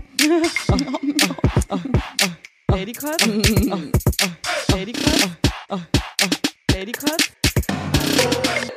Ladycord? 0.30 0.70
Ladycord? 2.70 3.20
Ladycord? 4.70 5.36
Ladycord? 5.72 6.40
Ladycord? 6.70 7.22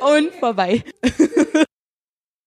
Und 0.00 0.34
vorbei. 0.40 0.82